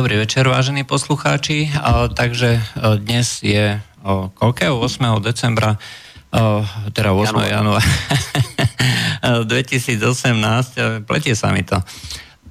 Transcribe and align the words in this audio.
dobrý 0.00 0.16
večer, 0.16 0.48
vážení 0.48 0.80
poslucháči. 0.80 1.68
Takže 2.16 2.56
dnes 3.04 3.44
je 3.44 3.76
koľkého 4.32 4.72
8. 4.80 5.20
decembra, 5.20 5.76
teda 6.96 7.12
8. 7.12 7.36
januára 7.44 7.84
2018, 9.44 11.04
pletie 11.04 11.36
sa 11.36 11.52
mi 11.52 11.68
to. 11.68 11.76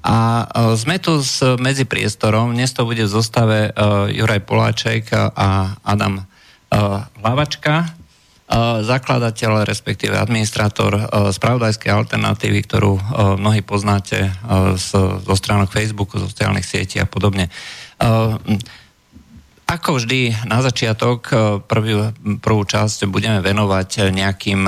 A 0.06 0.46
sme 0.78 1.02
tu 1.02 1.18
s 1.18 1.42
medzipriestorom, 1.42 2.54
dnes 2.54 2.70
to 2.70 2.86
bude 2.86 3.02
v 3.02 3.10
zostave 3.10 3.74
Juraj 4.14 4.46
Poláček 4.46 5.10
a 5.34 5.74
Adam 5.82 6.22
Hlavačka 7.18 7.98
zakladateľ, 8.82 9.62
respektíve 9.62 10.18
administrátor 10.18 10.98
spravodajskej 11.30 11.94
alternatívy, 11.94 12.66
ktorú 12.66 12.98
mnohí 13.38 13.62
poznáte 13.62 14.34
zo 14.74 15.34
stránok 15.38 15.70
Facebooku, 15.70 16.18
zo 16.18 16.26
sociálnych 16.26 16.66
sietí 16.66 16.98
a 16.98 17.06
podobne. 17.06 17.46
Ako 19.70 20.02
vždy, 20.02 20.50
na 20.50 20.66
začiatok 20.66 21.30
prvý, 21.70 22.10
prvú 22.42 22.66
časť 22.66 23.06
budeme 23.06 23.38
venovať 23.38 24.10
nejakým 24.10 24.66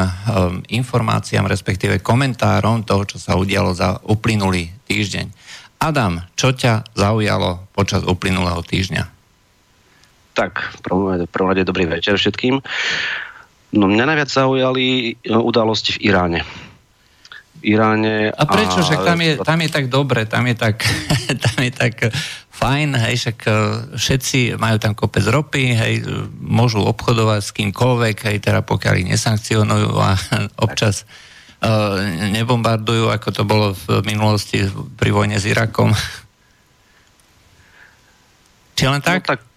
informáciám, 0.70 1.50
respektíve 1.50 1.98
komentárom 1.98 2.86
toho, 2.86 3.02
čo 3.02 3.18
sa 3.18 3.34
udialo 3.34 3.74
za 3.74 3.98
uplynulý 4.06 4.70
týždeň. 4.86 5.26
Adam, 5.82 6.22
čo 6.38 6.54
ťa 6.54 6.94
zaujalo 6.94 7.66
počas 7.74 8.06
uplynulého 8.06 8.62
týždňa? 8.62 9.02
Tak, 10.38 10.78
prvom 10.86 11.50
rade 11.50 11.66
dobrý 11.66 11.90
večer 11.90 12.14
všetkým. 12.14 12.62
No 13.72 13.88
mňa 13.88 14.04
najviac 14.04 14.28
zaujali 14.28 15.16
e, 15.16 15.32
udalosti 15.32 15.96
v 15.96 16.12
Iráne. 16.12 16.40
V 17.60 17.72
Iráne... 17.72 18.28
A 18.28 18.44
prečo? 18.44 18.80
A... 18.80 18.84
Však 18.84 19.00
tam 19.00 19.18
je, 19.24 19.32
tam 19.40 19.58
je 19.64 19.68
tak 19.72 19.86
dobre, 19.88 20.28
tam 20.28 20.44
je 20.44 20.56
tak, 20.56 20.84
tam 21.48 21.56
je 21.56 21.72
tak 21.72 22.12
fajn, 22.52 23.00
hej, 23.08 23.16
však 23.16 23.38
e, 23.48 23.52
všetci 23.96 24.60
majú 24.60 24.76
tam 24.76 24.92
kopec 24.92 25.24
ropy, 25.24 25.72
hej, 25.72 26.04
môžu 26.36 26.84
obchodovať 26.84 27.40
s 27.40 27.50
kýmkoľvek, 27.56 28.16
hej, 28.28 28.36
teda 28.44 28.60
pokiaľ 28.60 28.94
ich 29.00 29.08
nesankcionujú 29.16 29.96
a 29.96 30.20
občas 30.68 31.08
uh, 31.62 32.02
nebombardujú, 32.28 33.08
ako 33.08 33.28
to 33.32 33.42
bolo 33.48 33.72
v 33.72 34.04
minulosti 34.04 34.68
pri 35.00 35.10
vojne 35.14 35.40
s 35.40 35.48
Irakom. 35.48 35.96
Či 38.76 38.84
len 38.90 39.00
tak? 39.00 39.24
No, 39.24 39.28
tak 39.32 39.51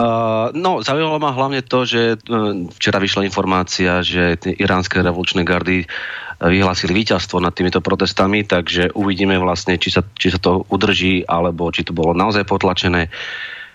Uh, 0.00 0.48
no, 0.56 0.80
zaujalo 0.80 1.20
ma 1.20 1.36
hlavne 1.36 1.60
to, 1.60 1.84
že 1.84 2.16
uh, 2.16 2.64
včera 2.72 2.96
vyšla 2.96 3.28
informácia, 3.28 4.00
že 4.00 4.40
iránske 4.56 4.96
revolučné 4.96 5.44
gardy 5.44 5.84
uh, 5.84 6.48
vyhlásili 6.48 6.96
víťazstvo 6.96 7.36
nad 7.36 7.52
týmito 7.52 7.84
protestami, 7.84 8.48
takže 8.48 8.96
uvidíme 8.96 9.36
vlastne, 9.36 9.76
či 9.76 9.92
sa, 9.92 10.00
či 10.16 10.32
sa 10.32 10.40
to 10.40 10.64
udrží, 10.72 11.28
alebo 11.28 11.68
či 11.68 11.84
to 11.84 11.92
bolo 11.92 12.16
naozaj 12.16 12.48
potlačené. 12.48 13.12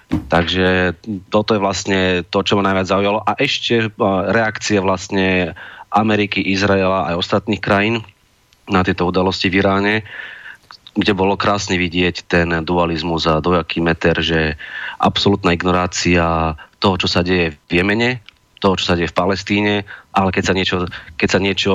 Takže 0.10 0.98
toto 1.30 1.54
je 1.54 1.62
vlastne 1.62 2.02
to, 2.26 2.42
čo 2.42 2.58
ma 2.58 2.66
najviac 2.66 2.90
zaujalo. 2.90 3.22
A 3.22 3.38
ešte 3.38 3.94
reakcie 4.34 4.82
vlastne 4.82 5.54
Ameriky, 5.94 6.42
Izraela 6.42 7.14
aj 7.14 7.22
ostatných 7.22 7.62
krajín 7.62 8.02
na 8.66 8.82
tieto 8.82 9.06
udalosti 9.06 9.54
v 9.54 9.62
Iráne 9.62 9.96
kde 10.96 11.12
bolo 11.12 11.36
krásne 11.36 11.76
vidieť 11.76 12.26
ten 12.26 12.48
dualizmus 12.64 13.28
a 13.28 13.44
dojaký 13.44 13.84
meter, 13.84 14.16
že 14.24 14.56
absolútna 14.98 15.52
ignorácia 15.52 16.56
toho, 16.80 16.96
čo 16.96 17.12
sa 17.12 17.20
deje 17.20 17.60
v 17.68 17.84
Jemene, 17.84 18.24
toho, 18.64 18.80
čo 18.80 18.90
sa 18.90 18.96
deje 18.96 19.12
v 19.12 19.20
Palestíne, 19.20 19.76
ale 20.16 20.32
keď 20.32 20.44
sa 20.48 20.54
niečo, 20.56 20.78
keď 21.20 21.30
sa 21.30 21.40
niečo 21.44 21.74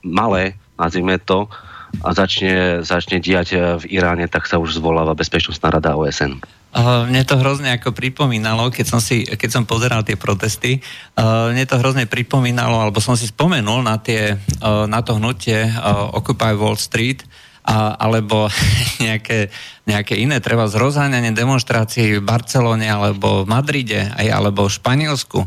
malé, 0.00 0.56
nazvime 0.80 1.20
to, 1.20 1.52
a 2.00 2.16
začne, 2.16 2.80
začne 2.80 3.20
diať 3.20 3.52
v 3.76 3.84
Iráne, 3.92 4.24
tak 4.24 4.48
sa 4.48 4.56
už 4.56 4.80
zvoláva 4.80 5.12
Bezpečnostná 5.12 5.68
rada 5.68 5.92
OSN. 5.92 6.40
Uh, 6.72 7.04
mne 7.04 7.20
to 7.28 7.36
hrozne 7.36 7.68
ako 7.68 7.92
pripomínalo, 7.92 8.72
keď 8.72 8.86
som, 8.88 8.96
si, 8.96 9.28
keď 9.28 9.60
som 9.60 9.68
pozeral 9.68 10.00
tie 10.00 10.16
protesty, 10.16 10.80
uh, 11.20 11.52
mne 11.52 11.68
to 11.68 11.76
hrozne 11.76 12.08
pripomínalo, 12.08 12.80
alebo 12.80 12.96
som 13.04 13.12
si 13.12 13.28
spomenul 13.28 13.84
na, 13.84 14.00
tie, 14.00 14.40
na 14.64 15.04
to 15.04 15.20
hnutie 15.20 15.68
Occupy 16.16 16.56
Wall 16.56 16.80
Street, 16.80 17.28
a, 17.62 17.94
alebo 17.94 18.50
nejaké, 19.04 19.50
nejaké 19.86 20.18
iné, 20.18 20.42
treba 20.42 20.66
zrozáňanie 20.66 21.34
demonstrácií 21.34 22.18
v 22.18 22.26
Barcelone 22.26 22.86
alebo 22.86 23.46
v 23.46 23.50
Madride, 23.50 24.10
aj, 24.14 24.26
alebo 24.30 24.66
v 24.66 24.76
Španielsku, 24.76 25.40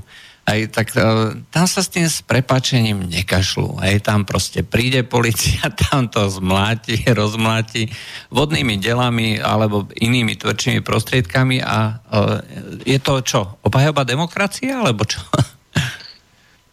aj, 0.45 0.59
tak 0.69 0.93
uh, 0.93 1.33
tam 1.49 1.65
sa 1.65 1.81
s 1.81 1.89
tým 1.89 2.05
s 2.05 2.21
prepačením 2.21 3.09
nekašľú. 3.09 3.81
Aj, 3.81 3.97
tam 3.97 4.29
proste 4.29 4.61
príde 4.61 5.01
policia, 5.01 5.73
tam 5.89 6.05
to 6.05 6.21
zmláti, 6.29 7.01
rozmláti 7.17 7.89
vodnými 8.29 8.77
delami 8.77 9.41
alebo 9.41 9.89
inými 9.89 10.37
tvrdšími 10.37 10.85
prostriedkami 10.85 11.65
a 11.65 11.97
uh, 11.97 12.37
je 12.85 13.01
to 13.01 13.25
čo? 13.25 13.41
Obhajoba 13.65 14.05
demokracie 14.05 14.69
alebo 14.69 15.01
čo? 15.09 15.17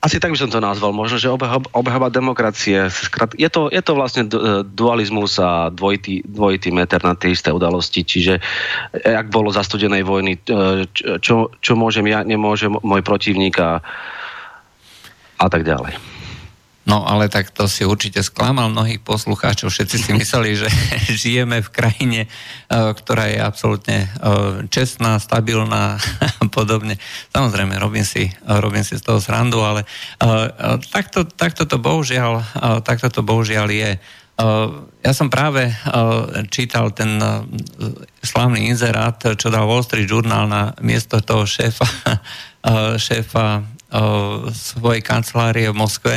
Asi 0.03 0.19
tak 0.19 0.35
by 0.35 0.39
som 0.39 0.51
to 0.51 0.59
nazval, 0.59 0.91
možno, 0.91 1.15
že 1.15 1.31
obehová 1.71 2.11
demokracie. 2.11 2.91
Je 3.39 3.47
to, 3.47 3.71
je 3.71 3.79
to 3.79 3.93
vlastne 3.95 4.27
dualizmus 4.67 5.39
a 5.39 5.71
dvojitý, 5.71 6.27
dvojitý 6.27 6.75
meter 6.75 6.99
na 7.07 7.15
tie 7.15 7.31
isté 7.31 7.55
udalosti, 7.55 8.03
čiže 8.03 8.43
eh, 8.99 9.15
ak 9.15 9.31
bolo 9.31 9.55
za 9.55 9.63
studenej 9.63 10.03
vojny, 10.03 10.43
eh, 10.43 10.91
čo, 11.23 11.55
čo 11.55 11.73
môžem 11.79 12.11
ja, 12.11 12.27
nemôže 12.27 12.67
môj 12.67 13.07
protivník 13.07 13.55
a, 13.63 13.79
a 15.39 15.47
tak 15.47 15.63
ďalej. 15.63 16.12
No 16.83 17.07
ale 17.07 17.31
tak 17.31 17.55
to 17.55 17.71
si 17.71 17.87
určite 17.87 18.27
sklamal 18.27 18.67
mnohých 18.67 18.99
poslucháčov. 19.07 19.71
Všetci 19.71 19.97
si 20.03 20.11
mysleli, 20.19 20.59
že 20.59 20.69
žijeme 21.23 21.63
v 21.63 21.71
krajine, 21.71 22.21
e, 22.27 22.29
ktorá 22.71 23.31
je 23.31 23.39
absolútne 23.39 23.99
e, 24.03 24.09
čestná, 24.67 25.23
stabilná 25.23 26.03
a 26.43 26.45
podobne. 26.51 26.99
Samozrejme, 27.31 27.79
robím 27.79 28.03
si, 28.03 28.35
robím 28.43 28.83
si 28.83 28.99
z 28.99 29.03
toho 29.07 29.23
srandu, 29.23 29.63
ale 29.63 29.87
e, 29.87 30.27
takto, 30.91 31.23
takto, 31.23 31.71
to 31.71 31.79
bohužiaľ, 31.79 32.43
takto 32.83 33.07
to 33.15 33.23
bohužiaľ 33.23 33.71
je. 33.71 33.93
Ja 35.05 35.13
som 35.13 35.29
práve 35.29 35.71
čítal 36.51 36.91
ten 36.97 37.21
slavný 38.25 38.73
inzerát, 38.73 39.21
čo 39.39 39.53
dal 39.53 39.69
Wall 39.69 39.85
Street 39.85 40.09
Journal 40.09 40.49
na 40.49 40.73
miesto 40.83 41.21
toho 41.21 41.47
šéfa, 41.47 41.87
šéfa 43.07 43.63
svojej 44.51 45.03
kancelárie 45.05 45.69
v 45.69 45.77
Moskve, 45.77 46.15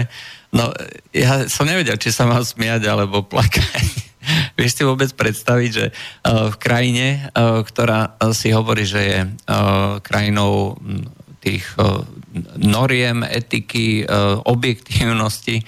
No, 0.55 0.71
ja 1.11 1.51
som 1.51 1.67
nevedel, 1.67 1.99
či 1.99 2.15
sa 2.15 2.23
mám 2.23 2.39
smiať 2.39 2.87
alebo 2.87 3.27
plakať. 3.27 4.07
Vieš 4.57 4.71
si 4.71 4.83
vôbec 4.87 5.11
predstaviť, 5.11 5.69
že 5.69 5.85
uh, 5.91 6.47
v 6.47 6.55
krajine, 6.55 7.27
uh, 7.35 7.59
ktorá 7.59 8.15
si 8.31 8.55
hovorí, 8.55 8.87
že 8.87 9.01
je 9.03 9.19
krajinou 9.99 10.79
tých 11.43 11.67
uh, 11.75 12.01
noriem, 12.57 13.21
etiky, 13.21 14.03
objektívnosti, 14.43 15.63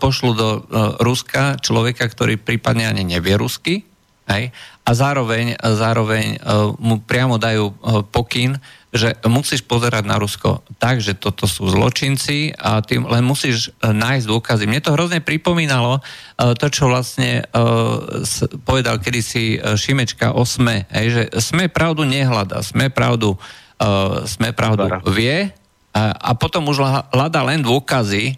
pošlu 0.00 0.30
do 0.32 0.48
Ruska 0.96 1.60
človeka, 1.60 2.08
ktorý 2.08 2.40
prípadne 2.40 2.88
ani 2.88 3.04
nevie 3.04 3.36
rusky, 3.36 3.84
hej, 4.32 4.48
a 4.80 4.90
zároveň, 4.96 5.60
zároveň 5.60 6.40
mu 6.80 7.04
priamo 7.04 7.36
dajú 7.36 7.76
pokyn, 8.08 8.56
že 8.90 9.14
musíš 9.30 9.62
pozerať 9.62 10.02
na 10.02 10.18
Rusko 10.18 10.66
tak, 10.82 10.98
že 10.98 11.14
toto 11.14 11.46
sú 11.46 11.70
zločinci 11.70 12.58
a 12.58 12.82
ty 12.82 12.98
len 12.98 13.22
musíš 13.22 13.70
e, 13.78 13.94
nájsť 13.94 14.26
dôkazy. 14.26 14.66
Mne 14.66 14.82
to 14.82 14.94
hrozne 14.98 15.22
pripomínalo 15.22 16.02
uh, 16.02 16.54
to, 16.58 16.66
čo 16.66 16.90
vlastne 16.90 17.46
uh, 17.54 18.22
povedal 18.66 18.98
kedysi 18.98 19.62
Šimečka 19.78 20.34
o 20.34 20.42
SME, 20.42 20.90
hej, 20.90 21.06
že 21.14 21.22
SME 21.38 21.70
pravdu 21.70 22.02
nehľada, 22.02 22.66
SME 22.66 22.90
pravdu, 22.90 23.38
SME 24.26 24.52
pravdu 24.52 24.84
vie 25.08 25.48
a, 25.90 26.32
potom 26.36 26.68
už 26.68 26.84
hľada 27.10 27.40
len 27.42 27.64
dôkazy, 27.64 28.36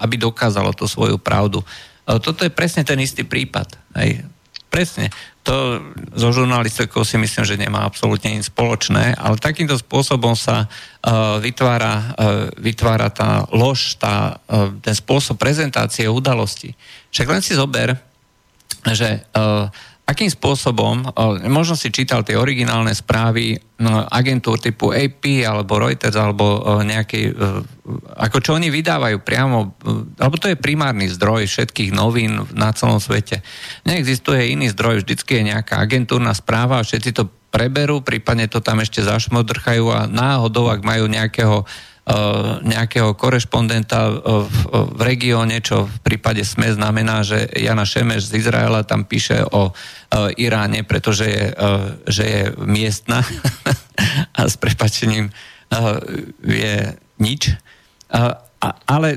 aby 0.00 0.14
dokázalo 0.16 0.72
tú 0.72 0.88
svoju 0.88 1.18
pravdu. 1.20 1.60
Toto 2.06 2.46
je 2.46 2.52
presne 2.52 2.86
ten 2.86 2.96
istý 3.02 3.26
prípad. 3.26 3.74
Hej. 3.98 4.24
Presne 4.70 5.10
to 5.44 5.76
so 6.16 6.32
žurnalistikou 6.32 7.04
si 7.04 7.20
myslím, 7.20 7.44
že 7.44 7.60
nemá 7.60 7.84
absolútne 7.84 8.32
nič 8.32 8.48
spoločné, 8.48 9.12
ale 9.12 9.36
takýmto 9.36 9.76
spôsobom 9.76 10.32
sa 10.32 10.64
uh, 10.64 11.36
vytvára, 11.36 11.94
uh, 11.94 12.04
vytvára 12.56 13.12
tá 13.12 13.44
lož, 13.52 14.00
tá, 14.00 14.40
uh, 14.48 14.72
ten 14.80 14.96
spôsob 14.96 15.36
prezentácie 15.36 16.08
udalosti. 16.08 16.72
Však 17.12 17.28
len 17.28 17.42
si 17.44 17.52
zober, 17.52 17.92
že 18.88 19.20
uh, 19.36 19.68
akým 20.04 20.28
spôsobom, 20.28 21.16
možno 21.48 21.80
si 21.80 21.88
čítal 21.88 22.28
tie 22.28 22.36
originálne 22.36 22.92
správy 22.92 23.56
no, 23.80 24.04
agentúr 24.04 24.60
typu 24.60 24.92
AP 24.92 25.48
alebo 25.48 25.80
Reuters 25.80 26.12
alebo 26.12 26.60
nejaký, 26.84 27.32
ako 28.20 28.38
čo 28.44 28.50
oni 28.52 28.68
vydávajú 28.68 29.24
priamo, 29.24 29.72
alebo 30.20 30.36
to 30.36 30.52
je 30.52 30.60
primárny 30.60 31.08
zdroj 31.08 31.48
všetkých 31.48 31.96
novín 31.96 32.36
na 32.52 32.76
celom 32.76 33.00
svete. 33.00 33.40
Neexistuje 33.88 34.52
iný 34.52 34.68
zdroj, 34.76 35.08
vždycky 35.08 35.40
je 35.40 35.56
nejaká 35.56 35.80
agentúrna 35.80 36.36
správa 36.36 36.84
a 36.84 36.86
všetci 36.86 37.10
to 37.16 37.24
preberú, 37.48 38.04
prípadne 38.04 38.44
to 38.44 38.60
tam 38.60 38.84
ešte 38.84 39.00
zašmodrchajú 39.00 39.88
a 39.88 40.04
náhodou, 40.04 40.68
ak 40.68 40.84
majú 40.84 41.08
nejakého 41.08 41.64
nejakého 42.64 43.16
korešpondenta 43.16 44.12
v, 44.12 44.56
v 44.92 45.00
regióne, 45.00 45.64
čo 45.64 45.88
v 45.88 45.96
prípade 46.04 46.44
SME 46.44 46.76
znamená, 46.76 47.24
že 47.24 47.48
Jana 47.56 47.88
Šemeš 47.88 48.28
z 48.28 48.44
Izraela 48.44 48.84
tam 48.84 49.08
píše 49.08 49.40
o 49.40 49.72
Iráne, 50.36 50.84
pretože 50.84 51.24
je, 51.24 51.44
že 52.04 52.24
je 52.24 52.42
miestna. 52.60 53.24
A 54.36 54.44
s 54.44 54.60
prepačením 54.60 55.32
je 56.44 56.92
nič. 57.24 57.56
Ale 58.84 59.08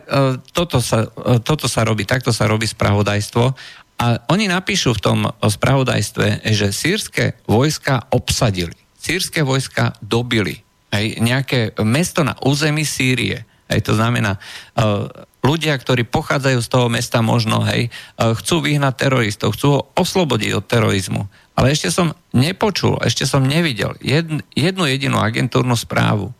toto 0.56 0.80
sa, 0.80 1.12
toto 1.44 1.68
sa 1.68 1.84
robí, 1.84 2.08
takto 2.08 2.32
sa 2.32 2.48
robí 2.48 2.72
spravodajstvo. 2.72 3.52
A 3.98 4.06
oni 4.32 4.48
napíšu 4.48 4.96
v 4.96 5.04
tom 5.04 5.20
spravodajstve, 5.42 6.46
že 6.56 6.72
sírske 6.72 7.36
vojska 7.50 8.08
obsadili, 8.14 8.78
sírske 8.96 9.42
vojska 9.42 9.98
dobili 10.00 10.67
hej, 10.94 11.20
nejaké 11.20 11.76
mesto 11.84 12.24
na 12.24 12.36
území 12.44 12.88
Sýrie. 12.88 13.44
Hej, 13.68 13.84
to 13.84 13.94
znamená, 14.00 14.40
uh, 14.80 15.12
ľudia, 15.44 15.76
ktorí 15.76 16.08
pochádzajú 16.08 16.60
z 16.64 16.70
toho 16.72 16.88
mesta 16.88 17.20
možno, 17.20 17.64
hej, 17.68 17.92
uh, 18.20 18.32
chcú 18.36 18.64
vyhnať 18.64 18.94
teroristov, 18.96 19.56
chcú 19.56 19.68
ho 19.76 19.82
oslobodiť 20.00 20.52
od 20.56 20.66
terorizmu. 20.66 21.28
Ale 21.58 21.74
ešte 21.74 21.92
som 21.92 22.14
nepočul, 22.32 23.02
ešte 23.02 23.26
som 23.26 23.44
nevidel 23.44 23.98
jedn, 24.00 24.46
jednu 24.54 24.86
jedinú 24.88 25.18
agentúrnu 25.18 25.74
správu, 25.74 26.32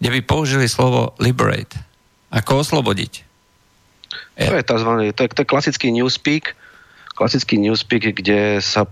kde 0.00 0.08
by 0.08 0.20
použili 0.24 0.66
slovo 0.66 1.12
liberate. 1.20 1.76
Ako 2.34 2.64
oslobodiť. 2.64 3.22
To 4.34 4.54
je, 4.58 4.64
tzv. 4.66 4.90
to 5.14 5.20
je, 5.22 5.28
to 5.30 5.40
je 5.44 5.46
klasický 5.46 5.94
newspeak, 5.94 6.58
klasický 7.14 7.62
newspeak, 7.62 8.10
kde 8.10 8.58
sa 8.58 8.84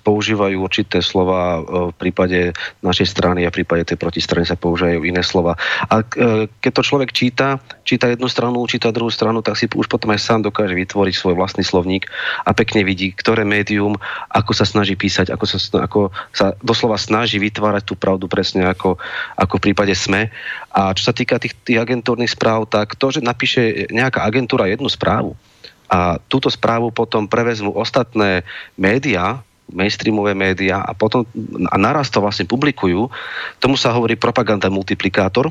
používajú 0.00 0.56
určité 0.56 1.04
slova, 1.04 1.60
e, 1.60 1.92
v 1.92 1.94
prípade 1.94 2.56
našej 2.80 3.06
strany 3.12 3.44
a 3.44 3.52
v 3.52 3.62
prípade 3.62 3.84
tej 3.84 4.00
protistrany 4.00 4.48
sa 4.48 4.56
používajú 4.56 5.04
iné 5.04 5.20
slova. 5.20 5.60
A 5.92 6.00
e, 6.00 6.04
keď 6.48 6.72
to 6.72 6.82
človek 6.82 7.12
číta, 7.12 7.60
číta 7.84 8.08
jednu 8.08 8.26
stranu, 8.32 8.64
číta 8.64 8.88
druhú 8.90 9.12
stranu, 9.12 9.44
tak 9.44 9.60
si 9.60 9.68
už 9.68 9.86
potom 9.92 10.10
aj 10.16 10.24
sám 10.24 10.40
dokáže 10.48 10.72
vytvoriť 10.72 11.14
svoj 11.14 11.36
vlastný 11.36 11.62
slovník 11.62 12.08
a 12.48 12.56
pekne 12.56 12.80
vidí, 12.80 13.12
ktoré 13.12 13.44
médium, 13.44 14.00
ako 14.32 14.56
sa 14.56 14.64
snaží 14.64 14.96
písať, 14.96 15.28
ako 15.28 15.44
sa, 15.44 15.58
ako 15.84 16.00
sa 16.32 16.56
doslova 16.64 16.96
snaží 16.96 17.36
vytvárať 17.36 17.84
tú 17.84 17.94
pravdu 17.94 18.24
presne 18.26 18.64
ako, 18.64 18.96
ako 19.36 19.54
v 19.60 19.64
prípade 19.70 19.92
SME. 19.92 20.32
A 20.72 20.96
čo 20.96 21.12
sa 21.12 21.12
týka 21.12 21.36
tých, 21.36 21.52
tých 21.60 21.76
agentúrnych 21.76 22.32
správ, 22.32 22.64
tak 22.72 22.96
to, 22.96 23.12
že 23.12 23.20
napíše 23.20 23.88
nejaká 23.92 24.24
agentúra 24.24 24.64
jednu 24.68 24.88
správu, 24.88 25.36
a 25.86 26.18
túto 26.26 26.50
správu 26.50 26.90
potom 26.90 27.30
prevezmú 27.30 27.70
ostatné 27.74 28.42
médiá, 28.74 29.42
mainstreamové 29.70 30.34
médiá 30.34 30.82
a 30.82 30.94
potom 30.94 31.26
a 31.70 31.76
naraz 31.78 32.10
to 32.10 32.22
vlastne 32.22 32.46
publikujú. 32.46 33.10
Tomu 33.58 33.74
sa 33.74 33.90
hovorí 33.94 34.14
propaganda 34.14 34.70
multiplikátor. 34.70 35.50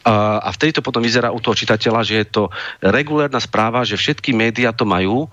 A, 0.00 0.40
a 0.40 0.48
vtedy 0.56 0.80
to 0.80 0.84
potom 0.84 1.04
vyzerá 1.04 1.28
u 1.28 1.40
toho 1.44 1.52
čitateľa, 1.52 2.00
že 2.08 2.14
je 2.24 2.26
to 2.28 2.42
regulárna 2.80 3.36
správa, 3.36 3.84
že 3.84 4.00
všetky 4.00 4.32
médiá 4.32 4.72
to 4.72 4.88
majú, 4.88 5.28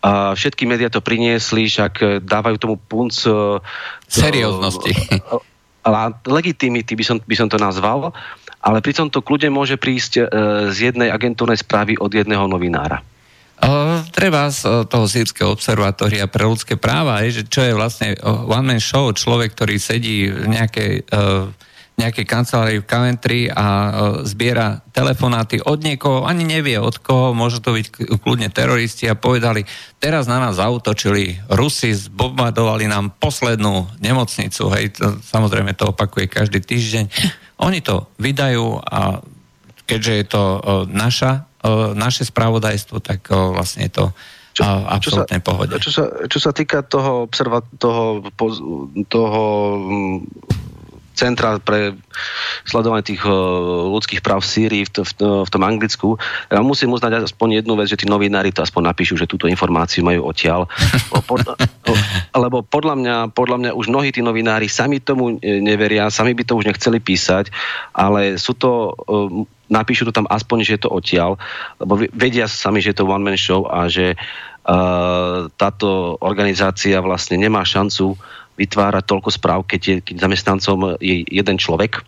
a 0.00 0.32
všetky 0.32 0.64
médiá 0.64 0.88
to 0.88 1.04
priniesli, 1.04 1.68
však 1.68 2.24
dávajú 2.24 2.56
tomu 2.56 2.80
punc... 2.80 3.12
E, 3.28 3.60
Serióznosti. 4.08 4.96
Legitimity 6.24 6.96
by 6.96 7.04
som, 7.04 7.16
by 7.20 7.36
som 7.36 7.48
to 7.52 7.60
nazval 7.60 8.16
ale 8.60 8.84
pri 8.84 8.92
tomto 8.92 9.24
kľude 9.24 9.48
môže 9.48 9.80
prísť 9.80 10.12
e, 10.20 10.22
z 10.68 10.92
jednej 10.92 11.08
agentúrnej 11.08 11.56
správy 11.56 11.96
od 11.96 12.12
jedného 12.12 12.44
novinára. 12.44 13.00
Uh, 13.60 14.00
treba 14.08 14.48
z 14.48 14.88
toho 14.88 15.04
sírskeho 15.04 15.52
observatória 15.52 16.24
pre 16.24 16.48
ľudské 16.48 16.80
práva, 16.80 17.20
je, 17.28 17.40
že 17.40 17.42
čo 17.44 17.60
je 17.60 17.76
vlastne 17.76 18.16
one-man 18.24 18.80
show, 18.80 19.12
človek, 19.12 19.52
ktorý 19.52 19.76
sedí 19.76 20.32
v 20.32 20.48
nejakej, 20.48 21.04
nejakej 22.00 22.24
kancelárii 22.24 22.80
v 22.80 22.88
Coventry 22.88 23.40
a 23.52 23.66
zbiera 24.24 24.80
telefonáty 24.96 25.60
od 25.60 25.84
niekoho, 25.84 26.24
ani 26.24 26.48
nevie 26.48 26.80
od 26.80 26.96
koho, 27.04 27.36
môžu 27.36 27.60
to 27.60 27.76
byť 27.76 28.16
kľudne 28.24 28.48
teroristi 28.48 29.04
a 29.12 29.18
povedali, 29.18 29.68
teraz 30.00 30.24
na 30.24 30.40
nás 30.40 30.56
zautočili 30.56 31.44
Rusi, 31.52 31.92
zbombardovali 31.92 32.88
nám 32.88 33.12
poslednú 33.20 33.92
nemocnicu, 34.00 34.72
hej, 34.72 34.96
to, 34.96 35.20
samozrejme 35.20 35.76
to 35.76 35.92
opakuje 35.92 36.32
každý 36.32 36.64
týždeň 36.64 37.04
oni 37.60 37.80
to 37.84 38.08
vydajú 38.16 38.80
a 38.80 39.20
keďže 39.84 40.12
je 40.16 40.24
to 40.26 40.44
naša, 40.88 41.44
naše 41.98 42.22
spravodajstvo, 42.24 43.02
tak 43.02 43.26
vlastne 43.28 43.90
je 43.90 43.92
to 43.92 44.04
čo, 44.50 44.66
absolútne 44.66 45.38
čo 45.38 45.42
sa, 45.42 45.46
pohode. 45.46 45.74
Čo 45.78 45.90
sa, 45.90 46.04
čo 46.26 46.38
sa 46.42 46.50
týka 46.50 46.82
toho, 46.82 47.26
observa, 47.26 47.62
toho, 47.78 48.24
toho 49.06 49.42
centra 51.14 51.60
pre 51.60 51.96
sledovanie 52.64 53.04
tých 53.04 53.22
uh, 53.24 53.32
ľudských 53.92 54.22
práv 54.24 54.42
v 54.42 54.50
Sýrii, 54.50 54.82
v, 54.86 54.90
v, 55.02 55.12
v 55.46 55.50
tom 55.50 55.62
Anglicku. 55.62 56.16
Ja 56.48 56.62
musím 56.64 56.94
uznať 56.94 57.26
aspoň 57.28 57.62
jednu 57.62 57.74
vec, 57.76 57.90
že 57.90 58.00
tí 58.00 58.06
novinári 58.08 58.54
to 58.54 58.64
aspoň 58.64 58.94
napíšu, 58.94 59.18
že 59.18 59.30
túto 59.30 59.50
informáciu 59.50 60.06
majú 60.06 60.30
odtiaľ. 60.30 60.70
Lebo 62.34 62.62
podľa 62.64 62.94
mňa, 62.96 63.16
podľa 63.34 63.56
mňa 63.58 63.70
už 63.76 63.86
mnohí 63.90 64.10
tí 64.14 64.22
novinári 64.22 64.70
sami 64.70 65.02
tomu 65.02 65.36
e, 65.42 65.60
neveria, 65.60 66.12
sami 66.12 66.32
by 66.32 66.42
to 66.46 66.56
už 66.56 66.68
nechceli 66.70 67.02
písať, 67.02 67.50
ale 67.92 68.38
sú 68.38 68.54
to 68.54 68.94
uh, 68.94 69.44
napíšu 69.70 70.10
to 70.10 70.12
tam 70.12 70.26
aspoň, 70.26 70.58
že 70.66 70.74
je 70.76 70.82
to 70.82 70.90
odtiaľ, 70.90 71.38
lebo 71.78 71.96
vedia 72.10 72.50
sami, 72.50 72.82
že 72.82 72.92
je 72.92 72.98
to 73.00 73.08
one-man 73.08 73.38
show 73.38 73.70
a 73.70 73.86
že 73.86 74.18
uh, 74.66 75.46
táto 75.54 76.18
organizácia 76.20 76.98
vlastne 76.98 77.38
nemá 77.38 77.62
šancu 77.62 78.18
vytvárať 78.60 79.04
toľko 79.08 79.30
správ, 79.32 79.64
keď, 79.64 79.80
je, 79.80 79.96
keď 80.04 80.16
zamestnancom 80.28 81.00
je 81.00 81.24
jeden 81.24 81.56
človek. 81.56 82.04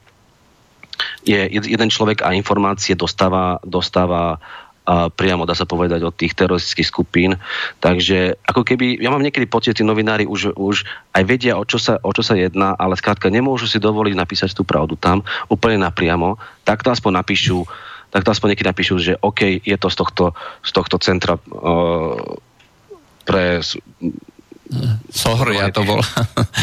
Je 1.25 1.49
jeden 1.49 1.89
človek 1.89 2.21
a 2.21 2.37
informácie 2.37 2.93
dostáva, 2.93 3.57
dostáva 3.65 4.37
a 4.83 5.07
priamo, 5.07 5.47
dá 5.47 5.55
sa 5.55 5.63
povedať, 5.63 6.03
od 6.03 6.11
tých 6.11 6.35
teroristických 6.35 6.91
skupín. 6.91 7.31
Takže 7.79 8.35
ako 8.43 8.67
keby, 8.67 8.99
ja 8.99 9.15
mám 9.15 9.23
niekedy 9.23 9.47
pocit, 9.47 9.79
tí 9.79 9.87
novinári 9.87 10.27
už, 10.27 10.59
už 10.59 10.83
aj 11.15 11.23
vedia, 11.23 11.55
o 11.55 11.63
čo, 11.63 11.79
sa, 11.79 12.03
o 12.03 12.11
čo 12.11 12.27
sa 12.27 12.35
jedná, 12.35 12.75
ale 12.75 12.99
skrátka 12.99 13.31
nemôžu 13.31 13.71
si 13.71 13.79
dovoliť 13.79 14.19
napísať 14.19 14.51
tú 14.59 14.67
pravdu 14.67 14.99
tam, 14.99 15.23
úplne 15.47 15.87
napriamo. 15.87 16.35
Tak 16.67 16.83
to 16.83 16.91
aspoň 16.91 17.23
napíšu, 17.23 17.63
tak 18.11 18.27
to 18.27 18.35
aspoň 18.35 18.59
niekedy 18.59 18.69
napíšu, 18.75 18.95
že 18.99 19.13
OK, 19.23 19.63
je 19.63 19.77
to 19.79 19.87
z 19.87 19.97
tohto, 20.03 20.25
z 20.67 20.71
tohto 20.75 20.99
centra 20.99 21.39
uh, 21.39 22.19
pre 23.23 23.63
Sohr, 25.13 25.49
ja 25.53 25.69
to 25.69 25.85
bol. 25.85 26.01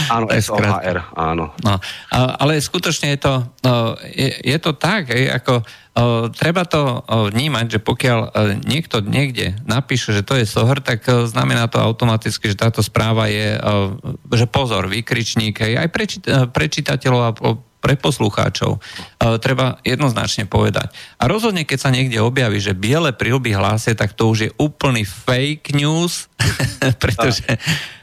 Áno, 0.10 0.26
SOHR, 0.30 1.14
áno. 1.14 1.54
No, 1.62 1.74
ale 2.14 2.58
skutočne 2.58 3.14
je 3.16 3.20
to, 3.22 3.34
no, 3.62 3.94
je, 4.02 4.30
je 4.42 4.58
to 4.58 4.72
tak, 4.74 5.14
je, 5.14 5.30
ako 5.30 5.62
treba 6.36 6.64
to 6.64 7.04
vnímať, 7.08 7.66
že 7.78 7.80
pokiaľ 7.82 8.20
niekto 8.64 9.04
niekde 9.04 9.58
napíše, 9.68 10.16
že 10.16 10.24
to 10.24 10.38
je 10.40 10.48
sohr, 10.48 10.80
tak 10.80 11.04
znamená 11.06 11.68
to 11.68 11.82
automaticky, 11.82 12.52
že 12.52 12.60
táto 12.60 12.80
správa 12.80 13.28
je, 13.28 13.58
že 14.32 14.46
pozor, 14.48 14.88
výkričník, 14.88 15.60
aj 15.60 15.90
pre 16.50 16.66
čitateľov 16.70 17.22
a 17.22 17.32
pre 17.80 17.96
poslucháčov. 17.96 18.84
Treba 19.40 19.80
jednoznačne 19.88 20.46
povedať. 20.52 20.92
A 21.16 21.32
rozhodne, 21.32 21.64
keď 21.64 21.80
sa 21.80 21.94
niekde 21.96 22.20
objaví, 22.20 22.60
že 22.60 22.76
biele 22.76 23.16
prilby 23.16 23.56
hlásia, 23.56 23.96
tak 23.96 24.14
to 24.14 24.28
už 24.32 24.40
je 24.40 24.52
úplný 24.60 25.08
fake 25.08 25.76
news, 25.76 26.28
pretože... 27.04 27.44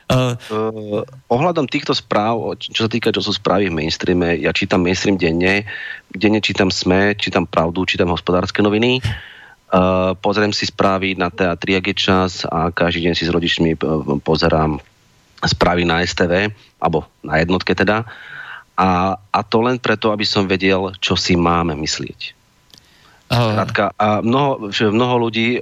Uh, 0.07 0.39
uh, 0.55 1.03
ohľadom 1.27 1.67
týchto 1.67 1.91
správ, 1.91 2.39
čo 2.63 2.87
sa 2.87 2.91
týka, 2.91 3.11
čo 3.11 3.27
sú 3.27 3.35
správy 3.35 3.67
v 3.67 3.83
mainstreame, 3.83 4.39
ja 4.39 4.55
čítam 4.55 4.87
mainstream 4.87 5.19
denne, 5.19 5.67
denne 6.15 6.39
čítam 6.39 6.71
SME, 6.71 7.19
čítam 7.19 7.43
Pravdu, 7.43 7.83
čítam 7.83 8.15
hospodárske 8.15 8.63
noviny, 8.63 9.03
uh, 9.03 10.15
pozriem 10.23 10.55
si 10.55 10.71
správy 10.71 11.19
na 11.19 11.27
teatri, 11.27 11.75
ak 11.75 11.91
je 11.91 11.97
čas 11.99 12.47
a 12.47 12.71
každý 12.71 13.11
deň 13.11 13.15
si 13.19 13.27
s 13.27 13.35
rodičmi 13.35 13.75
pozerám 14.23 14.79
správy 15.43 15.83
na 15.83 16.07
STV, 16.07 16.55
alebo 16.79 17.11
na 17.27 17.43
jednotke 17.43 17.75
teda. 17.75 18.07
A, 18.79 19.19
a 19.19 19.41
to 19.43 19.59
len 19.59 19.83
preto, 19.83 20.15
aby 20.15 20.23
som 20.23 20.47
vedel, 20.47 20.95
čo 21.03 21.19
si 21.19 21.35
máme 21.35 21.75
myslieť. 21.75 22.39
Uh. 23.27 23.59
a 23.99 24.23
mnoho, 24.23 24.71
mnoho 24.71 25.15
ľudí 25.19 25.59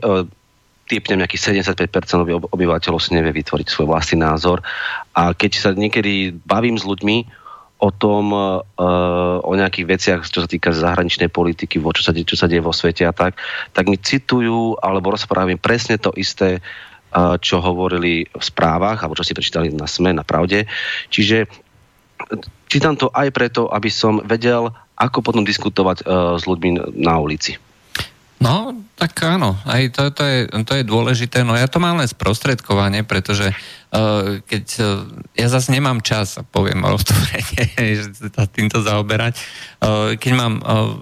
typnem 0.84 1.24
nejakých 1.24 1.64
75% 1.64 2.52
obyvateľov 2.52 3.00
si 3.00 3.16
nevie 3.16 3.32
vytvoriť 3.40 3.66
svoj 3.68 3.88
vlastný 3.88 4.20
názor. 4.20 4.60
A 5.16 5.32
keď 5.32 5.52
sa 5.56 5.70
niekedy 5.72 6.36
bavím 6.44 6.76
s 6.76 6.84
ľuďmi 6.84 7.44
o 7.84 7.90
tom, 7.90 8.32
uh, 8.32 8.60
o 9.44 9.52
nejakých 9.52 9.86
veciach, 9.88 10.20
čo 10.24 10.44
sa 10.44 10.48
týka 10.48 10.72
zahraničnej 10.72 11.28
politiky, 11.28 11.76
čo 11.80 12.02
sa, 12.04 12.12
čo 12.14 12.36
sa 12.36 12.48
deje 12.48 12.64
vo 12.64 12.72
svete 12.72 13.04
a 13.04 13.12
tak, 13.12 13.36
tak 13.76 13.84
mi 13.90 14.00
citujú 14.00 14.80
alebo 14.80 15.12
rozprávajú 15.12 15.60
presne 15.60 16.00
to 16.00 16.14
isté, 16.16 16.60
uh, 16.60 17.36
čo 17.36 17.60
hovorili 17.60 18.24
v 18.30 18.42
správach, 18.44 19.04
alebo 19.04 19.18
čo 19.18 19.26
si 19.26 19.36
prečítali 19.36 19.68
na 19.74 19.84
SME, 19.84 20.16
na 20.16 20.24
Pravde. 20.24 20.64
Čiže 21.12 21.44
čítam 22.72 22.96
to 22.96 23.12
aj 23.12 23.28
preto, 23.34 23.68
aby 23.68 23.90
som 23.92 24.24
vedel, 24.24 24.72
ako 24.96 25.20
potom 25.20 25.44
diskutovať 25.44 26.06
uh, 26.06 26.38
s 26.38 26.48
ľuďmi 26.48 26.96
na 27.04 27.20
ulici. 27.20 27.58
No, 28.44 28.76
tak 29.00 29.16
áno, 29.24 29.56
aj 29.64 29.96
to, 29.96 30.12
to, 30.12 30.22
je, 30.22 30.38
to 30.68 30.72
je 30.76 30.84
dôležité. 30.84 31.40
No 31.48 31.56
ja 31.56 31.64
to 31.64 31.80
mám 31.80 31.96
len 31.96 32.04
sprostredkovanie, 32.04 33.00
pretože 33.00 33.48
uh, 33.48 34.44
keď 34.44 34.64
uh, 34.84 34.86
ja 35.32 35.48
zase 35.48 35.72
nemám 35.72 36.04
čas, 36.04 36.36
poviem 36.52 36.84
otvorene, 36.84 37.64
že 38.04 38.12
sa 38.12 38.44
týmto 38.44 38.84
zaoberať, 38.84 39.40
uh, 39.80 40.12
keď 40.20 40.32
mám 40.36 40.60
uh, 40.60 41.00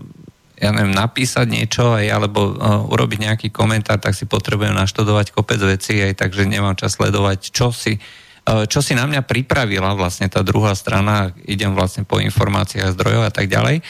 ja 0.62 0.70
neviem, 0.70 0.94
napísať 0.94 1.50
niečo 1.50 1.90
aj, 1.90 2.06
alebo 2.06 2.54
uh, 2.54 2.86
urobiť 2.86 3.18
nejaký 3.26 3.48
komentár, 3.50 3.98
tak 3.98 4.14
si 4.14 4.30
potrebujem 4.30 4.78
naštudovať 4.78 5.34
kopec 5.34 5.58
vecí, 5.58 5.98
aj 5.98 6.22
takže 6.22 6.46
nemám 6.46 6.78
čas 6.78 6.94
sledovať, 6.94 7.50
čo 7.50 7.74
si, 7.74 7.98
uh, 7.98 8.70
čo 8.70 8.78
si 8.78 8.94
na 8.94 9.10
mňa 9.10 9.26
pripravila 9.26 9.98
vlastne 9.98 10.30
tá 10.30 10.46
druhá 10.46 10.78
strana, 10.78 11.34
idem 11.50 11.74
vlastne 11.74 12.06
po 12.06 12.22
informáciách 12.22 12.94
zdrojov 12.94 13.26
a 13.26 13.32
tak 13.34 13.50
ďalej. 13.50 13.82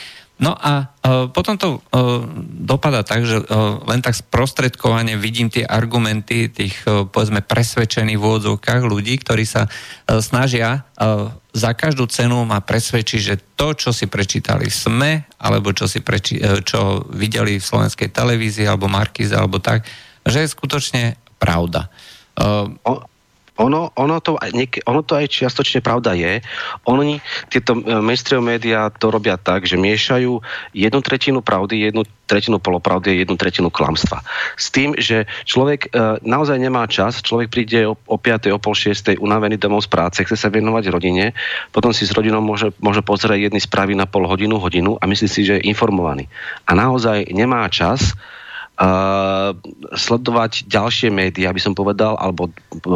No 0.42 0.58
a 0.58 0.90
uh, 0.90 1.30
potom 1.30 1.54
to 1.54 1.78
uh, 1.78 2.26
dopada 2.66 3.06
tak, 3.06 3.22
že 3.22 3.38
uh, 3.38 3.78
len 3.86 4.02
tak 4.02 4.18
sprostredkovane 4.18 5.14
vidím 5.14 5.46
tie 5.46 5.62
argumenty 5.62 6.50
tých, 6.50 6.82
uh, 6.82 7.06
povedzme, 7.06 7.46
presvedčených 7.46 8.18
v 8.18 8.26
úvodzovkách 8.26 8.82
ľudí, 8.82 9.22
ktorí 9.22 9.46
sa 9.46 9.70
uh, 9.70 10.18
snažia 10.18 10.82
uh, 10.98 11.30
za 11.54 11.78
každú 11.78 12.10
cenu 12.10 12.42
ma 12.42 12.58
presvedčiť, 12.58 13.20
že 13.22 13.38
to, 13.54 13.78
čo 13.78 13.94
si 13.94 14.10
prečítali 14.10 14.66
SME, 14.66 15.30
alebo 15.38 15.70
čo, 15.70 15.86
si 15.86 16.02
preči- 16.02 16.42
uh, 16.42 16.58
čo 16.58 17.06
videli 17.14 17.62
v 17.62 17.68
slovenskej 17.70 18.10
televízii, 18.10 18.66
alebo 18.66 18.90
Markize, 18.90 19.38
alebo 19.38 19.62
tak, 19.62 19.86
že 20.26 20.42
je 20.42 20.50
skutočne 20.50 21.22
pravda. 21.38 21.86
Uh, 22.34 22.66
ono, 23.60 23.92
ono, 24.00 24.16
to, 24.24 24.40
ono 24.88 25.00
to 25.04 25.12
aj 25.12 25.28
čiastočne 25.28 25.84
pravda 25.84 26.16
je. 26.16 26.40
Oni, 26.88 27.20
tieto 27.52 27.76
e, 27.76 28.00
mainstream 28.00 28.48
médiá 28.48 28.88
to 28.88 29.12
robia 29.12 29.36
tak, 29.36 29.68
že 29.68 29.76
miešajú 29.76 30.40
jednu 30.72 31.00
tretinu 31.04 31.44
pravdy, 31.44 31.92
jednu 31.92 32.08
tretinu 32.24 32.56
polopravdy 32.56 33.12
a 33.12 33.20
jednu 33.20 33.36
tretinu 33.36 33.68
klamstva. 33.68 34.24
S 34.56 34.72
tým, 34.72 34.96
že 34.96 35.28
človek 35.44 35.92
e, 35.92 36.24
naozaj 36.24 36.56
nemá 36.56 36.88
čas, 36.88 37.20
človek 37.20 37.52
príde 37.52 37.84
o, 37.84 37.92
o 38.08 38.16
5. 38.16 38.56
o 38.56 38.58
pol 38.58 38.72
6. 38.72 39.20
unavený 39.20 39.60
domov 39.60 39.84
z 39.84 39.92
práce, 39.92 40.24
chce 40.24 40.36
sa 40.40 40.48
venovať 40.48 40.88
rodine, 40.88 41.36
potom 41.76 41.92
si 41.92 42.08
s 42.08 42.16
rodinou 42.16 42.40
môže, 42.40 42.72
môže 42.80 43.04
pozerať 43.04 43.52
jedny 43.52 43.60
správy 43.60 43.92
na 43.92 44.08
pol 44.08 44.24
hodinu, 44.24 44.56
hodinu 44.56 44.96
a 44.96 45.04
myslí 45.04 45.28
si, 45.28 45.44
že 45.44 45.60
je 45.60 45.68
informovaný. 45.68 46.24
A 46.64 46.72
naozaj 46.72 47.28
nemá 47.36 47.68
čas 47.68 48.16
Uh, 48.72 49.52
sledovať 49.94 50.64
ďalšie 50.66 51.12
médiá, 51.12 51.52
aby 51.52 51.60
som 51.60 51.76
povedal, 51.76 52.16
alebo 52.16 52.50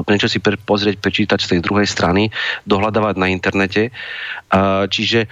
niečo 0.08 0.26
si 0.26 0.40
pozrieť, 0.40 0.98
prečítať 0.98 1.38
z 1.38 1.50
tej 1.52 1.60
druhej 1.62 1.84
strany, 1.84 2.32
dohľadávať 2.64 3.14
na 3.20 3.28
internete. 3.28 3.92
Uh, 4.50 4.88
čiže 4.88 5.28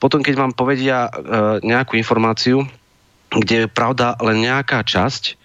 potom, 0.00 0.24
keď 0.24 0.34
vám 0.34 0.52
povedia 0.56 1.06
uh, 1.06 1.60
nejakú 1.60 2.00
informáciu, 2.00 2.64
kde 3.30 3.68
je 3.68 3.68
pravda 3.68 4.16
len 4.24 4.42
nejaká 4.42 4.80
časť, 4.80 5.36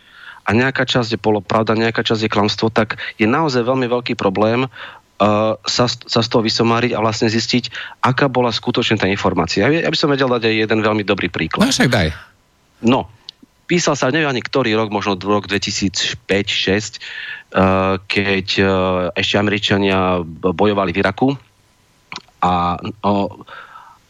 a 0.47 0.49
nejaká 0.55 0.87
časť 0.87 1.19
je 1.19 1.19
polopravda, 1.19 1.75
nejaká 1.75 2.07
časť 2.07 2.25
je 2.25 2.31
klamstvo, 2.31 2.71
tak 2.71 2.95
je 3.19 3.27
naozaj 3.27 3.67
veľmi 3.67 3.83
veľký 3.91 4.15
problém 4.15 4.63
uh, 4.63 5.53
sa, 5.67 5.85
sa 5.91 6.21
z 6.23 6.27
toho 6.31 6.39
vysomáriť 6.39 6.95
a 6.95 7.03
vlastne 7.03 7.27
zistiť, 7.27 7.67
aká 7.99 8.31
bola 8.31 8.55
skutočne 8.55 8.95
tá 8.95 9.11
informácia. 9.11 9.67
Ja, 9.67 9.83
ja 9.83 9.91
by 9.91 9.97
som 9.99 10.07
vedel 10.07 10.31
dať 10.31 10.47
aj 10.47 10.55
jeden 10.55 10.79
veľmi 10.79 11.03
dobrý 11.03 11.27
príklad. 11.27 11.67
No 11.67 11.75
však 11.75 11.91
daj. 11.91 12.15
No, 12.79 13.11
písal 13.67 13.99
sa, 13.99 14.09
neviem 14.09 14.31
ani 14.31 14.41
ktorý 14.41 14.73
rok, 14.79 14.89
možno 14.89 15.19
rok 15.19 15.51
2005-2006, 15.51 16.97
eh, 16.97 17.99
keď 18.07 18.47
eh, 18.57 18.67
ešte 19.19 19.35
Američania 19.35 20.23
bojovali 20.25 20.95
v 20.95 20.99
Iraku. 21.03 21.29
A, 22.37 22.77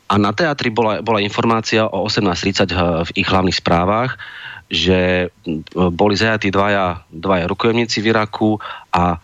a 0.07 0.13
na 0.19 0.31
teatri 0.35 0.67
bola, 0.67 0.99
bola 0.99 1.23
informácia 1.23 1.87
o 1.87 2.05
18.30 2.05 3.07
v 3.07 3.11
ich 3.15 3.23
hlavných 3.23 3.55
správach, 3.55 4.19
že 4.67 5.31
boli 5.71 6.15
zajatí 6.19 6.51
dvaja, 6.51 7.07
dvaja 7.07 7.47
rukojemníci 7.47 8.03
v 8.03 8.11
Iraku 8.11 8.59
a 8.91 9.15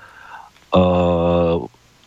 uh, 0.71 1.55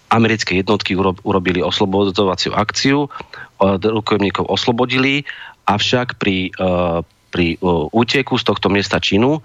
americké 0.08 0.56
jednotky 0.64 0.96
urobili 0.96 1.60
oslobodzovaciu 1.60 2.56
akciu, 2.56 3.12
uh, 3.12 3.76
rukojemníkov 3.76 4.48
oslobodili, 4.48 5.28
avšak 5.68 6.16
pri 6.16 6.48
uh, 6.56 7.04
pri 7.36 7.60
úteku 7.92 8.40
z 8.40 8.48
tohto 8.48 8.72
miesta 8.72 8.96
činu 8.96 9.44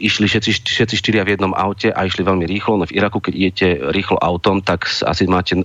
išli 0.00 0.26
všetci, 0.26 0.50
všetci 0.66 0.96
štyria 0.98 1.22
v 1.22 1.38
jednom 1.38 1.52
aute 1.52 1.92
a 1.92 2.02
išli 2.02 2.24
veľmi 2.24 2.48
rýchlo. 2.48 2.80
No 2.80 2.88
v 2.88 2.96
Iraku, 2.98 3.20
keď 3.20 3.34
idete 3.36 3.68
rýchlo 3.94 4.16
autom, 4.18 4.64
tak 4.64 4.88
asi 4.88 5.28
máte, 5.28 5.60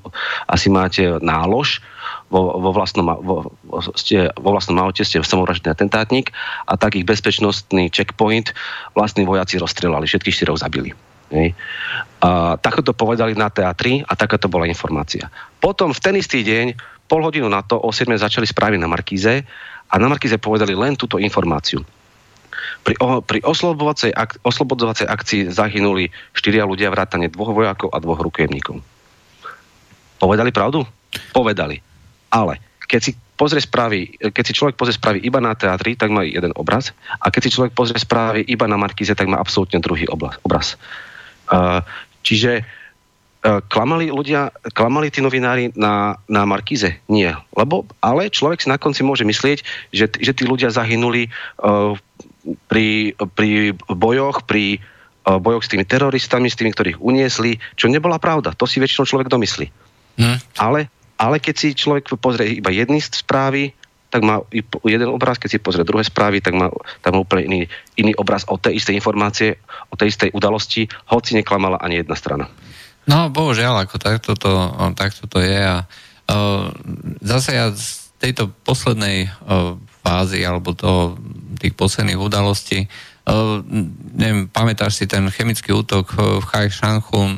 asi 0.45 0.67
máte 0.67 1.07
nálož 1.23 1.79
vo, 2.27 2.59
vo, 2.59 2.69
vlastnom, 2.75 3.07
vo, 3.23 3.55
ste, 3.95 4.27
vo 4.35 4.49
vlastnom 4.51 4.77
aute, 4.83 5.07
ste 5.07 5.23
samovraždný 5.23 5.71
atentátnik 5.71 6.35
a 6.67 6.75
taký 6.75 7.07
bezpečnostný 7.07 7.87
checkpoint 7.89 8.51
vlastní 8.91 9.23
vojaci 9.23 9.55
rozstrelali, 9.57 10.05
všetkých 10.05 10.35
štyroch 10.35 10.59
zabili. 10.59 10.91
Hej. 11.31 11.55
A 12.21 12.59
takto 12.59 12.83
to 12.83 12.93
povedali 12.93 13.33
na 13.33 13.47
teatri 13.49 14.03
a 14.03 14.13
taká 14.19 14.35
to 14.35 14.51
bola 14.51 14.67
informácia. 14.67 15.31
Potom 15.63 15.95
v 15.95 16.03
ten 16.03 16.15
istý 16.19 16.43
deň, 16.43 16.75
pol 17.07 17.23
hodinu 17.23 17.47
na 17.47 17.63
to, 17.63 17.79
o 17.79 17.89
7 17.89 18.11
začali 18.19 18.45
správy 18.45 18.75
na 18.75 18.91
Markíze 18.91 19.47
a 19.93 19.95
na 20.01 20.09
Markize 20.09 20.41
povedali 20.41 20.73
len 20.73 20.97
túto 20.97 21.21
informáciu. 21.21 21.85
Pri, 22.81 22.97
o, 22.97 23.21
pri 23.21 23.45
oslobodovacej, 23.45 24.11
ak, 24.11 24.41
oslobodovacej 24.41 25.05
akcii 25.05 25.41
zahynuli 25.53 26.09
štyria 26.33 26.65
ľudia 26.65 26.89
vrátane 26.89 27.29
dvoch 27.29 27.53
vojakov 27.53 27.93
a 27.93 28.01
dvoch 28.01 28.19
rukojemníkov. 28.25 28.81
Povedali 30.17 30.49
pravdu? 30.49 30.83
Povedali. 31.31 31.77
Ale 32.33 32.57
keď 32.89 32.99
si 32.99 33.11
pozrie 33.37 33.61
správy, 33.61 34.17
keď 34.17 34.43
si 34.43 34.57
človek 34.57 34.75
pozrie 34.75 34.97
správy 34.97 35.21
iba 35.21 35.37
na 35.37 35.53
teatri, 35.53 35.93
tak 35.93 36.09
má 36.09 36.25
jeden 36.25 36.51
obraz. 36.57 36.91
A 37.21 37.29
keď 37.29 37.41
si 37.45 37.53
človek 37.53 37.77
pozrie 37.77 38.01
správy 38.01 38.41
iba 38.49 38.65
na 38.65 38.75
Markize, 38.75 39.13
tak 39.13 39.29
má 39.29 39.37
absolútne 39.37 39.77
druhý 39.77 40.09
obraz. 40.09 40.75
Uh, 41.47 41.85
čiže 42.25 42.65
E, 42.65 42.82
klamali 43.43 44.07
ľudia, 44.07 44.55
klamali 44.71 45.11
tí 45.11 45.19
novinári 45.19 45.75
na, 45.75 46.15
na 46.31 46.47
Markize? 46.47 47.03
Nie. 47.11 47.35
Lebo, 47.51 47.83
ale 47.99 48.31
človek 48.31 48.63
si 48.63 48.71
na 48.71 48.79
konci 48.79 49.03
môže 49.03 49.27
myslieť, 49.27 49.91
že, 49.91 50.07
že 50.15 50.31
tí 50.31 50.47
ľudia 50.47 50.71
zahynuli 50.71 51.27
uh, 51.59 51.91
pri, 52.71 53.11
pri 53.35 53.75
bojoch, 53.91 54.47
pri 54.47 54.79
uh, 55.27 55.43
bojoch 55.43 55.67
s 55.67 55.71
tými 55.75 55.83
teroristami, 55.83 56.47
s 56.47 56.55
tými, 56.55 56.71
ktorých 56.71 57.03
uniesli, 57.03 57.59
čo 57.75 57.91
nebola 57.91 58.15
pravda. 58.15 58.55
To 58.55 58.63
si 58.63 58.79
väčšinou 58.79 59.03
človek 59.03 59.27
domyslí. 59.27 59.67
Hmm. 60.23 60.39
Ale, 60.55 60.87
ale 61.19 61.43
keď 61.43 61.55
si 61.59 61.75
človek 61.75 62.15
pozrie 62.23 62.63
iba 62.63 62.71
jedny 62.71 63.03
správy, 63.03 63.75
tak 64.07 64.21
má 64.21 64.45
jeden 64.85 65.09
obraz, 65.09 65.41
keď 65.41 65.49
si 65.49 65.57
pozrie 65.57 65.81
druhé 65.81 66.05
správy, 66.05 66.37
tak 66.37 66.53
má, 66.53 66.69
tak 67.01 67.17
má 67.17 67.25
úplne 67.25 67.43
iný, 67.49 67.59
iný 67.97 68.13
obraz 68.13 68.45
o 68.45 68.61
tej 68.61 68.77
istej 68.77 69.01
informácie, 69.01 69.57
o 69.89 69.97
tej 69.97 70.13
istej 70.13 70.29
udalosti, 70.37 70.85
hoci 71.09 71.33
neklamala 71.33 71.81
ani 71.81 72.05
jedna 72.05 72.13
strana. 72.13 72.45
No, 73.03 73.27
bohužiaľ, 73.27 73.83
ako 73.83 73.99
takto 73.99 74.31
to, 74.39 74.51
takto 74.95 75.27
to 75.27 75.43
je 75.43 75.59
a 75.59 75.83
uh, 75.83 76.71
zase 77.19 77.51
ja 77.55 77.67
z 77.75 78.15
tejto 78.19 78.47
poslednej 78.63 79.27
uh, 79.27 79.75
fázy 80.03 80.47
alebo 80.47 80.71
to, 80.71 81.19
tých 81.59 81.75
posledných 81.75 82.19
udalostí 82.19 82.87
uh, 83.27 83.59
neviem, 84.15 84.47
pamätáš 84.47 85.03
si 85.03 85.05
ten 85.07 85.27
chemický 85.31 85.71
útok 85.71 86.15
v 86.15 86.43
Chajšanchu 86.43 87.19
uh, 87.19 87.35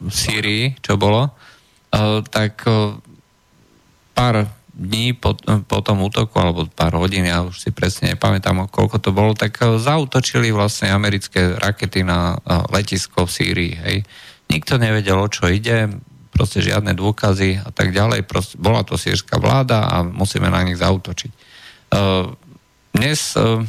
v 0.00 0.12
Sýrii, 0.12 0.64
čo 0.80 0.96
bolo, 0.96 1.28
uh, 1.28 2.20
tak 2.24 2.64
uh, 2.64 2.96
pár 4.16 4.48
dní 4.80 5.12
po, 5.12 5.36
po 5.68 5.84
tom 5.84 6.00
útoku, 6.00 6.40
alebo 6.40 6.64
pár 6.64 6.96
hodín, 6.96 7.28
ja 7.28 7.44
už 7.44 7.60
si 7.60 7.68
presne 7.68 8.16
nepamätám, 8.16 8.64
koľko 8.72 8.96
to 8.96 9.12
bolo, 9.12 9.36
tak 9.36 9.60
zautočili 9.60 10.48
vlastne 10.56 10.88
americké 10.88 11.52
rakety 11.52 12.00
na 12.00 12.40
letisko 12.72 13.28
v 13.28 13.34
Sýrii, 13.34 13.74
hej. 13.76 13.98
Nikto 14.50 14.82
nevedel, 14.82 15.14
o 15.14 15.30
čo 15.30 15.46
ide, 15.46 15.86
proste 16.34 16.58
žiadne 16.58 16.98
dôkazy 16.98 17.62
a 17.62 17.70
tak 17.70 17.94
ďalej. 17.94 18.26
Proste, 18.26 18.58
bola 18.58 18.82
to 18.82 18.98
sírska 18.98 19.38
vláda 19.38 19.86
a 19.86 20.02
musíme 20.02 20.50
na 20.50 20.66
nich 20.66 20.74
zautočiť. 20.74 21.30
Uh, 21.94 22.34
dnes 22.90 23.38
uh, 23.38 23.62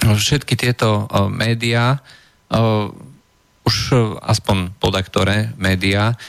všetky 0.00 0.56
tieto 0.56 1.04
uh, 1.04 1.28
médiá, 1.28 2.00
už 3.64 3.76
aspoň 4.20 4.76
podaktoré 4.76 5.56
médiá, 5.56 6.20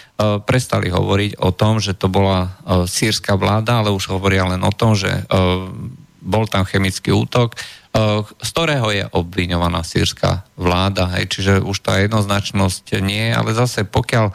prestali 0.48 0.88
hovoriť 0.88 1.36
o 1.44 1.52
tom, 1.52 1.84
že 1.84 1.92
to 1.92 2.08
bola 2.08 2.56
sírska 2.88 3.36
vláda, 3.36 3.84
ale 3.84 3.92
už 3.92 4.08
hovoria 4.08 4.48
len 4.48 4.64
o 4.64 4.72
tom, 4.72 4.96
že 4.96 5.12
bol 6.24 6.48
tam 6.48 6.64
chemický 6.64 7.12
útok, 7.12 7.60
z 7.94 8.50
ktorého 8.50 8.90
je 8.90 9.06
obviňovaná 9.06 9.86
sírska 9.86 10.42
vláda. 10.58 11.14
Hej, 11.14 11.30
čiže 11.30 11.54
už 11.62 11.78
tá 11.86 12.02
jednoznačnosť 12.02 12.98
nie, 13.06 13.30
ale 13.30 13.54
zase 13.54 13.86
pokiaľ 13.86 14.34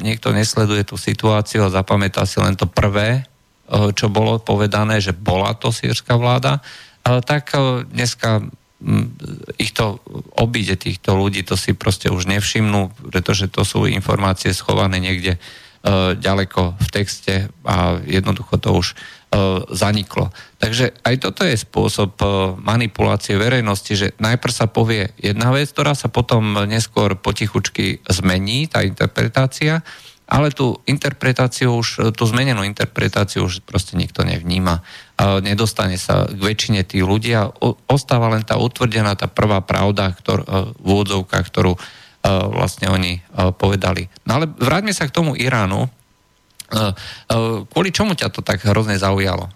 niekto 0.00 0.32
nesleduje 0.32 0.88
tú 0.88 0.96
situáciu 0.96 1.68
a 1.68 1.74
zapamätá 1.74 2.24
si 2.24 2.40
len 2.40 2.56
to 2.56 2.64
prvé, 2.64 3.28
čo 3.68 4.08
bolo 4.08 4.40
povedané, 4.40 5.04
že 5.04 5.12
bola 5.12 5.52
to 5.52 5.68
sírska 5.68 6.16
vláda, 6.16 6.64
tak 7.04 7.52
dneska 7.92 8.48
ich 9.60 9.76
to 9.76 10.00
obíde 10.38 10.80
týchto 10.80 11.12
ľudí, 11.12 11.44
to 11.44 11.58
si 11.58 11.76
proste 11.76 12.08
už 12.08 12.24
nevšimnú, 12.24 13.12
pretože 13.12 13.52
to 13.52 13.68
sú 13.68 13.84
informácie 13.84 14.56
schované 14.56 14.96
niekde 14.96 15.36
ďaleko 16.16 16.80
v 16.80 16.88
texte 16.88 17.52
a 17.66 18.00
jednoducho 18.02 18.56
to 18.56 18.72
už 18.72 18.96
zaniklo. 19.76 20.32
Takže 20.56 20.96
aj 21.04 21.14
toto 21.20 21.44
je 21.44 21.52
spôsob 21.52 22.16
e, 22.16 22.24
manipulácie 22.64 23.36
verejnosti, 23.36 23.92
že 23.92 24.16
najprv 24.16 24.52
sa 24.56 24.66
povie 24.72 25.12
jedna 25.20 25.52
vec, 25.52 25.68
ktorá 25.68 25.92
sa 25.92 26.08
potom 26.08 26.56
neskôr 26.64 27.12
potichučky 27.12 28.00
zmení, 28.08 28.72
tá 28.72 28.80
interpretácia, 28.80 29.84
ale 30.28 30.52
tú 30.52 30.80
interpretáciu 30.88 31.76
už, 31.76 32.12
tú 32.16 32.24
zmenenú 32.28 32.64
interpretáciu 32.64 33.48
už 33.48 33.64
proste 33.64 33.96
nikto 33.96 34.24
nevníma. 34.24 34.84
Nedostane 35.40 35.96
sa 35.96 36.28
k 36.28 36.36
väčšine 36.36 36.84
tých 36.84 37.00
ľudí 37.00 37.32
a 37.32 37.48
ostáva 37.88 38.28
len 38.32 38.44
tá 38.44 38.60
utvrdená, 38.60 39.16
tá 39.16 39.24
prvá 39.24 39.64
pravda, 39.64 40.12
ktor, 40.12 40.44
v 40.76 40.84
úvodzovkách, 40.84 41.46
ktorú 41.48 41.80
vlastne 42.28 42.92
oni 42.92 43.24
povedali. 43.56 44.12
No 44.28 44.36
ale 44.36 44.52
vráťme 44.52 44.92
sa 44.92 45.08
k 45.08 45.16
tomu 45.16 45.32
Iránu. 45.32 45.88
Kvôli 47.72 47.90
čomu 47.90 48.12
ťa 48.12 48.28
to 48.28 48.44
tak 48.44 48.60
hrozne 48.68 49.00
zaujalo? 49.00 49.48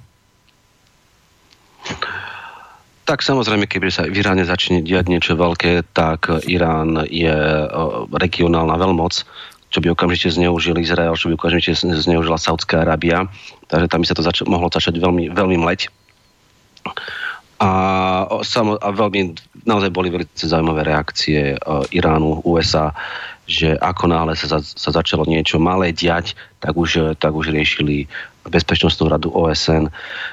Tak 3.02 3.21
samozrejme, 3.21 3.66
keby 3.66 3.90
sa 3.90 4.07
v 4.07 4.23
Iráne 4.23 4.47
začne 4.47 4.81
diať 4.81 5.11
niečo 5.11 5.35
veľké, 5.35 5.85
tak 5.92 6.31
Irán 6.47 7.04
je 7.11 7.35
regionálna 8.14 8.78
veľmoc, 8.78 9.26
čo 9.69 9.78
by 9.83 9.92
okamžite 9.92 10.33
zneužil 10.33 10.78
Izrael, 10.78 11.19
čo 11.19 11.28
by 11.28 11.37
okamžite 11.37 11.76
zneužila 11.76 12.38
Saudská 12.38 12.87
Arábia. 12.87 13.26
Takže 13.69 13.90
tam 13.90 14.00
by 14.00 14.07
sa 14.07 14.16
to 14.16 14.25
zač- 14.25 14.47
mohlo 14.47 14.71
začať 14.71 14.97
veľmi, 14.97 15.35
veľmi 15.35 15.57
mleť. 15.61 15.90
A, 17.62 17.71
samo, 18.42 18.75
a 18.78 18.88
veľmi, 18.90 19.38
naozaj 19.66 19.90
boli 19.95 20.11
veľmi 20.11 20.28
zaujímavé 20.35 20.83
reakcie 20.87 21.54
Iránu, 21.95 22.42
USA, 22.47 22.95
že 23.52 23.76
ako 23.76 24.09
náhle 24.09 24.32
sa, 24.32 24.64
sa 24.64 24.90
začalo 24.90 25.28
niečo 25.28 25.61
malé 25.61 25.92
diať, 25.92 26.32
tak 26.64 26.73
už, 26.73 27.21
tak 27.21 27.37
už 27.37 27.52
riešili 27.52 28.09
Bezpečnostnú 28.42 29.06
radu 29.06 29.30
OSN, 29.30 29.87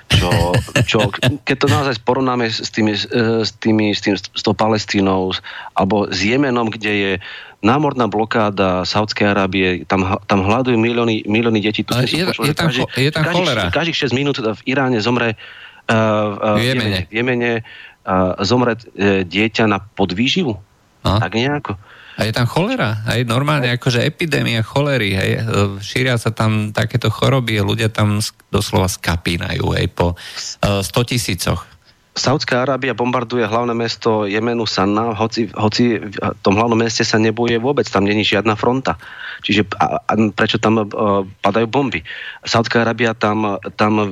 čo, 0.09 0.29
čo 0.89 0.97
keď 1.45 1.57
to 1.61 1.67
naozaj 1.69 1.93
porovnáme 2.01 2.49
s, 2.49 2.71
tými, 2.73 2.97
s, 2.97 3.51
tými, 3.61 3.93
s, 3.93 4.01
tým, 4.01 4.17
s 4.17 4.41
tou 4.41 4.57
Palestínou 4.57 5.29
alebo 5.77 6.09
s 6.09 6.17
Jemenom, 6.25 6.73
kde 6.73 6.93
je 6.95 7.11
námorná 7.61 8.09
blokáda 8.09 8.81
Saudskej 8.87 9.29
Arábie, 9.29 9.85
tam, 9.85 10.17
tam 10.25 10.41
hľadujú 10.41 10.79
milióny, 10.79 11.27
milióny 11.29 11.59
detí. 11.61 11.85
Tu 11.85 11.93
je, 12.07 12.25
je, 12.25 12.55
tam, 12.55 12.71
každý, 12.71 12.87
je 12.97 13.11
tam 13.13 13.23
cholera. 13.29 13.69
Každých, 13.69 13.93
každých 13.93 14.15
6 14.15 14.17
minút 14.17 14.37
v 14.41 14.61
Iráne 14.65 14.97
zomre 15.03 15.35
uh, 15.91 16.55
v 16.57 16.65
Jemene, 16.65 16.99
v 17.05 17.13
Jemene 17.13 17.51
uh, 17.61 18.39
zomre 18.41 18.73
uh, 18.73 19.21
dieťa 19.27 19.69
na 19.69 19.83
podvýživu. 19.83 20.55
A? 21.03 21.19
Tak 21.19 21.35
nejako. 21.35 21.75
A 22.19 22.27
je 22.27 22.35
tam 22.35 22.51
cholera, 22.51 22.99
aj 23.07 23.23
normálne 23.23 23.71
akože 23.71 24.03
epidémia 24.03 24.59
cholery, 24.59 25.15
hej, 25.15 25.31
šíria 25.79 26.19
sa 26.19 26.35
tam 26.35 26.75
takéto 26.75 27.07
choroby, 27.07 27.63
ľudia 27.63 27.87
tam 27.87 28.19
doslova 28.51 28.91
skapínajú, 28.91 29.71
hej, 29.79 29.87
po 29.95 30.19
100 30.59 30.83
tisícoch. 31.07 31.63
Saudská 32.19 32.67
Arábia 32.67 32.91
bombarduje 32.91 33.47
hlavné 33.47 33.71
mesto 33.71 34.27
Jemenu 34.27 34.67
Sanna, 34.67 35.15
hoci, 35.15 35.47
hoci 35.55 36.03
v 36.03 36.39
tom 36.43 36.59
hlavnom 36.59 36.75
meste 36.75 37.07
sa 37.07 37.15
nebuje 37.15 37.55
vôbec, 37.55 37.87
tam 37.87 38.03
není 38.03 38.27
žiadna 38.27 38.59
fronta. 38.59 38.99
Čiže 39.39 39.71
a, 39.79 40.03
a 40.03 40.13
prečo 40.35 40.59
tam 40.59 40.83
uh, 40.83 41.23
padajú 41.39 41.71
bomby? 41.71 42.03
Saudská 42.43 42.83
Arábia 42.83 43.15
tam, 43.15 43.55
tam 43.79 43.93
uh, 43.95 44.09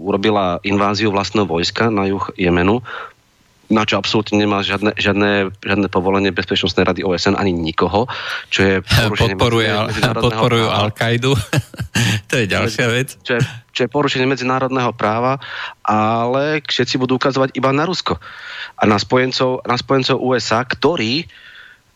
urobila 0.00 0.64
inváziu 0.64 1.12
vlastného 1.12 1.44
vojska 1.44 1.92
na 1.92 2.08
juh 2.08 2.24
Jemenu, 2.40 2.80
na 3.66 3.82
čo 3.82 3.98
absolútne 3.98 4.38
nemá 4.38 4.62
žiadne, 4.62 4.94
žiadne, 4.94 5.50
žiadne 5.58 5.86
povolenie 5.90 6.30
Bezpečnostnej 6.30 6.86
rady 6.86 7.02
OSN 7.02 7.34
ani 7.34 7.50
nikoho, 7.50 8.06
čo 8.50 8.60
je 8.62 8.74
Podporuje, 9.22 9.70
podporujú 10.14 10.66
Al-Kaidu. 10.80 11.34
to 12.30 12.34
je 12.38 12.46
ďalšia 12.46 12.86
vec. 12.90 13.18
Čo 13.26 13.38
je, 13.38 13.40
čo 13.74 13.80
je 13.86 13.92
porušenie 13.92 14.28
medzinárodného 14.28 14.94
práva, 14.94 15.42
ale 15.82 16.62
všetci 16.62 16.96
budú 16.96 17.18
ukazovať 17.18 17.58
iba 17.58 17.74
na 17.74 17.84
Rusko. 17.88 18.18
A 18.76 18.82
na 18.86 19.00
spojencov, 19.00 19.66
na 19.66 19.76
spojencov 19.78 20.22
USA, 20.22 20.62
ktorí 20.62 21.26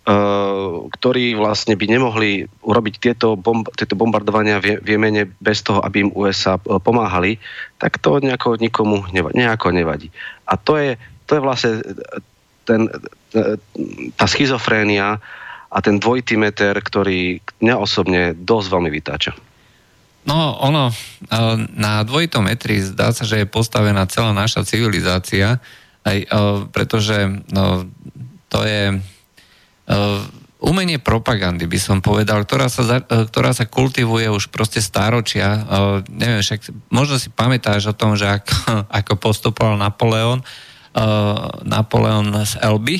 Uh, 0.01 0.89
ktorí 0.97 1.37
vlastne 1.37 1.77
by 1.77 1.85
nemohli 1.85 2.49
urobiť 2.65 2.95
tieto, 3.05 3.37
bomb, 3.37 3.69
tieto 3.77 4.01
bombardovania 4.01 4.57
v, 4.57 4.81
v 4.81 4.97
Jemene 4.97 5.29
bez 5.29 5.61
toho, 5.61 5.85
aby 5.85 6.09
im 6.09 6.11
USA 6.17 6.57
pomáhali, 6.57 7.37
tak 7.77 8.01
to 8.01 8.17
nejako 8.17 8.57
nikomu 8.57 9.05
nevadí, 9.13 9.37
nejako 9.37 9.77
nevadí. 9.77 10.09
A 10.49 10.57
to 10.57 10.81
je, 10.81 10.97
to 11.31 11.39
je 11.39 11.47
vlastne 11.47 11.79
ten, 12.67 12.91
tá 14.19 14.27
schizofrénia 14.27 15.23
a 15.71 15.79
ten 15.79 16.03
dvojitý 16.03 16.35
meter, 16.35 16.75
ktorý 16.75 17.39
mňa 17.63 17.75
osobne 17.79 18.35
dosť 18.35 18.67
veľmi 18.67 18.91
vytáča. 18.91 19.33
No, 20.27 20.59
ono, 20.61 20.91
e, 20.91 20.95
na 21.79 22.05
dvojitom 22.05 22.45
metri 22.45 22.83
zdá 22.83 23.15
sa, 23.15 23.25
že 23.25 23.41
je 23.41 23.47
postavená 23.49 24.05
celá 24.11 24.37
naša 24.37 24.67
civilizácia, 24.67 25.63
aj, 26.05 26.19
e, 26.19 26.27
pretože 26.75 27.41
no, 27.55 27.89
to 28.53 28.61
je 28.67 28.83
e, 28.93 28.97
umenie 30.61 31.01
propagandy, 31.01 31.65
by 31.65 31.81
som 31.81 32.05
povedal, 32.05 32.45
ktorá 32.45 32.69
sa, 32.69 33.01
ktorá 33.01 33.57
sa 33.57 33.65
kultivuje 33.65 34.29
už 34.29 34.53
proste 34.53 34.85
stáročia. 34.85 35.65
Neviem, 36.05 36.45
však 36.45 36.93
možno 36.93 37.17
si 37.17 37.33
pamätáš 37.33 37.89
o 37.89 37.97
tom, 37.97 38.13
že 38.13 38.29
ako, 38.29 38.53
ako 39.01 39.13
postupoval 39.17 39.81
Napoleon, 39.81 40.45
Napoleon 41.63 42.35
z 42.43 42.59
Elby, 42.59 42.99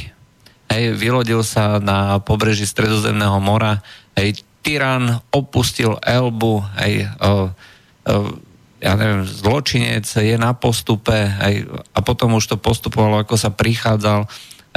hej, 0.71 0.95
vylodil 0.95 1.43
sa 1.43 1.83
na 1.83 2.23
pobreží 2.23 2.63
Stredozemného 2.63 3.43
mora, 3.43 3.83
hej, 4.15 4.47
tyran 4.63 5.19
opustil 5.35 5.99
Elbu, 5.99 6.63
hej, 6.79 7.09
uh, 7.19 7.51
uh, 7.51 8.31
ja 8.81 8.97
neviem, 8.97 9.29
zločinec 9.29 10.09
je 10.09 10.37
na 10.41 10.57
postupe. 10.57 11.13
Hej, 11.13 11.69
a 11.93 11.99
potom 12.01 12.39
už 12.41 12.49
to 12.49 12.57
postupovalo, 12.57 13.21
ako 13.21 13.37
sa 13.37 13.53
prichádzal, 13.53 14.25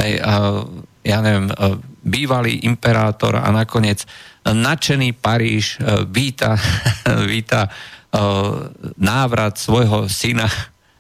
hej, 0.02 0.20
uh, 0.20 0.66
ja 1.04 1.20
neviem, 1.20 1.52
bývalý 2.00 2.64
imperátor 2.64 3.36
a 3.36 3.52
nakoniec 3.52 4.08
nadšený 4.48 5.20
Paríž 5.20 5.84
víta, 6.08 6.56
víta 7.32 7.68
návrat 8.96 9.60
svojho 9.60 10.08
syna 10.08 10.48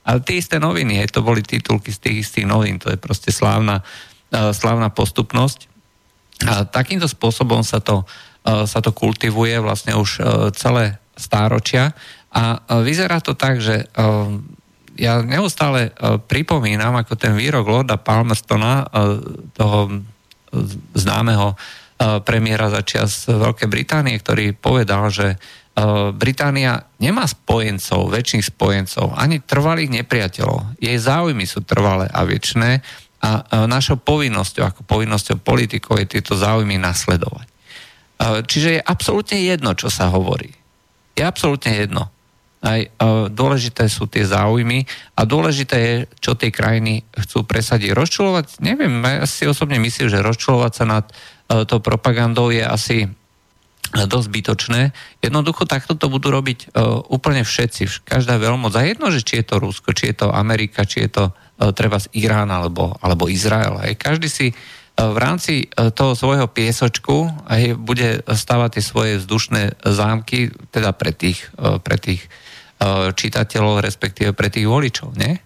ale 0.04 0.20
tie 0.24 0.39
isté 0.39 0.60
noviny, 0.60 1.00
hej, 1.00 1.12
to 1.12 1.24
boli 1.24 1.39
titulky 1.39 1.92
z 1.92 2.00
tých 2.00 2.18
istých 2.28 2.48
novín, 2.48 2.80
to 2.80 2.92
je 2.92 3.00
proste 3.00 3.32
slávna, 3.32 3.82
uh, 3.82 4.52
slávna 4.52 4.92
postupnosť. 4.92 5.72
A 6.44 6.68
takýmto 6.68 7.08
spôsobom 7.08 7.63
sa 7.63 7.80
to, 7.80 8.04
uh, 8.44 8.68
sa 8.68 8.84
to 8.84 8.92
kultivuje 8.92 9.56
vlastne 9.63 9.96
už 9.96 10.10
uh, 10.20 10.52
celé 10.52 11.00
stáročia 11.16 11.94
a 12.34 12.58
vyzerá 12.82 13.22
to 13.22 13.38
tak, 13.38 13.62
že 13.62 13.86
ja 14.98 15.22
neustále 15.22 15.94
pripomínam 16.26 16.98
ako 16.98 17.13
ten 17.13 17.38
výrok 17.38 17.70
Lorda 17.70 18.02
Palmerstona, 18.02 18.89
toho 19.54 20.02
známeho 20.98 21.54
premiéra 22.26 22.74
za 22.74 22.82
čas 22.82 23.30
Veľkej 23.30 23.70
Británie, 23.70 24.18
ktorý 24.18 24.58
povedal, 24.58 25.13
že 25.13 25.38
Británia 26.13 26.86
nemá 27.01 27.25
spojencov, 27.25 28.13
väčších 28.13 28.53
spojencov, 28.53 29.17
ani 29.17 29.41
trvalých 29.41 29.89
nepriateľov. 29.89 30.77
Jej 30.77 30.97
záujmy 31.01 31.49
sú 31.49 31.65
trvalé 31.65 32.05
a 32.13 32.21
väčšie 32.21 32.77
a 33.23 33.29
eh, 33.41 33.65
našou 33.65 33.97
povinnosťou, 33.97 34.63
ako 34.69 34.81
povinnosťou 34.86 35.41
politikov 35.41 35.97
je 35.97 36.19
tieto 36.19 36.38
záujmy 36.38 36.77
nasledovať. 36.77 37.47
Eh, 37.49 38.45
čiže 38.45 38.69
je 38.77 38.86
absolútne 38.86 39.41
jedno, 39.41 39.73
čo 39.73 39.89
sa 39.89 40.13
hovorí. 40.13 40.53
Je 41.17 41.25
absolútne 41.25 41.73
jedno. 41.73 42.13
Aj 42.63 42.79
dôležité 43.27 43.91
sú 43.91 44.07
tie 44.07 44.23
záujmy 44.23 44.88
a 45.19 45.27
dôležité 45.27 45.75
je, 45.75 45.95
čo 46.23 46.31
tie 46.31 46.47
krajiny 46.47 47.03
chcú 47.12 47.43
presadiť. 47.43 47.91
Rozčulovať, 47.91 48.63
neviem, 48.63 49.03
ja 49.03 49.27
si 49.27 49.43
osobne 49.43 49.83
myslím, 49.83 50.07
že 50.07 50.23
rozčulovať 50.23 50.71
sa 50.71 50.86
nad 50.88 51.05
tou 51.67 51.83
propagandou 51.83 52.55
je 52.55 52.63
asi 52.63 53.12
dosť 53.93 54.25
zbytočné. 54.25 54.82
Jednoducho 55.21 55.69
takto 55.69 55.93
to 55.93 56.10
budú 56.10 56.34
robiť 56.34 56.73
uh, 56.73 57.06
úplne 57.13 57.45
všetci, 57.45 58.01
každá 58.01 58.41
veľmoc. 58.41 58.73
A 58.73 58.89
jedno, 58.89 59.13
že 59.13 59.21
či 59.21 59.39
je 59.39 59.45
to 59.45 59.62
Rusko, 59.62 59.93
či 59.93 60.10
je 60.10 60.25
to 60.25 60.27
Amerika, 60.34 60.82
či 60.82 61.06
je 61.06 61.10
to 61.13 61.23
uh, 61.29 61.69
treba 61.77 62.01
z 62.01 62.10
Irán 62.17 62.49
alebo, 62.49 62.97
alebo 62.99 63.29
Izrael. 63.29 63.77
Aj 63.77 63.93
každý 63.93 64.27
si 64.34 64.49
uh, 64.49 65.13
v 65.13 65.17
rámci 65.21 65.53
uh, 65.69 65.93
toho 65.93 66.17
svojho 66.17 66.49
piesočku 66.49 67.29
aj 67.45 67.77
bude 67.77 68.25
stavať 68.25 68.82
tie 68.82 68.84
svoje 68.84 69.13
vzdušné 69.21 69.86
zámky, 69.86 70.49
teda 70.73 70.89
pre 70.97 71.13
tých, 71.13 71.53
uh, 71.62 71.77
pre 71.77 72.01
tých 72.01 72.25
uh, 72.82 73.13
čitateľov, 73.13 73.86
respektíve 73.86 74.34
pre 74.34 74.49
tých 74.49 74.65
voličov, 74.65 75.13
nie? 75.13 75.38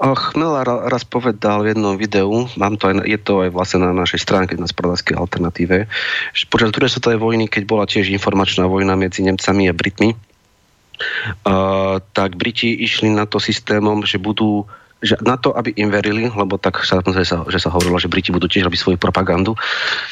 Chmela 0.00 0.64
raz 0.64 1.04
povedal 1.04 1.60
v 1.60 1.76
jednom 1.76 1.92
videu, 2.00 2.48
mám 2.56 2.80
to 2.80 2.88
aj, 2.88 3.04
je 3.04 3.20
to 3.20 3.44
aj 3.44 3.52
vlastne 3.52 3.84
na 3.84 3.92
našej 3.92 4.24
stránke 4.24 4.56
na 4.56 4.64
spravodajskej 4.64 5.12
alternatíve, 5.12 5.92
že 6.32 6.48
počas 6.48 6.72
druhej 6.72 6.88
svetovej 6.88 7.20
vojny, 7.20 7.52
keď 7.52 7.62
bola 7.68 7.84
tiež 7.84 8.08
informačná 8.08 8.64
vojna 8.64 8.96
medzi 8.96 9.20
Nemcami 9.20 9.68
a 9.68 9.76
Britmi, 9.76 10.16
uh, 10.16 12.00
tak 12.16 12.40
Briti 12.40 12.80
išli 12.80 13.12
na 13.12 13.28
to 13.28 13.36
systémom, 13.36 14.00
že 14.08 14.16
budú 14.16 14.64
že 15.00 15.16
na 15.24 15.40
to, 15.40 15.56
aby 15.56 15.72
im 15.80 15.88
verili, 15.88 16.28
lebo 16.28 16.60
tak 16.60 16.84
sa, 16.84 17.00
že 17.00 17.24
sa, 17.24 17.72
hovorilo, 17.72 17.96
že 17.96 18.12
Briti 18.12 18.36
budú 18.36 18.44
tiež 18.44 18.68
robiť 18.68 18.80
svoju 18.80 18.98
propagandu, 19.00 19.56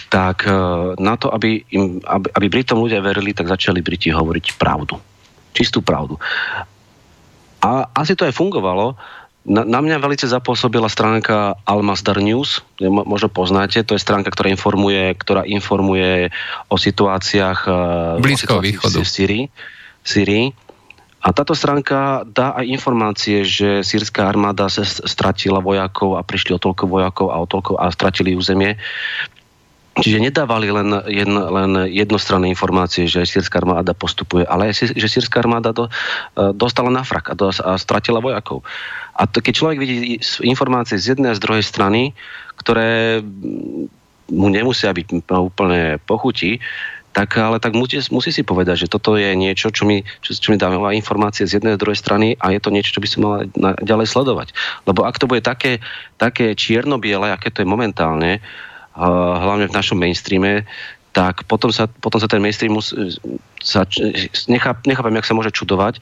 tak 0.09 0.49
uh, 0.49 0.97
na 0.97 1.17
to, 1.21 1.29
aby, 1.29 1.61
im, 1.77 2.01
aby, 2.05 2.29
aby 2.33 2.47
Britom 2.49 2.81
ľudia 2.81 3.05
verili, 3.05 3.37
tak 3.37 3.53
začali 3.53 3.85
Briti 3.85 4.09
hovoriť 4.09 4.57
pravdu. 4.57 4.97
Čistú 5.53 5.85
pravdu. 5.85 6.17
A 7.61 7.85
asi 7.93 8.17
to 8.17 8.25
aj 8.25 8.33
fungovalo, 8.33 8.97
Na, 9.49 9.65
na 9.65 9.81
mňa 9.81 9.97
veľmi 10.05 10.21
zapôsobila 10.21 10.93
stránka 10.93 11.57
Almasdar 11.65 12.21
News, 12.21 12.61
možno 12.85 13.33
poznáte, 13.33 13.81
to 13.81 13.97
je 13.97 14.05
stránka, 14.05 14.29
ktorá 14.29 14.53
informuje, 14.53 15.17
ktorá 15.17 15.49
informuje 15.49 16.29
o 16.69 16.77
situáciách 16.77 17.61
Blízko 18.21 18.61
východu. 18.61 19.01
v 19.01 19.09
Syrii. 19.09 19.45
Syrii. 20.05 20.53
A 21.19 21.35
táto 21.35 21.57
stránka 21.57 22.23
dá 22.29 22.55
aj 22.55 22.67
informácie, 22.69 23.43
že 23.43 23.83
sírska 23.83 24.29
armáda 24.29 24.71
sa 24.71 24.87
stratila 24.87 25.59
vojakov 25.59 26.15
a 26.15 26.23
prišli 26.23 26.55
o 26.55 26.63
toľko 26.63 26.85
vojakov 26.87 27.35
a 27.35 27.43
o 27.43 27.47
toľko 27.49 27.75
a 27.75 27.91
stratili 27.91 28.39
územie. 28.39 28.79
Čiže 29.99 30.23
nedávali 30.23 30.71
len, 30.71 30.95
jedno, 31.11 31.51
len 31.51 31.91
jednostranné 31.91 32.47
informácie, 32.47 33.11
že 33.11 33.27
sírska 33.27 33.59
armáda 33.59 33.99
postupuje, 33.99 34.47
ale 34.47 34.71
aj, 34.71 34.95
že 34.95 35.09
sírska 35.11 35.43
armáda 35.43 35.75
do, 35.75 35.91
e, 35.91 36.55
dostala 36.55 36.87
na 36.87 37.03
frak 37.03 37.33
a, 37.33 37.35
do, 37.35 37.51
a 37.51 37.75
stratila 37.75 38.23
vojakov. 38.23 38.63
A 39.19 39.27
to, 39.27 39.43
keď 39.43 39.53
človek 39.59 39.79
vidí 39.83 40.23
informácie 40.47 40.95
z 40.95 41.19
jednej 41.19 41.35
a 41.35 41.39
z 41.39 41.43
druhej 41.43 41.67
strany, 41.67 42.15
ktoré 42.55 43.19
mu 44.31 44.47
nemusia 44.47 44.95
byť 44.95 45.27
úplne 45.27 45.99
pochutí, 46.07 46.63
tak 47.11 47.35
ale 47.35 47.59
tak 47.59 47.75
musí, 47.75 47.99
musí 48.15 48.31
si 48.31 48.47
povedať, 48.47 48.87
že 48.87 48.93
toto 48.93 49.19
je 49.19 49.35
niečo, 49.35 49.75
čo 49.75 49.83
mi, 49.83 50.07
čo, 50.23 50.39
čo 50.39 50.55
mi 50.55 50.61
dáva 50.61 50.95
informácie 50.95 51.51
z 51.51 51.59
jednej 51.59 51.75
a 51.75 51.81
druhej 51.81 51.99
strany 51.99 52.39
a 52.39 52.55
je 52.55 52.61
to 52.63 52.71
niečo, 52.71 52.95
čo 52.95 53.03
by 53.03 53.09
som 53.11 53.21
mal 53.27 53.35
ďalej 53.83 54.07
sledovať. 54.07 54.55
Lebo 54.87 55.03
ak 55.03 55.19
to 55.19 55.27
bude 55.27 55.43
také, 55.43 55.83
také 56.15 56.55
čierno-biele, 56.55 57.35
aké 57.35 57.51
to 57.51 57.67
je 57.67 57.69
momentálne, 57.69 58.39
hlavne 58.99 59.67
v 59.67 59.77
našom 59.79 59.99
mainstreame, 59.99 60.63
tak 61.19 61.43
potom 61.51 61.75
sa, 61.75 61.91
potom 61.91 62.23
sa 62.23 62.31
ten 62.31 62.39
mainstream 62.39 62.79
mus, 62.79 62.95
sa, 63.59 63.83
nechá, 64.47 64.79
nechápem, 64.87 65.19
jak 65.19 65.27
sa 65.27 65.35
môže 65.35 65.51
čudovať, 65.51 65.99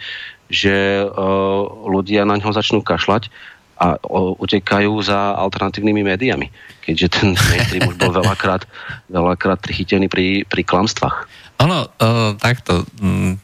že 0.52 1.08
uh, 1.08 1.64
ľudia 1.88 2.28
na 2.28 2.36
ňo 2.36 2.52
začnú 2.52 2.84
kašľať 2.84 3.32
a 3.80 3.96
utekajú 4.12 4.92
za 5.00 5.36
alternatívnymi 5.40 6.04
médiami, 6.04 6.52
keďže 6.84 7.08
ten 7.16 7.28
mainstream 7.32 7.88
už 7.88 7.96
bol 7.96 8.12
veľakrát, 8.12 8.68
veľakrát 9.16 9.56
prichytený 9.64 10.12
pri, 10.12 10.44
pri 10.44 10.60
klamstvách. 10.68 11.24
Ono, 11.64 11.88
uh, 11.88 12.36
takto, 12.36 12.84
mm, 13.00 13.40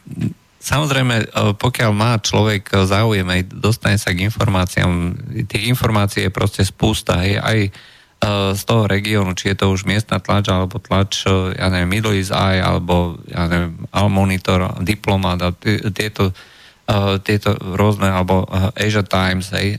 samozrejme, 0.61 1.15
uh, 1.25 1.57
pokiaľ 1.57 1.89
má 1.89 2.21
človek 2.21 2.85
záujem 2.85 3.25
aj 3.25 3.49
dostane 3.49 3.97
sa 3.97 4.13
k 4.13 4.29
informáciám, 4.29 5.17
tých 5.49 5.73
informácií 5.73 6.29
je 6.29 6.37
proste 6.37 6.61
spústa, 6.61 7.17
aj, 7.17 7.33
aj 7.41 7.59
z 8.55 8.61
toho 8.63 8.87
regiónu, 8.87 9.35
či 9.35 9.51
je 9.51 9.59
to 9.59 9.67
už 9.67 9.83
miestna 9.83 10.23
tlač, 10.23 10.47
alebo 10.47 10.79
tlač, 10.79 11.27
ja 11.59 11.67
neviem, 11.67 11.91
Middle 11.91 12.15
East 12.15 12.31
Eye, 12.31 12.63
alebo 12.63 13.19
ja 13.27 13.51
neviem, 13.51 13.75
Al 13.91 14.07
Monitor, 14.07 14.79
Diplomat 14.79 15.43
a 15.43 15.51
tieto, 15.91 16.31
tieto 17.27 17.49
rôzne, 17.75 18.07
alebo 18.07 18.47
Asia 18.79 19.03
Times, 19.03 19.51
hej. 19.51 19.75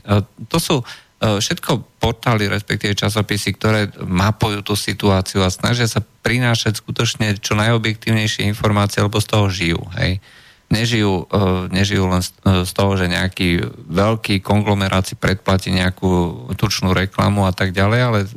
To 0.53 0.61
sú 0.61 0.85
všetko 1.17 1.97
portály, 1.97 2.45
respektíve 2.45 2.93
časopisy, 2.93 3.57
ktoré 3.57 3.89
mapujú 4.05 4.61
tú 4.61 4.77
situáciu 4.77 5.41
a 5.41 5.49
snažia 5.49 5.89
sa 5.89 6.05
prinášať 6.05 6.85
skutočne 6.85 7.41
čo 7.41 7.57
najobjektívnejšie 7.57 8.45
informácie, 8.45 9.01
lebo 9.01 9.17
z 9.17 9.27
toho 9.33 9.49
žijú, 9.49 9.81
hej 9.97 10.21
nežijú, 10.69 11.29
e, 11.29 11.69
nežijú 11.69 12.09
len 12.09 12.21
z 12.65 12.71
toho, 12.73 12.97
že 12.97 13.11
nejaký 13.11 13.61
veľký 13.89 14.41
konglomerát 14.41 15.05
si 15.05 15.13
predplatí 15.13 15.69
nejakú 15.69 16.45
tučnú 16.57 16.91
reklamu 16.91 17.45
a 17.45 17.53
tak 17.53 17.75
ďalej, 17.75 17.99
ale 18.01 18.19
e, 18.25 18.27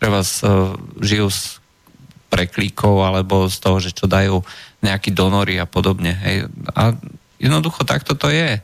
e, 0.00 0.52
žijú 1.04 1.28
z 1.28 1.40
preklíkov 2.28 3.04
alebo 3.04 3.48
z 3.48 3.56
toho, 3.60 3.76
že 3.80 3.92
čo 3.92 4.04
dajú 4.08 4.44
nejakí 4.84 5.12
donory 5.12 5.56
a 5.60 5.66
podobne. 5.68 6.12
Hej. 6.12 6.36
A 6.76 6.92
jednoducho 7.40 7.88
takto 7.88 8.12
to 8.16 8.28
je. 8.28 8.60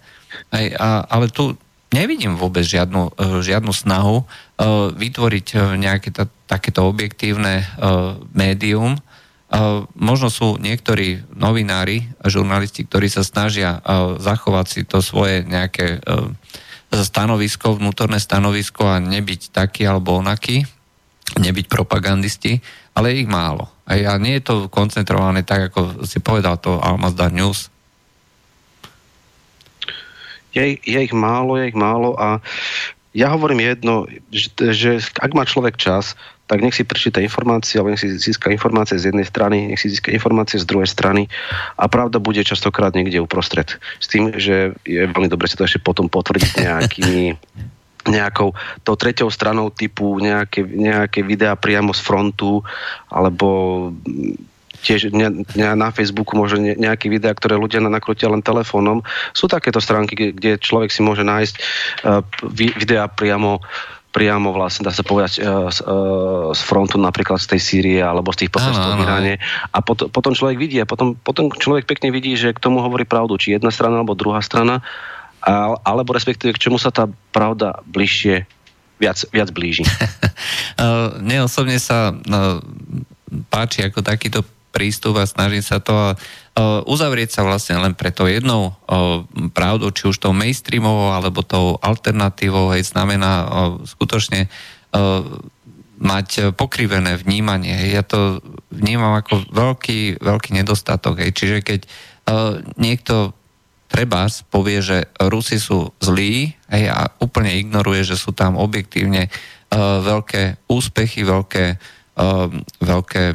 Hej. 0.53 0.67
A, 0.77 1.05
ale 1.09 1.33
tu 1.33 1.57
nevidím 1.90 2.37
vôbec 2.37 2.67
žiadnu, 2.67 3.17
žiadnu 3.40 3.73
snahu 3.73 4.27
vytvoriť 4.95 5.79
nejaké 5.79 6.11
ta, 6.12 6.29
takéto 6.51 6.85
objektívne 6.85 7.64
médium, 8.35 9.01
možno 9.95 10.29
sú 10.35 10.59
niektorí 10.59 11.23
novinári 11.31 12.11
a 12.19 12.27
žurnalisti, 12.27 12.83
ktorí 12.87 13.07
sa 13.07 13.23
snažia 13.23 13.79
zachovať 14.19 14.67
si 14.67 14.81
to 14.83 14.99
svoje 14.99 15.47
nejaké 15.47 16.03
stanovisko, 16.90 17.79
vnútorné 17.79 18.23
stanovisko 18.23 18.87
a 18.87 19.03
nebyť 19.03 19.51
taký 19.51 19.87
alebo 19.87 20.19
onaký, 20.19 20.62
nebyť 21.38 21.67
propagandisti, 21.67 22.62
ale 22.95 23.19
ich 23.19 23.27
málo. 23.27 23.67
A 23.85 24.17
nie 24.17 24.38
je 24.38 24.47
to 24.47 24.55
koncentrované 24.71 25.43
tak, 25.43 25.75
ako 25.75 26.07
si 26.07 26.23
povedal 26.23 26.59
to 26.59 26.79
Almazdar 26.79 27.35
News. 27.35 27.69
Je, 30.55 30.79
je 30.79 30.99
ich 31.03 31.11
málo, 31.11 31.59
je 31.59 31.75
ich 31.75 31.79
málo 31.79 32.14
a 32.14 32.38
ja 33.14 33.31
hovorím 33.31 33.62
jedno, 33.62 34.07
že, 34.31 34.51
že 34.75 34.90
ak 35.19 35.35
má 35.35 35.47
človek 35.47 35.79
čas, 35.79 36.19
tak 36.45 36.61
nech 36.61 36.77
si 36.77 36.85
prečíta 36.85 37.25
informácie, 37.25 37.81
alebo 37.81 37.97
nech 37.97 38.03
si 38.05 38.13
získa 38.13 38.53
informácie 38.53 39.01
z 39.01 39.13
jednej 39.13 39.25
strany, 39.25 39.73
nech 39.73 39.81
si 39.81 39.89
získa 39.89 40.13
informácie 40.13 40.61
z 40.61 40.69
druhej 40.69 40.89
strany 40.89 41.25
a 41.81 41.89
pravda 41.89 42.21
bude 42.21 42.45
častokrát 42.45 42.93
niekde 42.93 43.21
uprostred. 43.25 43.81
S 43.97 44.07
tým, 44.13 44.37
že 44.37 44.77
je 44.85 45.09
veľmi 45.09 45.33
dobre 45.33 45.49
si 45.49 45.57
to 45.57 45.65
ešte 45.65 45.81
potom 45.81 46.13
potvrdiť 46.13 46.61
nejakými 46.61 47.21
nejakou 48.05 48.53
tou 48.85 48.97
treťou 49.01 49.33
stranou 49.33 49.73
typu 49.73 50.21
nejaké, 50.21 50.61
nejaké 50.61 51.25
videá 51.25 51.57
priamo 51.57 51.97
z 51.97 52.05
frontu 52.05 52.61
alebo 53.09 53.89
tiež 54.85 55.09
ne, 55.17 55.49
ne, 55.57 55.67
na 55.73 55.89
Facebooku 55.89 56.37
možno 56.37 56.61
ne, 56.61 56.77
nejaké 56.77 57.09
videá, 57.09 57.33
ktoré 57.33 57.57
ľudia 57.57 57.81
nakrútia 57.81 58.29
len 58.29 58.45
telefónom. 58.45 59.01
Sú 59.33 59.49
takéto 59.49 59.81
stránky, 59.81 60.37
kde 60.37 60.61
človek 60.61 60.93
si 60.93 61.01
môže 61.01 61.25
nájsť 61.25 61.55
uh, 62.05 62.21
videá 62.53 63.09
priamo 63.09 63.65
priamo 64.14 64.55
vlastne, 64.55 64.87
dá 64.87 64.94
sa 64.94 65.03
povedať, 65.03 65.42
e, 65.42 65.50
z, 65.74 65.79
e, 65.83 65.94
z 66.55 66.61
frontu 66.62 67.03
napríklad 67.03 67.42
z 67.42 67.50
tej 67.50 67.61
Sýrie 67.61 67.98
alebo 67.98 68.31
z 68.31 68.46
tých 68.46 68.55
protestov 68.55 68.94
v 68.94 69.03
Iráne. 69.03 69.35
A 69.74 69.83
pot, 69.83 70.07
potom 70.14 70.31
človek 70.31 70.55
vidí, 70.55 70.79
a 70.79 70.87
potom, 70.87 71.18
potom 71.18 71.50
človek 71.50 71.90
pekne 71.90 72.14
vidí, 72.14 72.38
že 72.38 72.55
k 72.55 72.62
tomu 72.62 72.79
hovorí 72.79 73.03
pravdu, 73.03 73.35
či 73.35 73.59
jedna 73.59 73.74
strana 73.74 74.07
alebo 74.07 74.14
druhá 74.14 74.38
strana, 74.38 74.87
a, 75.42 75.74
alebo 75.83 76.14
respektíve 76.14 76.55
k 76.55 76.62
čomu 76.70 76.79
sa 76.79 76.94
tá 76.94 77.11
pravda 77.35 77.83
bližšie 77.90 78.46
viac, 79.03 79.18
viac 79.35 79.50
blíži. 79.50 79.83
Mne 81.27 81.50
osobne 81.50 81.83
sa 81.83 82.14
no, 82.14 82.62
páči 83.50 83.83
ako 83.83 83.98
takýto 83.98 84.46
prístup 84.70 85.18
a 85.18 85.27
snažím 85.27 85.62
sa 85.62 85.79
to 85.79 85.94
uh, 85.94 86.18
uzavrieť 86.87 87.35
sa 87.35 87.43
vlastne 87.43 87.83
len 87.83 87.99
pre 87.99 88.14
to 88.14 88.31
jednou 88.31 88.71
uh, 88.71 89.27
pravdou, 89.51 89.90
či 89.90 90.07
už 90.07 90.23
tou 90.23 90.31
mainstreamovou 90.31 91.11
alebo 91.11 91.43
tou 91.43 91.75
alternatívou, 91.83 92.71
hej, 92.71 92.87
znamená 92.87 93.33
uh, 93.43 93.47
skutočne 93.83 94.47
mať 95.99 96.55
pokrivené 96.55 97.19
vnímanie. 97.19 97.75
Ja 97.90 98.07
to 98.07 98.38
vnímam 98.71 99.19
ako 99.19 99.51
veľký, 99.51 100.23
veľký 100.23 100.55
nedostatok. 100.55 101.19
Hej. 101.19 101.35
Čiže 101.35 101.59
keď 101.67 101.81
niekto 102.79 103.35
treba 103.90 104.31
povie, 104.55 104.79
že 104.87 105.11
Rusi 105.19 105.59
sú 105.59 105.90
zlí 105.99 106.55
hej, 106.71 106.85
a 106.95 107.11
úplne 107.19 107.59
ignoruje, 107.59 108.07
že 108.07 108.14
sú 108.14 108.31
tam 108.31 108.55
objektívne 108.55 109.27
veľké 109.75 110.71
úspechy, 110.71 111.27
veľké 111.27 111.64
veľké 112.79 113.35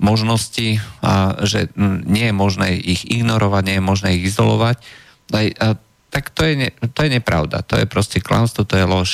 možnosti 0.00 0.80
a 1.04 1.36
že 1.44 1.68
nie 2.08 2.32
je 2.32 2.34
možné 2.34 2.72
ich 2.72 3.04
ignorovať, 3.04 3.62
nie 3.68 3.76
je 3.76 3.84
možné 3.84 4.08
ich 4.16 4.32
izolovať, 4.32 4.80
tak 6.06 6.32
to 6.32 6.48
je, 6.48 6.54
ne, 6.56 6.70
to 6.96 7.04
je 7.04 7.10
nepravda. 7.12 7.60
To 7.68 7.76
je 7.76 7.84
proste 7.84 8.24
klamstvo, 8.24 8.64
to 8.64 8.80
je 8.80 8.86
lož. 8.88 9.10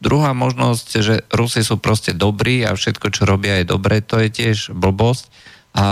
Druhá 0.00 0.32
možnosť, 0.32 0.88
že 1.04 1.14
Rusi 1.28 1.60
sú 1.60 1.76
proste 1.76 2.16
dobrí 2.16 2.64
a 2.64 2.72
všetko, 2.72 3.12
čo 3.12 3.28
robia, 3.28 3.60
je 3.60 3.68
dobré, 3.68 4.00
to 4.00 4.16
je 4.24 4.32
tiež 4.32 4.72
blbosť 4.72 5.28
a 5.28 5.36
a 5.76 5.84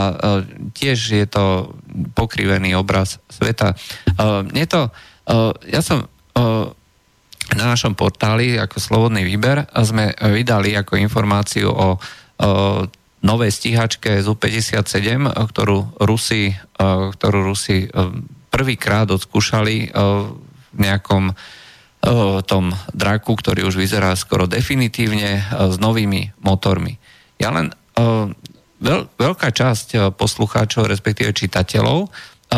tiež 0.72 0.96
je 1.12 1.26
to 1.28 1.76
pokrivený 2.16 2.72
obraz 2.72 3.20
sveta. 3.28 3.76
A, 4.16 4.40
mne 4.40 4.64
to, 4.64 4.88
ja 5.68 5.84
som 5.84 6.08
na 7.52 7.64
našom 7.68 7.92
portáli 7.92 8.56
ako 8.56 8.80
Slobodný 8.80 9.28
výber 9.28 9.68
sme 9.84 10.16
vydali 10.16 10.72
ako 10.72 10.96
informáciu 10.96 11.68
o 11.68 12.00
novej 13.24 13.50
stíhačke 13.50 14.20
ZU-57, 14.20 15.26
ktorú 15.32 15.96
Rusi, 16.02 16.52
ktorú 16.80 17.38
Rusi 17.40 17.88
prvýkrát 18.52 19.08
odskúšali 19.10 19.90
v 19.94 20.78
nejakom 20.78 21.32
tom 22.44 22.64
draku, 22.92 23.32
ktorý 23.32 23.64
už 23.64 23.80
vyzerá 23.80 24.12
skoro 24.12 24.44
definitívne 24.44 25.40
s 25.48 25.80
novými 25.80 26.36
motormi. 26.44 27.00
Ja 27.40 27.48
len 27.48 27.72
veľ, 28.76 29.00
veľká 29.16 29.48
časť 29.48 30.12
poslucháčov, 30.12 30.84
respektíve 30.84 31.32
čitateľov, 31.32 32.12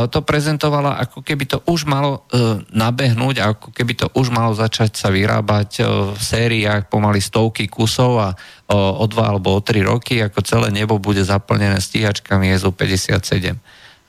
to 0.04 0.20
prezentovala, 0.20 1.00
ako 1.00 1.24
keby 1.24 1.48
to 1.48 1.58
už 1.64 1.88
malo 1.88 2.28
e, 2.28 2.60
nabehnúť, 2.74 3.40
ako 3.40 3.68
keby 3.72 3.96
to 3.96 4.06
už 4.12 4.28
malo 4.28 4.52
začať 4.52 4.92
sa 4.92 5.08
vyrábať 5.08 5.70
e, 5.80 5.82
v 6.12 6.20
sériách 6.20 6.92
pomaly 6.92 7.24
stovky 7.24 7.64
kusov 7.64 8.20
a 8.20 8.28
e, 8.34 8.36
o 8.76 9.04
dva 9.08 9.32
alebo 9.32 9.56
o 9.56 9.64
tri 9.64 9.80
roky, 9.80 10.20
ako 10.20 10.44
celé 10.44 10.68
nebo 10.68 11.00
bude 11.00 11.24
zaplnené 11.24 11.80
stíhačkami 11.80 12.52
EZU 12.52 12.76
57. 12.76 13.56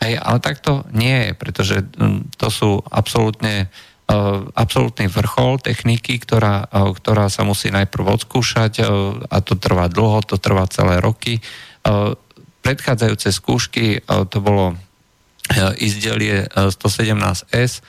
Hej, 0.03 0.13
ale 0.19 0.37
tak 0.43 0.59
to 0.59 0.83
nie 0.91 1.29
je, 1.29 1.31
pretože 1.33 1.75
to 2.37 2.47
sú 2.51 2.83
absolútne 2.91 3.71
absolútny 4.55 5.11
vrchol 5.11 5.59
techniky, 5.59 6.15
ktorá, 6.15 6.63
ktorá 6.71 7.27
sa 7.27 7.43
musí 7.43 7.67
najprv 7.75 8.15
odskúšať 8.15 8.87
a 9.27 9.37
to 9.43 9.59
trvá 9.59 9.91
dlho, 9.91 10.23
to 10.23 10.39
trvá 10.39 10.63
celé 10.71 11.03
roky. 11.03 11.43
Predchádzajúce 12.63 13.35
skúšky, 13.35 13.99
to 14.07 14.39
bolo 14.39 14.79
izdelie 15.79 16.47
117S, 16.51 17.83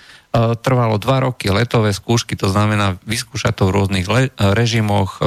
trvalo 0.61 1.01
dva 1.01 1.25
roky 1.25 1.49
letové 1.49 1.91
skúšky, 1.91 2.37
to 2.37 2.53
znamená 2.53 3.01
vyskúšať 3.09 3.53
to 3.59 3.65
v 3.69 3.75
rôznych 3.75 4.07
le- 4.07 4.35
režimoch, 4.55 5.19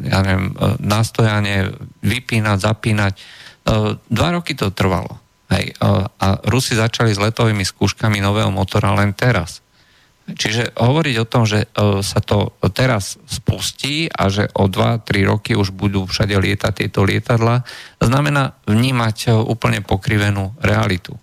ja 0.00 0.18
neviem, 0.24 0.56
nastojanie, 0.80 1.76
vypínať, 2.00 2.58
zapínať. 2.58 3.12
Dva 4.08 4.28
roky 4.32 4.56
to 4.56 4.72
trvalo. 4.72 5.20
Hej, 5.48 5.76
a 5.80 6.26
Rusi 6.44 6.76
začali 6.76 7.12
s 7.12 7.20
letovými 7.20 7.64
skúškami 7.64 8.20
nového 8.20 8.52
motora 8.52 8.92
len 8.96 9.12
teraz. 9.16 9.64
Čiže 10.28 10.76
hovoriť 10.76 11.14
o 11.24 11.28
tom, 11.28 11.48
že 11.48 11.72
sa 12.04 12.20
to 12.20 12.52
teraz 12.76 13.16
spustí 13.24 14.12
a 14.12 14.28
že 14.28 14.52
o 14.52 14.68
2-3 14.68 15.24
roky 15.24 15.56
už 15.56 15.72
budú 15.72 16.04
všade 16.04 16.36
lietať 16.36 16.84
tieto 16.84 17.00
lietadla, 17.00 17.64
znamená 17.96 18.60
vnímať 18.68 19.32
úplne 19.48 19.80
pokrivenú 19.80 20.52
realitu 20.60 21.16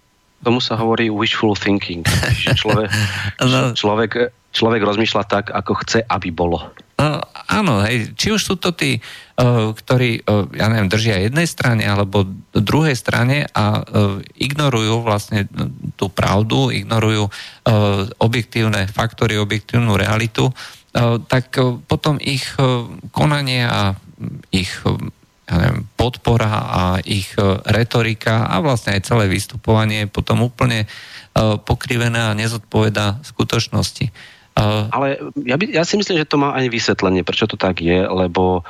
tomu 0.46 0.62
sa 0.62 0.78
hovorí 0.78 1.10
wishful 1.10 1.58
thinking. 1.58 2.06
Človek, 2.54 2.94
no. 3.50 3.74
človek, 3.74 4.30
človek 4.54 4.82
rozmýšľa 4.86 5.24
tak, 5.26 5.50
ako 5.50 5.82
chce, 5.82 6.06
aby 6.06 6.30
bolo. 6.30 6.62
No, 6.96 7.20
áno, 7.52 7.84
hej. 7.84 8.16
či 8.16 8.32
už 8.32 8.40
sú 8.40 8.56
to 8.56 8.72
tí, 8.72 9.04
uh, 9.04 9.76
ktorí, 9.76 10.24
uh, 10.24 10.48
ja 10.56 10.72
neviem, 10.72 10.88
držia 10.88 11.20
jednej 11.20 11.44
strane 11.44 11.84
alebo 11.84 12.24
druhej 12.56 12.96
strane 12.96 13.44
a 13.52 13.84
uh, 13.84 14.24
ignorujú 14.40 15.04
vlastne 15.04 15.44
tú 16.00 16.08
pravdu, 16.08 16.72
ignorujú 16.72 17.28
objektívne 18.22 18.86
faktory, 18.86 19.42
objektívnu 19.42 19.98
realitu, 19.98 20.54
tak 21.26 21.58
potom 21.90 22.22
ich 22.22 22.46
konanie 23.10 23.66
a 23.66 23.98
ich 24.54 24.70
ja 25.46 25.56
neviem, 25.62 25.86
podpora 25.94 26.50
a 26.50 26.82
ich 27.06 27.30
e, 27.38 27.62
retorika 27.70 28.50
a 28.50 28.66
vlastne 28.66 28.98
aj 28.98 29.06
celé 29.06 29.30
vystupovanie 29.30 30.06
je 30.06 30.10
potom 30.10 30.42
úplne 30.42 30.86
e, 30.86 30.88
pokrivené 31.62 32.18
a 32.18 32.38
nezodpoveda 32.38 33.22
skutočnosti. 33.22 34.06
E, 34.10 34.12
Ale 34.90 35.22
ja, 35.46 35.56
by, 35.56 35.66
ja 35.70 35.86
si 35.86 36.02
myslím, 36.02 36.18
že 36.18 36.30
to 36.30 36.42
má 36.42 36.58
aj 36.58 36.66
vysvetlenie, 36.74 37.22
prečo 37.22 37.46
to 37.46 37.62
tak 37.62 37.78
je, 37.86 38.10
lebo 38.10 38.66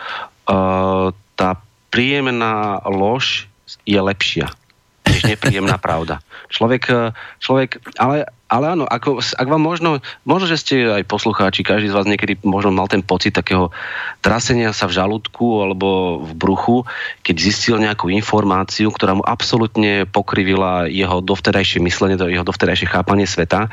uh, 0.46 1.10
tá 1.40 1.50
príjemná 1.94 2.84
lož 2.84 3.48
je 3.88 3.98
lepšia 3.98 4.52
než 5.08 5.24
nepríjemná 5.24 5.80
pravda. 5.86 6.20
Človek, 6.52 7.16
človek 7.40 7.80
ale 7.96 8.28
ale 8.46 8.78
áno, 8.78 8.86
ako, 8.86 9.26
ak 9.26 9.48
vám 9.50 9.64
možno, 9.64 9.90
možno, 10.22 10.46
že 10.46 10.62
ste 10.62 10.76
aj 10.86 11.10
poslucháči, 11.10 11.66
každý 11.66 11.90
z 11.90 11.98
vás 11.98 12.06
niekedy 12.06 12.38
možno 12.46 12.70
mal 12.70 12.86
ten 12.86 13.02
pocit 13.02 13.34
takého 13.34 13.74
trasenia 14.22 14.70
sa 14.70 14.86
v 14.86 15.02
žalúdku 15.02 15.66
alebo 15.66 16.22
v 16.22 16.32
bruchu, 16.38 16.78
keď 17.26 17.36
zistil 17.42 17.82
nejakú 17.82 18.14
informáciu, 18.14 18.94
ktorá 18.94 19.18
mu 19.18 19.26
absolútne 19.26 20.06
pokrivila 20.06 20.86
jeho 20.86 21.26
dovtedajšie 21.26 21.82
myslenie, 21.82 22.22
jeho 22.22 22.46
dovtedajšie 22.46 22.86
chápanie 22.86 23.26
sveta. 23.26 23.66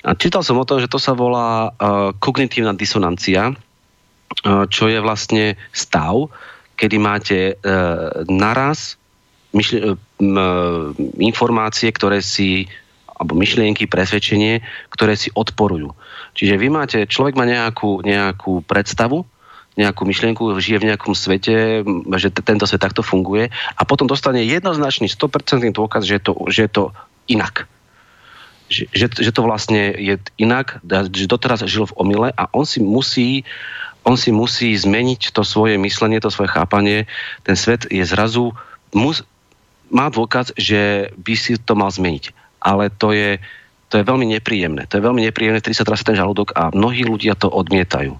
A 0.00 0.10
čítal 0.16 0.40
som 0.40 0.56
o 0.56 0.64
tom, 0.64 0.80
že 0.80 0.88
to 0.88 0.96
sa 0.96 1.12
volá 1.12 1.68
uh, 1.68 2.16
kognitívna 2.16 2.72
disonancia, 2.72 3.52
uh, 3.52 4.64
čo 4.64 4.88
je 4.88 4.96
vlastne 4.96 5.60
stav, 5.76 6.32
kedy 6.80 6.96
máte 6.96 7.38
uh, 7.52 8.24
naraz 8.32 8.96
myšli- 9.52 9.92
informácie, 11.20 11.88
ktoré 11.92 12.24
si 12.24 12.68
alebo 13.20 13.36
myšlienky, 13.36 13.84
presvedčenie, 13.84 14.64
ktoré 14.88 15.12
si 15.12 15.28
odporujú. 15.36 15.92
Čiže 16.32 16.56
vy 16.56 16.68
máte, 16.72 16.98
človek 17.04 17.36
má 17.36 17.44
nejakú, 17.44 18.00
nejakú 18.00 18.64
predstavu, 18.64 19.28
nejakú 19.76 20.08
myšlienku, 20.08 20.56
žije 20.56 20.80
v 20.80 20.88
nejakom 20.88 21.12
svete, 21.12 21.84
že 22.16 22.28
t- 22.32 22.42
tento 22.42 22.64
svet 22.64 22.80
takto 22.80 23.04
funguje 23.04 23.52
a 23.52 23.82
potom 23.84 24.08
dostane 24.08 24.42
jednoznačný 24.48 25.06
100% 25.12 25.68
dôkaz, 25.76 26.08
že 26.08 26.16
je 26.16 26.22
to, 26.24 26.32
že 26.48 26.60
je 26.66 26.70
to 26.72 26.84
inak. 27.28 27.68
Že, 28.72 28.84
že, 28.90 29.06
že 29.28 29.30
to 29.34 29.42
vlastne 29.44 29.92
je 29.94 30.14
inak, 30.40 30.80
že 31.12 31.30
doteraz 31.30 31.60
žil 31.68 31.86
v 31.90 31.96
omyle 32.00 32.28
a 32.32 32.42
on 32.56 32.64
si 32.64 32.80
musí 32.80 33.44
on 34.00 34.16
si 34.16 34.32
musí 34.32 34.72
zmeniť 34.72 35.36
to 35.36 35.44
svoje 35.44 35.76
myslenie, 35.76 36.24
to 36.24 36.32
svoje 36.32 36.48
chápanie. 36.48 37.04
Ten 37.44 37.52
svet 37.52 37.84
je 37.84 38.00
zrazu, 38.00 38.56
mus, 38.96 39.28
má 39.92 40.08
dôkaz, 40.08 40.56
že 40.56 41.12
by 41.20 41.34
si 41.36 41.60
to 41.60 41.76
mal 41.76 41.92
zmeniť 41.92 42.39
ale 42.60 42.92
to 42.92 43.16
je, 43.16 43.40
to 43.88 43.98
je 43.98 44.04
veľmi 44.04 44.28
nepríjemné. 44.36 44.86
To 44.92 45.00
je 45.00 45.06
veľmi 45.06 45.24
nepríjemné, 45.24 45.58
ktorý 45.64 45.74
sa 45.74 45.88
trasí 45.88 46.04
ten 46.06 46.14
žalúdok 46.14 46.54
a 46.54 46.70
mnohí 46.70 47.02
ľudia 47.02 47.34
to 47.34 47.48
odmietajú. 47.48 48.14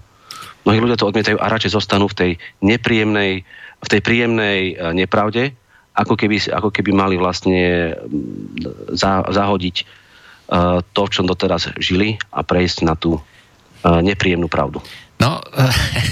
Mnohí 0.61 0.79
ľudia 0.81 0.99
to 0.99 1.09
odmietajú 1.09 1.37
a 1.39 1.49
radšej 1.49 1.73
zostanú 1.73 2.11
v 2.11 2.17
tej 2.17 2.31
nepríjemnej, 2.61 3.45
v 3.81 3.87
tej 3.89 4.01
príjemnej 4.01 4.59
e, 4.73 4.93
nepravde, 4.93 5.57
ako 5.91 6.13
keby, 6.15 6.37
ako 6.51 6.69
keby 6.69 6.91
mali 6.93 7.15
vlastne 7.17 7.93
mm, 7.93 8.95
za, 8.95 9.27
zahodiť 9.27 9.75
uh, 9.83 10.79
to, 10.95 11.01
v 11.03 11.11
čom 11.11 11.27
doteraz 11.27 11.67
žili 11.83 12.15
a 12.31 12.47
prejsť 12.47 12.87
na 12.87 12.95
tú 12.95 13.19
uh, 13.19 13.99
nepríjemnú 13.99 14.47
pravdu. 14.47 14.79
No, 15.19 15.43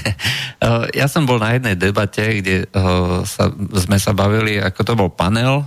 ja 0.99 1.07
som 1.07 1.23
bol 1.23 1.39
na 1.39 1.55
jednej 1.57 1.79
debate, 1.79 2.43
kde 2.43 2.69
sa, 3.25 3.49
sme 3.55 3.97
sa 3.97 4.13
bavili, 4.13 4.61
ako 4.61 4.79
to 4.85 4.93
bol 4.93 5.09
panel, 5.09 5.65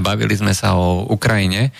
bavili 0.00 0.32
sme 0.36 0.56
sa 0.56 0.76
o 0.76 1.04
Ukrajine. 1.08 1.74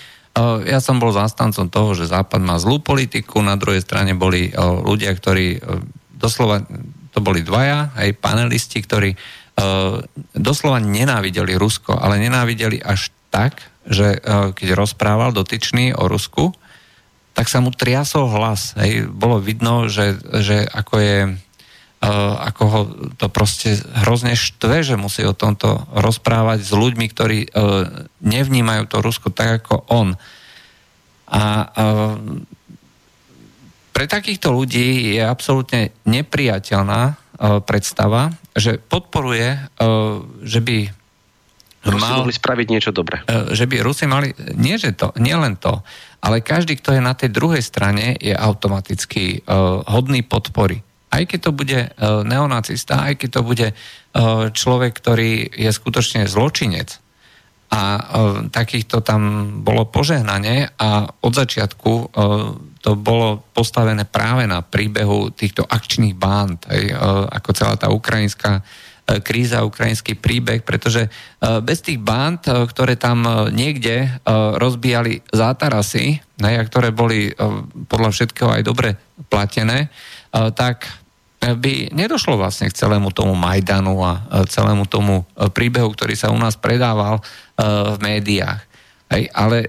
Ja 0.66 0.82
som 0.82 0.98
bol 0.98 1.14
zástancom 1.14 1.70
toho, 1.70 1.94
že 1.94 2.10
Západ 2.10 2.42
má 2.42 2.58
zlú 2.58 2.82
politiku, 2.82 3.38
na 3.38 3.54
druhej 3.54 3.80
strane 3.80 4.18
boli 4.18 4.50
ľudia, 4.58 5.14
ktorí 5.14 5.62
doslova, 6.10 6.66
to 7.14 7.22
boli 7.22 7.46
dvaja, 7.46 7.94
aj 7.94 8.18
panelisti, 8.18 8.82
ktorí 8.82 9.14
doslova 10.34 10.82
nenávideli 10.82 11.54
Rusko, 11.54 11.94
ale 11.94 12.18
nenávideli 12.18 12.82
až 12.82 13.14
tak, 13.30 13.62
že 13.86 14.18
keď 14.58 14.68
rozprával 14.74 15.30
dotyčný 15.30 15.94
o 15.94 16.10
Rusku, 16.10 16.50
tak 17.34 17.46
sa 17.46 17.62
mu 17.62 17.70
triasol 17.74 18.30
hlas. 18.30 18.74
Hej. 18.78 19.10
Bolo 19.10 19.38
vidno, 19.38 19.86
že, 19.86 20.18
že 20.42 20.66
ako 20.66 20.94
je 20.98 21.16
ako 22.44 22.62
ho 22.68 22.80
to 23.16 23.32
proste 23.32 23.80
hrozne 24.04 24.36
štve, 24.36 24.84
že 24.84 25.00
musí 25.00 25.24
o 25.24 25.32
tomto 25.32 25.88
rozprávať 25.96 26.60
s 26.60 26.72
ľuďmi, 26.76 27.06
ktorí 27.08 27.38
nevnímajú 28.20 28.82
to 28.92 29.00
Rusko 29.00 29.32
tak 29.32 29.64
ako 29.64 29.88
on. 29.88 30.12
A 31.32 31.42
pre 33.94 34.04
takýchto 34.04 34.52
ľudí 34.52 35.16
je 35.16 35.24
absolútne 35.24 35.96
nepriateľná 36.04 37.16
predstava, 37.64 38.36
že 38.52 38.76
podporuje, 38.76 39.58
že 40.44 40.60
by 40.60 40.76
Rusi 41.84 42.00
mal, 42.00 42.24
mohli 42.24 42.32
spraviť 42.32 42.66
niečo 42.68 42.90
dobré. 42.96 43.20
Že 43.28 43.64
by 43.68 43.76
Rusi 43.84 44.04
mali, 44.08 44.32
nie, 44.56 44.76
že 44.80 44.96
to, 44.96 45.12
nie 45.20 45.36
len 45.36 45.56
to, 45.56 45.84
ale 46.24 46.40
každý, 46.40 46.80
kto 46.80 46.96
je 46.96 47.02
na 47.04 47.12
tej 47.12 47.28
druhej 47.32 47.60
strane, 47.60 48.16
je 48.16 48.32
automaticky 48.32 49.44
hodný 49.88 50.24
podpory 50.24 50.80
aj 51.14 51.24
keď 51.30 51.40
to 51.40 51.52
bude 51.54 51.80
e, 51.80 51.88
neonacista, 52.26 53.06
aj 53.06 53.14
keď 53.22 53.28
to 53.30 53.42
bude 53.46 53.68
e, 53.70 53.74
človek, 54.50 54.92
ktorý 54.98 55.54
je 55.54 55.70
skutočne 55.70 56.26
zločinec, 56.26 56.98
a 57.74 57.82
e, 57.98 58.02
takýchto 58.54 59.02
tam 59.02 59.22
bolo 59.66 59.90
požehnanie 59.90 60.70
a 60.78 61.10
od 61.10 61.32
začiatku 61.34 61.92
to 62.84 62.90
bolo 63.00 63.42
postavené 63.50 64.04
práve 64.06 64.46
na 64.46 64.62
príbehu 64.62 65.32
týchto 65.34 65.64
akčných 65.64 66.14
bánd, 66.14 66.68
aj, 66.68 66.82
ako 67.40 67.50
celá 67.56 67.74
tá 67.74 67.88
ukrajinská 67.90 68.60
kríza, 69.24 69.66
ukrajinský 69.66 70.16
príbeh, 70.16 70.64
pretože 70.64 71.08
bez 71.64 71.84
tých 71.84 72.00
bánd, 72.00 72.44
ktoré 72.44 72.96
tam 72.96 73.24
niekde 73.52 74.20
rozbíjali 74.60 75.24
zátarasy, 75.32 76.20
a 76.40 76.64
ktoré 76.64 76.92
boli 76.92 77.32
podľa 77.88 78.10
všetkého 78.12 78.50
aj 78.52 78.62
dobre 78.64 78.96
platené, 79.28 79.88
tak 80.56 81.03
by 81.52 81.92
nedošlo 81.92 82.40
vlastne 82.40 82.72
k 82.72 82.78
celému 82.78 83.12
tomu 83.12 83.36
Majdanu 83.36 84.00
a 84.00 84.24
celému 84.48 84.88
tomu 84.88 85.28
e, 85.36 85.52
príbehu, 85.52 85.92
ktorý 85.92 86.16
sa 86.16 86.32
u 86.32 86.38
nás 86.40 86.56
predával 86.56 87.20
e, 87.20 87.22
v 87.92 87.96
médiách. 88.00 88.64
Ale 89.36 89.68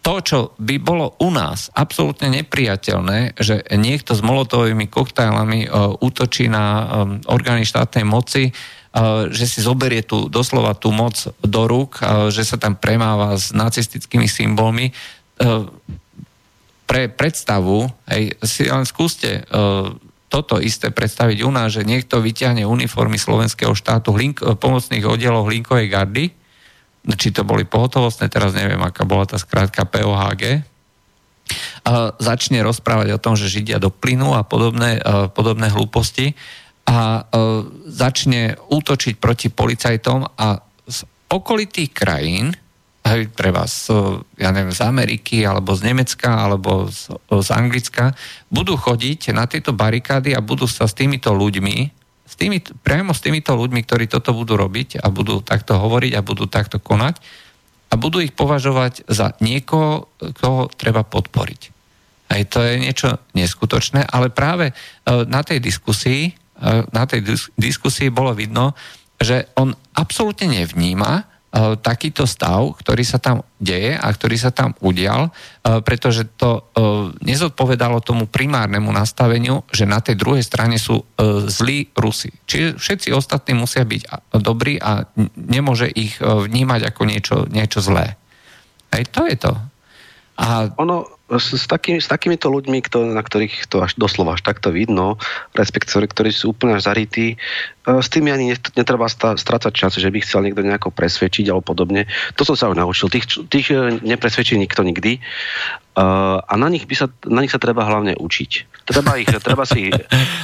to, 0.00 0.14
čo 0.24 0.38
by 0.56 0.76
bolo 0.80 1.16
u 1.20 1.28
nás 1.28 1.68
absolútne 1.76 2.32
nepriateľné, 2.32 3.36
že 3.36 3.64
niekto 3.76 4.12
s 4.12 4.20
molotovými 4.20 4.88
koktajlami 4.92 5.72
útočí 6.04 6.44
na 6.44 6.84
orgány 7.24 7.64
štátnej 7.64 8.04
moci, 8.04 8.52
že 9.32 9.44
si 9.48 9.64
zoberie 9.64 10.04
tú, 10.04 10.28
doslova 10.28 10.76
tú 10.76 10.92
moc 10.92 11.16
do 11.40 11.62
rúk, 11.64 12.04
že 12.28 12.44
sa 12.44 12.60
tam 12.60 12.76
premáva 12.76 13.32
s 13.40 13.56
nacistickými 13.56 14.28
symbolmi. 14.28 14.92
Pre 16.84 17.02
predstavu, 17.16 17.88
hej, 18.12 18.36
si 18.44 18.68
len 18.68 18.84
skúste 18.84 19.40
toto 20.34 20.58
isté 20.58 20.90
predstaviť 20.90 21.46
u 21.46 21.50
nás, 21.54 21.70
že 21.70 21.86
niekto 21.86 22.18
vyťahne 22.18 22.66
uniformy 22.66 23.22
slovenského 23.22 23.70
štátu 23.70 24.10
hlink, 24.10 24.42
pomocných 24.42 25.06
oddielov 25.06 25.46
Hlinkovej 25.46 25.86
gardy, 25.86 26.34
či 27.14 27.30
to 27.30 27.46
boli 27.46 27.62
pohotovostné, 27.62 28.26
teraz 28.26 28.50
neviem, 28.58 28.82
aká 28.82 29.06
bola 29.06 29.30
tá 29.30 29.38
skrátka 29.38 29.86
POHG, 29.86 30.66
začne 32.18 32.58
rozprávať 32.66 33.14
o 33.14 33.22
tom, 33.22 33.38
že 33.38 33.46
Židia 33.46 33.78
do 33.78 33.94
plynu 33.94 34.34
a 34.34 34.42
podobné, 34.42 34.98
podobné 35.30 35.70
hlúposti. 35.70 36.34
A 36.84 37.24
začne 37.88 38.60
útočiť 38.60 39.16
proti 39.16 39.48
policajtom 39.48 40.20
a 40.36 40.60
z 40.84 40.98
okolitých 41.32 41.96
krajín, 41.96 42.52
hej, 43.04 43.28
pre 43.30 43.52
vás, 43.52 43.92
ja 44.40 44.50
neviem, 44.50 44.72
z 44.72 44.80
Ameriky, 44.80 45.44
alebo 45.44 45.76
z 45.76 45.92
Nemecka, 45.92 46.48
alebo 46.48 46.88
z, 46.88 47.12
z 47.28 47.48
Anglicka, 47.52 48.16
budú 48.48 48.80
chodiť 48.80 49.36
na 49.36 49.44
tieto 49.44 49.76
barikády 49.76 50.32
a 50.32 50.40
budú 50.40 50.64
sa 50.64 50.88
s 50.88 50.96
týmito 50.96 51.30
ľuďmi, 51.36 51.76
s 52.24 52.34
tými, 52.40 52.58
priamo 52.82 53.12
s 53.12 53.20
týmito 53.20 53.52
ľuďmi, 53.54 53.84
ktorí 53.84 54.08
toto 54.08 54.32
budú 54.32 54.56
robiť 54.56 55.04
a 55.04 55.12
budú 55.12 55.44
takto 55.44 55.76
hovoriť 55.76 56.12
a 56.16 56.24
budú 56.24 56.48
takto 56.48 56.80
konať 56.80 57.20
a 57.92 57.94
budú 57.94 58.18
ich 58.18 58.34
považovať 58.34 59.06
za 59.06 59.36
niekoho, 59.38 60.10
koho 60.40 60.66
treba 60.74 61.06
podporiť. 61.06 61.62
Aj 62.32 62.42
to 62.48 62.64
je 62.64 62.80
niečo 62.80 63.22
neskutočné, 63.36 64.08
ale 64.08 64.32
práve 64.32 64.72
e, 64.72 64.74
na 65.28 65.44
tej 65.44 65.60
diskusii, 65.60 66.32
e, 66.32 66.32
na 66.90 67.04
tej 67.06 67.22
diskusii 67.54 68.08
bolo 68.10 68.32
vidno, 68.32 68.72
že 69.20 69.52
on 69.54 69.76
absolútne 69.94 70.50
nevníma, 70.50 71.33
takýto 71.78 72.26
stav, 72.26 72.74
ktorý 72.82 73.06
sa 73.06 73.22
tam 73.22 73.46
deje 73.62 73.94
a 73.94 74.08
ktorý 74.10 74.34
sa 74.34 74.50
tam 74.50 74.74
udial, 74.82 75.30
e, 75.30 75.78
pretože 75.86 76.26
to 76.34 76.58
e, 76.58 76.62
nezodpovedalo 77.22 78.02
tomu 78.02 78.26
primárnemu 78.26 78.90
nastaveniu, 78.90 79.62
že 79.70 79.86
na 79.86 80.02
tej 80.02 80.18
druhej 80.18 80.42
strane 80.42 80.76
sú 80.82 81.06
zlí 81.46 81.94
Rusi. 81.94 82.34
Čiže 82.44 82.76
všetci 82.76 83.08
ostatní 83.14 83.54
musia 83.54 83.86
byť 83.86 84.34
dobrí 84.42 84.82
a 84.82 85.06
nemôže 85.38 85.86
ich 85.86 86.18
vnímať 86.20 86.80
ako 86.90 87.02
niečo, 87.06 87.36
niečo 87.46 87.78
zlé. 87.78 88.18
Aj 88.90 89.02
to 89.10 89.26
je 89.30 89.36
to. 89.38 89.52
A... 90.38 90.70
Ono, 90.82 91.13
s, 91.24 91.64
takými, 91.64 92.04
s 92.04 92.08
takýmito 92.12 92.52
ľuďmi, 92.52 92.84
kto, 92.84 93.16
na 93.16 93.24
ktorých 93.24 93.64
to 93.72 93.80
až 93.80 93.96
doslova 93.96 94.36
až 94.36 94.44
takto 94.44 94.68
vidno, 94.68 95.16
respektíve, 95.56 96.04
ktorí 96.04 96.28
sú 96.28 96.52
úplne 96.52 96.76
až 96.76 96.92
zarytí, 96.92 97.34
e, 97.34 97.36
s 97.88 98.12
tými 98.12 98.28
ani 98.28 98.52
netreba 98.76 99.08
strácať 99.08 99.72
čas, 99.72 99.96
že 99.96 100.12
by 100.12 100.20
chcel 100.20 100.44
niekto 100.44 100.60
nejako 100.60 100.92
presvedčiť 100.92 101.48
alebo 101.48 101.64
podobne. 101.64 102.04
To 102.36 102.44
som 102.44 102.60
sa 102.60 102.68
už 102.68 102.76
naučil. 102.76 103.08
Tých, 103.08 103.48
tých 103.48 103.72
e, 103.72 104.04
nepresvedčí 104.04 104.60
nikto 104.60 104.84
nikdy. 104.84 105.24
Uh, 105.94 106.42
a 106.50 106.58
na 106.58 106.66
nich, 106.66 106.90
by 106.90 106.94
sa, 106.98 107.06
na 107.30 107.38
nich 107.38 107.54
sa 107.54 107.62
treba 107.62 107.86
hlavne 107.86 108.18
učiť. 108.18 108.82
Treba, 108.82 109.14
ich, 109.14 109.30
treba, 109.30 109.62
si, 109.62 109.94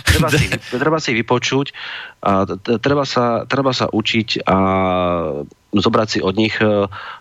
treba, 0.07 0.31
si, 0.31 0.47
treba 0.71 1.03
si 1.03 1.11
vypočuť, 1.11 1.75
a 2.23 2.47
treba, 2.79 3.03
sa, 3.03 3.51
treba 3.51 3.75
sa 3.75 3.91
učiť 3.91 4.47
a 4.47 4.57
zobrať 5.75 6.07
si 6.07 6.19
od 6.23 6.35
nich 6.39 6.55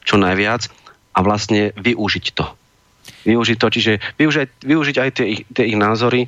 čo 0.06 0.16
najviac 0.22 0.70
a 1.18 1.20
vlastne 1.26 1.74
využiť 1.74 2.26
to 2.38 2.59
využiť 3.26 3.58
to, 3.60 3.68
čiže 3.68 3.94
využiť, 4.20 4.48
využiť 4.64 4.96
aj 5.00 5.10
tie 5.16 5.26
ich, 5.38 5.42
tie 5.52 5.66
ich 5.68 5.78
názory 5.80 6.28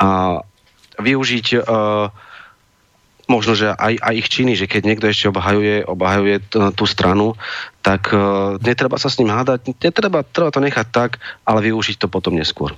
a 0.00 0.40
využiť 1.00 1.46
uh, 1.60 2.08
možno, 3.30 3.54
že 3.54 3.70
aj, 3.70 4.02
aj 4.02 4.14
ich 4.18 4.28
činy, 4.28 4.58
že 4.58 4.66
keď 4.66 4.82
niekto 4.82 5.06
ešte 5.06 5.30
obhajuje, 5.30 5.86
obhajuje 5.86 6.36
t- 6.42 6.74
tú 6.74 6.84
stranu, 6.90 7.38
tak 7.80 8.12
uh, 8.12 8.60
netreba 8.60 9.00
sa 9.00 9.08
s 9.08 9.16
ním 9.22 9.32
hádať, 9.32 9.72
netreba 9.80 10.20
treba 10.20 10.52
to 10.52 10.60
nechať 10.60 10.86
tak, 10.92 11.22
ale 11.48 11.64
využiť 11.70 11.96
to 11.96 12.06
potom 12.12 12.36
neskôr. 12.36 12.76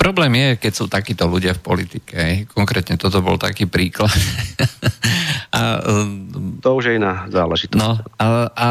Problém 0.00 0.32
je, 0.32 0.48
keď 0.56 0.72
sú 0.72 0.88
takíto 0.88 1.28
ľudia 1.28 1.52
v 1.52 1.60
politike. 1.60 2.48
Konkrétne 2.48 2.96
toto 2.96 3.20
bol 3.20 3.36
taký 3.36 3.68
príklad. 3.68 4.08
a, 5.52 5.84
um, 5.84 6.56
to 6.56 6.72
už 6.72 6.88
je 6.88 6.94
iná 6.96 7.28
záležitosť. 7.28 7.76
No, 7.76 8.00
a, 8.16 8.48
a 8.48 8.66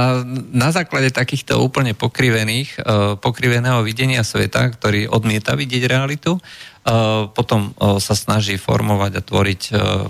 na 0.49 0.73
základe 0.73 1.13
takýchto 1.13 1.61
úplne 1.61 1.93
pokrivených, 1.93 2.81
uh, 2.81 3.13
pokriveného 3.21 3.85
videnia 3.85 4.25
sveta, 4.25 4.73
ktorý 4.73 5.05
odmieta 5.05 5.53
vidieť 5.53 5.85
realitu, 5.85 6.41
potom 7.37 7.73
sa 8.01 8.15
snaží 8.17 8.57
formovať 8.57 9.11
a 9.19 9.25
tvoriť 9.25 9.61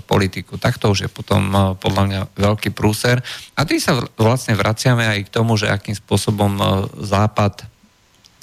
politiku. 0.08 0.56
Tak 0.56 0.80
to 0.80 0.92
už 0.92 1.06
je 1.06 1.10
potom 1.12 1.76
podľa 1.76 2.02
mňa 2.08 2.20
veľký 2.40 2.72
prúser. 2.72 3.20
A 3.52 3.68
tým 3.68 3.82
sa 3.82 4.00
vlastne 4.16 4.56
vraciame 4.56 5.04
aj 5.04 5.28
k 5.28 5.32
tomu, 5.34 5.60
že 5.60 5.68
akým 5.68 5.92
spôsobom 5.92 6.56
Západ 6.96 7.68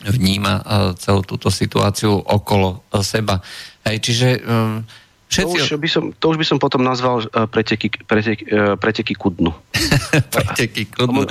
vníma 0.05 0.61
celú 1.01 1.25
túto 1.25 1.49
situáciu 1.49 2.13
okolo 2.13 2.85
seba. 3.01 3.41
Hej, 3.85 3.97
čiže 4.05 4.27
Všetci... 5.27 5.57
To, 5.59 5.75
už 5.75 5.75
by 5.83 5.89
som, 5.91 6.03
to 6.15 6.25
už 6.31 6.37
by 6.39 6.45
som 6.47 6.55
potom 6.55 6.87
nazval 6.87 7.27
preteky, 7.51 7.91
preteky, 8.07 8.47
preteky 8.79 9.11
ku 9.11 9.27
dnu. 9.35 9.51
preteky 10.35 10.87
ku 10.87 11.03
dnu. 11.03 11.27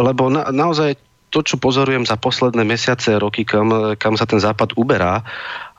Lebo 0.00 0.32
na, 0.32 0.48
naozaj 0.48 0.96
to, 1.28 1.44
čo 1.44 1.60
pozorujem 1.60 2.08
za 2.08 2.16
posledné 2.16 2.64
mesiace, 2.64 3.20
roky, 3.20 3.44
kam, 3.44 3.96
kam 4.00 4.16
sa 4.16 4.24
ten 4.24 4.40
západ 4.40 4.72
uberá 4.80 5.20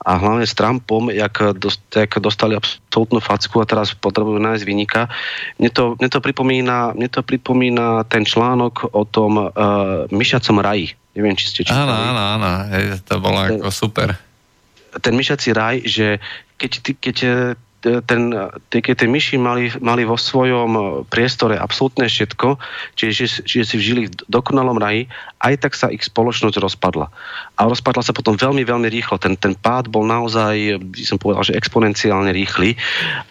a 0.00 0.10
hlavne 0.16 0.48
s 0.48 0.56
Trumpom, 0.56 1.12
jak, 1.12 1.60
dost, 1.60 1.84
jak 1.92 2.08
dostali 2.22 2.56
absolútnu 2.56 3.20
facku 3.20 3.60
a 3.60 3.68
teraz 3.68 3.92
potrebujú 3.92 4.40
nájsť 4.40 4.64
vynika. 4.64 5.12
Mne 5.60 5.70
to, 5.74 5.84
mne, 6.00 6.08
to 6.08 6.24
pripomína, 6.24 6.96
mne 6.96 7.08
to 7.12 7.20
pripomína 7.20 8.08
ten 8.08 8.24
článok 8.24 8.96
o 8.96 9.04
tom 9.04 9.36
uh, 9.36 9.50
myšacom 10.08 10.56
raji. 10.64 10.96
Neviem, 11.12 11.36
či 11.36 11.52
ste 11.52 11.60
čítali. 11.68 11.84
Áno, 11.84 11.94
áno, 12.16 12.20
áno. 12.40 12.50
To 13.04 13.14
bolo 13.20 13.38
ako 13.44 13.68
super. 13.68 14.16
Ten 15.04 15.14
myšací 15.18 15.52
raj, 15.52 15.84
že 15.84 16.16
keď, 16.56 16.70
ty, 16.80 16.90
keď 16.96 17.16
ten, 17.80 18.22
keď 18.68 18.94
tie 19.04 19.08
myši 19.08 19.40
mali, 19.40 19.72
mali 19.80 20.04
vo 20.04 20.20
svojom 20.20 21.02
priestore 21.08 21.56
absolútne 21.56 22.04
všetko, 22.12 22.60
čiže, 22.92 23.48
čiže 23.48 23.64
si 23.64 23.76
žili 23.80 24.12
v 24.12 24.14
dokonalom 24.28 24.76
raji, 24.76 25.08
aj 25.40 25.54
tak 25.64 25.72
sa 25.72 25.88
ich 25.88 26.04
spoločnosť 26.04 26.60
rozpadla. 26.60 27.08
A 27.56 27.60
rozpadla 27.64 28.04
sa 28.04 28.12
potom 28.12 28.36
veľmi, 28.36 28.60
veľmi 28.60 28.88
rýchlo. 28.92 29.16
Ten, 29.16 29.40
ten 29.40 29.56
pád 29.56 29.88
bol 29.88 30.04
naozaj, 30.04 30.76
by 30.76 31.04
som 31.04 31.16
povedal, 31.16 31.48
že 31.48 31.56
exponenciálne 31.56 32.28
rýchly. 32.28 32.76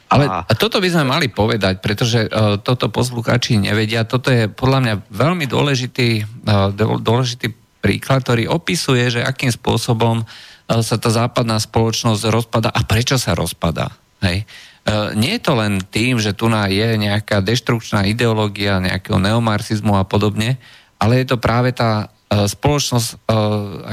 Ale 0.09 0.25
a 0.25 0.53
toto 0.57 0.81
by 0.81 0.89
sme 0.89 1.05
mali 1.05 1.29
povedať, 1.29 1.85
pretože 1.85 2.25
uh, 2.25 2.57
toto 2.57 2.89
poslucháči 2.89 3.61
nevedia. 3.61 4.09
Toto 4.09 4.33
je 4.33 4.49
podľa 4.49 4.79
mňa 4.81 4.93
veľmi 5.13 5.45
dôležitý, 5.45 6.25
uh, 6.49 6.73
dôležitý 6.97 7.53
príklad, 7.85 8.25
ktorý 8.25 8.49
opisuje, 8.49 9.13
že 9.13 9.21
akým 9.21 9.53
spôsobom 9.53 10.25
uh, 10.25 10.81
sa 10.81 10.97
tá 10.97 11.13
západná 11.13 11.61
spoločnosť 11.61 12.21
rozpada 12.33 12.73
a 12.73 12.81
prečo 12.81 13.21
sa 13.21 13.37
rozpada. 13.37 14.08
Hej. 14.19 14.43
E, 14.43 15.15
nie 15.15 15.37
je 15.37 15.41
to 15.43 15.53
len 15.55 15.79
tým, 15.83 16.17
že 16.19 16.35
tu 16.35 16.49
je 16.49 16.87
nejaká 16.97 17.43
deštrukčná 17.43 18.07
ideológia 18.09 18.81
nejakého 18.81 19.21
neomarxizmu 19.21 19.95
a 19.95 20.07
podobne, 20.07 20.57
ale 20.99 21.23
je 21.23 21.25
to 21.29 21.37
práve 21.39 21.71
tá 21.71 22.07
e, 22.31 22.47
spoločnosť, 22.47 23.07
e, 23.13 23.15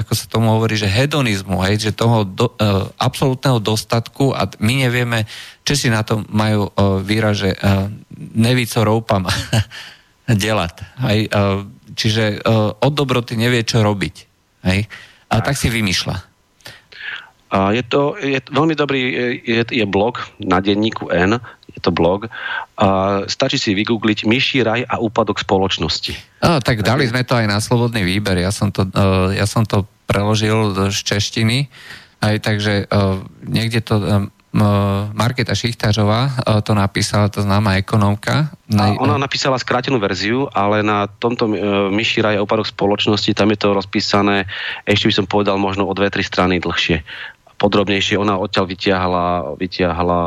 ako 0.03 0.13
sa 0.17 0.27
tomu 0.27 0.57
hovorí, 0.57 0.75
že 0.75 0.91
hedonizmu, 0.91 1.63
hej, 1.69 1.91
že 1.91 1.93
toho 1.93 2.27
do, 2.27 2.51
absolútneho 2.97 3.61
dostatku 3.61 4.33
a 4.33 4.49
my 4.59 4.89
nevieme, 4.89 5.29
či 5.67 5.87
si 5.87 5.89
na 5.91 6.03
to 6.07 6.23
majú 6.31 6.71
výraz, 7.03 7.43
že 7.43 7.51
nevíco 8.39 8.87
roupam 8.87 9.27
delať. 10.47 10.75
Hej. 11.03 11.21
Čiže 11.97 12.47
od 12.79 12.93
dobroty 12.95 13.35
nevie, 13.35 13.67
čo 13.67 13.83
robiť. 13.83 14.17
Hej. 14.63 14.87
A 15.27 15.43
tak 15.43 15.59
si 15.59 15.67
vymýšľa. 15.67 16.36
A 17.47 17.71
je 17.71 17.83
to 17.87 18.19
je 18.19 18.43
veľmi 18.51 18.75
dobrý, 18.75 19.01
je, 19.47 19.63
je 19.63 19.87
blog 19.87 20.19
na 20.43 20.59
denníku 20.59 21.07
N, 21.15 21.39
je 21.71 21.81
to 21.81 21.95
blog. 21.95 22.27
A 22.81 22.87
stačí 23.31 23.61
si 23.61 23.77
vygoogliť 23.77 24.27
myší 24.27 24.67
raj 24.67 24.83
a 24.89 24.99
úpadok 24.99 25.39
spoločnosti. 25.39 26.43
A, 26.43 26.59
tak 26.59 26.83
dali 26.83 27.07
sme 27.07 27.23
to 27.23 27.39
aj 27.39 27.47
na 27.47 27.63
slobodný 27.63 28.03
výber. 28.03 28.41
Ja 28.43 28.51
som 28.51 28.75
to, 28.75 28.89
uh, 28.91 29.31
ja 29.31 29.47
som 29.47 29.63
to 29.63 29.87
preložil 30.11 30.91
z 30.91 30.99
češtiny. 30.99 31.71
Aj 32.19 32.35
takže 32.43 32.89
uh, 32.89 33.23
niekde 33.45 33.85
to 33.85 33.95
um, 34.01 34.33
Marketa 35.13 35.53
Šichtářová 35.53 36.33
to 36.65 36.73
napísala, 36.73 37.29
to 37.29 37.45
známa 37.45 37.77
ekonomka. 37.77 38.49
A 38.73 38.97
ona 38.97 39.21
napísala 39.21 39.61
skrátenú 39.61 40.01
verziu, 40.01 40.49
ale 40.49 40.81
na 40.81 41.05
tomto 41.13 41.45
myši 41.93 42.25
raj 42.25 42.41
a 42.41 42.45
úpadok 42.45 42.65
spoločnosti 42.65 43.37
tam 43.37 43.53
je 43.53 43.59
to 43.61 43.77
rozpísané, 43.77 44.49
ešte 44.89 45.13
by 45.13 45.15
som 45.15 45.27
povedal 45.29 45.61
možno 45.61 45.85
o 45.85 45.93
dve, 45.93 46.09
tri 46.09 46.25
strany 46.25 46.57
dlhšie 46.57 47.05
podrobnejšie. 47.57 48.21
Ona 48.21 48.37
odtiaľ 48.37 48.69
vytiahla, 48.69 49.27
vytiahla 49.57 50.21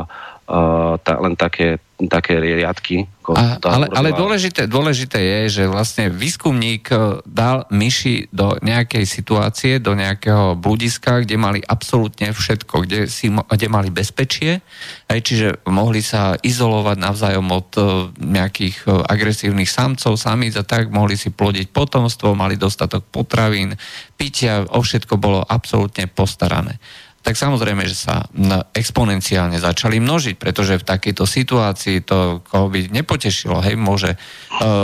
uh, 0.50 0.98
ta, 1.02 1.13
len 1.22 1.38
také, 1.38 1.78
také 2.10 2.42
riadky. 2.42 3.06
A, 3.30 3.62
ale 3.62 3.86
ale 3.94 4.10
dôležité, 4.18 4.65
dôležité 4.65 5.22
je, 5.22 5.62
že 5.62 5.63
vlastne 5.70 6.10
výskumník 6.10 6.89
uh, 6.89 7.22
dal 7.30 7.70
myši 7.70 8.34
do 8.34 8.58
nejakej 8.65 9.06
situácie, 9.06 9.78
do 9.78 9.94
nejakého 9.94 10.58
bludiska, 10.58 11.22
kde 11.22 11.38
mali 11.38 11.62
absolútne 11.62 12.34
všetko, 12.34 12.89
kde, 12.89 13.06
si, 13.06 13.30
kde 13.30 13.68
mali 13.70 13.94
bezpečie, 13.94 14.65
aj, 15.06 15.20
čiže 15.22 15.48
mohli 15.70 16.02
sa 16.02 16.34
izolovať 16.42 16.98
navzájom 16.98 17.46
od 17.54 17.69
uh, 17.77 17.86
nejakých 18.17 18.90
uh, 18.90 19.06
agresívnych 19.06 19.69
samcov, 19.69 20.17
samíc 20.17 20.58
a 20.58 20.65
tak, 20.65 20.90
mohli 20.90 21.13
si 21.13 21.30
plodiť 21.30 21.69
potomstvo, 21.69 22.34
mali 22.34 22.58
dostatok 22.58 23.06
potravín, 23.13 23.77
pitia, 24.17 24.65
o 24.73 24.82
všetko 24.82 25.21
bolo 25.21 25.46
absolútne 25.46 26.10
postarané. 26.10 26.82
Tak 27.20 27.36
samozrejme, 27.36 27.84
že 27.84 28.00
sa 28.00 28.24
exponenciálne 28.72 29.60
začali 29.60 30.00
množiť, 30.00 30.40
pretože 30.40 30.80
v 30.80 30.88
takejto 30.88 31.28
situácii 31.28 32.08
to 32.08 32.40
koho 32.48 32.72
by 32.72 32.88
nepotešilo, 32.90 33.60
hej, 33.60 33.76
môže, 33.76 34.15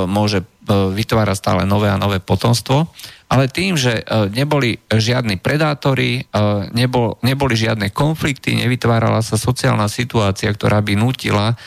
môže 0.06 0.44
vytvárať 0.70 1.38
stále 1.40 1.62
nové 1.64 1.88
a 1.88 1.98
nové 1.98 2.20
potomstvo, 2.20 2.92
ale 3.26 3.50
tým, 3.50 3.74
že 3.74 4.06
neboli 4.36 4.78
žiadni 4.86 5.42
predátori, 5.42 6.30
nebol, 6.76 7.18
neboli 7.26 7.58
žiadne 7.58 7.90
konflikty, 7.90 8.54
nevytvárala 8.54 9.26
sa 9.26 9.40
sociálna 9.40 9.90
situácia, 9.90 10.52
ktorá 10.54 10.84
by 10.86 10.94
nutila 10.94 11.58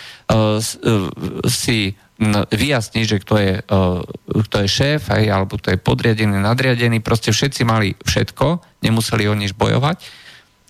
si 1.48 1.98
vyjasniť, 2.50 3.04
že 3.06 3.16
kto 3.22 3.34
je, 3.38 3.54
kto 4.26 4.56
je 4.66 4.68
šéf, 4.68 5.10
aj, 5.10 5.22
alebo 5.30 5.58
kto 5.58 5.74
je 5.74 5.78
podriadený, 5.78 6.38
nadriadený, 6.42 6.98
proste 6.98 7.30
všetci 7.30 7.62
mali 7.62 7.94
všetko, 8.02 8.78
nemuseli 8.82 9.30
o 9.30 9.34
nič 9.38 9.54
bojovať. 9.54 10.27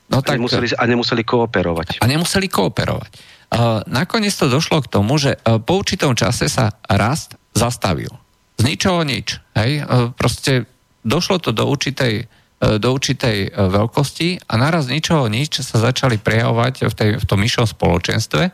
No, 0.09 0.25
tak, 0.25 0.37
a, 0.37 0.41
nemuseli, 0.41 0.73
a 0.73 0.85
nemuseli 0.89 1.23
kooperovať. 1.25 2.01
A 2.01 2.07
nemuseli 2.09 2.49
kooperovať. 2.49 3.13
Uh, 3.49 3.81
nakoniec 3.89 4.33
to 4.37 4.49
došlo 4.49 4.85
k 4.85 4.93
tomu, 4.93 5.17
že 5.17 5.37
uh, 5.37 5.57
po 5.61 5.81
určitom 5.81 6.17
čase 6.17 6.49
sa 6.53 6.73
rast 6.85 7.37
zastavil. 7.57 8.13
Z 8.61 8.65
ničoho 8.65 9.05
nič. 9.05 9.41
Hej? 9.57 9.85
Uh, 9.85 10.13
proste 10.13 10.69
došlo 11.05 11.41
to 11.41 11.53
do 11.53 11.65
určitej, 11.69 12.25
uh, 12.25 12.77
do 12.77 12.89
určitej 12.93 13.53
veľkosti 13.57 14.49
a 14.49 14.53
naraz 14.57 14.89
z 14.89 15.01
ničoho 15.01 15.29
nič 15.29 15.61
sa 15.65 15.81
začali 15.81 16.21
prejavovať 16.21 16.89
v, 16.89 16.95
tej, 16.97 17.11
v 17.21 17.25
tom 17.25 17.41
myšom 17.41 17.65
spoločenstve. 17.69 18.53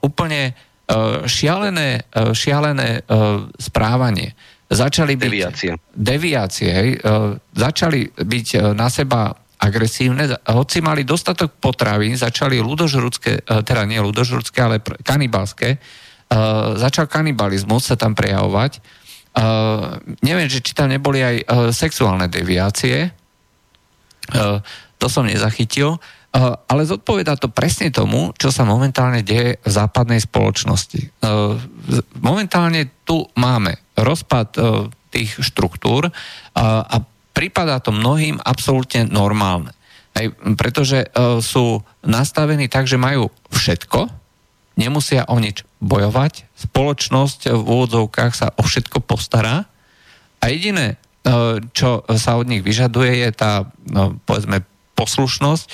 Úplne 0.00 0.56
šialené, 1.28 2.08
šialené 2.32 3.04
správanie. 3.60 4.32
Začali 4.72 5.20
byť... 5.20 5.28
Deviácie. 5.28 5.72
Deviácie, 5.92 6.70
hej? 6.72 6.90
Začali 7.52 8.08
byť 8.16 8.72
na 8.72 8.88
seba 8.88 9.36
agresívne, 9.60 10.40
hoci 10.48 10.80
mali 10.80 11.04
dostatok 11.04 11.60
potravín, 11.60 12.16
začali 12.16 12.56
ľudožrudské, 12.64 13.44
e, 13.44 13.60
teda 13.60 13.84
nie 13.84 14.00
ľudožrudské, 14.00 14.56
ale 14.64 14.80
kanibalské, 14.80 15.76
uh, 15.76 16.78
začal 16.80 17.04
kanibalizmus 17.10 17.92
sa 17.92 17.96
tam 18.00 18.16
prejavovať. 18.16 18.80
Uh, 19.30 20.00
neviem, 20.24 20.48
že 20.48 20.64
či 20.64 20.72
tam 20.72 20.88
neboli 20.90 21.22
aj 21.22 21.36
sexuálne 21.70 22.26
deviácie, 22.26 23.12
to 25.00 25.06
som 25.10 25.26
nezachytil, 25.26 25.98
ale 26.70 26.86
zodpovedá 26.86 27.34
to 27.34 27.50
presne 27.50 27.90
tomu, 27.90 28.30
čo 28.38 28.54
sa 28.54 28.62
momentálne 28.62 29.26
deje 29.26 29.58
v 29.58 29.70
západnej 29.70 30.22
spoločnosti. 30.22 31.10
Momentálne 32.22 33.02
tu 33.02 33.26
máme 33.34 33.74
rozpad 33.98 34.54
tých 35.10 35.42
štruktúr 35.42 36.14
a 36.54 36.96
prípada 37.40 37.80
to 37.80 37.88
mnohým 37.88 38.36
absolútne 38.36 39.08
normálne. 39.08 39.72
Hej, 40.12 40.36
pretože 40.60 41.08
uh, 41.08 41.40
sú 41.40 41.80
nastavení 42.04 42.68
tak, 42.68 42.84
že 42.84 43.00
majú 43.00 43.32
všetko, 43.48 44.12
nemusia 44.76 45.24
o 45.24 45.40
nič 45.40 45.64
bojovať, 45.80 46.44
spoločnosť 46.68 47.48
v 47.48 47.64
úvodzovkách 47.64 48.32
sa 48.36 48.52
o 48.52 48.60
všetko 48.60 49.00
postará 49.00 49.64
a 50.36 50.44
jediné, 50.52 51.00
uh, 51.00 51.64
čo 51.72 52.04
sa 52.20 52.36
od 52.36 52.44
nich 52.44 52.60
vyžaduje, 52.60 53.24
je 53.24 53.30
tá, 53.32 53.64
no, 53.88 54.20
povedzme, 54.28 54.60
poslušnosť 54.92 55.64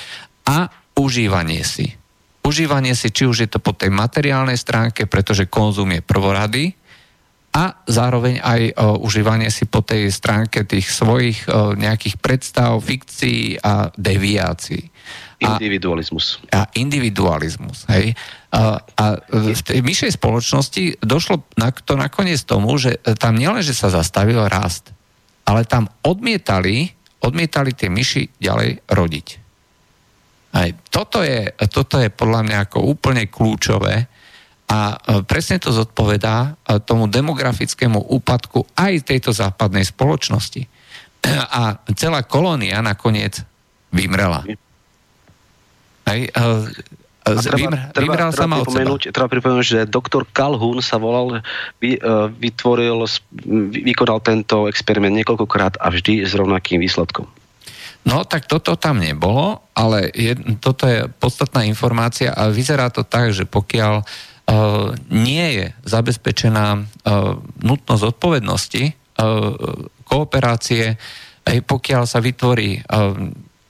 a 0.47 0.71
užívanie 0.95 1.67
si. 1.67 1.99
Užívanie 2.47 2.95
si, 2.95 3.11
či 3.11 3.27
už 3.27 3.43
je 3.43 3.51
to 3.51 3.59
po 3.59 3.75
tej 3.75 3.91
materiálnej 3.91 4.55
stránke, 4.55 5.11
pretože 5.11 5.51
konzum 5.51 5.99
je 5.99 6.07
prvorady, 6.07 6.76
a 7.57 7.81
zároveň 7.89 8.45
aj 8.45 8.61
o, 8.77 9.01
užívanie 9.01 9.49
si 9.49 9.65
po 9.65 9.81
tej 9.81 10.13
stránke 10.13 10.69
tých 10.69 10.93
svojich 10.93 11.49
o, 11.49 11.73
nejakých 11.73 12.21
predstav, 12.21 12.77
fikcií 12.85 13.65
a 13.65 13.89
deviácií. 13.97 14.93
Individualizmus. 15.41 16.45
A, 16.53 16.69
a 16.69 16.71
individualizmus, 16.77 17.89
hej. 17.89 18.13
A, 18.53 18.81
a 18.81 19.05
v 19.33 19.63
tej 19.65 19.81
myšej 19.81 20.21
spoločnosti 20.21 21.01
došlo 21.01 21.49
na, 21.57 21.73
to 21.73 21.97
nakoniec 21.97 22.45
tomu, 22.45 22.77
že 22.77 23.01
tam 23.17 23.41
nielen, 23.41 23.65
že 23.65 23.73
sa 23.73 23.89
zastavil 23.89 24.41
rast, 24.53 24.93
ale 25.49 25.65
tam 25.65 25.89
odmietali, 26.05 26.93
odmietali 27.25 27.73
tie 27.73 27.89
myši 27.89 28.37
ďalej 28.37 28.85
rodiť. 28.85 29.27
Aj 30.57 30.69
toto 30.89 31.21
je, 31.21 31.53
toto 31.69 32.01
je 32.01 32.09
podľa 32.09 32.41
mňa 32.49 32.59
ako 32.69 32.79
úplne 32.85 33.29
kľúčové, 33.29 34.09
a 34.67 34.99
e, 34.99 35.23
presne 35.23 35.63
to 35.63 35.71
zodpovedá 35.71 36.59
e, 36.67 36.83
tomu 36.83 37.07
demografickému 37.07 38.11
úpadku 38.11 38.67
aj 38.75 39.07
tejto 39.07 39.31
západnej 39.31 39.87
spoločnosti. 39.87 40.67
A 41.59 41.79
celá 41.95 42.27
kolónia 42.27 42.83
nakoniec 42.83 43.47
vymrela. 43.95 44.43
Hej, 46.07 46.31
e, 46.31 46.43
a 47.27 47.43
treba, 47.43 47.91
treba, 47.91 48.31
treba, 48.31 48.63
pripomenúť, 48.63 49.11
treba 49.11 49.27
pripomenúť, 49.27 49.67
že 49.67 49.81
doktor 49.91 50.31
Calhoun 50.31 50.79
sa 50.79 50.95
volal, 50.95 51.43
vy, 51.83 51.99
vytvoril, 52.39 53.03
vykonal 53.83 54.23
tento 54.23 54.71
experiment 54.71 55.11
niekoľkokrát 55.19 55.75
a 55.83 55.91
vždy 55.91 56.23
s 56.23 56.39
rovnakým 56.39 56.79
výsledkom. 56.79 57.27
No 58.07 58.23
tak 58.23 58.47
toto 58.47 58.79
tam 58.79 59.03
nebolo, 59.03 59.59
ale 59.75 60.15
je, 60.15 60.39
toto 60.63 60.87
je 60.87 61.11
podstatná 61.19 61.67
informácia 61.67 62.31
a 62.31 62.47
vyzerá 62.47 62.95
to 62.95 63.03
tak, 63.03 63.35
že 63.35 63.43
pokiaľ 63.43 64.07
uh, 64.07 64.36
nie 65.11 65.47
je 65.59 65.67
zabezpečená 65.83 66.67
eh, 66.75 66.83
nutnosť 67.63 68.03
odpovednosti, 68.15 68.85
eh, 68.87 68.95
kooperácie, 70.07 70.95
aj 71.47 71.59
pokiaľ 71.63 72.11
sa 72.11 72.19
vytvorí 72.19 72.83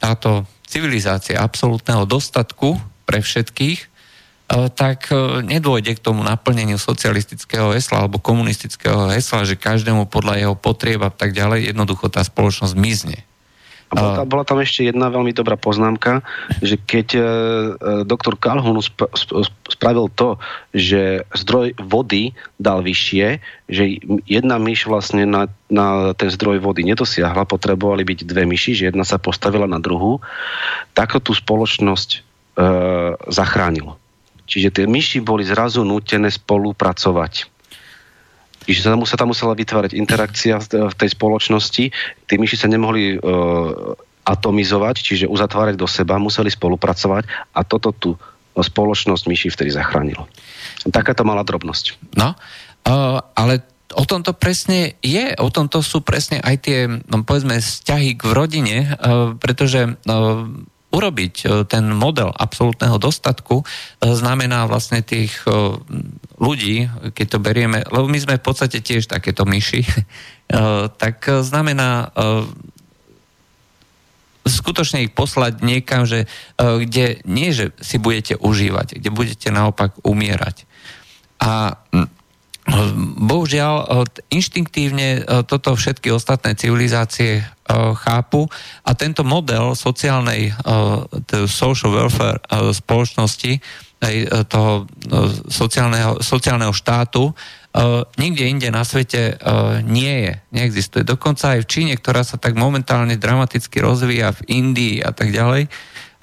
táto 0.01 0.49
civilizácia 0.65 1.37
absolútneho 1.37 2.09
dostatku 2.09 2.81
pre 3.05 3.21
všetkých, 3.21 3.85
tak 4.73 5.13
nedôjde 5.45 6.01
k 6.01 6.01
tomu 6.01 6.25
naplneniu 6.25 6.81
socialistického 6.81 7.77
hesla 7.77 8.01
alebo 8.01 8.17
komunistického 8.17 9.13
hesla, 9.13 9.45
že 9.45 9.61
každému 9.61 10.09
podľa 10.09 10.41
jeho 10.41 10.57
potrieb 10.57 11.05
a 11.05 11.13
tak 11.13 11.37
ďalej 11.37 11.69
jednoducho 11.69 12.09
tá 12.09 12.25
spoločnosť 12.25 12.73
mizne. 12.81 13.21
Bola, 13.97 14.13
tam, 14.13 14.27
bola 14.29 14.45
tam 14.45 14.59
ešte 14.61 14.85
jedna 14.85 15.09
veľmi 15.09 15.33
dobrá 15.33 15.57
poznámka, 15.57 16.21
že 16.61 16.77
keď 16.77 17.07
e, 17.17 17.21
e 17.21 17.25
doktor 18.05 18.37
Calhoun 18.37 18.77
sp- 18.85 19.09
sp- 19.17 19.49
spravil 19.73 20.13
to, 20.13 20.37
že 20.77 21.25
zdroj 21.33 21.73
vody 21.81 22.37
dal 22.61 22.85
vyššie, 22.85 23.41
že 23.73 23.83
jedna 24.29 24.61
myš 24.61 24.85
vlastne 24.85 25.25
na, 25.25 25.49
na 25.73 26.13
ten 26.13 26.29
zdroj 26.29 26.61
vody 26.61 26.85
nedosiahla, 26.85 27.49
potrebovali 27.49 28.05
byť 28.05 28.29
dve 28.29 28.45
myši, 28.45 28.77
že 28.77 28.87
jedna 28.93 29.09
sa 29.09 29.17
postavila 29.17 29.65
na 29.65 29.81
druhú, 29.81 30.21
tak 30.93 31.17
tú 31.25 31.33
spoločnosť 31.33 32.11
e, 32.13 32.19
zachránilo. 33.33 33.97
Čiže 34.47 34.71
tie 34.71 34.87
myši 34.87 35.25
boli 35.25 35.43
zrazu 35.43 35.83
nútené 35.83 36.31
spolupracovať 36.31 37.56
Čiže 38.67 38.83
sa 38.83 38.91
tam, 38.93 39.01
sa 39.07 39.17
tam 39.17 39.31
musela 39.31 39.55
vytvárať 39.55 39.95
interakcia 39.95 40.59
v 40.59 40.95
tej 40.99 41.15
spoločnosti. 41.15 41.85
Tí 42.27 42.35
myši 42.35 42.57
sa 42.59 42.67
nemohli 42.67 43.17
uh, 43.17 43.95
atomizovať, 44.27 44.97
čiže 45.07 45.31
uzatvárať 45.31 45.79
do 45.79 45.87
seba, 45.87 46.19
museli 46.19 46.51
spolupracovať 46.51 47.55
a 47.55 47.63
toto 47.63 47.95
tu 47.95 48.11
spoločnosť 48.59 49.23
myši 49.31 49.49
vtedy 49.55 49.71
zachránilo. 49.71 50.27
Takáto 50.91 51.23
malá 51.23 51.47
drobnosť. 51.47 52.19
No, 52.19 52.35
uh, 52.35 53.23
ale 53.39 53.63
o 53.95 54.03
tomto 54.03 54.35
presne 54.35 54.99
je, 54.99 55.31
o 55.39 55.49
tomto 55.53 55.79
sú 55.85 56.03
presne 56.03 56.43
aj 56.43 56.57
tie, 56.67 56.79
no, 56.91 57.23
povedzme, 57.23 57.63
vzťahy 57.63 58.19
k 58.19 58.23
rodine, 58.35 58.77
uh, 58.83 59.39
pretože 59.39 59.95
uh, 59.95 59.95
urobiť 60.97 61.35
e, 61.45 61.47
ten 61.69 61.85
model 61.93 62.33
absolútneho 62.33 62.97
dostatku 62.97 63.61
e, 63.61 63.65
znamená 64.17 64.65
vlastne 64.65 65.05
tých 65.05 65.45
e, 65.45 65.77
ľudí, 66.41 66.89
keď 67.13 67.27
to 67.29 67.39
berieme, 67.45 67.85
lebo 67.85 68.09
my 68.09 68.17
sme 68.17 68.41
v 68.41 68.47
podstate 68.47 68.81
tiež 68.81 69.09
takéto 69.09 69.45
myši, 69.45 69.85
tak 71.03 71.27
znamená 71.27 72.13
skutočne 74.47 75.09
ich 75.09 75.17
poslať 75.17 75.59
niekam, 75.65 76.07
že, 76.07 76.31
kde 76.55 77.19
nie, 77.27 77.51
že 77.51 77.75
si 77.83 77.99
budete 77.99 78.39
užívať, 78.39 79.01
kde 79.01 79.11
budete 79.11 79.49
naopak 79.51 79.99
umierať. 80.07 80.69
A 81.43 81.83
Bohužiaľ, 83.23 84.03
inštinktívne 84.27 85.23
toto 85.47 85.79
všetky 85.79 86.11
ostatné 86.11 86.59
civilizácie 86.59 87.47
chápu 88.03 88.51
a 88.83 88.91
tento 88.99 89.23
model 89.23 89.79
sociálnej 89.79 90.51
social 91.47 91.95
welfare 91.95 92.43
spoločnosti, 92.75 93.63
toho 94.51 94.91
sociálneho, 95.47 96.19
sociálneho 96.19 96.75
štátu, 96.75 97.31
nikde 98.19 98.45
inde 98.45 98.69
na 98.75 98.83
svete 98.83 99.39
nie 99.87 100.27
je, 100.27 100.33
neexistuje. 100.51 101.07
Dokonca 101.07 101.55
aj 101.55 101.65
v 101.65 101.71
Číne, 101.71 101.95
ktorá 101.95 102.27
sa 102.27 102.35
tak 102.35 102.59
momentálne 102.59 103.15
dramaticky 103.15 103.79
rozvíja, 103.79 104.35
v 104.35 104.43
Indii 104.53 105.07
a 105.07 105.15
tak 105.15 105.31
ďalej, 105.31 105.71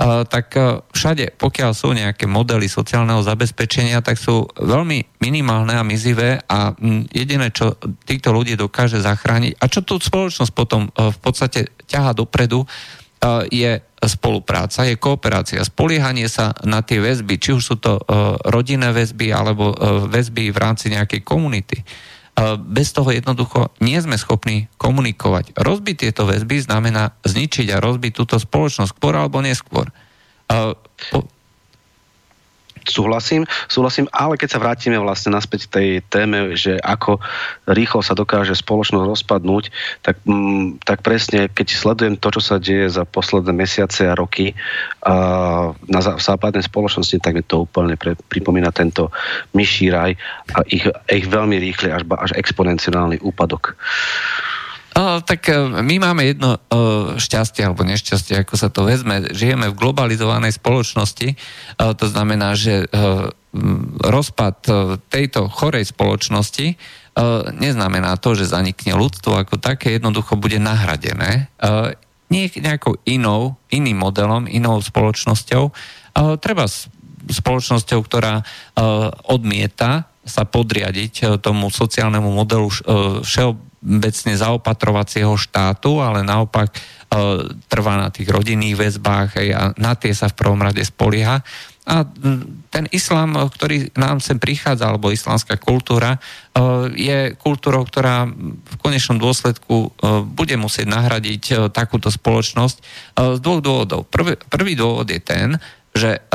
tak 0.02 0.58
všade, 0.90 1.38
pokiaľ 1.38 1.72
sú 1.72 1.94
nejaké 1.94 2.26
modely 2.26 2.66
sociálneho 2.66 3.22
zabezpečenia, 3.22 4.02
tak 4.02 4.18
sú 4.18 4.50
veľmi 4.58 5.22
minimálne 5.22 5.78
a 5.78 5.86
mizivé 5.86 6.42
a 6.50 6.74
jediné, 7.14 7.54
čo 7.54 7.78
týchto 8.04 8.34
ľudí 8.34 8.58
dokáže 8.58 9.00
zachrániť 9.00 9.62
a 9.62 9.66
čo 9.70 9.86
tú 9.86 10.02
spoločnosť 10.02 10.52
potom 10.52 10.90
v 10.90 11.20
podstate 11.22 11.78
ťaha 11.86 12.18
dopredu, 12.18 12.66
je 13.48 13.80
spolupráca, 14.04 14.84
je 14.84 15.00
kooperácia, 15.00 15.64
spoliehanie 15.64 16.28
sa 16.28 16.52
na 16.68 16.84
tie 16.84 17.00
väzby, 17.00 17.40
či 17.40 17.56
už 17.56 17.64
sú 17.64 17.76
to 17.80 17.96
rodinné 18.52 18.92
väzby 18.92 19.32
alebo 19.32 19.72
väzby 20.12 20.52
v 20.52 20.58
rámci 20.60 20.92
nejakej 20.92 21.24
komunity. 21.24 21.80
Bez 22.58 22.90
toho 22.98 23.14
jednoducho 23.14 23.70
nie 23.78 24.02
sme 24.02 24.18
schopní 24.18 24.66
komunikovať. 24.82 25.54
Rozbiť 25.54 25.96
tieto 26.10 26.26
väzby 26.26 26.66
znamená 26.66 27.14
zničiť 27.22 27.70
a 27.70 27.78
rozbiť 27.78 28.12
túto 28.18 28.42
spoločnosť 28.42 28.90
skôr 28.90 29.14
alebo 29.14 29.38
neskôr. 29.40 29.94
Súhlasím, 32.84 33.48
súhlasím, 33.72 34.12
ale 34.12 34.36
keď 34.36 34.58
sa 34.58 34.62
vrátime 34.62 35.00
vlastne 35.00 35.32
naspäť 35.32 35.72
tej 35.72 36.04
téme, 36.12 36.56
že 36.60 36.76
ako 36.84 37.24
rýchlo 37.72 38.04
sa 38.04 38.12
dokáže 38.12 38.60
spoločnosť 38.60 39.08
rozpadnúť, 39.08 39.72
tak, 40.04 40.20
mm, 40.28 40.84
tak 40.84 41.00
presne, 41.00 41.48
keď 41.48 41.68
sledujem 41.72 42.16
to, 42.20 42.28
čo 42.36 42.42
sa 42.44 42.56
deje 42.60 42.92
za 42.92 43.08
posledné 43.08 43.56
mesiace 43.56 44.04
a 44.04 44.20
roky 44.20 44.52
uh, 45.08 45.72
na 45.88 46.00
západnej 46.04 46.68
spoločnosti, 46.68 47.24
tak 47.24 47.40
mi 47.40 47.44
to 47.44 47.64
úplne 47.64 47.96
pre, 47.96 48.20
pripomína 48.28 48.76
tento 48.76 49.08
myší 49.56 49.88
raj 49.88 50.20
a 50.52 50.68
ich, 50.68 50.84
ich 51.08 51.26
veľmi 51.28 51.56
rýchly 51.56 51.88
až, 51.88 52.04
až 52.20 52.32
exponenciálny 52.36 53.24
úpadok. 53.24 53.80
O, 54.94 55.26
tak 55.26 55.50
e, 55.50 55.58
my 55.82 55.96
máme 55.98 56.22
jedno 56.22 56.54
o, 56.54 56.60
šťastie 57.18 57.66
alebo 57.66 57.82
nešťastie, 57.82 58.46
ako 58.46 58.54
sa 58.54 58.70
to 58.70 58.86
vezme. 58.86 59.34
Žijeme 59.34 59.74
v 59.74 59.80
globalizovanej 59.80 60.54
spoločnosti, 60.62 61.34
o, 61.34 61.98
to 61.98 62.06
znamená, 62.06 62.54
že 62.54 62.86
o, 62.86 63.34
rozpad 64.02 64.66
tejto 65.10 65.50
chorej 65.50 65.90
spoločnosti 65.90 66.78
o, 66.78 66.78
neznamená 67.58 68.22
to, 68.22 68.38
že 68.38 68.54
zanikne 68.54 68.94
ľudstvo 68.94 69.34
ako 69.34 69.58
také, 69.58 69.98
jednoducho 69.98 70.38
bude 70.38 70.62
nahradené 70.62 71.50
o, 71.58 71.90
nejakou 72.34 72.98
inou, 73.10 73.58
iným 73.74 73.98
modelom, 73.98 74.46
inou 74.46 74.78
spoločnosťou. 74.78 75.64
O, 75.70 75.74
treba 76.38 76.70
spoločnosťou, 77.24 78.00
ktorá 78.04 78.44
odmieta 79.32 80.12
sa 80.28 80.44
podriadiť 80.44 81.40
tomu 81.40 81.72
sociálnemu 81.72 82.28
modelu 82.28 82.68
všeobecného 83.24 83.73
všeobecne 83.84 84.34
zaopatrovacieho 84.40 85.36
štátu, 85.36 86.00
ale 86.00 86.24
naopak 86.24 86.72
e, 86.72 86.80
trvá 87.68 88.00
na 88.00 88.10
tých 88.10 88.32
rodinných 88.32 88.80
väzbách 88.80 89.30
hej, 89.36 89.50
a 89.52 89.62
na 89.76 89.94
tie 90.00 90.16
sa 90.16 90.32
v 90.32 90.40
prvom 90.40 90.64
rade 90.64 90.80
spolieha. 90.88 91.44
A 91.84 92.08
ten 92.72 92.88
islám, 92.96 93.36
ktorý 93.36 93.92
nám 94.00 94.24
sem 94.24 94.40
prichádza, 94.40 94.88
alebo 94.88 95.12
islamská 95.12 95.60
kultúra, 95.60 96.16
e, 96.16 96.20
je 96.96 97.20
kultúrou, 97.36 97.84
ktorá 97.84 98.24
v 98.32 98.76
konečnom 98.80 99.20
dôsledku 99.20 99.76
e, 99.76 99.88
bude 100.24 100.56
musieť 100.56 100.88
nahradiť 100.88 101.44
takúto 101.76 102.08
spoločnosť 102.08 102.78
z 103.20 103.40
dvoch 103.44 103.60
dôvodov. 103.60 104.08
Prvý 104.48 104.74
dôvod 104.80 105.12
je 105.12 105.20
ten, 105.20 105.60
že 105.94 106.26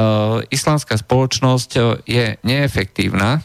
islamská 0.55 0.95
spoločnosť 0.95 1.71
je 2.07 2.39
neefektívna 2.47 3.43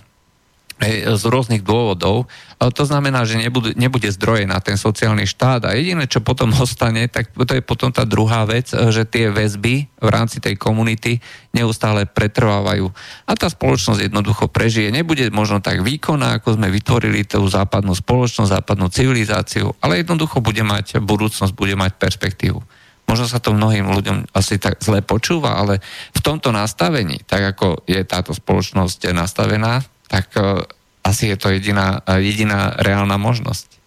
z 1.18 1.24
rôznych 1.24 1.64
dôvodov. 1.64 2.28
To 2.60 2.84
znamená, 2.84 3.24
že 3.28 3.40
nebude, 3.40 3.76
nebude 3.76 4.08
zdroje 4.12 4.48
na 4.48 4.60
ten 4.64 4.80
sociálny 4.80 5.28
štát 5.28 5.68
a 5.68 5.76
jediné, 5.76 6.08
čo 6.08 6.24
potom 6.24 6.52
ostane, 6.64 7.08
tak 7.08 7.32
to 7.34 7.54
je 7.56 7.64
potom 7.64 7.90
tá 7.92 8.04
druhá 8.08 8.44
vec, 8.48 8.72
že 8.72 9.04
tie 9.08 9.32
väzby 9.32 9.88
v 10.00 10.10
rámci 10.10 10.44
tej 10.44 10.60
komunity 10.60 11.20
neustále 11.56 12.08
pretrvávajú. 12.08 12.92
A 13.28 13.32
tá 13.36 13.48
spoločnosť 13.48 14.10
jednoducho 14.10 14.50
prežije. 14.52 14.92
Nebude 14.92 15.30
možno 15.32 15.64
tak 15.64 15.82
výkonná, 15.86 16.40
ako 16.40 16.60
sme 16.60 16.74
vytvorili 16.74 17.24
tú 17.24 17.44
západnú 17.46 17.96
spoločnosť, 17.96 18.54
západnú 18.60 18.90
civilizáciu, 18.92 19.76
ale 19.80 20.04
jednoducho 20.04 20.44
bude 20.44 20.62
mať 20.66 21.00
budúcnosť, 21.00 21.54
bude 21.56 21.78
mať 21.78 21.96
perspektívu. 22.00 22.60
Možno 23.04 23.28
sa 23.28 23.44
to 23.44 23.52
mnohým 23.52 23.92
ľuďom 23.92 24.32
asi 24.32 24.56
tak 24.58 24.80
zle 24.80 25.04
počúva, 25.04 25.60
ale 25.60 25.84
v 26.16 26.20
tomto 26.24 26.56
nastavení, 26.56 27.20
tak 27.28 27.56
ako 27.56 27.84
je 27.84 28.00
táto 28.08 28.32
spoločnosť 28.32 29.12
nastavená, 29.12 29.84
tak 30.14 30.30
uh, 30.38 30.62
asi 31.02 31.34
je 31.34 31.38
to 31.42 31.50
jediná, 31.50 32.06
uh, 32.06 32.22
jediná 32.22 32.78
reálna 32.78 33.18
možnosť. 33.18 33.82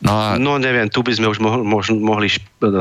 No, 0.00 0.16
a... 0.16 0.36
no 0.40 0.56
neviem, 0.56 0.88
tu 0.88 1.04
by 1.04 1.12
sme 1.12 1.28
už 1.28 1.40
mohli, 1.40 1.92
mohli 1.92 2.28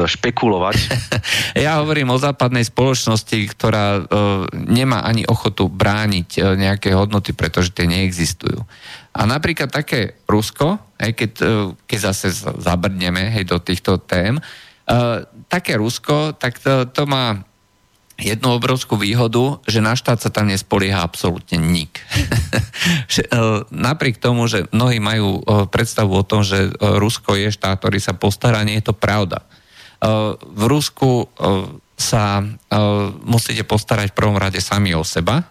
špekulovať. 0.08 0.76
ja 1.68 1.80
hovorím 1.84 2.16
o 2.16 2.20
západnej 2.20 2.64
spoločnosti, 2.64 3.36
ktorá 3.52 4.08
nemá 4.56 5.04
ani 5.04 5.28
ochotu 5.28 5.68
brániť 5.68 6.56
nejaké 6.56 6.96
hodnoty, 6.96 7.36
pretože 7.36 7.76
tie 7.76 7.92
neexistujú. 7.92 8.64
A 9.12 9.22
napríklad 9.28 9.68
také 9.68 10.16
Rusko, 10.32 10.80
aj 10.96 11.12
keď, 11.12 11.32
keď 11.84 12.00
zase 12.00 12.32
zabrdneme 12.40 13.36
hej, 13.36 13.52
do 13.52 13.60
týchto 13.60 14.00
tém, 14.00 14.40
také 15.52 15.76
Rusko, 15.76 16.40
tak 16.40 16.56
to, 16.64 16.88
to 16.88 17.04
má 17.04 17.44
jednu 18.20 18.60
obrovskú 18.60 19.00
výhodu, 19.00 19.64
že 19.66 19.80
na 19.80 19.96
štát 19.96 20.20
sa 20.20 20.30
tam 20.30 20.52
nespolieha 20.52 21.02
absolútne 21.02 21.58
nik. 21.60 22.00
E, 23.20 23.26
napriek 23.76 24.24
tomu, 24.24 24.48
že 24.48 24.72
mnohí 24.72 25.04
majú 25.04 25.44
e, 25.44 25.68
predstavu 25.68 26.16
o 26.16 26.24
tom, 26.24 26.48
že 26.48 26.72
e, 26.72 26.72
Rusko 26.80 27.36
je 27.36 27.52
štát, 27.52 27.76
ktorý 27.76 28.00
sa 28.00 28.16
postará, 28.16 28.64
nie 28.64 28.80
je 28.80 28.88
to 28.90 28.96
pravda. 28.96 29.44
V 30.40 30.64
Rusku 30.64 31.28
sa 32.00 32.40
musíte 33.28 33.68
postarať 33.68 34.16
v 34.16 34.18
prvom 34.24 34.40
rade 34.40 34.64
sami 34.64 34.96
o 34.96 35.04
seba 35.04 35.44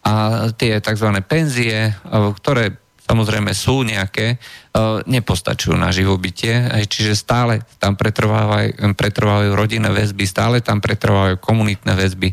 a 0.00 0.12
tie 0.56 0.80
tzv. 0.80 1.12
penzie, 1.28 1.92
ktoré 2.40 2.81
samozrejme 3.12 3.52
sú 3.52 3.84
nejaké, 3.84 4.26
e, 4.32 4.36
nepostačujú 5.04 5.76
na 5.76 5.92
živobytie, 5.92 6.64
čiže 6.88 7.12
stále 7.12 7.60
tam 7.76 7.92
pretrvávajú, 7.92 8.80
pretrvávajú 8.96 9.52
rodinné 9.52 9.92
väzby, 9.92 10.24
stále 10.24 10.64
tam 10.64 10.80
pretrvávajú 10.80 11.36
komunitné 11.36 11.92
väzby 11.92 12.32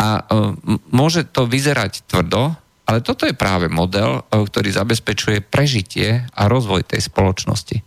a 0.00 0.08
e, 0.16 0.22
môže 0.88 1.28
to 1.28 1.44
vyzerať 1.44 2.08
tvrdo, 2.08 2.56
ale 2.88 3.04
toto 3.04 3.28
je 3.28 3.36
práve 3.36 3.68
model, 3.68 4.24
e, 4.24 4.40
ktorý 4.40 4.72
zabezpečuje 4.72 5.44
prežitie 5.44 6.24
a 6.32 6.48
rozvoj 6.48 6.88
tej 6.88 7.04
spoločnosti. 7.04 7.84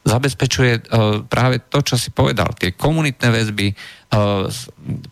Zabezpečuje 0.00 0.88
práve 1.28 1.60
to, 1.68 1.84
čo 1.84 2.00
si 2.00 2.08
povedal, 2.08 2.56
tie 2.56 2.72
komunitné 2.72 3.36
väzby, 3.36 3.68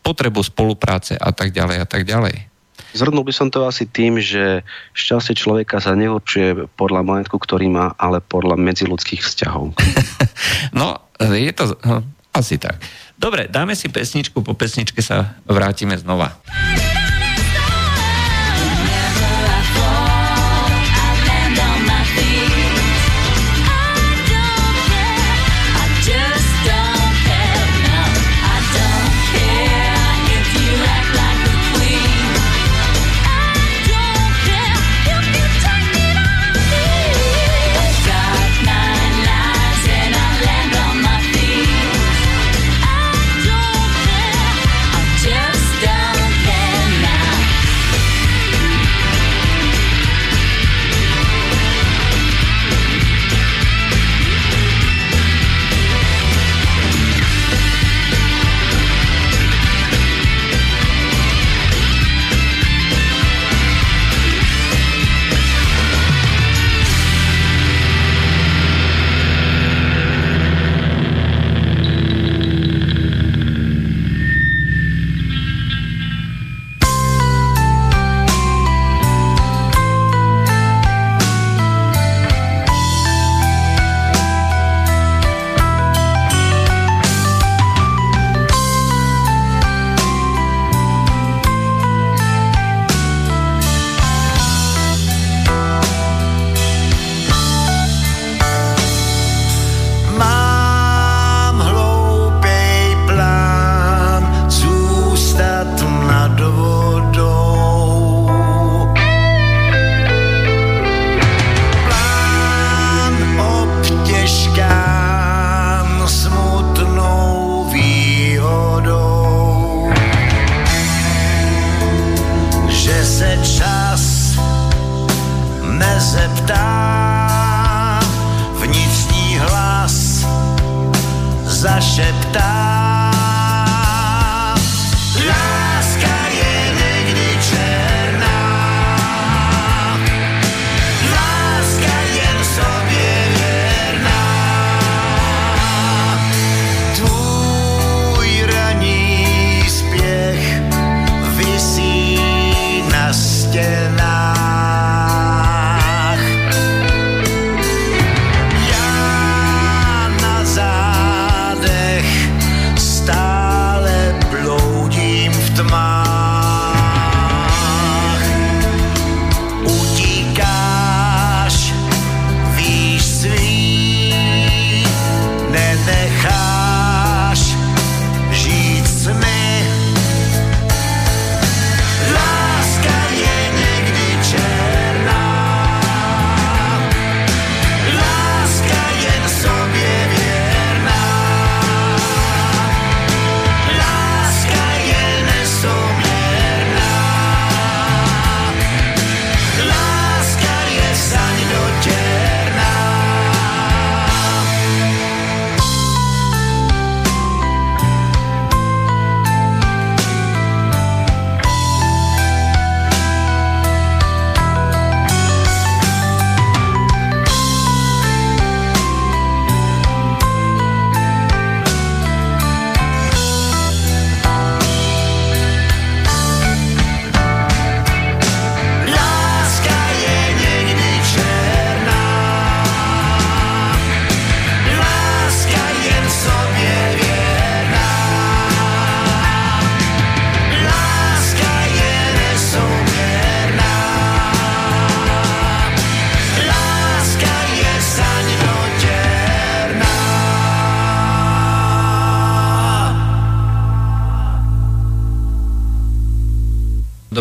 potrebu 0.00 0.40
spolupráce 0.40 1.12
a 1.12 1.28
tak 1.28 1.52
ďalej 1.52 1.76
a 1.76 1.86
tak 1.86 2.08
ďalej. 2.08 2.57
Zhrnul 2.96 3.24
by 3.24 3.34
som 3.36 3.48
to 3.52 3.68
asi 3.68 3.84
tým, 3.84 4.16
že 4.16 4.64
šťastie 4.96 5.36
človeka 5.36 5.76
sa 5.82 5.92
neurčuje 5.92 6.68
podľa 6.76 7.04
majetku, 7.04 7.36
ktorý 7.36 7.68
má, 7.68 7.92
ale 8.00 8.24
podľa 8.24 8.56
medziludských 8.56 9.20
vzťahov. 9.20 9.76
no, 10.78 10.96
je 11.20 11.52
to 11.52 11.76
no, 11.84 12.04
asi 12.32 12.56
tak. 12.56 12.80
Dobre, 13.18 13.50
dáme 13.50 13.74
si 13.74 13.90
pesničku, 13.90 14.40
po 14.40 14.54
pesničke 14.54 15.02
sa 15.02 15.36
vrátime 15.44 15.98
znova. 15.98 16.38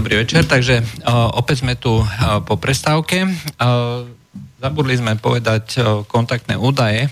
Dobrý 0.08 0.24
večer, 0.24 0.48
takže 0.48 0.80
uh, 0.80 1.36
opäť 1.36 1.68
sme 1.68 1.76
tu 1.76 2.00
uh, 2.00 2.40
po 2.40 2.56
prestávke. 2.56 3.28
Uh, 3.28 4.08
zabudli 4.56 4.96
sme 4.96 5.20
povedať 5.20 5.84
kontaktné 6.08 6.56
údaje, 6.56 7.12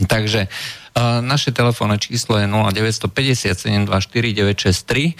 takže 0.00 0.48
naše 1.20 1.52
telefónne 1.52 2.00
číslo 2.00 2.40
je 2.40 2.48
0957249963 2.48 5.12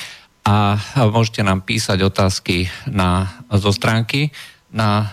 a 0.48 0.80
uh, 0.80 1.12
môžete 1.12 1.44
nám 1.44 1.68
písať 1.68 2.00
otázky 2.00 2.72
na, 2.88 3.44
zo 3.52 3.76
stránky 3.76 4.32
na 4.72 5.12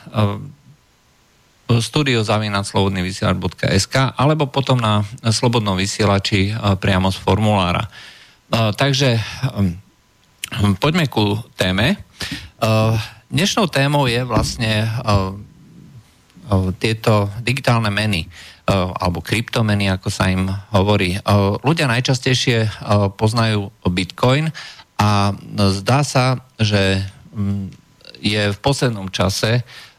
studiozavinaclobodnyvysielač.sk 1.67 3.95
alebo 4.15 4.47
potom 4.47 4.79
na 4.79 5.03
slobodnom 5.35 5.75
vysielači 5.75 6.55
priamo 6.79 7.11
z 7.11 7.19
formulára. 7.19 7.91
Takže 8.71 9.19
Poďme 10.53 11.09
ku 11.09 11.33
téme. 11.57 11.97
Uh, 12.61 12.93
dnešnou 13.33 13.65
témou 13.73 14.05
je 14.05 14.21
vlastne 14.21 14.85
uh, 14.85 15.33
uh, 15.33 16.69
tieto 16.77 17.29
digitálne 17.41 17.89
meny 17.89 18.29
alebo 18.63 19.19
kryptomeny, 19.19 19.91
ako 19.91 20.07
sa 20.07 20.31
im 20.31 20.47
hovorí. 20.71 21.19
Ľudia 21.67 21.83
najčastejšie 21.83 22.71
poznajú 23.19 23.67
Bitcoin 23.91 24.55
a 24.95 25.35
zdá 25.75 25.99
sa, 26.07 26.39
že 26.55 27.03
mm, 27.35 27.67
je 28.23 28.55
v 28.55 28.57
poslednom 28.63 29.11
čase 29.11 29.59
E, 29.59 29.92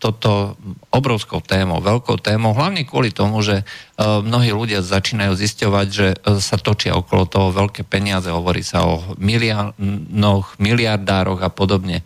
toto 0.00 0.56
obrovskou 0.88 1.44
témou, 1.44 1.84
veľkou 1.84 2.16
témou, 2.24 2.56
hlavne 2.56 2.88
kvôli 2.88 3.12
tomu, 3.12 3.44
že 3.44 3.60
e, 3.60 3.64
mnohí 4.00 4.48
ľudia 4.48 4.80
začínajú 4.80 5.36
zisťovať, 5.36 5.86
že 5.92 6.08
e, 6.16 6.40
sa 6.40 6.56
točia 6.56 6.96
okolo 6.96 7.28
toho 7.28 7.48
veľké 7.52 7.84
peniaze, 7.84 8.32
hovorí 8.32 8.64
sa 8.64 8.88
o 8.88 9.12
miliónoch, 9.20 10.56
miliardároch 10.56 11.44
a 11.44 11.52
podobne. 11.52 12.00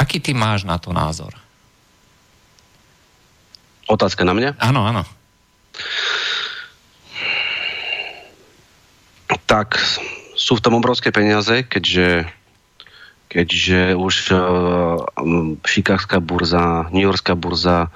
Aký 0.00 0.24
ty 0.24 0.32
máš 0.32 0.64
na 0.64 0.80
to 0.80 0.96
názor? 0.96 1.36
Otázka 3.84 4.24
na 4.24 4.32
mňa? 4.32 4.56
Áno, 4.56 4.88
áno. 4.88 5.04
Tak 9.44 9.76
sú 10.36 10.56
v 10.56 10.64
tom 10.64 10.80
obrovské 10.80 11.12
peniaze, 11.12 11.68
keďže 11.68 12.37
keďže 13.28 13.94
už 13.94 14.14
uh, 14.32 15.04
Chicagska 15.68 16.18
burza, 16.20 16.88
New 16.90 17.04
Yorkská 17.04 17.36
burza 17.36 17.92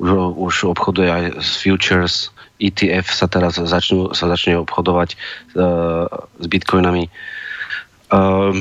už, 0.00 0.10
už 0.40 0.54
obchoduje 0.72 1.08
aj 1.12 1.24
s 1.44 1.60
futures, 1.60 2.14
ETF 2.60 3.08
sa 3.12 3.26
teraz 3.28 3.56
začnú, 3.60 4.12
sa 4.16 4.28
začne 4.28 4.60
obchodovať 4.64 5.16
uh, 5.56 6.08
s 6.40 6.46
bitcoinami. 6.48 7.08
Uh, 8.08 8.56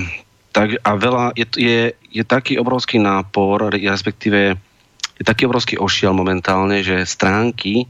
tak, 0.52 0.80
a 0.84 0.92
veľa, 0.96 1.36
je, 1.36 1.46
je, 1.56 1.82
je 2.12 2.24
taký 2.24 2.60
obrovský 2.60 3.00
nápor, 3.00 3.72
respektíve 3.76 4.56
je 5.20 5.24
taký 5.24 5.48
obrovský 5.48 5.76
ošiel 5.76 6.16
momentálne, 6.16 6.80
že 6.80 7.04
stránky, 7.04 7.88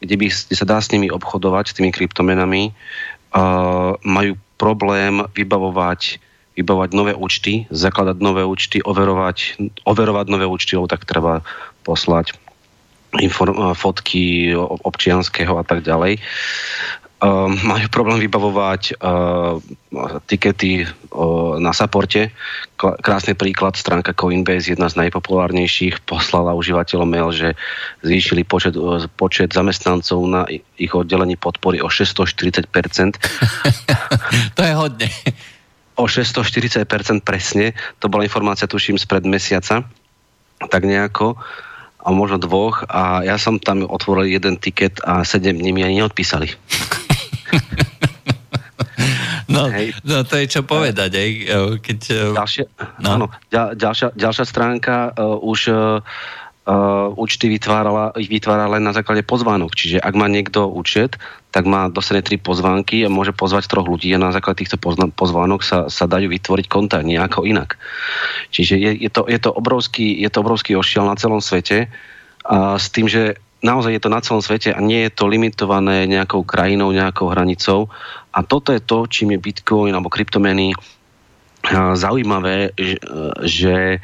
kde, 0.00 0.14
by, 0.16 0.26
kde 0.28 0.56
sa 0.56 0.68
dá 0.68 0.76
s 0.80 0.92
nimi 0.92 1.08
obchodovať, 1.08 1.72
s 1.72 1.76
tými 1.76 1.92
kryptomenami, 1.92 2.72
uh, 2.72 3.96
majú 4.04 4.36
problém 4.56 5.24
vybavovať 5.36 6.20
vybavovať 6.56 6.90
nové 6.96 7.12
účty, 7.12 7.68
zakladať 7.68 8.16
nové 8.18 8.42
účty, 8.42 8.80
overovať, 8.80 9.60
overovať 9.84 10.26
nové 10.32 10.48
účty, 10.48 10.74
lebo 10.74 10.88
tak 10.88 11.04
treba 11.04 11.44
poslať 11.84 12.32
inform- 13.20 13.76
fotky 13.76 14.56
občianského 14.56 15.52
a 15.56 15.64
tak 15.64 15.84
ďalej. 15.84 16.18
Uh, 17.16 17.48
majú 17.64 17.88
problém 17.88 18.28
vybavovať 18.28 19.00
uh, 19.00 19.56
tikety 20.28 20.84
uh, 20.84 21.56
na 21.56 21.72
saporte. 21.72 22.28
Krásny 22.76 23.32
príklad, 23.32 23.72
stránka 23.72 24.12
Coinbase, 24.12 24.76
jedna 24.76 24.92
z 24.92 25.00
najpopulárnejších, 25.00 26.04
poslala 26.04 26.52
užívateľom 26.52 27.08
mail, 27.08 27.32
že 27.32 27.56
zvýšili 28.04 28.44
počet, 28.44 28.76
uh, 28.76 29.00
počet 29.16 29.48
zamestnancov 29.48 30.20
na 30.28 30.44
ich 30.76 30.92
oddelení 30.92 31.40
podpory 31.40 31.80
o 31.80 31.88
640%. 31.88 32.68
to 34.56 34.60
je 34.60 34.72
hodne 34.76 35.08
o 35.96 36.04
640% 36.04 36.84
presne. 37.24 37.72
To 37.98 38.12
bola 38.12 38.28
informácia, 38.28 38.68
tuším, 38.68 39.00
spred 39.00 39.24
mesiaca. 39.24 39.82
Tak 40.56 40.82
nejako 40.84 41.36
a 42.06 42.14
možno 42.14 42.38
dvoch 42.38 42.86
a 42.86 43.26
ja 43.26 43.34
som 43.34 43.58
tam 43.58 43.82
otvoril 43.82 44.30
jeden 44.30 44.62
tiket 44.62 45.02
a 45.02 45.26
sedem 45.26 45.58
dní 45.58 45.74
mi 45.74 45.82
ani 45.82 45.98
neodpísali. 46.00 46.54
No, 49.46 49.70
no 50.02 50.26
to 50.26 50.42
je 50.42 50.46
čo 50.50 50.66
povedať, 50.66 51.10
aj 51.16 51.30
keď... 51.78 52.00
Ďalšia, 52.34 52.64
no. 52.98 53.08
áno, 53.14 53.26
ďalšia, 53.54 54.12
ďalšia 54.18 54.42
stránka 54.44 55.14
uh, 55.14 55.38
už 55.38 55.70
uh, 55.70 56.02
uh, 56.66 57.14
účty 57.14 57.46
vytvárala, 57.46 58.12
ich 58.18 58.28
vytvára 58.28 58.66
len 58.66 58.82
na 58.82 58.92
základe 58.92 59.22
pozvánok. 59.22 59.72
Čiže 59.72 60.02
ak 60.02 60.14
má 60.18 60.26
niekto 60.26 60.66
účet, 60.66 61.16
tak 61.54 61.64
má 61.64 61.88
dostane 61.88 62.20
tri 62.20 62.36
pozvánky 62.36 63.06
a 63.06 63.08
môže 63.08 63.32
pozvať 63.32 63.70
troch 63.70 63.86
ľudí 63.88 64.12
a 64.12 64.20
na 64.20 64.34
základe 64.34 64.66
týchto 64.66 64.76
pozvánok 65.14 65.64
sa, 65.64 65.78
sa 65.88 66.04
dajú 66.04 66.28
vytvoriť 66.28 66.66
konta 66.68 67.00
nejako 67.00 67.46
inak. 67.48 67.80
Čiže 68.52 68.74
je, 68.76 68.90
je, 69.06 69.10
to, 69.10 69.24
je, 69.24 69.38
to 69.40 69.54
obrovský, 69.54 70.20
je 70.20 70.28
to 70.28 70.42
obrovský 70.42 70.76
ošiel 70.76 71.06
na 71.06 71.16
celom 71.16 71.40
svete 71.40 71.88
a 72.44 72.76
s 72.76 72.92
tým, 72.92 73.08
že 73.08 73.40
naozaj 73.64 73.96
je 73.96 74.02
to 74.02 74.12
na 74.12 74.20
celom 74.20 74.42
svete 74.44 74.74
a 74.74 74.78
nie 74.84 75.08
je 75.08 75.14
to 75.16 75.24
limitované 75.30 76.04
nejakou 76.04 76.44
krajinou, 76.44 76.92
nejakou 76.92 77.32
hranicou. 77.32 77.88
A 78.36 78.44
toto 78.44 78.70
je 78.76 78.84
to, 78.84 79.08
čím 79.08 79.34
je 79.34 79.40
Bitcoin 79.40 79.96
alebo 79.96 80.12
kryptomeny 80.12 80.76
zaujímavé, 81.96 82.76
že 83.42 83.98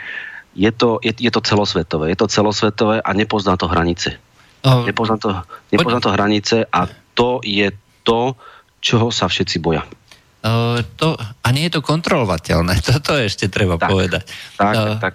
je 0.52 0.70
to, 0.72 1.00
je, 1.00 1.12
je 1.16 1.30
to 1.32 1.40
celosvetové. 1.40 2.12
Je 2.12 2.18
to 2.18 2.28
celosvetové 2.28 3.00
a 3.00 3.10
nepozná 3.12 3.56
to 3.56 3.68
hranice. 3.68 4.20
Uh, 4.62 4.86
nepozná, 4.86 5.18
to, 5.18 5.34
nepozná 5.74 5.98
to 5.98 6.14
hranice 6.14 6.62
a 6.70 6.86
to 7.18 7.42
je 7.42 7.74
to, 8.06 8.38
čoho 8.78 9.10
sa 9.10 9.26
všetci 9.26 9.58
boja. 9.58 9.82
Uh, 10.42 10.82
to, 10.98 11.14
a 11.18 11.48
nie 11.54 11.66
je 11.70 11.78
to 11.78 11.82
kontrolovateľné, 11.82 12.82
toto 12.88 13.14
ešte 13.18 13.50
treba 13.50 13.78
tak, 13.78 13.90
povedať. 13.90 14.24
Tak, 14.58 14.74
uh, 14.74 14.98
tak. 15.02 15.14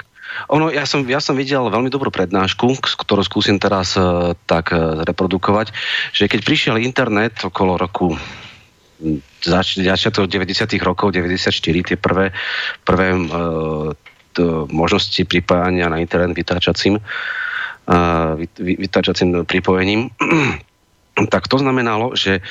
Ono, 0.52 0.70
ja, 0.70 0.84
som, 0.84 1.08
ja 1.08 1.24
som 1.24 1.40
videl 1.40 1.64
veľmi 1.64 1.88
dobrú 1.88 2.12
prednášku, 2.12 2.84
ktorú 2.84 3.24
skúsim 3.24 3.56
teraz 3.58 3.96
uh, 3.96 4.36
tak 4.46 4.76
uh, 4.76 5.04
reprodukovať, 5.08 5.72
že 6.12 6.28
keď 6.28 6.40
prišiel 6.44 6.76
internet 6.84 7.40
okolo 7.42 7.80
roku 7.80 8.20
začiatok 9.46 10.26
90. 10.26 10.74
rokov, 10.82 11.14
94, 11.14 11.54
tie 11.62 11.98
prvé, 12.02 12.34
prvé 12.82 13.14
uh, 13.14 13.94
možnosti 14.72 15.24
pripájania 15.26 15.90
na 15.90 15.98
internet 15.98 16.34
vytáčacím, 16.34 17.00
vytáčacím 18.60 19.46
pripojením, 19.46 20.10
tak 21.34 21.48
to 21.48 21.58
znamenalo, 21.58 22.12
že 22.16 22.42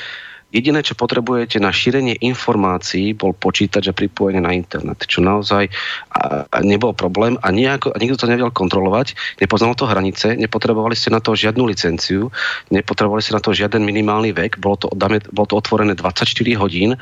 Jediné, 0.47 0.79
čo 0.79 0.95
potrebujete 0.95 1.59
na 1.59 1.75
šírenie 1.75 2.23
informácií, 2.23 3.11
bol 3.11 3.35
počítač 3.35 3.91
a 3.91 3.97
pripojenie 3.97 4.39
na 4.39 4.55
internet, 4.55 5.03
čo 5.03 5.19
naozaj 5.19 5.67
a, 6.15 6.47
a 6.47 6.57
nebol 6.63 6.95
problém 6.95 7.35
a, 7.43 7.51
nejako, 7.51 7.91
a 7.91 7.99
nikto 7.99 8.23
to 8.23 8.31
nevedel 8.31 8.55
kontrolovať, 8.55 9.11
nepoznalo 9.43 9.75
to 9.75 9.91
hranice, 9.91 10.39
nepotrebovali 10.39 10.95
ste 10.95 11.11
na 11.11 11.19
to 11.19 11.35
žiadnu 11.35 11.67
licenciu, 11.67 12.31
nepotrebovali 12.71 13.19
ste 13.19 13.35
na 13.35 13.43
to 13.43 13.51
žiaden 13.51 13.83
minimálny 13.83 14.31
vek, 14.31 14.55
bolo 14.63 14.79
to, 14.79 14.87
dáme, 14.95 15.19
bolo 15.35 15.51
to 15.51 15.59
otvorené 15.59 15.99
24 15.99 16.31
hodín, 16.55 16.95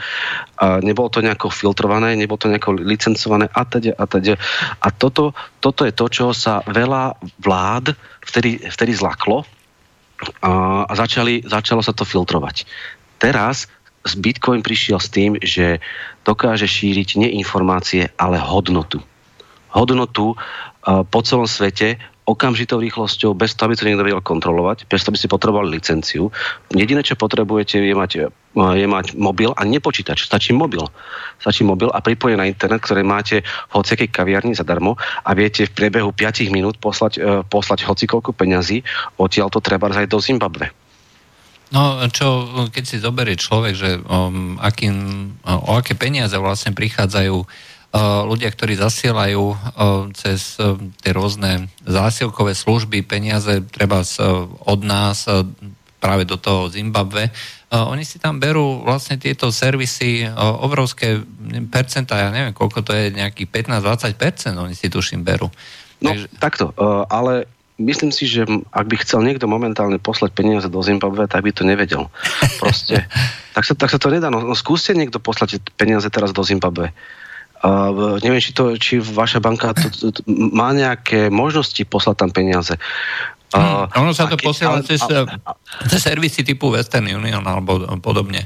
a 0.58 0.82
nebolo 0.82 1.14
to 1.14 1.22
nejako 1.22 1.54
filtrované, 1.54 2.18
nebolo 2.18 2.42
to 2.42 2.50
nejako 2.50 2.82
licencované 2.82 3.46
a 3.54 3.62
teda 3.62 3.94
a 3.94 4.10
teda. 4.10 4.42
A 4.82 4.90
toto, 4.90 5.38
toto 5.62 5.86
je 5.86 5.94
to, 5.94 6.10
čo 6.10 6.26
sa 6.34 6.66
veľa 6.66 7.14
vlád 7.46 7.94
vtedy, 8.26 8.58
vtedy 8.74 8.98
zlaklo, 8.98 9.46
a 10.42 10.88
začali, 10.96 11.44
začalo 11.44 11.84
sa 11.84 11.92
to 11.92 12.08
filtrovať. 12.08 12.64
Teraz 13.18 13.68
Bitcoin 14.14 14.62
prišiel 14.62 15.02
s 15.02 15.10
tým, 15.10 15.42
že 15.42 15.82
dokáže 16.22 16.70
šíriť 16.70 17.18
nie 17.18 17.30
informácie, 17.42 18.14
ale 18.22 18.38
hodnotu. 18.38 19.02
Hodnotu 19.74 20.38
uh, 20.38 21.02
po 21.02 21.20
celom 21.26 21.50
svete 21.50 21.98
okamžitou 22.26 22.82
rýchlosťou, 22.82 23.38
bez 23.38 23.54
toho, 23.54 23.70
aby 23.70 23.78
to 23.78 23.86
niekto 23.86 24.02
vedel 24.02 24.22
kontrolovať, 24.22 24.90
bez 24.90 25.06
toho, 25.06 25.14
aby 25.14 25.20
ste 25.22 25.30
potrebovali 25.30 25.78
licenciu. 25.78 26.34
Jediné, 26.74 27.06
čo 27.06 27.14
potrebujete, 27.14 27.78
je 27.78 27.94
mať, 27.94 28.12
je 28.58 28.88
mať 28.90 29.14
mobil 29.14 29.54
a 29.54 29.62
nepočítač. 29.62 30.26
Stačí 30.26 30.50
mobil. 30.50 30.82
Stačí 31.38 31.62
mobil 31.62 31.94
a 31.94 32.02
pripojený 32.02 32.42
na 32.42 32.50
internet, 32.50 32.82
ktoré 32.82 33.06
máte 33.06 33.46
v 33.46 33.72
hociakej 33.78 34.10
kaviarni 34.10 34.58
zadarmo 34.58 34.98
a 34.98 35.30
viete 35.38 35.70
v 35.70 35.76
priebehu 35.78 36.10
5 36.18 36.50
minút 36.50 36.82
poslať, 36.82 37.14
uh, 37.22 37.46
poslať 37.46 37.86
hocikoľko 37.86 38.34
peňazí, 38.34 38.82
odtiaľ 39.22 39.54
to 39.54 39.62
treba 39.62 39.94
aj 39.94 40.10
do 40.10 40.18
Zimbabwe. 40.18 40.74
No, 41.76 42.00
čo, 42.08 42.48
keď 42.72 42.84
si 42.88 43.04
zoberie 43.04 43.36
človek, 43.36 43.74
že 43.76 44.00
um, 44.00 44.56
akým, 44.64 44.96
o 45.44 45.76
aké 45.76 45.92
peniaze 45.92 46.32
vlastne 46.40 46.72
prichádzajú 46.72 47.36
uh, 47.36 48.24
ľudia, 48.24 48.48
ktorí 48.48 48.80
zasielajú 48.80 49.44
uh, 49.44 49.58
cez 50.16 50.56
uh, 50.56 50.80
tie 51.04 51.12
rôzne 51.12 51.68
zásielkové 51.84 52.56
služby 52.56 53.04
peniaze 53.04 53.60
treba 53.76 54.08
z, 54.08 54.24
uh, 54.24 54.48
od 54.64 54.88
nás 54.88 55.28
uh, 55.28 55.44
práve 56.00 56.24
do 56.24 56.40
toho 56.40 56.72
Zimbabve, 56.72 57.28
uh, 57.28 57.92
oni 57.92 58.08
si 58.08 58.24
tam 58.24 58.40
berú 58.40 58.80
vlastne 58.88 59.20
tieto 59.20 59.52
servisy 59.52 60.24
uh, 60.24 60.32
obrovské 60.64 61.20
percentá, 61.68 62.24
ja 62.24 62.32
neviem, 62.32 62.56
koľko 62.56 62.88
to 62.88 62.96
je, 62.96 63.12
nejakých 63.12 63.52
15-20%, 63.52 64.56
oni 64.56 64.80
si 64.80 64.88
tuším 64.88 65.28
berú. 65.28 65.52
No, 66.00 66.16
Takže... 66.16 66.28
takto, 66.40 66.72
ale 67.12 67.52
myslím 67.80 68.12
si, 68.12 68.24
že 68.28 68.48
ak 68.72 68.86
by 68.88 68.96
chcel 69.04 69.24
niekto 69.24 69.50
momentálne 69.52 70.00
poslať 70.00 70.32
peniaze 70.32 70.68
do 70.72 70.80
Zimbabwe, 70.80 71.28
tak 71.28 71.44
by 71.44 71.52
to 71.52 71.68
nevedel. 71.68 72.08
Proste. 72.60 73.08
tak, 73.56 73.64
sa, 73.68 73.74
tak 73.76 73.90
sa 73.92 74.00
to 74.00 74.08
nedá. 74.08 74.32
No, 74.32 74.40
no 74.44 74.56
skúste 74.56 74.96
niekto 74.96 75.20
poslať 75.20 75.60
peniaze 75.76 76.08
teraz 76.08 76.32
do 76.32 76.44
Zimbabwe. 76.44 76.96
Uh, 77.66 78.20
neviem, 78.22 78.44
či, 78.44 78.52
to, 78.54 78.78
či 78.78 79.02
vaša 79.02 79.42
banka 79.42 79.74
to, 79.74 79.88
to, 79.90 80.06
to, 80.14 80.22
má 80.28 80.70
nejaké 80.76 81.34
možnosti 81.34 81.82
poslať 81.88 82.16
tam 82.22 82.30
peniaze. 82.30 82.76
Uh, 83.56 83.88
ono 83.96 84.12
sa 84.12 84.28
to 84.28 84.36
posiela 84.36 84.84
cez, 84.84 85.00
cez 85.88 86.00
servisy 86.04 86.44
typu 86.44 86.76
Western 86.76 87.08
Union 87.08 87.42
alebo 87.42 87.88
podobne 88.04 88.44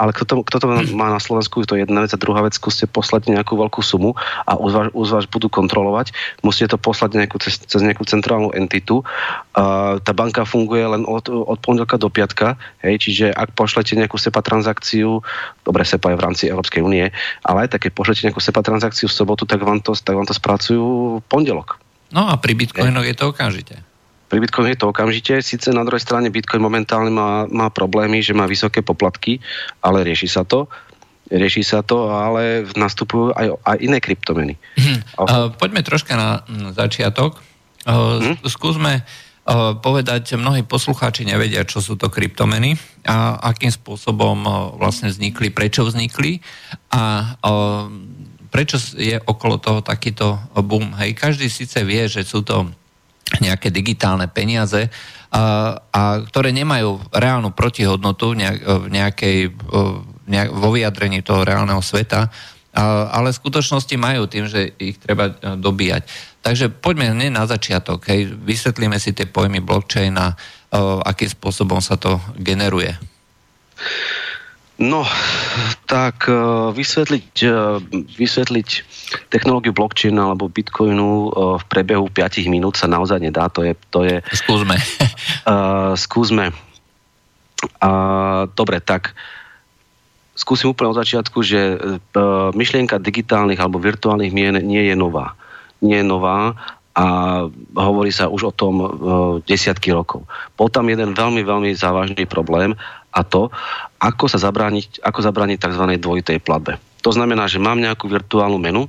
ale 0.00 0.16
kto 0.16 0.24
to, 0.24 0.34
kto 0.48 0.56
to 0.64 0.66
má 0.96 1.12
na 1.12 1.20
Slovensku, 1.20 1.60
to 1.68 1.76
je 1.76 1.84
jedna 1.84 2.00
vec 2.00 2.16
a 2.16 2.18
druhá 2.18 2.40
vec, 2.40 2.56
skúste 2.56 2.88
poslať 2.88 3.28
nejakú 3.28 3.52
veľkú 3.60 3.84
sumu 3.84 4.16
a 4.48 4.56
už 4.56 5.12
vás, 5.12 5.28
budú 5.28 5.52
kontrolovať, 5.52 6.16
musíte 6.40 6.72
to 6.72 6.78
poslať 6.80 7.20
nejakú, 7.20 7.36
cez, 7.36 7.60
cez 7.60 7.84
nejakú 7.84 8.08
centrálnu 8.08 8.56
entitu. 8.56 9.04
Uh, 9.52 10.00
tá 10.00 10.16
banka 10.16 10.48
funguje 10.48 10.88
len 10.88 11.04
od, 11.04 11.28
od 11.28 11.60
pondelka 11.60 12.00
do 12.00 12.08
piatka, 12.08 12.56
hej, 12.80 12.96
čiže 12.96 13.28
ak 13.28 13.52
pošlete 13.52 13.92
nejakú 13.92 14.16
SEPA 14.16 14.40
transakciu, 14.40 15.20
dobre, 15.68 15.84
SEPA 15.84 16.16
je 16.16 16.16
v 16.16 16.24
rámci 16.24 16.44
Európskej 16.48 16.80
únie, 16.80 17.12
ale 17.44 17.68
aj 17.68 17.76
také 17.76 17.92
pošlete 17.92 18.24
nejakú 18.24 18.40
SEPA 18.40 18.64
transakciu 18.64 19.04
v 19.04 19.12
sobotu, 19.12 19.44
tak 19.44 19.60
vám 19.60 19.84
to, 19.84 19.92
tak 19.92 20.16
vám 20.16 20.24
to 20.24 20.32
spracujú 20.32 21.20
v 21.20 21.24
pondelok. 21.28 21.76
No 22.10 22.24
a 22.24 22.40
pri 22.40 22.56
Bitcoinoch 22.56 23.04
je 23.04 23.14
to 23.14 23.36
okamžite. 23.36 23.89
Pri 24.30 24.38
Bitcoin 24.38 24.70
je 24.70 24.78
to 24.78 24.94
okamžite. 24.94 25.42
Sice 25.42 25.74
na 25.74 25.82
druhej 25.82 26.06
strane 26.06 26.30
Bitcoin 26.30 26.62
momentálne 26.62 27.10
má, 27.10 27.50
má 27.50 27.66
problémy, 27.66 28.22
že 28.22 28.30
má 28.30 28.46
vysoké 28.46 28.78
poplatky, 28.78 29.42
ale 29.82 30.06
rieši 30.06 30.30
sa 30.30 30.46
to. 30.46 30.70
Rieši 31.26 31.66
sa 31.66 31.82
to, 31.82 32.06
ale 32.14 32.62
nastupujú 32.78 33.34
aj, 33.34 33.58
aj 33.66 33.76
iné 33.82 33.98
kryptomeny. 33.98 34.54
Hm. 34.78 34.98
Uh, 35.18 35.50
poďme 35.58 35.82
troška 35.82 36.14
na 36.14 36.46
začiatok. 36.70 37.42
Uh, 37.82 38.22
hm? 38.22 38.36
Skúsme 38.46 39.02
uh, 39.02 39.74
povedať, 39.82 40.38
mnohí 40.38 40.62
poslucháči 40.62 41.26
nevedia, 41.26 41.66
čo 41.66 41.82
sú 41.82 41.98
to 41.98 42.06
kryptomeny 42.06 42.78
a 43.02 43.34
akým 43.50 43.74
spôsobom 43.74 44.38
uh, 44.46 44.54
vlastne 44.78 45.10
vznikli, 45.10 45.50
prečo 45.50 45.82
vznikli 45.82 46.38
a 46.94 47.34
prečo 48.50 48.82
je 48.98 49.14
okolo 49.14 49.62
toho 49.62 49.80
takýto 49.82 50.38
boom. 50.58 50.94
Hej, 50.98 51.14
každý 51.14 51.46
síce 51.46 51.78
vie, 51.86 52.10
že 52.10 52.26
sú 52.26 52.42
to 52.42 52.74
nejaké 53.38 53.70
digitálne 53.70 54.26
peniaze, 54.26 54.90
a, 55.30 55.78
a 55.94 56.02
ktoré 56.26 56.50
nemajú 56.50 56.98
reálnu 57.14 57.54
protihodnotu 57.54 58.34
v 58.34 58.88
nejakej, 58.90 59.54
nejak, 60.26 60.50
vo 60.50 60.68
vyjadrení 60.74 61.22
toho 61.22 61.46
reálneho 61.46 61.78
sveta, 61.78 62.26
ale 63.10 63.30
v 63.30 63.38
skutočnosti 63.38 63.94
majú 63.94 64.26
tým, 64.26 64.46
že 64.46 64.74
ich 64.78 64.98
treba 64.98 65.30
e, 65.30 65.58
dobíjať. 65.58 66.06
Takže 66.38 66.70
poďme 66.70 67.10
nie 67.18 67.30
na 67.30 67.42
začiatok, 67.42 68.06
hej, 68.06 68.30
vysvetlíme 68.30 68.94
si 69.02 69.10
tie 69.10 69.26
pojmy 69.26 69.58
blockchain 69.58 70.14
a 70.14 70.34
akým 71.02 71.26
spôsobom 71.26 71.82
sa 71.82 71.98
to 71.98 72.22
generuje. 72.38 72.94
No, 74.80 75.04
tak 75.84 76.24
e, 76.24 76.32
vysvetliť, 76.72 77.30
e, 77.44 77.52
vysvetliť 78.16 78.68
technológiu 79.28 79.76
blockchain 79.76 80.16
alebo 80.16 80.48
bitcoinu 80.48 81.08
e, 81.12 81.28
v 81.60 81.64
prebehu 81.68 82.08
5 82.08 82.48
minút 82.48 82.80
sa 82.80 82.88
naozaj 82.88 83.20
nedá. 83.20 83.52
To 83.52 83.60
je, 83.60 83.76
to 83.92 84.08
je, 84.08 84.24
skúsme. 84.32 84.80
Uh, 85.44 85.92
skúsme. 86.08 86.56
Uh, 87.76 88.48
dobre, 88.56 88.80
tak 88.80 89.12
skúsim 90.32 90.72
úplne 90.72 90.96
od 90.96 91.00
začiatku, 91.04 91.44
že 91.44 91.76
uh, 91.76 92.48
myšlienka 92.56 92.96
digitálnych 92.96 93.60
alebo 93.60 93.76
virtuálnych 93.76 94.32
mien 94.32 94.56
nie 94.64 94.88
je 94.88 94.96
nová. 94.96 95.36
Nie 95.84 96.00
je 96.00 96.08
nová 96.08 96.56
a 96.96 97.04
hovorí 97.76 98.08
sa 98.16 98.32
už 98.32 98.48
o 98.48 98.56
tom 98.56 98.74
uh, 98.80 98.88
desiatky 99.44 99.92
rokov. 99.92 100.24
Bol 100.56 100.72
tam 100.72 100.88
jeden 100.88 101.12
veľmi, 101.12 101.44
veľmi 101.44 101.68
závažný 101.76 102.24
problém 102.24 102.72
a 103.12 103.20
to, 103.20 103.52
ako 104.00 104.32
sa 104.32 104.40
zabrániť, 104.40 105.04
ako 105.04 105.20
zabrániť 105.20 105.58
tzv. 105.60 105.84
dvojitej 106.00 106.40
platbe. 106.40 106.80
To 107.04 107.12
znamená, 107.12 107.44
že 107.46 107.60
mám 107.60 107.76
nejakú 107.76 108.08
virtuálnu 108.08 108.56
menu, 108.56 108.88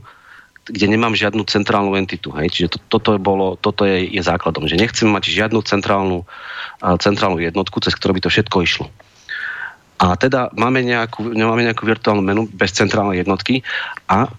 kde 0.65 0.87
nemám 0.87 1.17
žiadnu 1.17 1.43
centrálnu 1.43 1.99
entitu. 1.99 2.31
Hej? 2.31 2.47
Čiže 2.55 2.67
to, 2.75 2.77
toto, 2.87 3.09
je, 3.17 3.19
bolo, 3.19 3.59
toto 3.59 3.83
je, 3.83 4.07
je 4.07 4.21
základom, 4.23 4.71
že 4.71 4.79
nechcem 4.79 5.09
mať 5.09 5.27
žiadnu 5.27 5.59
centrálnu, 5.67 6.23
uh, 6.23 6.95
centrálnu 6.95 7.43
jednotku, 7.43 7.83
cez 7.83 7.91
ktorú 7.97 8.15
by 8.15 8.21
to 8.23 8.31
všetko 8.31 8.57
išlo. 8.63 8.87
A 10.01 10.17
teda 10.17 10.49
máme 10.57 10.81
nejakú, 10.81 11.29
máme 11.29 11.61
nejakú 11.61 11.85
virtuálnu 11.85 12.25
menu 12.25 12.49
bez 12.49 12.73
centrálnej 12.73 13.21
jednotky 13.21 13.61
a 14.09 14.31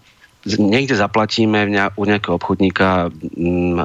niekde 0.43 0.99
zaplatíme 0.99 1.71
u 1.95 2.03
nejakého 2.03 2.35
obchodníka 2.35 3.15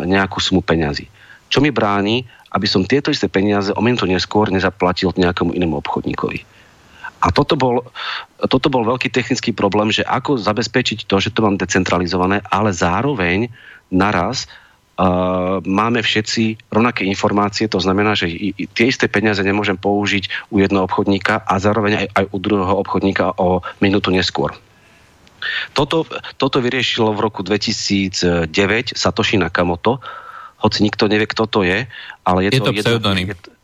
nejakú 0.10 0.42
sumu 0.42 0.66
peňazí. 0.66 1.06
Čo 1.54 1.62
mi 1.62 1.70
bráni, 1.70 2.26
aby 2.50 2.66
som 2.66 2.82
tieto 2.82 3.14
isté 3.14 3.30
peniaze 3.30 3.70
o 3.78 3.82
minútu 3.86 4.10
neskôr 4.10 4.50
nezaplatil 4.50 5.14
nejakému 5.14 5.54
inému 5.54 5.78
obchodníkovi. 5.86 6.57
A 7.18 7.34
toto 7.34 7.58
bol, 7.58 7.82
toto 8.46 8.70
bol 8.70 8.86
veľký 8.86 9.10
technický 9.10 9.52
problém, 9.52 9.90
že 9.90 10.06
ako 10.06 10.38
zabezpečiť 10.38 11.10
to, 11.10 11.18
že 11.18 11.34
to 11.34 11.42
mám 11.42 11.58
decentralizované, 11.58 12.46
ale 12.54 12.70
zároveň 12.70 13.50
naraz 13.90 14.46
uh, 15.02 15.58
máme 15.66 16.06
všetci 16.06 16.70
rovnaké 16.70 17.10
informácie, 17.10 17.66
to 17.66 17.82
znamená, 17.82 18.14
že 18.14 18.30
i, 18.30 18.54
i, 18.54 18.64
tie 18.70 18.94
isté 18.94 19.10
peniaze 19.10 19.42
nemôžem 19.42 19.78
použiť 19.78 20.54
u 20.54 20.62
jednoho 20.62 20.86
obchodníka 20.86 21.42
a 21.42 21.54
zároveň 21.58 22.06
aj, 22.06 22.08
aj 22.14 22.26
u 22.30 22.38
druhého 22.38 22.76
obchodníka 22.78 23.34
o 23.42 23.66
minútu 23.82 24.14
neskôr. 24.14 24.54
Toto, 25.74 26.06
toto 26.38 26.58
vyriešilo 26.62 27.14
v 27.14 27.20
roku 27.30 27.42
2009 27.46 28.50
Satoshi 28.98 29.38
Nakamoto, 29.38 30.02
hoci 30.58 30.82
nikto 30.82 31.06
nevie, 31.06 31.30
kto 31.30 31.46
to 31.46 31.62
je, 31.62 31.86
ale 32.26 32.40
je, 32.46 32.50
je 32.58 32.62
to, 32.62 32.74
to 32.74 32.82
pseudonym. 32.82 33.30
Je, 33.30 33.57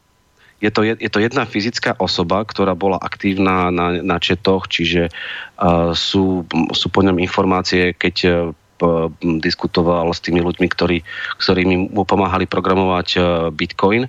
je 0.64 0.72
to, 0.72 0.88
je, 0.88 0.96
je 0.96 1.12
to 1.12 1.20
jedna 1.20 1.44
fyzická 1.44 2.00
osoba, 2.00 2.48
ktorá 2.48 2.72
bola 2.72 2.96
aktívna 2.96 3.68
na, 3.68 4.00
na 4.00 4.18
četoch, 4.24 4.72
čiže 4.72 5.12
uh, 5.12 5.92
sú, 5.92 6.48
sú 6.72 6.88
po 6.88 7.04
ňom 7.04 7.20
informácie, 7.20 7.92
keď 7.92 8.16
uh, 8.24 9.12
diskutoval 9.44 10.16
s 10.16 10.24
tými 10.24 10.40
ľuďmi, 10.40 10.68
ktorí, 10.72 11.04
ktorými 11.44 11.92
mu 11.92 12.08
pomáhali 12.08 12.48
programovať 12.48 13.08
uh, 13.20 13.24
Bitcoin. 13.52 14.08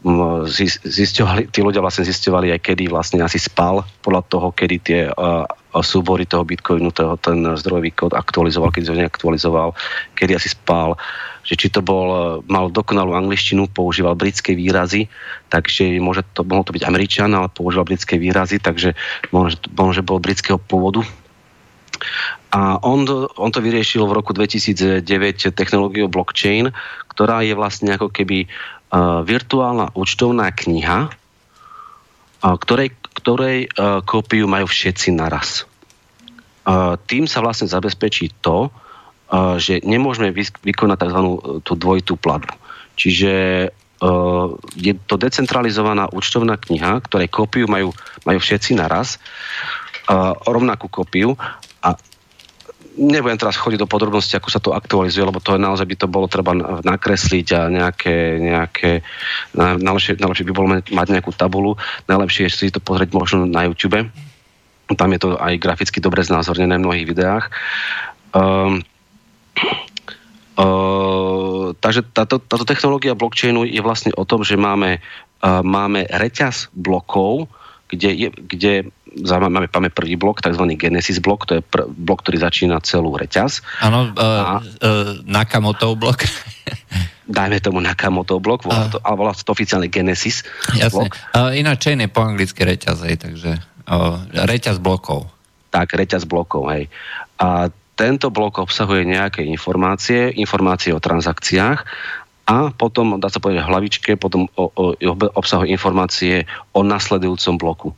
Zisťovali, 0.00 1.52
tí 1.52 1.60
ľudia 1.60 1.84
vlastne 1.84 2.08
zisťovali 2.08 2.56
aj 2.56 2.60
kedy 2.64 2.88
vlastne 2.88 3.20
asi 3.20 3.36
spal 3.36 3.84
podľa 4.00 4.22
toho, 4.32 4.48
kedy 4.50 4.76
tie 4.80 5.00
uh, 5.12 5.44
súbory 5.78 6.26
toho 6.26 6.42
Bitcoinu, 6.42 6.90
toho, 6.90 7.14
ten 7.20 7.44
zdrojový 7.54 7.94
kód 7.94 8.16
aktualizoval, 8.16 8.72
keď 8.74 8.90
ho 8.90 8.96
neaktualizoval, 8.96 9.68
kedy 10.18 10.34
asi 10.34 10.50
spal 10.50 10.98
že 11.44 11.54
či 11.56 11.72
to 11.72 11.80
bol, 11.80 12.08
e, 12.10 12.20
mal 12.48 12.68
dokonalú 12.68 13.16
angličtinu, 13.16 13.68
používal 13.72 14.16
britské 14.16 14.52
výrazy, 14.52 15.08
takže 15.48 15.98
môže 15.98 16.24
to, 16.36 16.44
mohol 16.44 16.64
to 16.64 16.76
byť 16.76 16.84
Američan, 16.84 17.32
ale 17.32 17.48
používal 17.48 17.88
britské 17.88 18.20
výrazy, 18.20 18.60
takže 18.60 18.92
možno, 19.32 19.60
že 19.92 20.04
bol 20.04 20.20
britského 20.20 20.60
pôvodu. 20.60 21.02
A 22.50 22.82
on, 22.82 23.06
on 23.36 23.50
to 23.52 23.62
vyriešil 23.62 24.08
v 24.08 24.16
roku 24.16 24.32
2009 24.34 25.04
technológiou 25.54 26.10
blockchain, 26.10 26.74
ktorá 27.12 27.44
je 27.46 27.54
vlastne 27.54 27.94
ako 27.94 28.10
keby 28.10 28.48
uh, 28.48 29.22
virtuálna 29.22 29.94
účtovná 29.94 30.50
kniha, 30.50 31.12
uh, 31.12 32.56
ktorej, 32.58 32.96
ktorej 33.22 33.70
uh, 33.76 34.02
kópiu 34.02 34.50
majú 34.50 34.66
všetci 34.66 35.14
naraz. 35.14 35.68
Uh, 36.64 36.98
tým 37.06 37.30
sa 37.30 37.44
vlastne 37.44 37.70
zabezpečí 37.70 38.42
to, 38.42 38.72
že 39.62 39.78
nemôžeme 39.86 40.34
vykonať 40.34 40.98
tzv. 41.06 41.20
E, 41.22 41.28
tú 41.62 41.72
dvojitú 41.78 42.18
platbu. 42.18 42.54
Čiže 42.98 43.32
e, 43.66 43.68
je 44.74 44.92
to 45.06 45.14
decentralizovaná 45.14 46.10
účtovná 46.10 46.58
kniha, 46.58 46.98
ktorej 47.06 47.30
kópiu 47.30 47.70
majú, 47.70 47.94
majú 48.26 48.38
všetci 48.42 48.74
naraz, 48.74 49.22
rovnakú 50.42 50.90
kópiu 50.90 51.38
a 51.86 51.94
nebudem 52.98 53.38
teraz 53.38 53.54
chodiť 53.56 53.78
do 53.78 53.90
podrobnosti, 53.90 54.34
ako 54.34 54.48
sa 54.50 54.58
to 54.58 54.74
aktualizuje, 54.74 55.22
lebo 55.22 55.38
to 55.38 55.54
je 55.54 55.62
naozaj 55.62 55.86
by 55.86 55.96
to 55.96 56.06
bolo 56.10 56.26
treba 56.26 56.52
nakresliť 56.82 57.46
a 57.54 57.60
nejaké, 57.70 58.16
nejaké 58.42 58.90
najlepšie, 59.54 60.18
najlepšie 60.18 60.46
by 60.50 60.52
bolo 60.52 60.68
mať 60.82 61.06
nejakú 61.08 61.30
tabulu, 61.30 61.78
najlepšie 62.10 62.50
je 62.50 62.68
si 62.68 62.74
to 62.74 62.82
pozrieť 62.82 63.14
možno 63.14 63.46
na 63.46 63.64
YouTube. 63.70 64.10
Tam 64.90 65.10
je 65.14 65.20
to 65.22 65.38
aj 65.38 65.54
graficky 65.62 66.02
dobre 66.02 66.26
znázornené 66.26 66.74
v 66.76 66.82
mnohých 66.82 67.06
videách. 67.06 67.44
Um, 68.34 68.82
Uh, 70.58 71.72
takže 71.78 72.02
táto, 72.10 72.42
táto 72.42 72.66
technológia 72.66 73.14
blockchainu 73.14 73.64
je 73.64 73.80
vlastne 73.80 74.10
o 74.18 74.26
tom, 74.26 74.42
že 74.42 74.58
máme, 74.58 74.98
uh, 74.98 75.62
máme 75.62 76.06
reťaz 76.10 76.68
blokov, 76.74 77.46
kde, 77.90 78.10
je, 78.14 78.28
kde 78.30 78.72
máme, 79.18 79.66
máme 79.66 79.90
prvý 79.90 80.14
blok, 80.14 80.42
tzv. 80.42 80.62
Genesis 80.78 81.18
blok, 81.18 81.46
to 81.46 81.58
je 81.58 81.62
pr- 81.62 81.90
blok, 81.90 82.22
ktorý 82.22 82.38
začína 82.42 82.78
celú 82.82 83.14
reťaz. 83.18 83.62
Áno, 83.82 84.14
uh, 84.14 84.62
uh, 84.62 85.18
Nakamoto 85.26 85.94
blok. 85.98 86.26
dajme 87.30 87.62
tomu 87.62 87.78
Nakamoto 87.78 88.42
blok, 88.42 88.66
volá 88.66 88.90
to, 88.90 88.98
ale 89.06 89.14
volá 89.14 89.32
to 89.32 89.46
oficiálne 89.54 89.86
Genesis 89.86 90.42
Jasne. 90.74 91.06
blok. 91.06 91.14
Uh, 91.30 91.54
ináč 91.54 91.86
chain 91.86 92.02
je 92.02 92.10
po 92.10 92.26
anglicky 92.26 92.66
reťaz, 92.66 93.06
hej, 93.06 93.22
takže 93.22 93.62
uh, 93.86 94.18
reťaz 94.34 94.82
blokov. 94.82 95.30
Tak, 95.70 95.94
reťaz 95.94 96.26
blokov, 96.26 96.66
hej. 96.74 96.90
A 97.38 97.70
tento 98.00 98.32
blok 98.32 98.64
obsahuje 98.64 99.04
nejaké 99.04 99.44
informácie, 99.44 100.32
informácie 100.40 100.96
o 100.96 101.04
transakciách 101.04 101.84
a 102.48 102.72
potom, 102.72 103.20
dá 103.20 103.28
sa 103.28 103.44
povedať, 103.44 103.60
v 103.60 103.68
hlavičke 103.68 104.10
potom 104.16 104.48
o, 104.56 104.72
o, 104.72 104.96
obsahuje 105.36 105.68
informácie 105.68 106.48
o 106.72 106.80
nasledujúcom 106.80 107.60
bloku. 107.60 107.92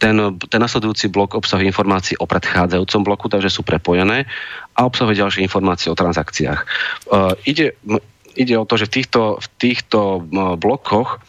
Ten, 0.00 0.16
ten 0.40 0.60
nasledujúci 0.60 1.12
blok 1.12 1.36
obsahuje 1.36 1.68
informácie 1.68 2.16
o 2.16 2.24
predchádzajúcom 2.24 3.00
bloku, 3.04 3.28
takže 3.28 3.52
sú 3.52 3.60
prepojené 3.60 4.24
a 4.72 4.88
obsahuje 4.88 5.20
ďalšie 5.20 5.44
informácie 5.44 5.92
o 5.92 5.96
transakciách. 5.96 6.60
Uh, 7.08 7.36
ide, 7.44 7.76
ide 8.36 8.56
o 8.56 8.64
to, 8.64 8.80
že 8.80 8.88
v 8.88 8.92
týchto, 9.00 9.20
v 9.40 9.46
týchto 9.60 10.24
blokoch 10.56 11.20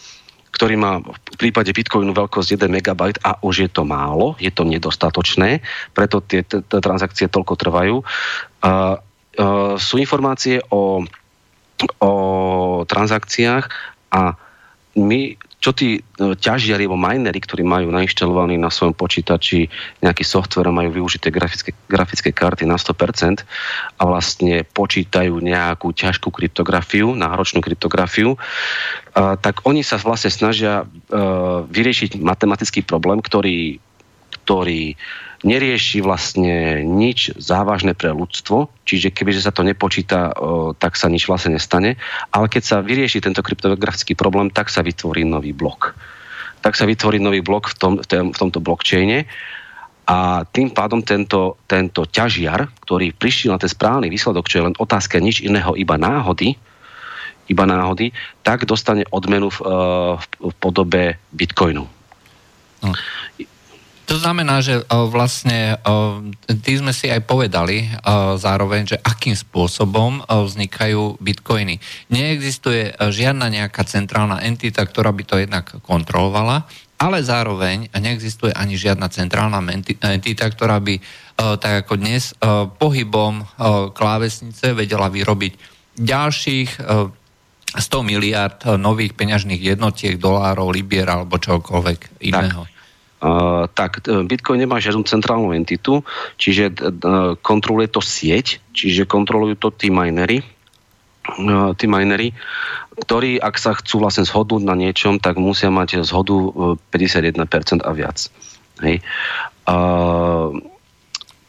ktorý 0.58 0.74
má 0.74 0.98
v 0.98 1.20
prípade 1.38 1.72
Bitcoinu 1.72 2.12
veľkosť 2.12 2.58
1 2.58 2.68
MB 2.68 3.02
a 3.22 3.38
už 3.46 3.56
je 3.66 3.70
to 3.70 3.86
málo, 3.86 4.34
je 4.42 4.50
to 4.50 4.66
nedostatočné, 4.66 5.62
preto 5.94 6.20
tie 6.26 6.42
transakcie 6.68 7.30
toľko 7.30 7.54
trvajú. 7.56 7.96
Sú 9.78 9.96
informácie 10.02 10.60
o, 10.74 11.06
o 12.02 12.12
transakciách 12.90 13.66
a 14.12 14.34
my 14.98 15.38
čo 15.58 15.74
tí 15.74 15.98
e, 15.98 16.02
ťažiari 16.38 16.86
alebo 16.86 17.02
minery, 17.02 17.42
ktorí 17.42 17.66
majú 17.66 17.90
nainštalovaný 17.90 18.62
na 18.62 18.70
svojom 18.70 18.94
počítači 18.94 19.66
nejaký 20.06 20.22
software 20.22 20.70
a 20.70 20.78
majú 20.78 21.02
využité 21.02 21.34
grafické, 21.34 21.74
grafické 21.90 22.30
karty 22.30 22.70
na 22.70 22.78
100% 22.78 23.42
a 23.98 24.02
vlastne 24.06 24.62
počítajú 24.70 25.34
nejakú 25.42 25.90
ťažkú 25.98 26.30
kryptografiu, 26.30 27.18
náročnú 27.18 27.66
kryptografiu, 27.66 28.38
a, 29.18 29.34
tak 29.34 29.66
oni 29.66 29.82
sa 29.82 29.98
vlastne 29.98 30.30
snažia 30.30 30.82
a, 30.82 30.86
e, 30.86 31.18
vyriešiť 31.74 32.22
matematický 32.22 32.86
problém, 32.86 33.18
ktorý, 33.26 33.82
ktorý 34.46 34.94
nerieši 35.46 36.02
vlastne 36.02 36.82
nič 36.82 37.38
závažné 37.38 37.94
pre 37.94 38.10
ľudstvo, 38.10 38.72
čiže 38.88 39.14
kebyže 39.14 39.46
sa 39.46 39.54
to 39.54 39.62
nepočíta, 39.62 40.34
tak 40.82 40.98
sa 40.98 41.12
nič 41.12 41.30
vlastne 41.30 41.54
nestane, 41.58 42.00
ale 42.34 42.50
keď 42.50 42.64
sa 42.66 42.78
vyrieši 42.82 43.22
tento 43.22 43.46
kryptografický 43.46 44.18
problém, 44.18 44.50
tak 44.50 44.74
sa 44.74 44.82
vytvorí 44.82 45.22
nový 45.22 45.54
blok. 45.54 45.94
Tak 46.66 46.74
sa 46.74 46.90
vytvorí 46.90 47.22
nový 47.22 47.46
blok 47.46 47.70
v, 47.70 47.76
tom, 47.78 47.94
v 48.02 48.38
tomto 48.38 48.58
blockchaine 48.58 49.30
a 50.08 50.42
tým 50.48 50.74
pádom 50.74 51.04
tento, 51.06 51.62
tento 51.70 52.08
ťažiar, 52.08 52.72
ktorý 52.88 53.14
prišiel 53.14 53.54
na 53.54 53.62
ten 53.62 53.70
správny 53.70 54.10
výsledok, 54.10 54.50
čo 54.50 54.58
je 54.58 54.66
len 54.72 54.76
otázka 54.80 55.22
nič 55.22 55.46
iného, 55.46 55.78
iba 55.78 56.00
náhody, 56.00 56.58
iba 57.48 57.64
náhody, 57.68 58.16
tak 58.42 58.66
dostane 58.66 59.06
odmenu 59.14 59.52
v, 59.52 59.60
v 60.20 60.54
podobe 60.58 61.20
bitcoinu. 61.36 61.86
No. 62.84 62.92
To 64.08 64.16
znamená, 64.16 64.64
že 64.64 64.88
vlastne 64.88 65.76
ty 66.64 66.72
sme 66.80 66.96
si 66.96 67.12
aj 67.12 67.28
povedali 67.28 67.92
zároveň, 68.40 68.96
že 68.96 68.98
akým 69.04 69.36
spôsobom 69.36 70.24
vznikajú 70.24 71.20
bitcoiny. 71.20 71.76
Neexistuje 72.08 72.96
žiadna 72.96 73.52
nejaká 73.52 73.84
centrálna 73.84 74.40
entita, 74.48 74.88
ktorá 74.88 75.12
by 75.12 75.24
to 75.28 75.36
jednak 75.44 75.68
kontrolovala, 75.84 76.64
ale 76.98 77.20
zároveň 77.20 77.92
neexistuje 77.92 78.56
ani 78.56 78.80
žiadna 78.80 79.12
centrálna 79.12 79.60
entita, 80.08 80.48
ktorá 80.48 80.80
by 80.80 81.04
tak 81.60 81.84
ako 81.84 82.00
dnes 82.00 82.32
pohybom 82.80 83.44
klávesnice 83.92 84.72
vedela 84.72 85.12
vyrobiť 85.12 85.54
ďalších 86.00 86.70
100 86.80 87.84
miliard 88.08 88.64
nových 88.80 89.20
peňažných 89.20 89.76
jednotiek, 89.76 90.16
dolárov, 90.16 90.72
libier 90.72 91.12
alebo 91.12 91.36
čokoľvek 91.36 92.24
iného. 92.24 92.64
Tak. 92.64 92.77
Tak 93.74 94.06
e, 94.06 94.22
Bitcoin 94.30 94.62
nemá 94.62 94.78
žiadnu 94.78 95.02
centrálnu 95.10 95.50
entitu, 95.58 96.06
čiže 96.38 96.70
uh, 96.70 97.34
kontroluje 97.42 97.90
to 97.90 97.98
sieť, 97.98 98.62
čiže 98.78 99.10
kontrolujú 99.10 99.58
to 99.58 99.74
tí 99.74 99.90
minery, 99.90 100.46
tí 101.82 101.86
minery, 101.90 102.32
ktorí, 103.04 103.42
ak 103.42 103.58
sa 103.60 103.76
chcú 103.76 104.06
vlastne 104.06 104.24
zhodnúť 104.24 104.64
na 104.64 104.78
niečom, 104.78 105.20
tak 105.20 105.42
musia 105.42 105.68
mať 105.68 106.06
zhodu 106.08 106.34
51% 106.94 107.84
a 107.84 107.92
viac. 107.92 108.32
Hej. 108.86 109.04
Uh, 109.68 110.56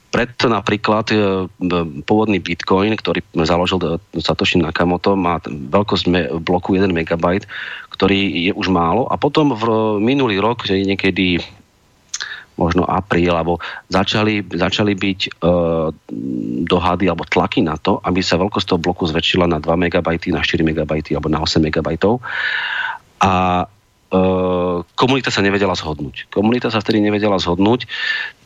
preto 0.08 0.48
napríklad 0.48 1.12
pôvodný 2.08 2.40
Bitcoin, 2.40 2.96
ktorý 2.96 3.20
založil 3.44 4.00
Satoshi 4.16 4.56
Nakamoto, 4.56 5.12
má 5.14 5.36
veľkosť 5.46 6.32
bloku 6.40 6.80
1 6.80 6.88
MB, 6.88 7.44
ktorý 7.92 8.48
je 8.48 8.52
už 8.56 8.72
málo. 8.72 9.04
A 9.12 9.20
potom 9.20 9.52
v 9.52 9.64
minulý 10.00 10.40
rok, 10.40 10.64
niekedy 10.64 11.44
možno 12.58 12.82
apríl, 12.84 13.30
alebo 13.32 13.62
začali, 13.86 14.42
začali 14.42 14.92
byť 14.98 15.20
e, 15.24 15.30
dohady 16.66 17.06
alebo 17.06 17.22
tlaky 17.24 17.62
na 17.62 17.78
to, 17.78 18.02
aby 18.02 18.18
sa 18.20 18.36
veľkosť 18.36 18.66
toho 18.74 18.82
bloku 18.82 19.06
zväčšila 19.06 19.46
na 19.46 19.62
2 19.62 19.70
MB, 19.88 20.08
na 20.34 20.42
4 20.42 20.66
MB 20.66 20.90
alebo 21.14 21.28
na 21.30 21.38
8 21.38 21.62
MB. 21.62 21.88
A 23.22 23.32
e, 23.62 24.16
komunita 24.98 25.30
sa 25.30 25.40
nevedela 25.40 25.78
zhodnúť. 25.78 26.28
Komunita 26.34 26.68
sa 26.74 26.82
vtedy 26.82 26.98
nevedela 26.98 27.38
zhodnúť, 27.38 27.86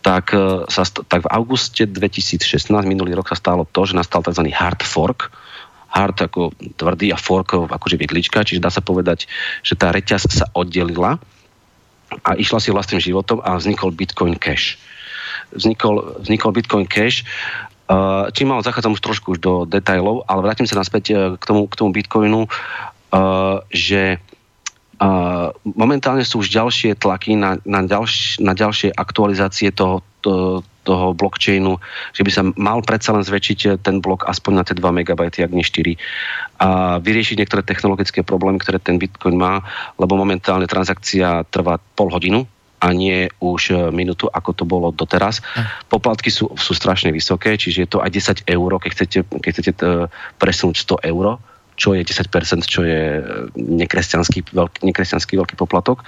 tak, 0.05 0.37
e, 0.37 0.69
sa, 0.69 0.85
tak 0.85 1.25
v 1.25 1.33
auguste 1.33 1.89
2016, 1.89 2.69
minulý 2.85 3.17
rok 3.17 3.33
sa 3.33 3.41
stalo 3.41 3.65
to, 3.65 3.89
že 3.89 3.97
nastal 3.97 4.21
tzv. 4.21 4.45
hard 4.53 4.85
fork. 4.85 5.33
hard 5.93 6.25
ako 6.25 6.57
tvrdý 6.81 7.13
a 7.13 7.21
fork 7.21 7.53
akože 7.53 8.01
vidlička, 8.01 8.49
čiže 8.49 8.65
dá 8.65 8.73
sa 8.73 8.81
povedať, 8.81 9.29
že 9.61 9.77
tá 9.77 9.93
reťaz 9.93 10.25
sa 10.25 10.49
oddelila 10.57 11.21
a 12.21 12.37
išla 12.37 12.59
si 12.61 12.75
vlastným 12.75 13.01
životom 13.01 13.41
a 13.41 13.57
vznikol 13.57 13.95
Bitcoin 13.97 14.37
Cash. 14.37 14.77
Vznikol, 15.53 16.21
vznikol 16.25 16.53
Bitcoin 16.53 16.89
Cash, 16.89 17.25
čím 18.33 18.47
mal 18.49 18.65
zachádzam 18.65 18.97
už 18.97 19.03
trošku 19.05 19.37
už 19.37 19.41
do 19.43 19.53
detajlov, 19.69 20.25
ale 20.29 20.45
vrátim 20.45 20.65
sa 20.65 20.81
naspäť 20.81 21.05
e, 21.13 21.15
k 21.37 21.45
tomu, 21.45 21.69
k 21.69 21.77
tomu 21.77 21.91
Bitcoinu, 21.93 22.49
že 23.69 24.17
momentálne 25.67 26.23
sú 26.23 26.41
už 26.41 26.49
ďalšie 26.49 26.95
tlaky 26.95 27.35
na, 27.35 27.59
na, 27.67 27.83
ďalš, 27.83 28.39
na 28.39 28.55
ďalšie 28.55 28.95
aktualizácie 28.95 29.75
toho, 29.75 30.01
to, 30.23 30.62
toho 30.83 31.14
blockchainu, 31.14 31.79
že 32.14 32.23
by 32.27 32.31
sa 32.31 32.43
mal 32.59 32.83
predsa 32.83 33.14
len 33.14 33.23
zväčšiť 33.23 33.59
eh, 33.66 33.70
ten 33.79 34.03
blok 34.03 34.27
aspoň 34.27 34.53
na 34.55 34.62
tie 34.66 34.75
2 34.75 34.83
MB, 34.83 35.11
ak 35.18 35.55
nie 35.55 35.66
4. 35.66 35.99
A 36.62 36.99
vyriešiť 37.03 37.39
niektoré 37.39 37.62
technologické 37.62 38.23
problémy, 38.27 38.59
ktoré 38.62 38.83
ten 38.83 38.99
Bitcoin 38.99 39.39
má, 39.39 39.62
lebo 39.99 40.18
momentálne 40.18 40.66
transakcia 40.66 41.47
trvá 41.51 41.79
pol 41.99 42.11
hodinu, 42.11 42.47
a 42.83 42.91
nie 42.91 43.31
už 43.39 43.62
eh, 43.70 43.79
minútu, 43.95 44.27
ako 44.27 44.51
to 44.59 44.64
bolo 44.66 44.91
doteraz. 44.91 45.39
Hm. 45.55 45.87
Poplatky 45.87 46.35
sú, 46.35 46.51
sú 46.59 46.75
strašne 46.75 47.14
vysoké, 47.14 47.55
čiže 47.55 47.87
je 47.87 47.89
to 47.89 47.99
aj 48.03 48.11
10 48.11 48.51
eur, 48.51 48.70
keď 48.83 48.91
chcete, 48.91 49.18
keď 49.23 49.51
chcete 49.55 49.73
eh, 49.79 50.11
presunúť 50.43 50.99
100 50.99 51.11
eur, 51.14 51.39
čo 51.73 51.97
je 51.97 52.05
10%, 52.05 52.68
čo 52.68 52.85
je 52.85 53.23
nekresťanský 53.57 54.55
veľký, 54.55 54.79
nekresťanský 54.93 55.35
veľký 55.41 55.55
poplatok. 55.57 56.05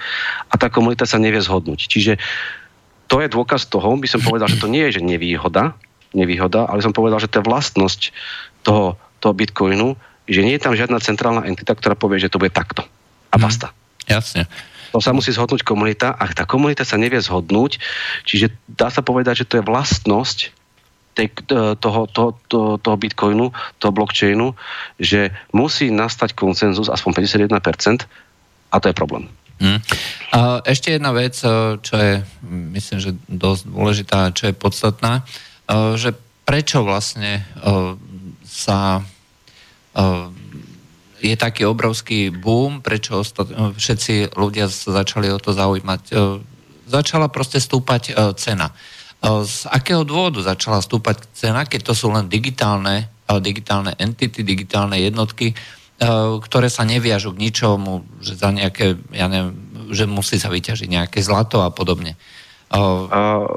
A 0.51 0.55
tá 0.61 0.69
komunita 0.69 1.09
sa 1.09 1.17
nevie 1.17 1.41
zhodnúť. 1.41 1.89
Čiže 1.89 2.13
uh, 2.15 2.64
to 3.05 3.21
je 3.21 3.27
dôkaz 3.29 3.69
toho, 3.69 3.93
by 3.97 4.07
som 4.09 4.21
povedal, 4.21 4.49
že 4.49 4.57
to 4.57 4.71
nie 4.71 4.85
je 4.89 4.99
že 4.99 5.01
nevýhoda, 5.05 5.77
nevýhoda, 6.15 6.65
ale 6.65 6.81
som 6.81 6.95
povedal, 6.95 7.21
že 7.21 7.29
to 7.29 7.41
je 7.41 7.47
vlastnosť 7.47 8.01
toho, 8.65 8.97
toho 9.21 9.33
Bitcoinu, 9.35 9.93
že 10.25 10.41
nie 10.41 10.57
je 10.57 10.63
tam 10.63 10.73
žiadna 10.73 10.97
centrálna 11.03 11.45
entita, 11.45 11.77
ktorá 11.77 11.93
povie, 11.93 12.17
že 12.17 12.31
to 12.33 12.41
bude 12.41 12.55
takto. 12.55 12.81
A 13.29 13.37
mhm. 13.37 13.41
basta. 13.41 13.67
Hmm, 13.69 14.21
jasne. 14.21 14.43
To 14.95 15.03
sa 15.03 15.11
musí 15.11 15.35
zhodnúť 15.35 15.67
komunita 15.67 16.15
a 16.15 16.23
tá 16.31 16.47
komunita 16.47 16.87
sa 16.87 16.95
nevie 16.95 17.19
zhodnúť, 17.19 17.83
čiže 18.23 18.47
dá 18.63 18.87
sa 18.87 19.03
povedať, 19.03 19.43
že 19.43 19.47
to 19.51 19.59
je 19.59 19.67
vlastnosť 19.67 20.55
tej, 21.19 21.27
toho, 21.83 22.07
toho, 22.07 22.29
toho, 22.47 22.69
toho 22.79 22.95
bitcoinu, 22.95 23.51
toho 23.79 23.91
blockchainu, 23.91 24.55
že 24.95 25.35
musí 25.51 25.91
nastať 25.91 26.31
koncenzus 26.31 26.87
aspoň 26.87 27.11
51% 27.27 28.07
a 28.71 28.75
to 28.79 28.87
je 28.87 28.95
problém. 28.95 29.27
Hmm. 29.55 29.79
A 30.35 30.59
ešte 30.67 30.91
jedna 30.91 31.15
vec, 31.15 31.39
e, 31.39 31.79
čo 31.79 31.95
je, 31.95 32.19
myslím, 32.75 32.99
že 32.99 33.15
dosť 33.31 33.61
dôležitá, 33.71 34.19
čo 34.35 34.51
je 34.51 34.53
podstatná, 34.55 35.23
e, 35.23 35.95
že 35.95 36.11
prečo 36.43 36.83
vlastne 36.83 37.41
e, 37.41 37.43
sa 38.45 39.01
je 41.23 41.35
taký 41.39 41.63
obrovský 41.63 42.27
boom, 42.27 42.83
prečo 42.83 43.23
všetci 43.79 44.35
ľudia 44.35 44.67
sa 44.67 44.99
začali 44.99 45.31
o 45.31 45.39
to 45.39 45.55
zaujímať. 45.55 46.11
Začala 46.83 47.31
proste 47.31 47.63
stúpať 47.63 48.11
cena. 48.35 48.75
Z 49.23 49.71
akého 49.71 50.03
dôvodu 50.03 50.43
začala 50.43 50.83
stúpať 50.83 51.23
cena, 51.31 51.63
keď 51.63 51.87
to 51.87 51.93
sú 51.95 52.11
len 52.11 52.27
digitálne, 52.27 53.07
digitálne 53.39 53.95
entity, 53.95 54.43
digitálne 54.43 54.99
jednotky, 54.99 55.55
ktoré 56.41 56.67
sa 56.67 56.83
neviažu 56.83 57.31
k 57.31 57.41
ničomu, 57.47 58.03
že 58.19 58.35
za 58.35 58.51
nejaké, 58.51 58.99
ja 59.15 59.31
neviem, 59.31 59.55
že 59.95 60.03
musí 60.09 60.35
sa 60.35 60.51
vyťažiť 60.51 60.89
nejaké 60.91 61.19
zlato 61.23 61.63
a 61.63 61.71
podobne. 61.71 62.19
Uh, 62.73 63.55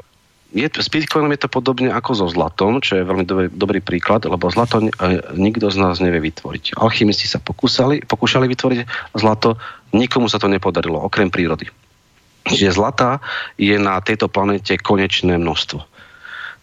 je, 0.55 0.65
s 0.65 0.89
Bitcoinom 0.89 1.29
je 1.35 1.45
to 1.45 1.49
podobne 1.51 1.93
ako 1.93 2.11
so 2.15 2.25
zlatom, 2.31 2.81
čo 2.81 2.97
je 2.97 3.05
veľmi 3.05 3.25
dobrý, 3.25 3.47
dobrý 3.53 3.79
príklad, 3.85 4.25
lebo 4.25 4.49
zlato 4.49 4.81
nikto 5.37 5.69
z 5.69 5.77
nás 5.77 6.01
nevie 6.01 6.31
vytvoriť. 6.31 6.79
Alchymisti 6.79 7.29
sa 7.29 7.37
pokúsali, 7.37 8.01
pokúšali 8.01 8.49
vytvoriť 8.49 8.79
zlato, 9.13 9.61
nikomu 9.93 10.25
sa 10.25 10.41
to 10.41 10.49
nepodarilo, 10.49 11.05
okrem 11.05 11.29
prírody. 11.29 11.69
Čiže 12.49 12.81
zlata 12.81 13.21
je 13.61 13.77
na 13.77 14.01
tejto 14.01 14.25
planete 14.25 14.79
konečné 14.81 15.37
množstvo. 15.37 15.85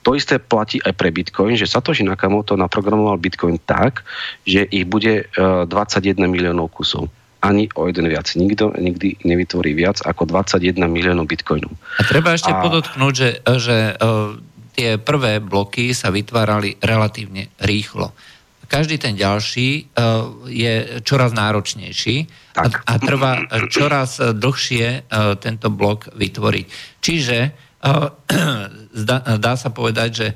To 0.07 0.15
isté 0.15 0.39
platí 0.39 0.79
aj 0.79 0.95
pre 0.95 1.11
Bitcoin, 1.11 1.59
že 1.59 1.67
Satoshi 1.67 2.07
Nakamoto 2.07 2.55
naprogramoval 2.55 3.19
Bitcoin 3.19 3.59
tak, 3.59 4.07
že 4.47 4.63
ich 4.71 4.87
bude 4.87 5.27
21 5.35 5.67
e, 6.15 6.31
miliónov 6.31 6.71
kusov 6.71 7.11
ani 7.43 7.67
o 7.75 7.91
jeden 7.91 8.07
viac. 8.07 8.31
Nikto 8.39 8.75
nikdy 8.79 9.23
nevytvorí 9.27 9.75
viac 9.75 10.03
ako 10.03 10.27
21 10.31 10.83
miliónov 10.91 11.31
bitcoinov. 11.31 11.71
A 12.01 12.03
treba 12.03 12.35
ešte 12.35 12.51
a... 12.51 12.59
podotknúť, 12.59 13.13
že, 13.15 13.31
že 13.61 13.77
uh, 13.95 14.35
tie 14.75 14.99
prvé 14.99 15.39
bloky 15.39 15.95
sa 15.95 16.11
vytvárali 16.11 16.81
relatívne 16.83 17.53
rýchlo. 17.63 18.11
Každý 18.67 18.99
ten 18.99 19.15
ďalší 19.15 19.95
je 20.51 20.75
čoraz 21.07 21.31
náročnejší 21.31 22.17
a, 22.59 22.67
a 22.67 22.93
trvá 22.99 23.47
čoraz 23.71 24.19
dlhšie 24.19 25.07
tento 25.39 25.71
blok 25.71 26.11
vytvoriť. 26.11 26.67
Čiže 26.99 27.39
dá, 29.09 29.19
dá 29.37 29.53
sa 29.55 29.71
povedať, 29.71 30.11
že 30.13 30.29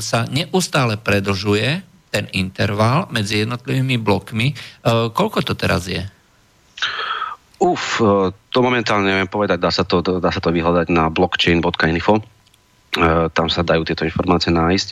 sa 0.00 0.24
neustále 0.30 0.96
predlžuje 0.96 1.82
ten 2.12 2.28
interval 2.36 3.08
medzi 3.08 3.40
jednotlivými 3.44 3.96
blokmi. 3.96 4.52
Koľko 4.86 5.40
to 5.42 5.56
teraz 5.56 5.88
je? 5.88 6.04
Uf, 7.62 8.02
to 8.50 8.58
momentálne 8.58 9.06
neviem 9.06 9.30
povedať, 9.30 9.58
dá 9.62 9.70
sa 9.70 9.86
to, 9.86 10.02
dá 10.02 10.28
sa 10.28 10.42
to 10.42 10.50
vyhľadať 10.50 10.92
na 10.92 11.08
blockchain.info. 11.08 12.20
Tam 13.32 13.48
sa 13.48 13.64
dajú 13.64 13.88
tieto 13.88 14.04
informácie 14.04 14.52
nájsť. 14.52 14.88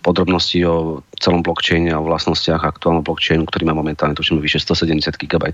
Podrobnosti 0.00 0.56
o 0.64 1.04
celom 1.20 1.44
blockchaine 1.44 1.92
a 1.92 2.00
o 2.00 2.06
vlastnostiach 2.08 2.64
aktuálneho 2.64 3.04
blockchainu, 3.04 3.44
ktorý 3.44 3.68
má 3.68 3.74
momentálne 3.76 4.16
tuším 4.16 4.40
vyše 4.40 4.64
170 4.64 5.20
GB 5.20 5.52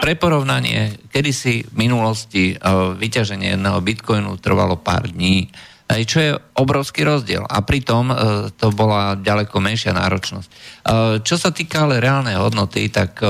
pre 0.03 0.19
porovnanie, 0.19 0.99
kedysi 1.07 1.63
v 1.63 1.73
minulosti 1.87 2.59
vyťaženie 2.99 3.55
jedného 3.55 3.79
bitcoinu 3.79 4.35
trvalo 4.35 4.75
pár 4.75 5.07
dní, 5.07 5.47
čo 6.01 6.17
je 6.17 6.33
obrovský 6.57 7.05
rozdiel. 7.05 7.45
A 7.45 7.61
pritom 7.61 8.09
to 8.57 8.73
bola 8.73 9.13
ďaleko 9.13 9.61
menšia 9.61 9.93
náročnosť. 9.93 10.49
Čo 11.21 11.35
sa 11.37 11.53
týka 11.53 11.85
ale 11.85 12.01
reálnej 12.01 12.33
hodnoty, 12.41 12.89
tak 12.89 13.21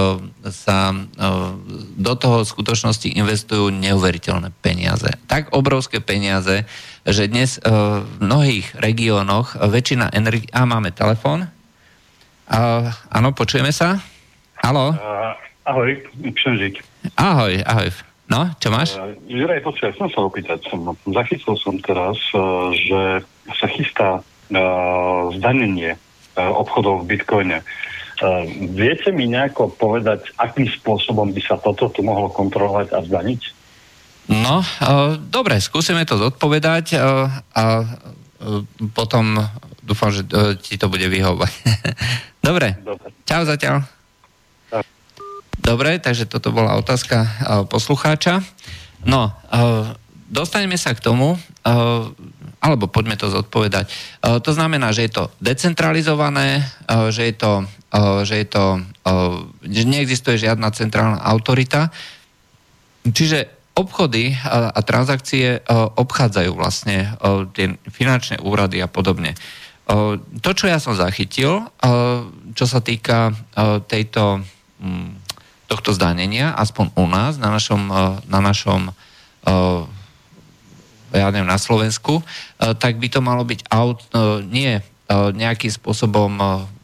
sa 0.48 0.96
do 2.00 2.14
toho 2.16 2.48
v 2.48 2.52
skutočnosti 2.56 3.12
investujú 3.12 3.68
neuveriteľné 3.76 4.56
peniaze. 4.64 5.12
Tak 5.28 5.52
obrovské 5.52 6.00
peniaze, 6.00 6.64
že 7.04 7.28
dnes 7.28 7.60
v 7.60 8.24
mnohých 8.24 8.80
regiónoch 8.80 9.60
väčšina 9.60 10.16
energie... 10.16 10.48
A 10.56 10.64
máme 10.64 10.96
telefón. 10.96 11.52
Áno, 13.12 13.30
počujeme 13.36 13.76
sa? 13.76 14.00
Halo? 14.64 14.96
Ahoj, 15.68 16.00
Kšenžík. 16.24 16.80
Ahoj, 17.20 17.60
ahoj. 17.68 17.92
No, 18.34 18.50
čo 18.58 18.74
máš? 18.74 18.98
Uh, 18.98 19.14
Juraj, 19.30 19.62
počkaj, 19.62 19.94
som 19.94 20.10
sa 20.10 20.26
opýtať. 20.26 20.66
Som, 20.66 20.98
zachytil 21.06 21.54
som 21.54 21.78
teraz, 21.78 22.18
uh, 22.34 22.74
že 22.74 23.22
sa 23.62 23.68
chystá 23.70 24.10
uh, 24.26 25.30
zdanenie 25.38 25.94
uh, 25.94 26.50
obchodov 26.58 27.06
v 27.06 27.14
Bitcoine. 27.14 27.62
Uh, 28.18 28.42
viete 28.74 29.14
mi 29.14 29.30
nejako 29.30 29.78
povedať, 29.78 30.34
akým 30.42 30.66
spôsobom 30.66 31.30
by 31.30 31.42
sa 31.46 31.62
toto 31.62 31.94
tu 31.94 32.02
mohlo 32.02 32.34
kontrolovať 32.34 32.98
a 32.98 33.06
zdaniť? 33.06 33.42
No, 34.34 34.66
uh, 34.66 35.14
dobre, 35.22 35.62
skúsime 35.62 36.02
to 36.10 36.18
zodpovedať 36.18 36.98
uh, 36.98 37.30
a 37.54 37.64
potom 38.98 39.38
dúfam, 39.86 40.10
že 40.10 40.26
ti 40.64 40.76
to 40.82 40.90
bude 40.90 41.06
vyhovať. 41.06 41.54
dobre. 42.48 42.82
dobre, 42.82 43.08
čau 43.30 43.46
zatiaľ. 43.46 43.93
Dobre, 45.60 46.02
takže 46.02 46.26
toto 46.26 46.50
bola 46.50 46.80
otázka 46.80 47.18
uh, 47.22 47.30
poslucháča. 47.70 48.42
No, 49.06 49.30
uh, 49.30 49.94
dostaneme 50.32 50.80
sa 50.80 50.96
k 50.96 51.04
tomu, 51.04 51.36
uh, 51.36 52.10
alebo 52.64 52.88
poďme 52.88 53.20
to 53.20 53.28
zodpovedať. 53.28 53.92
To 54.24 54.52
znamená, 54.56 54.96
že 54.96 55.04
je 55.04 55.12
to 55.12 55.24
decentralizované, 55.44 56.64
že 57.12 57.28
je 57.28 57.36
to, 57.36 57.68
že 58.24 58.40
je 58.40 58.48
to, 58.48 58.80
že 59.68 59.84
neexistuje 59.84 60.40
žiadna 60.40 60.72
centrálna 60.72 61.20
autorita. 61.28 61.92
Čiže 63.04 63.52
obchody 63.76 64.32
a 64.48 64.80
transakcie 64.80 65.60
obchádzajú 65.76 66.56
vlastne 66.56 67.20
tie 67.52 67.76
finančné 67.92 68.40
úrady 68.40 68.80
a 68.80 68.88
podobne. 68.88 69.36
To, 70.40 70.50
čo 70.56 70.72
ja 70.72 70.80
som 70.80 70.96
zachytil, 70.96 71.68
čo 72.56 72.64
sa 72.64 72.80
týka 72.80 73.36
tejto 73.92 74.40
mm, 74.80 75.23
tohto 75.74 75.90
zdanenia, 75.90 76.54
aspoň 76.54 76.94
u 76.94 77.10
nás, 77.10 77.42
na 77.42 77.50
našom, 77.50 77.90
eh, 77.90 77.98
na 78.30 78.40
našom 78.46 78.94
eh, 78.94 79.82
ja 81.14 81.30
neviem, 81.30 81.50
na 81.50 81.58
Slovensku, 81.58 82.22
eh, 82.22 82.78
tak 82.78 83.02
by 83.02 83.10
to 83.10 83.26
malo 83.26 83.42
byť 83.42 83.66
aut, 83.74 84.06
nie 84.46 84.78
nejakým 85.14 85.70
spôsobom 85.70 86.32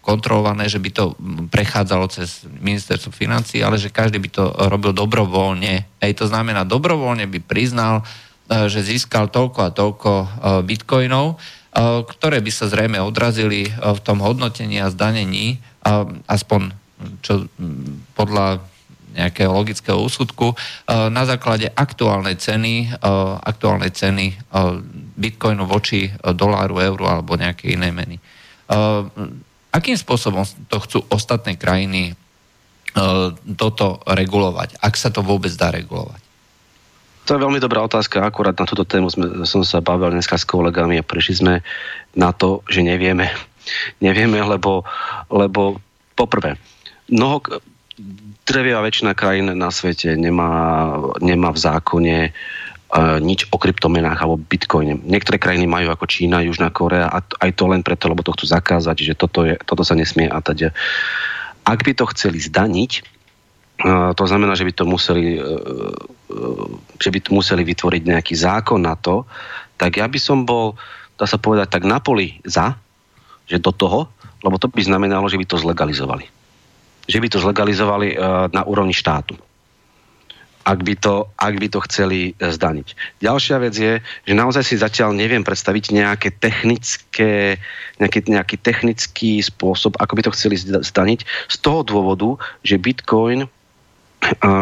kontrolované, 0.04 0.68
že 0.68 0.78
by 0.78 0.92
to 0.92 1.18
prechádzalo 1.50 2.12
cez 2.12 2.46
ministerstvo 2.46 3.16
financí, 3.16 3.64
ale 3.64 3.80
že 3.80 3.90
každý 3.90 4.22
by 4.22 4.30
to 4.30 4.44
robil 4.70 4.92
dobrovoľne. 4.94 5.88
Ej, 5.98 6.14
to 6.20 6.26
znamená, 6.28 6.68
dobrovoľne 6.68 7.26
by 7.26 7.40
priznal, 7.42 8.06
že 8.46 8.86
získal 8.86 9.32
toľko 9.34 9.60
a 9.66 9.74
toľko 9.74 10.12
bitcoinov, 10.68 11.40
ktoré 12.06 12.44
by 12.44 12.52
sa 12.54 12.68
zrejme 12.68 13.02
odrazili 13.02 13.72
v 13.72 14.00
tom 14.04 14.20
hodnotení 14.22 14.84
a 14.84 14.94
zdanení, 14.94 15.58
aspoň 16.28 16.76
čo 17.24 17.48
podľa 18.14 18.62
nejakého 19.14 19.52
logického 19.52 19.98
úsudku 19.98 20.54
e, 20.54 20.56
na 21.10 21.26
základe 21.26 21.70
aktuálnej 21.74 22.38
ceny, 22.38 22.94
e, 22.94 23.12
aktuálnej 23.44 23.92
ceny 23.92 24.26
e, 24.32 24.36
bitcoinu 25.20 25.66
voči 25.66 26.10
doláru, 26.36 26.80
euru 26.80 27.06
alebo 27.10 27.36
nejakej 27.36 27.76
inej 27.76 27.92
meny. 27.92 28.18
Akým 29.74 29.98
spôsobom 29.98 30.46
to 30.70 30.78
chcú 30.80 31.00
ostatné 31.10 31.58
krajiny 31.60 32.16
toto 33.58 34.00
regulovať, 34.06 34.80
ak 34.80 34.94
sa 34.96 35.10
to 35.12 35.26
vôbec 35.26 35.52
dá 35.58 35.74
regulovať? 35.74 36.22
To 37.30 37.38
je 37.38 37.44
veľmi 37.46 37.62
dobrá 37.62 37.86
otázka. 37.86 38.26
Akurát 38.26 38.58
na 38.58 38.66
túto 38.66 38.82
tému 38.82 39.06
sme, 39.14 39.46
som 39.46 39.62
sa 39.62 39.86
bavil 39.86 40.10
dneska 40.10 40.34
s 40.34 40.50
kolegami 40.50 40.98
a 40.98 41.06
prišli 41.06 41.36
sme 41.38 41.54
na 42.18 42.34
to, 42.34 42.66
že 42.66 42.82
nevieme. 42.82 43.30
Nevieme, 44.06 44.42
lebo, 44.42 44.82
lebo 45.30 45.78
poprvé, 46.18 46.58
mnoho, 47.06 47.62
drevia 48.50 48.82
väčšina 48.82 49.14
krajín 49.14 49.54
na 49.54 49.70
svete 49.70 50.18
nemá, 50.18 50.50
nemá 51.22 51.54
v 51.54 51.60
zákone 51.62 52.18
uh, 52.34 53.22
nič 53.22 53.46
o 53.54 53.62
kryptomenách 53.62 54.18
alebo 54.18 54.42
bitcoine. 54.42 54.98
Niektoré 54.98 55.38
krajiny 55.38 55.70
majú 55.70 55.94
ako 55.94 56.10
Čína, 56.10 56.42
Južná 56.42 56.74
Korea 56.74 57.06
a 57.06 57.22
aj 57.22 57.52
to 57.54 57.70
len 57.70 57.86
preto, 57.86 58.10
lebo 58.10 58.26
to 58.26 58.34
chcú 58.34 58.50
zakázať, 58.50 59.06
že 59.06 59.14
toto, 59.14 59.46
je, 59.46 59.54
toto 59.62 59.86
sa 59.86 59.94
nesmie 59.94 60.26
a 60.26 60.42
teda. 60.42 60.74
Ak 61.62 61.86
by 61.86 61.94
to 61.94 62.10
chceli 62.18 62.42
zdaniť, 62.42 62.92
uh, 63.86 64.18
to 64.18 64.26
znamená, 64.26 64.58
že 64.58 64.66
by 64.66 64.74
to 64.74 64.84
museli 64.90 65.38
uh, 65.38 65.94
že 66.98 67.10
by 67.10 67.20
to 67.22 67.30
museli 67.34 67.62
vytvoriť 67.66 68.02
nejaký 68.06 68.34
zákon 68.34 68.82
na 68.82 68.98
to, 68.98 69.26
tak 69.78 69.98
ja 69.98 70.06
by 70.06 70.20
som 70.22 70.46
bol, 70.46 70.78
dá 71.18 71.26
sa 71.26 71.38
povedať, 71.42 71.70
tak 71.70 71.90
na 71.90 71.98
poli 72.02 72.38
za, 72.46 72.78
že 73.50 73.58
do 73.62 73.74
toho, 73.74 74.10
lebo 74.46 74.62
to 74.62 74.70
by 74.70 74.82
znamenalo, 74.82 75.26
že 75.26 75.42
by 75.42 75.46
to 75.50 75.58
zlegalizovali 75.58 76.39
že 77.10 77.18
by 77.18 77.28
to 77.34 77.42
zlegalizovali 77.42 78.14
e, 78.14 78.16
na 78.54 78.62
úrovni 78.70 78.94
štátu. 78.94 79.34
Ak 80.70 80.86
by, 80.86 80.94
to, 81.02 81.34
ak 81.34 81.58
by 81.58 81.68
to 81.74 81.82
chceli 81.90 82.38
e, 82.38 82.46
zdaniť. 82.46 83.18
Ďalšia 83.26 83.58
vec 83.58 83.74
je, 83.74 83.98
že 84.30 84.34
naozaj 84.38 84.62
si 84.62 84.78
zatiaľ 84.78 85.18
neviem 85.18 85.42
predstaviť 85.42 85.90
nejaké 85.90 86.30
technické, 86.38 87.58
nejaký, 87.98 88.30
nejaký 88.30 88.62
technický 88.62 89.42
spôsob, 89.42 89.98
ako 89.98 90.14
by 90.14 90.22
to 90.30 90.36
chceli 90.38 90.62
zdaniť, 90.62 91.20
z 91.26 91.58
toho 91.58 91.82
dôvodu, 91.82 92.38
že 92.62 92.78
Bitcoin 92.78 93.50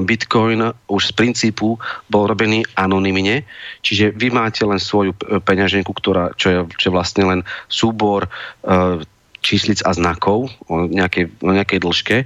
Bitcoin 0.05 0.69
už 0.85 1.01
z 1.01 1.13
princípu 1.17 1.81
bol 2.13 2.23
robený 2.29 2.61
anonymne, 2.77 3.43
čiže 3.81 4.13
vy 4.13 4.29
máte 4.29 4.61
len 4.61 4.77
svoju 4.77 5.17
peňaženku, 5.17 5.91
ktorá, 5.97 6.29
čo, 6.37 6.47
je, 6.49 6.59
čo 6.77 6.85
je 6.89 6.93
vlastne 6.93 7.23
len 7.25 7.39
súbor 7.65 8.29
číslic 9.47 9.79
a 9.87 9.95
znakov 9.95 10.51
o 10.67 10.91
nejakej, 10.91 11.31
o 11.39 11.55
nejakej 11.55 11.79
dĺžke, 11.79 12.17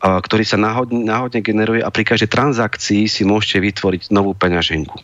ktorý 0.00 0.44
sa 0.44 0.60
náhodne, 0.60 1.08
náhodne 1.08 1.40
generuje 1.40 1.80
a 1.80 1.88
pri 1.88 2.04
každej 2.04 2.28
transakcii 2.28 3.08
si 3.08 3.24
môžete 3.24 3.64
vytvoriť 3.64 4.12
novú 4.12 4.36
peňaženku 4.36 4.96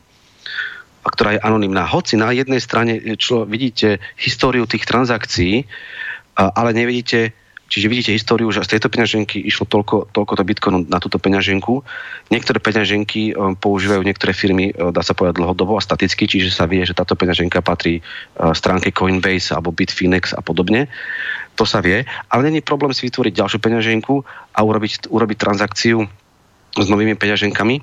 a 1.05 1.09
ktorá 1.09 1.39
je 1.39 1.45
anonimná. 1.45 1.87
Hoci 1.87 2.19
na 2.19 2.35
jednej 2.35 2.59
strane 2.59 2.99
čo 3.17 3.47
vidíte 3.47 4.03
históriu 4.19 4.67
tých 4.67 4.85
transakcií, 4.85 5.65
ale 6.35 6.71
nevidíte 6.75 7.33
Čiže 7.67 7.91
vidíte 7.91 8.15
históriu, 8.15 8.47
že 8.55 8.63
z 8.63 8.79
tejto 8.79 8.87
peňaženky 8.87 9.43
išlo 9.43 9.67
toľko, 9.67 10.15
toľko 10.15 10.33
to 10.39 10.43
bitcoinu 10.47 10.79
na 10.87 11.03
túto 11.03 11.19
peňaženku. 11.19 11.83
Niektoré 12.31 12.63
peňaženky 12.63 13.35
um, 13.35 13.59
používajú 13.59 14.07
niektoré 14.07 14.31
firmy, 14.31 14.71
uh, 14.71 14.95
dá 14.95 15.03
sa 15.03 15.19
povedať 15.19 15.43
dlhodobo 15.43 15.75
a 15.75 15.83
staticky, 15.83 16.31
čiže 16.31 16.55
sa 16.55 16.71
vie, 16.71 16.87
že 16.87 16.95
táto 16.95 17.19
peňaženka 17.19 17.59
patrí 17.67 17.99
uh, 18.01 18.55
stránke 18.55 18.95
Coinbase 18.95 19.51
alebo 19.51 19.75
Bitfinex 19.75 20.31
a 20.31 20.41
podobne. 20.47 20.87
To 21.59 21.67
sa 21.67 21.83
vie, 21.83 22.07
ale 22.31 22.41
není 22.47 22.63
problém 22.63 22.95
si 22.95 23.09
vytvoriť 23.09 23.33
ďalšiu 23.35 23.59
peňaženku 23.59 24.15
a 24.55 24.61
urobiť, 24.63 25.11
urobiť 25.11 25.37
transakciu 25.41 26.05
s 26.77 26.87
novými 26.87 27.17
peňaženkami 27.17 27.81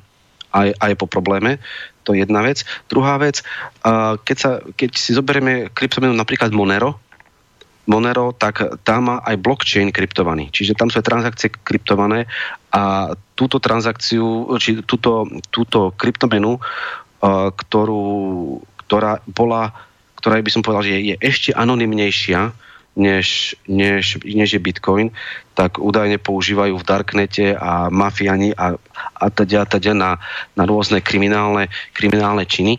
aj, 0.54 0.70
aj 0.78 0.92
po 0.96 1.10
probléme. 1.10 1.58
To 2.06 2.14
je 2.14 2.22
jedna 2.22 2.46
vec. 2.46 2.62
Druhá 2.86 3.18
vec, 3.18 3.42
keď, 4.30 4.38
sa, 4.38 4.62
keď 4.78 4.90
si 4.94 5.18
zoberieme 5.18 5.74
kryptomenu 5.74 6.14
napríklad 6.14 6.54
Monero, 6.54 7.02
Monero, 7.84 8.32
tak 8.32 8.80
tam 8.88 9.12
má 9.12 9.16
aj 9.28 9.36
blockchain 9.44 9.92
kryptovaný. 9.92 10.48
Čiže 10.56 10.80
tam 10.80 10.88
sú 10.88 11.04
aj 11.04 11.08
transakcie 11.08 11.52
kryptované 11.52 12.32
a 12.72 13.12
túto 13.36 13.60
transakciu, 13.60 14.48
či 14.56 14.80
túto, 14.88 15.28
túto 15.52 15.92
kryptomenu, 16.00 16.64
uh, 16.64 17.52
ktorú, 17.52 18.04
ktorá 18.88 19.20
bola, 19.28 19.76
ktorá 20.16 20.40
by 20.40 20.52
som 20.52 20.64
povedal, 20.64 20.88
že 20.88 20.92
je, 20.96 21.02
je 21.12 21.16
ešte 21.20 21.50
anonymnejšia, 21.52 22.56
než, 22.94 23.58
než, 23.66 24.22
než 24.22 24.54
je 24.54 24.62
Bitcoin, 24.62 25.10
tak 25.58 25.82
údajne 25.82 26.22
používajú 26.22 26.78
v 26.78 26.88
Darknete 26.88 27.58
a 27.58 27.90
mafiani 27.90 28.54
a, 28.54 28.78
a 29.18 29.26
teda, 29.34 29.66
teda 29.66 29.98
na, 29.98 30.12
na 30.54 30.64
rôzne 30.70 31.02
kriminálne, 31.02 31.74
kriminálne 31.92 32.46
činy. 32.46 32.78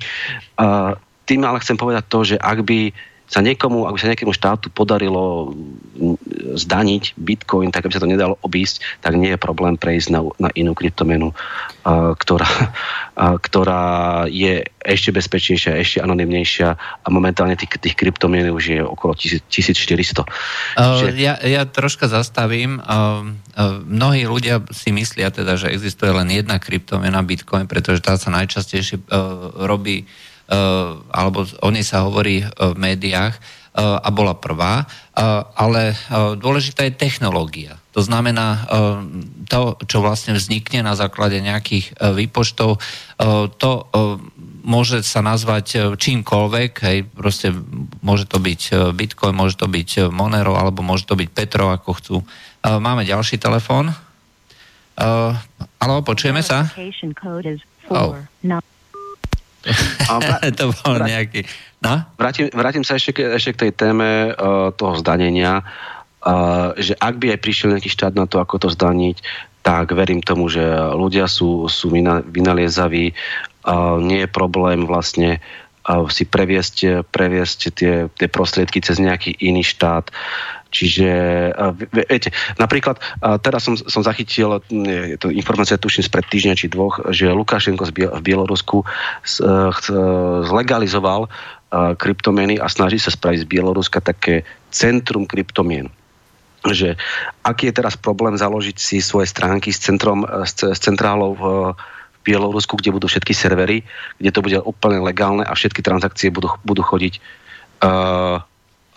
Uh, 0.55 0.95
tým 1.27 1.43
ale 1.43 1.61
chcem 1.61 1.75
povedať 1.75 2.05
to, 2.07 2.21
že 2.35 2.37
ak 2.39 2.63
by 2.63 2.95
sa 3.25 3.41
niekomu, 3.41 3.89
ak 3.89 3.97
by 3.97 4.01
sa 4.01 4.11
nejakému 4.13 4.37
štátu 4.37 4.69
podarilo 4.69 5.51
mm, 5.51 6.17
zdaniť 6.61 7.17
bitcoin, 7.17 7.73
tak 7.73 7.89
aby 7.89 7.97
sa 7.97 8.03
to 8.05 8.11
nedalo 8.11 8.37
obísť, 8.45 9.01
tak 9.01 9.17
nie 9.17 9.33
je 9.33 9.41
problém 9.41 9.81
prejsť 9.81 10.09
na, 10.13 10.21
na 10.37 10.51
inú 10.53 10.77
kryptomenu, 10.77 11.33
uh, 11.33 12.13
ktorá, 12.15 12.47
uh, 13.19 13.37
ktorá 13.41 13.85
je 14.29 14.69
ešte 14.85 15.11
bezpečnejšia, 15.17 15.81
ešte 15.81 15.99
anonymnejšia 16.05 16.69
a 16.77 17.07
momentálne 17.09 17.57
tých, 17.57 17.81
tých 17.81 17.97
kryptomien 17.97 18.53
už 18.53 18.65
je 18.77 18.81
okolo 18.85 19.17
1400. 19.17 20.29
Uh, 20.77 21.09
ja, 21.17 21.41
ja 21.41 21.65
troška 21.65 22.13
zastavím. 22.13 22.77
Uh, 22.85 23.33
uh, 23.57 23.81
mnohí 23.89 24.29
ľudia 24.29 24.61
si 24.69 24.93
myslia 24.93 25.33
teda, 25.33 25.57
že 25.57 25.73
existuje 25.73 26.13
len 26.13 26.29
jedna 26.29 26.61
kryptomena 26.61 27.25
bitcoin, 27.25 27.65
pretože 27.65 28.05
tá 28.05 28.21
sa 28.21 28.29
najčastejšie 28.29 29.01
uh, 29.09 29.65
robí 29.65 30.05
alebo 31.11 31.49
o 31.63 31.69
nej 31.73 31.85
sa 31.85 32.05
hovorí 32.05 32.45
v 32.45 32.77
médiách 32.77 33.37
a 33.75 34.07
bola 34.15 34.39
prvá, 34.39 34.87
ale 35.59 35.99
dôležitá 36.39 36.87
je 36.87 36.95
technológia. 36.95 37.75
To 37.95 38.07
znamená, 38.07 38.71
to, 39.51 39.75
čo 39.91 39.99
vlastne 39.99 40.39
vznikne 40.39 40.87
na 40.87 40.95
základe 40.95 41.43
nejakých 41.43 41.91
výpočtov, 42.15 42.79
to 43.59 43.73
môže 44.65 45.03
sa 45.03 45.21
nazvať 45.27 45.99
čímkoľvek, 45.99 46.73
hej, 46.87 46.99
proste 47.11 47.51
môže 48.01 48.31
to 48.31 48.39
byť 48.39 48.95
Bitcoin, 48.95 49.35
môže 49.35 49.59
to 49.59 49.67
byť 49.67 50.09
Monero, 50.15 50.55
alebo 50.55 50.87
môže 50.87 51.05
to 51.05 51.19
byť 51.19 51.29
Petro, 51.35 51.75
ako 51.75 51.91
chcú. 51.99 52.17
Máme 52.63 53.03
ďalší 53.03 53.43
telefón. 53.43 53.91
Alo, 55.83 55.95
počujeme 56.07 56.47
sa? 56.47 56.71
Oh. 57.91 58.17
to 60.59 60.71
bol 60.85 60.97
nejaký... 61.01 61.45
No? 61.85 62.01
Vrátim, 62.17 62.49
vrátim 62.53 62.85
sa 62.85 62.97
ešte, 62.97 63.13
ešte 63.21 63.53
k 63.53 63.61
tej 63.69 63.73
téme 63.77 64.33
uh, 64.33 64.73
toho 64.73 64.97
zdanenia, 65.01 65.61
uh, 65.61 66.73
že 66.81 66.97
ak 66.97 67.21
by 67.21 67.37
aj 67.37 67.41
prišiel 67.45 67.73
nejaký 67.77 67.91
štát 67.93 68.17
na 68.17 68.25
to, 68.25 68.41
ako 68.41 68.57
to 68.57 68.69
zdaniť, 68.73 69.21
tak 69.65 69.97
verím 69.97 70.21
tomu, 70.21 70.53
že 70.53 70.61
ľudia 70.93 71.25
sú, 71.25 71.73
sú 71.73 71.89
vynaliezaví 72.29 73.17
nie 74.01 74.19
je 74.25 74.29
problém 74.29 74.85
vlastne 74.85 75.41
si 76.09 76.25
previesť, 76.25 77.05
previesť 77.13 77.59
tie, 77.77 77.95
tie 78.09 78.29
prostriedky 78.29 78.81
cez 78.81 78.97
nejaký 78.97 79.37
iný 79.45 79.61
štát. 79.61 80.09
Čiže, 80.75 81.09
viete, 81.95 82.35
napríklad, 82.59 82.99
teraz 83.47 83.63
som, 83.63 83.79
som 83.79 84.03
zachytil, 84.03 84.59
je 84.75 85.15
to 85.15 85.31
informácia 85.31 85.79
tuším 85.79 86.03
spred 86.03 86.27
týždňa 86.27 86.59
či 86.59 86.67
dvoch, 86.67 86.99
že 87.15 87.31
Lukášenko 87.31 87.87
v 87.95 88.23
Bielorusku 88.23 88.83
zlegalizoval 90.51 91.31
kryptomeny 91.95 92.59
a 92.59 92.67
snaží 92.67 92.99
sa 92.99 93.15
spraviť 93.15 93.47
z 93.47 93.51
Bieloruska 93.51 94.03
také 94.03 94.43
centrum 94.75 95.31
kryptomien 95.31 95.87
že 96.65 96.97
aký 97.45 97.69
je 97.69 97.77
teraz 97.77 97.93
problém 97.93 98.41
založiť 98.41 98.81
si 98.81 98.97
svoje 99.05 99.29
stránky 99.29 99.69
s, 99.69 99.85
centrom, 99.85 100.25
s, 100.25 100.65
s 100.65 100.81
centrálou 100.81 101.37
v, 101.37 101.45
Bielorusku, 102.25 102.81
kde 102.81 102.97
budú 102.97 103.07
všetky 103.07 103.37
servery, 103.37 103.85
kde 104.17 104.31
to 104.33 104.41
bude 104.41 104.59
úplne 104.65 105.05
legálne 105.05 105.45
a 105.45 105.53
všetky 105.53 105.85
transakcie 105.85 106.33
budú, 106.33 106.57
budú 106.65 106.81
chodiť 106.81 107.21
uh, 107.85 108.41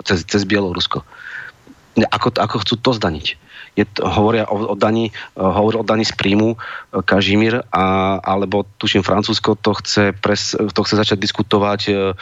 cez, 0.07 0.23
cez 0.23 0.47
Bielorusko. 0.47 1.03
Ako, 1.97 2.29
ako 2.37 2.61
chcú 2.61 2.75
to 2.77 2.91
zdaniť? 2.93 3.27
Je 3.77 3.85
hovoria 4.01 4.45
o, 4.49 4.73
o 4.73 4.75
daní, 4.77 5.13
uh, 5.37 5.53
hovorí 5.53 5.81
o 5.81 5.85
daní 5.85 6.05
z 6.05 6.13
príjmu 6.13 6.53
uh, 6.53 6.57
Kažimír, 7.01 7.61
a, 7.73 8.17
alebo 8.21 8.65
tuším 8.77 9.05
Francúzsko 9.05 9.57
to 9.57 9.77
chce, 9.81 10.13
pres, 10.17 10.53
to 10.53 10.81
chce 10.81 10.95
začať 10.97 11.17
diskutovať 11.21 11.81
uh, 11.89 12.13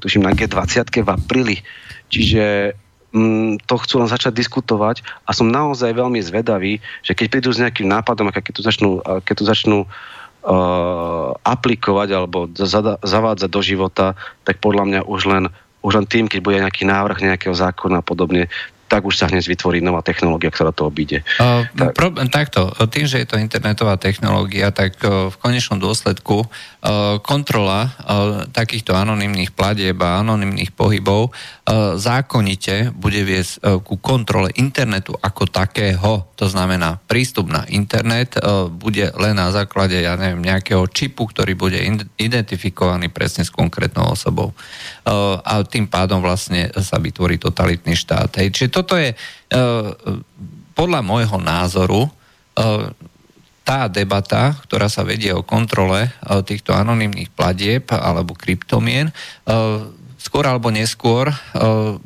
tuším 0.00 0.24
na 0.24 0.32
G20 0.32 1.04
v 1.04 1.08
apríli. 1.08 1.56
Čiže 2.08 2.76
mm, 3.12 3.64
to 3.64 3.74
chcú 3.80 4.00
len 4.00 4.08
začať 4.08 4.32
diskutovať 4.36 5.04
a 5.24 5.30
som 5.32 5.48
naozaj 5.48 5.92
veľmi 5.92 6.20
zvedavý, 6.20 6.80
že 7.00 7.16
keď 7.16 7.26
prídu 7.32 7.50
s 7.52 7.60
nejakým 7.60 7.88
nápadom 7.88 8.28
a 8.28 8.36
keď 8.36 8.52
tu 8.56 8.62
začnú, 8.64 8.90
keď 9.24 9.34
tu 9.40 9.44
začnú 9.44 9.78
uh, 10.44 11.30
aplikovať 11.44 12.08
alebo 12.12 12.48
zavádzať 13.04 13.50
do 13.50 13.60
života, 13.64 14.12
tak 14.44 14.60
podľa 14.60 14.84
mňa 14.84 15.00
už 15.08 15.20
len, 15.28 15.44
už 15.80 15.92
len 16.00 16.06
tým, 16.08 16.28
keď 16.28 16.40
bude 16.44 16.60
nejaký 16.60 16.84
návrh 16.84 17.24
nejakého 17.24 17.56
zákona 17.56 18.00
a 18.00 18.06
podobne, 18.06 18.52
tak 18.94 19.02
už 19.02 19.18
sa 19.18 19.26
hneď 19.26 19.42
vytvorí 19.50 19.82
nová 19.82 20.06
technológia, 20.06 20.54
ktorá 20.54 20.70
to 20.70 20.86
obíde. 20.86 21.26
Uh, 21.42 21.66
tak. 21.74 21.98
Pro, 21.98 22.14
takto, 22.30 22.70
tým, 22.86 23.10
že 23.10 23.18
je 23.18 23.26
to 23.26 23.42
internetová 23.42 23.98
technológia, 23.98 24.70
tak 24.70 24.94
uh, 25.02 25.34
v 25.34 25.36
konečnom 25.42 25.82
dôsledku 25.82 26.46
uh, 26.46 27.18
kontrola 27.26 27.90
uh, 27.90 28.46
takýchto 28.54 28.94
anonimných 28.94 29.50
platieb 29.50 29.98
a 29.98 30.22
anonimných 30.22 30.70
pohybov 30.78 31.34
uh, 31.34 31.98
zákonite 31.98 32.94
bude 32.94 33.18
viesť 33.26 33.52
uh, 33.58 33.82
ku 33.82 33.98
kontrole 33.98 34.54
internetu 34.54 35.18
ako 35.18 35.50
takého. 35.50 36.30
To 36.38 36.46
znamená, 36.46 37.02
prístup 37.10 37.50
na 37.50 37.66
internet 37.66 38.38
uh, 38.38 38.70
bude 38.70 39.10
len 39.18 39.34
na 39.34 39.50
základe, 39.50 39.98
ja 39.98 40.14
neviem, 40.14 40.46
nejakého 40.46 40.86
čipu, 40.86 41.26
ktorý 41.26 41.58
bude 41.58 41.82
identifikovaný 42.14 43.10
presne 43.10 43.42
s 43.42 43.50
konkrétnou 43.50 44.14
osobou. 44.14 44.54
Uh, 45.02 45.42
a 45.42 45.66
tým 45.66 45.90
pádom 45.90 46.22
vlastne 46.22 46.70
sa 46.78 47.02
vytvorí 47.02 47.42
totalitný 47.42 47.98
štát. 47.98 48.38
Hej. 48.38 48.54
Čiže 48.54 48.83
toto 48.84 49.00
je 49.00 49.10
e, 49.10 49.16
podľa 50.76 51.00
môjho 51.00 51.40
názoru 51.40 52.04
e, 52.04 52.10
tá 53.64 53.88
debata, 53.88 54.52
ktorá 54.68 54.92
sa 54.92 55.08
vedie 55.08 55.32
o 55.32 55.40
kontrole 55.40 56.04
e, 56.04 56.10
týchto 56.44 56.76
anonimných 56.76 57.32
platieb 57.32 57.88
alebo 57.88 58.36
kryptomien, 58.36 59.08
skôr 60.20 60.44
alebo 60.48 60.72
neskôr 60.72 61.28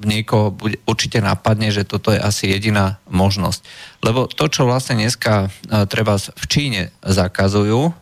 niekoho 0.02 0.50
určite 0.90 1.22
napadne, 1.22 1.70
že 1.70 1.86
toto 1.86 2.10
je 2.10 2.18
asi 2.18 2.50
jediná 2.50 2.98
možnosť. 3.06 3.62
Lebo 4.02 4.26
to, 4.26 4.50
čo 4.50 4.66
vlastne 4.66 4.98
dneska 4.98 5.54
treba 5.86 6.18
v 6.18 6.44
Číne 6.50 6.90
zakazujú, 7.06 7.94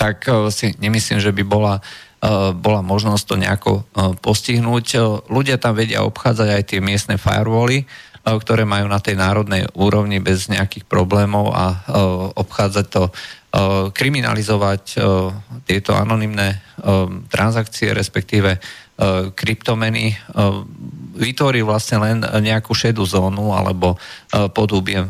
tak 0.00 0.24
si 0.48 0.72
nemyslím, 0.80 1.20
že 1.20 1.36
by 1.36 1.44
bola 1.44 1.84
bola 2.52 2.84
možnosť 2.84 3.24
to 3.24 3.34
nejako 3.40 3.72
eh, 3.80 4.12
postihnúť. 4.20 4.86
Eh, 4.94 5.00
ľudia 5.32 5.56
tam 5.56 5.76
vedia 5.76 6.04
obchádzať 6.04 6.48
aj 6.52 6.62
tie 6.68 6.80
miestne 6.84 7.16
firewally, 7.16 7.88
ktoré 8.20 8.68
majú 8.68 8.84
na 8.84 9.00
tej 9.00 9.16
národnej 9.16 9.64
úrovni 9.72 10.20
bez 10.20 10.52
nejakých 10.52 10.84
problémov 10.84 11.56
a 11.56 11.80
obchádzať 12.36 12.86
to, 12.92 13.08
kriminalizovať 13.96 15.00
tieto 15.64 15.96
anonimné 15.96 16.60
transakcie, 17.32 17.96
respektíve 17.96 18.60
kryptomeny 19.32 20.12
vytvorí 21.16 21.64
vlastne 21.64 22.00
len 22.00 22.16
nejakú 22.20 22.76
šedú 22.76 23.08
zónu 23.08 23.56
alebo 23.56 23.96
podúbie 24.52 25.04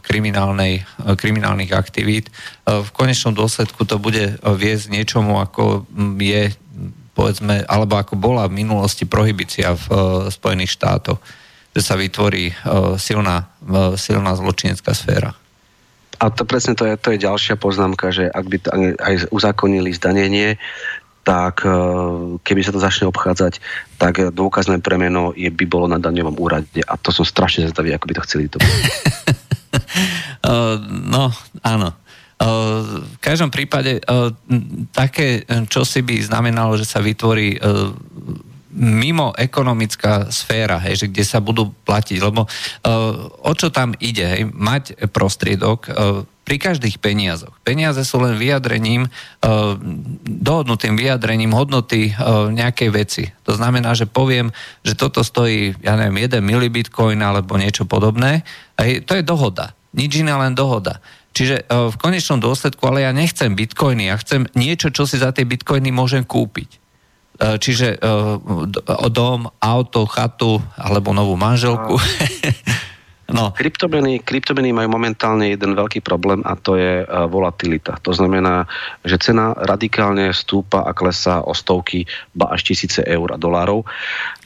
kriminálnej, 0.00 0.88
kriminálnych 0.96 1.72
aktivít. 1.76 2.32
V 2.64 2.88
konečnom 2.96 3.36
dôsledku 3.36 3.84
to 3.84 4.00
bude 4.00 4.40
viesť 4.40 4.88
niečomu, 4.88 5.36
ako 5.40 5.84
je 6.16 6.52
povedzme, 7.16 7.64
alebo 7.64 7.96
ako 7.96 8.20
bola 8.20 8.44
v 8.44 8.60
minulosti 8.60 9.08
prohibícia 9.08 9.72
v 9.72 9.84
Spojených 10.28 10.76
štátoch, 10.76 11.16
že 11.72 11.80
sa 11.80 11.96
vytvorí 11.96 12.52
silná, 13.00 13.48
silná 13.96 14.36
zločinecká 14.36 14.92
sféra. 14.92 15.32
A 16.16 16.32
to 16.32 16.48
presne 16.48 16.72
to 16.76 16.88
je, 16.88 16.96
to 16.96 17.12
je 17.12 17.24
ďalšia 17.24 17.56
poznámka, 17.60 18.08
že 18.08 18.28
ak 18.28 18.44
by 18.48 18.56
to 18.60 18.68
aj 19.00 19.14
uzákonili 19.32 19.92
zdanenie, 19.92 20.56
tak 21.26 21.66
e, 21.66 21.74
keby 22.46 22.62
sa 22.62 22.70
to 22.70 22.78
začne 22.78 23.10
obchádzať, 23.10 23.58
tak 23.98 24.30
dôkazné 24.30 24.78
premeno 24.78 25.34
je, 25.34 25.50
by 25.50 25.66
bolo 25.66 25.90
na 25.90 25.98
daňovom 25.98 26.38
úrade 26.38 26.86
a 26.86 26.94
to 26.94 27.10
som 27.10 27.26
strašne 27.26 27.66
zvedavý, 27.66 27.90
ako 27.98 28.06
by 28.06 28.14
to 28.14 28.24
chceli 28.30 28.46
to 28.46 28.62
No, 31.10 31.34
áno. 31.66 31.88
V 32.86 33.18
každom 33.18 33.50
prípade 33.50 33.98
také, 34.94 35.42
čo 35.66 35.82
si 35.82 36.06
by 36.06 36.22
znamenalo, 36.22 36.78
že 36.78 36.86
sa 36.86 37.02
vytvorí 37.02 37.58
mimo 38.76 39.34
ekonomická 39.34 40.30
sféra, 40.30 40.78
hej, 40.78 41.02
že 41.02 41.06
kde 41.10 41.24
sa 41.26 41.42
budú 41.42 41.74
platiť, 41.82 42.22
lebo 42.22 42.46
o 43.42 43.52
čo 43.56 43.74
tam 43.74 43.96
ide, 43.98 44.22
hej, 44.22 44.42
mať 44.52 45.10
prostriedok, 45.10 45.90
pri 46.46 46.62
každých 46.62 47.02
peniazoch. 47.02 47.50
Peniaze 47.66 48.06
sú 48.06 48.22
len 48.22 48.38
vyjadrením, 48.38 49.10
uh, 49.10 49.74
dohodnutým 50.22 50.94
vyjadrením 50.94 51.50
hodnoty 51.50 52.14
uh, 52.14 52.46
nejakej 52.54 52.90
veci. 52.94 53.24
To 53.42 53.58
znamená, 53.58 53.98
že 53.98 54.06
poviem, 54.06 54.54
že 54.86 54.94
toto 54.94 55.26
stojí, 55.26 55.74
ja 55.82 55.98
neviem, 55.98 56.30
1 56.30 56.38
milibitcoin 56.38 57.18
alebo 57.18 57.58
niečo 57.58 57.82
podobné. 57.82 58.46
To 58.78 59.12
je 59.18 59.26
dohoda. 59.26 59.74
Nič 59.90 60.22
iné, 60.22 60.38
len 60.38 60.54
dohoda. 60.54 61.02
Čiže 61.34 61.66
uh, 61.66 61.90
v 61.90 61.96
konečnom 61.98 62.38
dôsledku, 62.38 62.86
ale 62.86 63.02
ja 63.02 63.10
nechcem 63.10 63.50
bitcoiny, 63.50 64.06
ja 64.06 64.16
chcem 64.22 64.46
niečo, 64.54 64.94
čo 64.94 65.02
si 65.02 65.18
za 65.18 65.34
tie 65.34 65.42
bitcoiny 65.42 65.90
môžem 65.90 66.22
kúpiť. 66.22 66.86
Čiže 67.36 68.00
dom, 69.12 69.44
auto, 69.60 70.08
chatu 70.08 70.56
alebo 70.72 71.12
novú 71.12 71.36
manželku. 71.36 72.00
No. 73.26 73.50
Kryptomeny, 73.50 74.22
kryptomeny 74.22 74.70
majú 74.70 74.94
momentálne 74.94 75.50
jeden 75.50 75.74
veľký 75.74 75.98
problém 75.98 76.46
a 76.46 76.54
to 76.54 76.78
je 76.78 77.02
uh, 77.02 77.26
volatilita. 77.26 77.98
To 78.06 78.14
znamená, 78.14 78.70
že 79.02 79.18
cena 79.18 79.50
radikálne 79.50 80.30
stúpa 80.30 80.86
a 80.86 80.94
klesá 80.94 81.42
o 81.42 81.50
stovky, 81.50 82.06
ba 82.38 82.54
až 82.54 82.70
tisíce 82.70 83.02
eur 83.02 83.34
a 83.34 83.40
dolárov. 83.40 83.82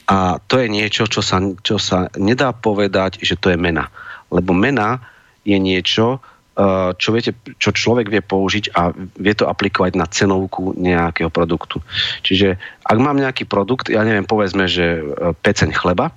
A 0.09 0.41
to 0.49 0.57
je 0.57 0.65
niečo, 0.65 1.05
čo 1.05 1.21
sa, 1.21 1.37
čo 1.61 1.77
sa 1.77 2.09
nedá 2.17 2.57
povedať, 2.57 3.21
že 3.21 3.37
to 3.37 3.53
je 3.53 3.57
mena. 3.61 3.85
Lebo 4.33 4.57
mena 4.57 4.97
je 5.45 5.61
niečo, 5.61 6.17
uh, 6.17 6.97
čo, 6.97 7.13
viete, 7.13 7.37
čo 7.61 7.69
človek 7.69 8.09
vie 8.09 8.25
použiť 8.25 8.73
a 8.73 8.97
vie 8.97 9.33
to 9.37 9.45
aplikovať 9.45 9.93
na 9.93 10.09
cenovku 10.09 10.73
nejakého 10.73 11.29
produktu. 11.29 11.85
Čiže 12.25 12.57
ak 12.81 12.97
mám 12.97 13.21
nejaký 13.21 13.45
produkt, 13.45 13.93
ja 13.93 14.01
neviem, 14.01 14.25
povedzme, 14.25 14.65
že 14.65 15.05
uh, 15.05 15.37
peceň 15.37 15.69
chleba, 15.69 16.09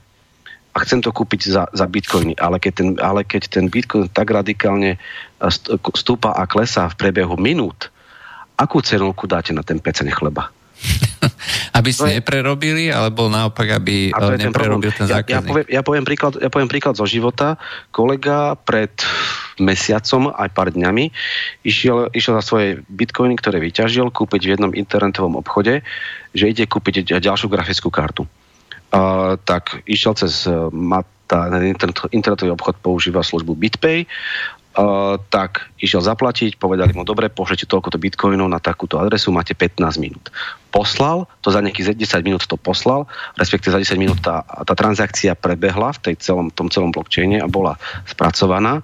a 0.74 0.82
chcem 0.82 0.98
to 0.98 1.14
kúpiť 1.14 1.40
za, 1.54 1.64
za 1.70 1.86
bitcoiny. 1.86 2.34
Ale 2.34 2.58
keď, 2.58 2.72
ten, 2.74 2.88
ale 2.98 3.22
keď 3.22 3.46
ten 3.46 3.70
bitcoin 3.70 4.10
tak 4.10 4.34
radikálne 4.34 4.98
stúpa 5.94 6.34
a 6.34 6.50
klesá 6.50 6.90
v 6.90 6.98
priebehu 6.98 7.38
minút, 7.38 7.94
akú 8.58 8.82
cenovku 8.82 9.30
dáte 9.30 9.54
na 9.54 9.62
ten 9.62 9.78
peceň 9.78 10.10
chleba? 10.10 10.50
Aby 11.78 11.90
si 11.94 12.02
je... 12.02 12.18
neprerobili, 12.18 12.90
alebo 12.90 13.30
naopak, 13.30 13.80
aby 13.80 14.12
ten 14.12 14.50
neprerobil 14.50 14.92
ten, 14.92 15.06
ten 15.06 15.16
zákazník? 15.16 15.32
Ja, 15.32 15.40
ja, 15.40 15.48
poviem, 15.48 15.66
ja, 15.70 15.80
poviem 15.80 16.04
príklad, 16.04 16.32
ja 16.38 16.50
poviem 16.52 16.70
príklad 16.70 16.94
zo 16.94 17.06
života. 17.08 17.56
Kolega 17.90 18.54
pred 18.58 18.92
mesiacom, 19.58 20.34
aj 20.34 20.50
pár 20.54 20.74
dňami, 20.74 21.10
išiel, 21.62 22.10
išiel 22.10 22.38
za 22.38 22.44
svoje 22.44 22.68
bitcoiny, 22.90 23.38
ktoré 23.38 23.62
vyťažil, 23.62 24.10
kúpiť 24.10 24.40
v 24.44 24.52
jednom 24.58 24.72
internetovom 24.74 25.38
obchode, 25.38 25.82
že 26.34 26.44
ide 26.50 26.66
kúpiť 26.66 27.16
ďalšiu 27.22 27.46
grafickú 27.48 27.88
kartu. 27.88 28.26
Uh, 28.94 29.34
tak 29.42 29.82
išiel 29.90 30.14
cez 30.14 30.46
internet, 30.46 31.98
internetový 32.14 32.54
obchod 32.54 32.78
používa 32.78 33.26
službu 33.26 33.58
BitPay 33.58 34.06
Uh, 34.74 35.22
tak 35.30 35.70
išiel 35.78 36.02
zaplatiť, 36.02 36.58
povedali 36.58 36.90
mu, 36.98 37.06
dobre, 37.06 37.30
pošlete 37.30 37.62
toľkoto 37.70 37.94
bitcoinov 37.94 38.50
na 38.50 38.58
takúto 38.58 38.98
adresu, 38.98 39.30
máte 39.30 39.54
15 39.54 39.78
minút. 40.02 40.34
Poslal, 40.74 41.30
to 41.46 41.54
za 41.54 41.62
nejakých 41.62 41.94
10 41.94 42.26
minút 42.26 42.42
to 42.50 42.58
poslal, 42.58 43.06
respektíve 43.38 43.70
za 43.70 43.78
10 43.78 43.94
minút 44.02 44.18
tá, 44.18 44.42
tá 44.42 44.74
transakcia 44.74 45.38
prebehla 45.38 45.94
v 45.94 46.10
tej 46.10 46.14
celom, 46.18 46.50
tom 46.50 46.74
celom 46.74 46.90
blockchaine 46.90 47.38
a 47.38 47.46
bola 47.46 47.78
spracovaná. 48.02 48.82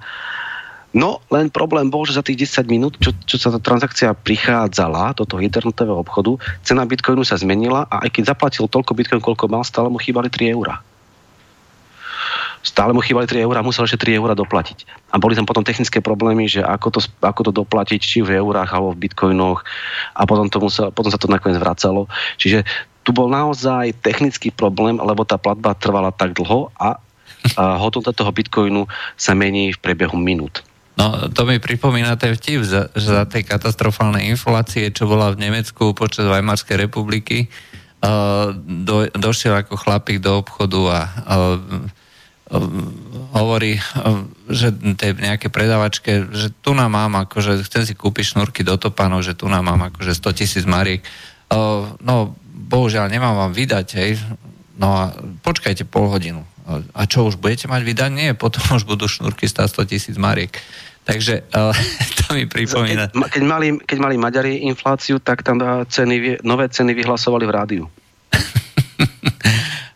No, 0.91 1.23
len 1.31 1.55
problém 1.55 1.87
bol, 1.87 2.03
že 2.03 2.19
za 2.19 2.27
tých 2.27 2.51
10 2.51 2.67
minút, 2.67 2.99
čo, 2.99 3.15
čo 3.23 3.39
sa 3.39 3.55
tá 3.55 3.63
transakcia 3.63 4.11
prichádzala 4.11 5.15
do 5.15 5.23
toho 5.23 5.39
internetového 5.39 6.03
obchodu, 6.03 6.35
cena 6.67 6.83
bitcoinu 6.83 7.23
sa 7.23 7.39
zmenila 7.39 7.87
a 7.87 8.03
aj 8.03 8.11
keď 8.11 8.35
zaplatil 8.35 8.67
toľko 8.67 8.99
bitcoin, 8.99 9.23
koľko 9.23 9.47
mal, 9.47 9.63
stále 9.63 9.87
mu 9.87 10.03
chýbali 10.03 10.27
3 10.27 10.51
eurá 10.51 10.83
stále 12.61 12.93
mu 12.93 13.01
chýbali 13.01 13.25
3 13.25 13.41
eurá, 13.45 13.65
musel 13.65 13.89
ešte 13.89 14.05
3 14.05 14.21
eurá 14.21 14.37
doplatiť. 14.37 14.85
A 15.13 15.17
boli 15.17 15.33
tam 15.33 15.49
potom 15.49 15.65
technické 15.65 16.05
problémy, 16.05 16.45
že 16.45 16.61
ako 16.61 16.89
to, 16.93 17.01
ako 17.25 17.41
to 17.49 17.53
doplatiť, 17.65 18.01
či 18.01 18.19
v 18.21 18.37
eurách 18.37 18.69
alebo 18.69 18.93
v 18.93 19.09
bitcoinoch 19.09 19.65
a 20.13 20.23
potom, 20.29 20.47
to 20.53 20.61
musel, 20.61 20.93
potom 20.93 21.09
sa 21.09 21.17
to 21.17 21.29
nakoniec 21.29 21.57
vracalo. 21.57 22.07
Čiže 22.37 22.69
tu 23.01 23.17
bol 23.17 23.33
naozaj 23.33 23.97
technický 24.05 24.53
problém, 24.53 25.01
lebo 25.01 25.25
tá 25.25 25.41
platba 25.41 25.73
trvala 25.73 26.13
tak 26.13 26.37
dlho 26.37 26.69
a, 26.77 27.01
a 27.57 27.65
hodnota 27.81 28.13
toho 28.13 28.29
bitcoinu 28.29 28.85
sa 29.17 29.33
mení 29.33 29.73
v 29.73 29.81
priebehu 29.81 30.21
minút. 30.21 30.61
No, 31.01 31.33
to 31.33 31.49
mi 31.49 31.57
pripomína 31.57 32.21
ten 32.21 32.37
vtip 32.37 32.61
za, 32.61 32.93
za 32.93 33.25
tej 33.25 33.49
katastrofálnej 33.49 34.29
inflácie, 34.29 34.93
čo 34.93 35.09
bola 35.09 35.33
v 35.33 35.49
Nemecku 35.49 35.97
počas 35.97 36.29
Weimarskej 36.29 36.77
republiky. 36.77 37.49
Uh, 38.05 38.53
do, 38.61 39.09
došiel 39.09 39.57
ako 39.65 39.81
chlapík 39.81 40.21
do 40.21 40.45
obchodu 40.45 40.81
a 40.93 41.01
uh, 41.09 41.57
hovorí, 43.31 43.79
že 44.51 44.75
tej 44.75 45.15
nejaké 45.23 45.55
predavačke, 45.55 46.35
že 46.35 46.51
tu 46.51 46.75
nám 46.75 46.91
mám, 46.91 47.23
akože 47.23 47.63
chcem 47.63 47.87
si 47.87 47.95
kúpiť 47.95 48.35
šnúrky 48.35 48.67
do 48.67 48.75
topánov, 48.75 49.23
že 49.23 49.39
tu 49.39 49.47
nám 49.47 49.71
mám 49.71 49.95
akože 49.95 50.19
100 50.19 50.35
tisíc 50.35 50.65
mariek. 50.67 51.07
No, 52.03 52.35
bohužiaľ, 52.51 53.07
nemám 53.07 53.39
vám 53.39 53.53
vydať, 53.55 53.87
hej. 54.03 54.19
No 54.75 54.99
a 54.99 55.15
počkajte 55.47 55.87
pol 55.87 56.11
hodinu. 56.11 56.43
A 56.91 57.07
čo, 57.07 57.27
už 57.27 57.39
budete 57.39 57.71
mať 57.71 57.87
vydať? 57.87 58.11
Nie, 58.11 58.31
potom 58.35 58.63
už 58.75 58.83
budú 58.83 59.07
šnúrky 59.07 59.47
stáť 59.47 59.87
100 59.87 59.91
tisíc 59.95 60.17
mariek. 60.19 60.59
Takže 61.05 61.49
uh, 61.53 61.75
to 62.25 62.35
mi 62.37 62.47
pripomína. 62.47 63.11
Keď, 63.11 63.33
keď, 63.33 63.43
mali, 63.45 63.69
keď 63.81 63.99
mali 63.99 64.15
Maďari 64.21 64.55
infláciu, 64.69 65.19
tak 65.19 65.43
tam 65.43 65.61
ceny, 65.89 66.45
nové 66.45 66.69
ceny 66.69 66.95
vyhlasovali 66.95 67.45
v 67.47 67.53
rádiu. 67.53 67.85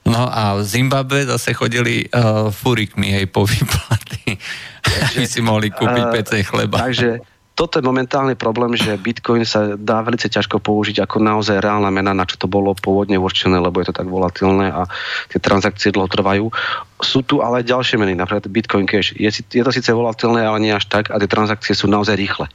No 0.05 0.29
a 0.29 0.55
v 0.55 0.63
Zimbabwe 0.63 1.25
zase 1.25 1.57
chodili 1.57 2.05
uh, 2.13 2.53
furikmi 2.53 3.09
hej, 3.09 3.27
po 3.27 3.49
výplaty, 3.49 4.37
aby 5.11 5.25
si 5.25 5.41
mohli 5.41 5.73
kúpiť 5.73 6.05
uh, 6.07 6.13
pece 6.13 6.45
chleba. 6.45 6.77
Takže 6.85 7.25
toto 7.55 7.79
je 7.79 7.87
momentálny 7.87 8.35
problém, 8.35 8.75
že 8.75 8.99
Bitcoin 8.99 9.47
sa 9.47 9.79
dá 9.79 10.03
veľmi 10.03 10.19
ťažko 10.19 10.59
použiť 10.59 11.07
ako 11.07 11.23
naozaj 11.23 11.63
reálna 11.63 11.87
mena, 11.95 12.11
na 12.11 12.27
čo 12.27 12.35
to 12.35 12.51
bolo 12.51 12.75
pôvodne 12.75 13.15
určené, 13.15 13.63
lebo 13.63 13.79
je 13.79 13.95
to 13.95 13.99
tak 14.03 14.11
volatilné 14.11 14.75
a 14.75 14.91
tie 15.31 15.39
transakcie 15.39 15.95
dlho 15.95 16.11
trvajú. 16.11 16.51
Sú 16.99 17.23
tu 17.23 17.47
ale 17.47 17.63
ďalšie 17.63 17.95
meny, 17.95 18.19
napríklad 18.19 18.51
Bitcoin 18.51 18.91
Cash. 18.91 19.15
Je, 19.15 19.31
je 19.31 19.63
to 19.63 19.71
síce 19.71 19.87
volatilné, 19.87 20.43
ale 20.43 20.59
nie 20.59 20.75
až 20.75 20.91
tak 20.91 21.15
a 21.15 21.19
tie 21.23 21.31
transakcie 21.31 21.79
sú 21.79 21.87
naozaj 21.87 22.19
rýchle. 22.19 22.51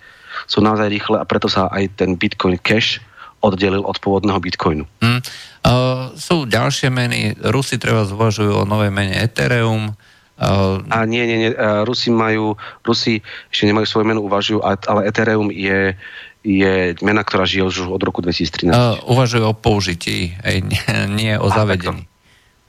Sú 0.51 0.59
naozaj 0.59 0.91
rýchle 0.91 1.15
a 1.15 1.23
preto 1.23 1.47
sa 1.47 1.71
aj 1.71 1.95
ten 1.95 2.19
Bitcoin 2.19 2.59
Cash 2.59 2.99
oddelil 3.39 3.87
od 3.87 3.95
pôvodného 4.03 4.39
Bitcoinu. 4.43 4.83
Hmm. 4.99 5.23
Uh, 5.63 6.11
sú 6.19 6.43
ďalšie 6.43 6.91
meny. 6.91 7.39
Rusi 7.39 7.79
treba 7.79 8.03
zvažujú 8.03 8.63
o 8.63 8.67
novej 8.67 8.91
mene 8.91 9.15
Ethereum. 9.15 9.95
Uh, 10.39 10.79
a 10.87 11.03
nie, 11.03 11.27
nie, 11.27 11.37
nie. 11.37 11.51
Rusi 11.83 12.07
majú, 12.15 12.55
Rusi 12.87 13.19
ešte 13.51 13.67
nemajú 13.67 13.85
svoju 13.85 14.05
menu, 14.07 14.23
uvažujú, 14.23 14.63
ale 14.63 15.03
Ethereum 15.11 15.51
je, 15.51 15.99
je 16.47 16.95
mena, 17.03 17.27
ktorá 17.27 17.43
žije 17.43 17.67
už 17.67 17.75
od 17.91 17.99
roku 17.99 18.23
2013. 18.23 18.71
Uh, 18.71 18.95
uvažujú 19.11 19.43
o 19.43 19.51
použití, 19.51 20.31
aj, 20.39 20.55
nie, 20.71 20.83
nie 21.11 21.33
o 21.35 21.51
zavedení. 21.51 22.07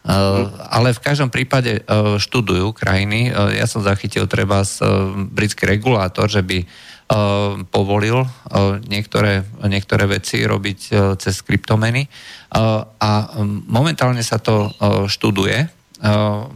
Uh, 0.01 0.49
ale 0.73 0.97
v 0.97 1.05
každom 1.05 1.29
prípade 1.29 1.85
uh, 1.85 2.17
študujú 2.19 2.73
krajiny. 2.75 3.31
Uh, 3.31 3.53
ja 3.53 3.69
som 3.71 3.85
zachytil 3.85 4.27
treba 4.27 4.67
z 4.67 4.83
uh, 4.83 5.13
britský 5.15 5.71
regulátor, 5.71 6.27
že 6.27 6.43
by 6.43 6.67
povolil 7.75 8.23
niektoré, 8.87 9.43
niektoré 9.67 10.07
veci 10.07 10.47
robiť 10.47 10.95
cez 11.19 11.43
kryptomeny 11.43 12.07
a 12.55 13.11
momentálne 13.67 14.23
sa 14.23 14.39
to 14.39 14.71
študuje 15.11 15.80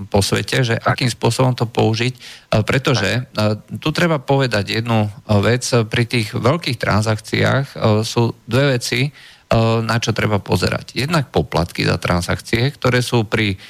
po 0.08 0.20
svete, 0.24 0.64
že 0.64 0.80
akým 0.80 1.12
spôsobom 1.12 1.52
to 1.52 1.68
použiť, 1.68 2.16
pretože 2.64 3.28
tu 3.76 3.92
treba 3.92 4.16
povedať 4.16 4.80
jednu 4.80 5.04
vec, 5.44 5.60
pri 5.92 6.04
tých 6.08 6.32
veľkých 6.32 6.80
transakciách 6.80 7.66
sú 8.00 8.32
dve 8.48 8.80
veci, 8.80 9.12
na 9.84 9.96
čo 10.00 10.16
treba 10.16 10.40
pozerať. 10.40 10.96
Jednak 10.96 11.28
poplatky 11.28 11.84
za 11.84 12.00
transakcie, 12.00 12.72
ktoré 12.72 13.04
sú 13.04 13.28
pri 13.28 13.60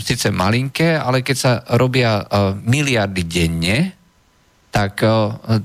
síce 0.00 0.32
malinké, 0.32 0.96
ale 0.96 1.20
keď 1.20 1.36
sa 1.36 1.52
robia 1.76 2.24
miliardy 2.64 3.22
denne, 3.28 4.00
tak 4.70 5.02
eh, 5.02 5.12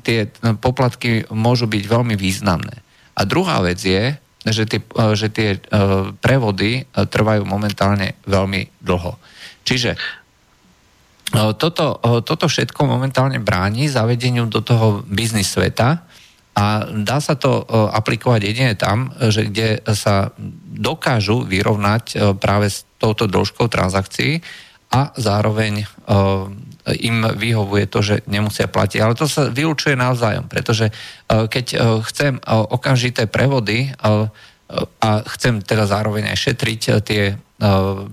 tie 0.02 0.20
poplatky 0.60 1.30
môžu 1.32 1.70
byť 1.70 1.84
veľmi 1.86 2.18
významné. 2.18 2.82
A 3.16 3.24
druhá 3.24 3.64
vec 3.64 3.80
je, 3.80 4.12
že 4.46 4.64
tie, 4.70 4.80
eh, 4.82 5.14
že 5.18 5.28
tie 5.34 5.50
eh, 5.58 5.60
prevody 6.22 6.86
trvajú 6.94 7.44
momentálne 7.46 8.18
veľmi 8.30 8.82
dlho. 8.82 9.18
Čiže 9.66 9.98
toto, 11.58 12.00
toto 12.22 12.46
všetko 12.46 12.86
momentálne 12.86 13.42
bráni 13.42 13.90
zavedeniu 13.90 14.46
do 14.46 14.62
toho 14.62 15.02
biznis 15.10 15.50
sveta 15.50 16.06
a 16.54 16.86
dá 16.86 17.18
sa 17.18 17.34
to 17.34 17.66
aplikovať 17.92 18.42
jedine 18.46 18.78
tam, 18.78 19.10
že 19.18 19.50
kde 19.50 19.82
sa 19.98 20.32
dokážu 20.70 21.44
vyrovnať 21.44 22.38
práve 22.38 22.70
s 22.70 22.86
touto 23.02 23.26
dĺžkou 23.26 23.68
transakcií 23.68 24.46
a 24.94 25.12
zároveň 25.18 25.90
im 26.86 27.26
vyhovuje 27.34 27.90
to, 27.90 28.00
že 28.06 28.16
nemusia 28.30 28.70
platiť. 28.70 29.00
Ale 29.02 29.18
to 29.18 29.26
sa 29.26 29.50
vylučuje 29.50 29.98
navzájom, 29.98 30.46
pretože 30.46 30.90
e, 30.90 30.94
keď 31.50 31.66
e, 31.74 31.78
chcem 32.06 32.38
e, 32.38 32.42
okamžité 32.54 33.26
prevody 33.26 33.90
a 34.98 35.10
chcem 35.38 35.62
teda 35.62 35.86
zároveň 35.86 36.34
aj 36.34 36.38
šetriť 36.42 36.82
tie 37.06 37.38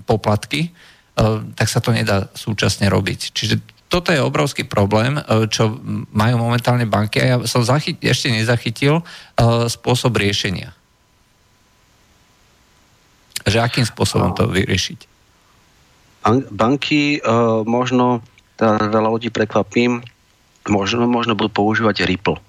poplatky, 0.05 0.69
tak 1.57 1.65
sa 1.65 1.81
to 1.81 1.89
nedá 1.89 2.29
súčasne 2.37 2.93
robiť. 2.93 3.33
Čiže 3.33 3.55
toto 3.89 4.13
je 4.13 4.21
obrovský 4.21 4.61
problém, 4.61 5.17
čo 5.49 5.73
majú 6.13 6.35
momentálne 6.37 6.85
banky 6.85 7.25
a 7.25 7.25
ja 7.25 7.37
som 7.49 7.65
zachyt, 7.65 7.97
ešte 8.05 8.29
nezachytil 8.29 9.01
spôsob 9.65 10.13
riešenia. 10.13 10.77
Že 13.49 13.57
akým 13.57 13.85
spôsobom 13.89 14.37
to 14.37 14.45
vyriešiť? 14.45 15.09
Banky 16.53 17.17
možno 17.65 18.21
veľa 18.65 19.09
ľudí 19.11 19.29
prekvapím, 19.29 20.03
možno, 20.67 21.03
možno 21.05 21.35
budú 21.35 21.51
používať 21.51 22.07
Ripple. 22.07 22.39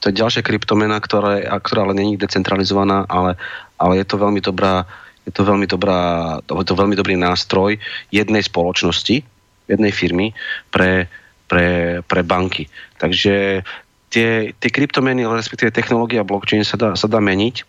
To 0.00 0.04
je 0.08 0.16
ďalšia 0.16 0.40
kryptomena, 0.40 0.96
ktorá, 0.96 1.44
ktorá 1.60 1.84
ale 1.84 1.92
není 1.92 2.16
decentralizovaná, 2.16 3.04
ale, 3.04 3.36
ale 3.76 4.00
je 4.00 4.06
to 4.08 4.16
veľmi 4.16 4.40
dobrá 4.40 4.88
je 5.28 5.32
to 5.36 5.44
veľmi, 5.44 5.68
dobrá, 5.68 6.00
je 6.42 6.66
to 6.66 6.74
veľmi 6.74 6.96
dobrý 6.96 7.14
nástroj 7.14 7.76
jednej 8.08 8.40
spoločnosti, 8.40 9.22
jednej 9.68 9.92
firmy 9.92 10.32
pre, 10.72 11.06
pre, 11.46 12.00
pre 12.02 12.20
banky. 12.24 12.66
Takže 12.96 13.62
tie, 14.10 14.28
tie 14.50 14.70
kryptomeny, 14.72 15.22
respektíve 15.28 15.70
technológia 15.70 16.26
blockchain 16.26 16.64
sa 16.66 16.80
dá, 16.80 16.88
sa 16.96 17.06
dá 17.06 17.20
meniť 17.22 17.62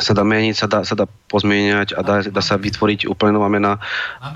sa 0.00 0.12
dá 0.16 0.24
meniť, 0.24 0.54
sa 0.56 0.66
dá, 0.66 0.80
sa 0.82 0.96
dá 0.96 1.06
pozmieniať 1.28 1.94
a 1.94 2.00
dá, 2.00 2.24
dá 2.24 2.42
sa 2.42 2.56
vytvoriť 2.56 3.06
úplne 3.06 3.36
nová 3.36 3.52
mena, 3.52 3.76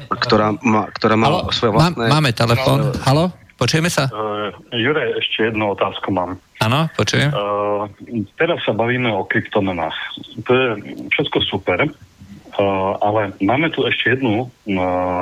ktorá 0.09 0.55
má, 0.61 0.86
ktorá 0.93 1.16
má 1.16 1.27
Halo? 1.28 1.51
svoje 1.51 1.73
vlastné... 1.74 2.07
Máme 2.07 2.31
telefón. 2.36 2.93
Halo? 3.03 3.32
Počujeme 3.55 3.86
sa? 3.86 4.11
Uh, 4.11 4.51
Jure, 4.74 5.15
ešte 5.15 5.49
jednu 5.49 5.78
otázku 5.78 6.11
mám. 6.11 6.36
Áno, 6.59 6.91
počujem. 6.99 7.31
Uh, 7.31 7.86
teraz 8.35 8.59
sa 8.66 8.74
bavíme 8.74 9.09
o 9.15 9.23
kryptomenách. 9.24 9.95
To 10.43 10.51
je 10.51 10.69
všetko 11.15 11.39
super, 11.47 11.86
uh, 11.86 12.93
ale 12.99 13.31
máme 13.39 13.70
tu 13.70 13.86
ešte 13.86 14.19
jednu 14.19 14.51
uh, 14.51 14.51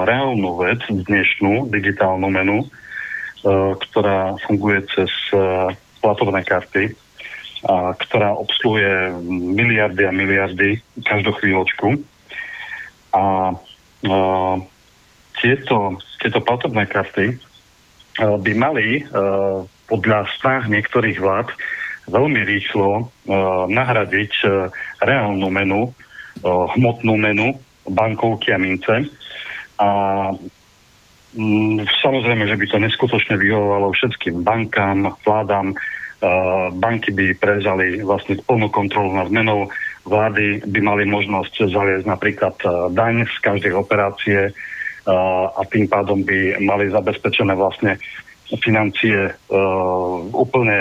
reálnu 0.09 0.59
vec, 0.65 0.81
dnešnú 0.89 1.69
digitálnu 1.69 2.33
menu, 2.33 2.65
uh, 2.65 3.77
ktorá 3.77 4.41
funguje 4.49 4.81
cez 4.97 5.13
uh, 5.37 5.69
platobné 6.01 6.41
karty 6.43 6.97
a, 7.63 7.95
ktorá 7.95 8.35
obsluhuje 8.35 9.15
miliardy 9.31 10.03
a 10.07 10.13
miliardy 10.13 10.83
každú 11.07 11.33
chvíľočku. 11.39 12.03
A, 13.15 13.23
a 13.23 13.25
tieto, 15.39 15.99
tieto 16.19 16.41
platobné 16.43 16.87
karty 16.91 17.35
a, 17.35 17.37
by 18.39 18.53
mali 18.55 19.03
a, 19.03 19.63
podľa 19.87 20.27
snah 20.41 20.67
niektorých 20.67 21.19
vlád 21.23 21.49
veľmi 22.11 22.41
rýchlo 22.43 22.91
a, 22.99 23.67
nahradiť 23.71 24.33
reálnu 25.03 25.49
menu, 25.51 25.95
hmotnú 26.43 27.15
menu, 27.21 27.55
bankovky 27.87 28.55
a 28.55 28.59
mince. 28.59 29.07
A 29.79 29.89
samozrejme, 32.03 32.45
že 32.45 32.57
by 32.57 32.67
to 32.69 32.77
neskutočne 32.79 33.35
vyhovovalo 33.41 33.93
všetkým 33.93 34.45
bankám, 34.45 35.17
vládám. 35.25 35.77
Banky 36.79 37.11
by 37.11 37.35
prevzali 37.35 37.99
vlastne 38.07 38.39
plnú 38.39 38.71
kontrolu 38.71 39.11
nad 39.11 39.27
menou. 39.27 39.67
Vlády 40.07 40.63
by 40.63 40.81
mali 40.83 41.03
možnosť 41.07 41.67
zaviesť 41.67 42.07
napríklad 42.07 42.55
daň 42.95 43.27
z 43.27 43.37
každej 43.43 43.75
operácie 43.75 44.55
a 45.07 45.61
tým 45.67 45.91
pádom 45.91 46.23
by 46.23 46.63
mali 46.63 46.95
zabezpečené 46.95 47.59
vlastne 47.59 47.99
financie 48.63 49.35
uh, 49.35 50.17
úplne 50.31 50.79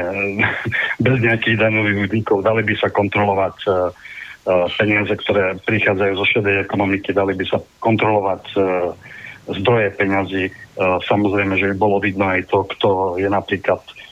bez 1.05 1.17
nejakých 1.25 1.57
daňových 1.57 1.97
výdykov. 2.05 2.45
Dali 2.45 2.61
by 2.61 2.73
sa 2.77 2.93
kontrolovať 2.93 3.57
peniaze, 4.77 5.13
ktoré 5.21 5.57
prichádzajú 5.61 6.13
zo 6.17 6.25
šedej 6.25 6.65
ekonomiky, 6.65 7.13
dali 7.13 7.37
by 7.37 7.45
sa 7.45 7.61
kontrolovať 7.77 8.57
zdroje 9.45 9.87
peňazí. 9.97 10.43
E, 10.49 10.51
samozrejme, 11.05 11.61
že 11.61 11.69
by 11.73 11.75
bolo 11.77 11.97
vidno 12.01 12.25
aj 12.25 12.49
to, 12.49 12.65
kto 12.65 12.89
je 13.21 13.29
napríklad 13.29 13.81
uh, 13.81 14.10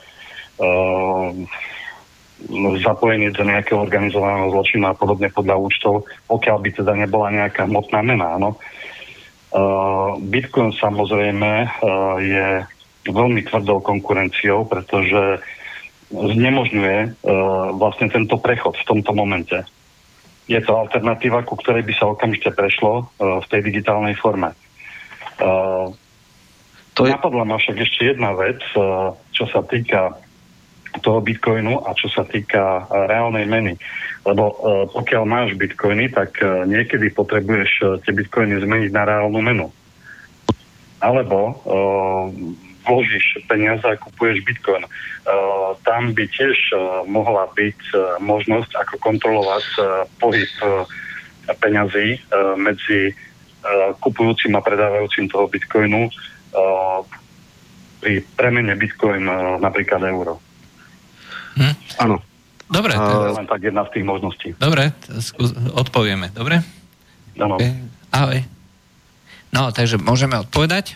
zapojený 2.79 3.35
do 3.35 3.43
nejakého 3.43 3.83
organizovaného 3.83 4.51
zločinu 4.51 4.87
a 4.87 4.95
podobne 4.95 5.27
podľa 5.27 5.59
účtov, 5.59 6.07
pokiaľ 6.31 6.57
by 6.63 6.69
teda 6.71 6.93
nebola 6.95 7.27
nejaká 7.35 7.67
hmotná 7.67 7.99
mena. 7.99 8.39
No. 8.39 8.55
Uh, 9.49 10.21
Bitcoin 10.23 10.71
samozrejme 10.77 11.51
uh, 11.67 12.15
je 12.21 12.47
veľmi 13.09 13.41
tvrdou 13.49 13.81
konkurenciou, 13.81 14.63
pretože 14.69 15.41
znemožňuje 16.13 16.97
uh, 17.01 17.11
vlastne 17.75 18.13
tento 18.13 18.37
prechod 18.37 18.77
v 18.77 18.87
tomto 18.87 19.11
momente. 19.11 19.57
Je 20.49 20.57
to 20.61 20.73
alternatíva, 20.73 21.45
ku 21.45 21.57
ktorej 21.57 21.85
by 21.85 21.93
sa 21.93 22.09
okamžite 22.09 22.49
prešlo 22.57 23.05
v 23.21 23.45
tej 23.53 23.69
digitálnej 23.69 24.17
forme. 24.17 24.57
To 25.37 27.01
je... 27.05 27.13
Napadla 27.13 27.45
ma 27.45 27.61
však 27.61 27.77
ešte 27.77 28.17
jedna 28.17 28.33
vec, 28.33 28.57
čo 29.29 29.45
sa 29.45 29.61
týka 29.61 30.17
toho 30.99 31.23
bitcoinu 31.23 31.83
a 31.87 31.95
čo 31.95 32.11
sa 32.11 32.27
týka 32.27 32.83
uh, 32.83 33.07
reálnej 33.07 33.47
meny. 33.47 33.73
Lebo 34.27 34.43
uh, 34.51 34.55
pokiaľ 34.91 35.23
máš 35.23 35.49
bitcoiny, 35.55 36.11
tak 36.11 36.37
uh, 36.43 36.67
niekedy 36.67 37.09
potrebuješ 37.11 38.03
tie 38.03 38.13
bitcoiny 38.13 38.59
zmeniť 38.59 38.91
na 38.91 39.03
reálnu 39.07 39.39
menu. 39.39 39.67
Alebo 40.99 41.63
vložíš 42.83 43.47
peniaze 43.47 43.87
a 43.87 43.95
kupuješ 43.95 44.43
bitcoin. 44.43 44.83
Tam 45.87 46.11
by 46.11 46.25
tiež 46.27 46.75
mohla 47.07 47.47
byť 47.55 47.79
možnosť, 48.19 48.75
ako 48.75 48.99
kontrolovať 48.99 49.65
pohyb 50.19 50.51
peňazí 51.47 52.19
medzi 52.59 53.15
kupujúcim 54.03 54.51
a 54.59 54.65
predávajúcim 54.65 55.31
toho 55.31 55.47
bitcoinu 55.47 56.11
pri 58.03 58.13
premene 58.35 58.75
bitcoin 58.75 59.23
napríklad 59.63 60.03
euro. 60.03 60.43
Hm? 61.59 61.75
Áno. 61.99 62.15
Dobre. 62.69 62.93
To 62.95 63.33
je 63.33 63.35
len 63.35 63.49
tak 63.49 63.61
jedna 63.65 63.83
z 63.89 63.99
tých 63.99 64.05
možností. 64.05 64.49
Dobre, 64.55 64.93
skús, 65.19 65.51
odpovieme. 65.73 66.31
Dobre? 66.31 66.63
Áno. 67.35 67.57
Okay. 67.59 67.75
Ahoj. 68.13 68.39
No, 69.49 69.73
takže 69.73 69.97
môžeme 69.97 70.37
odpovedať? 70.37 70.95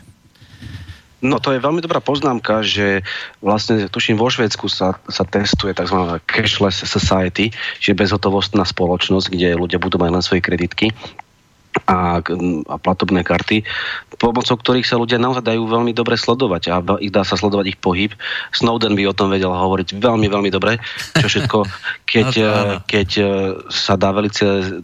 No 1.23 1.39
to 1.39 1.55
je 1.55 1.63
veľmi 1.63 1.79
dobrá 1.79 2.03
poznámka, 2.03 2.67
že 2.67 2.99
vlastne 3.39 3.87
tuším 3.87 4.19
vo 4.19 4.27
Švedsku 4.27 4.67
sa, 4.67 4.99
sa 5.07 5.23
testuje 5.23 5.71
tzv. 5.71 6.19
cashless 6.27 6.83
society, 6.83 7.55
čiže 7.79 7.95
bezhotovostná 7.95 8.67
spoločnosť, 8.67 9.31
kde 9.31 9.55
ľudia 9.55 9.79
budú 9.79 9.95
mať 10.03 10.09
len 10.11 10.23
svoje 10.23 10.43
kreditky 10.43 10.91
a, 11.89 12.21
a 12.21 12.75
platobné 12.77 13.25
karty, 13.25 13.65
pomocou 14.21 14.55
ktorých 14.55 14.87
sa 14.87 14.95
ľudia 15.01 15.19
naozaj 15.19 15.43
dajú 15.43 15.65
veľmi 15.65 15.91
dobre 15.91 16.15
sledovať 16.15 16.63
a 16.71 16.75
ich 17.01 17.11
dá 17.11 17.25
sa 17.25 17.35
sledovať 17.35 17.75
ich 17.75 17.79
pohyb. 17.81 18.13
Snowden 18.53 18.93
by 18.93 19.09
o 19.09 19.17
tom 19.17 19.33
vedel 19.33 19.51
hovoriť 19.51 19.97
veľmi, 19.97 20.27
veľmi 20.29 20.49
dobre, 20.53 20.79
čo 21.17 21.27
všetko, 21.27 21.57
keď, 22.13 22.29
no, 22.39 22.79
keď 22.85 23.09
e, 23.19 23.25
sa 23.73 23.97
dá 23.97 24.13
veľmi 24.13 24.31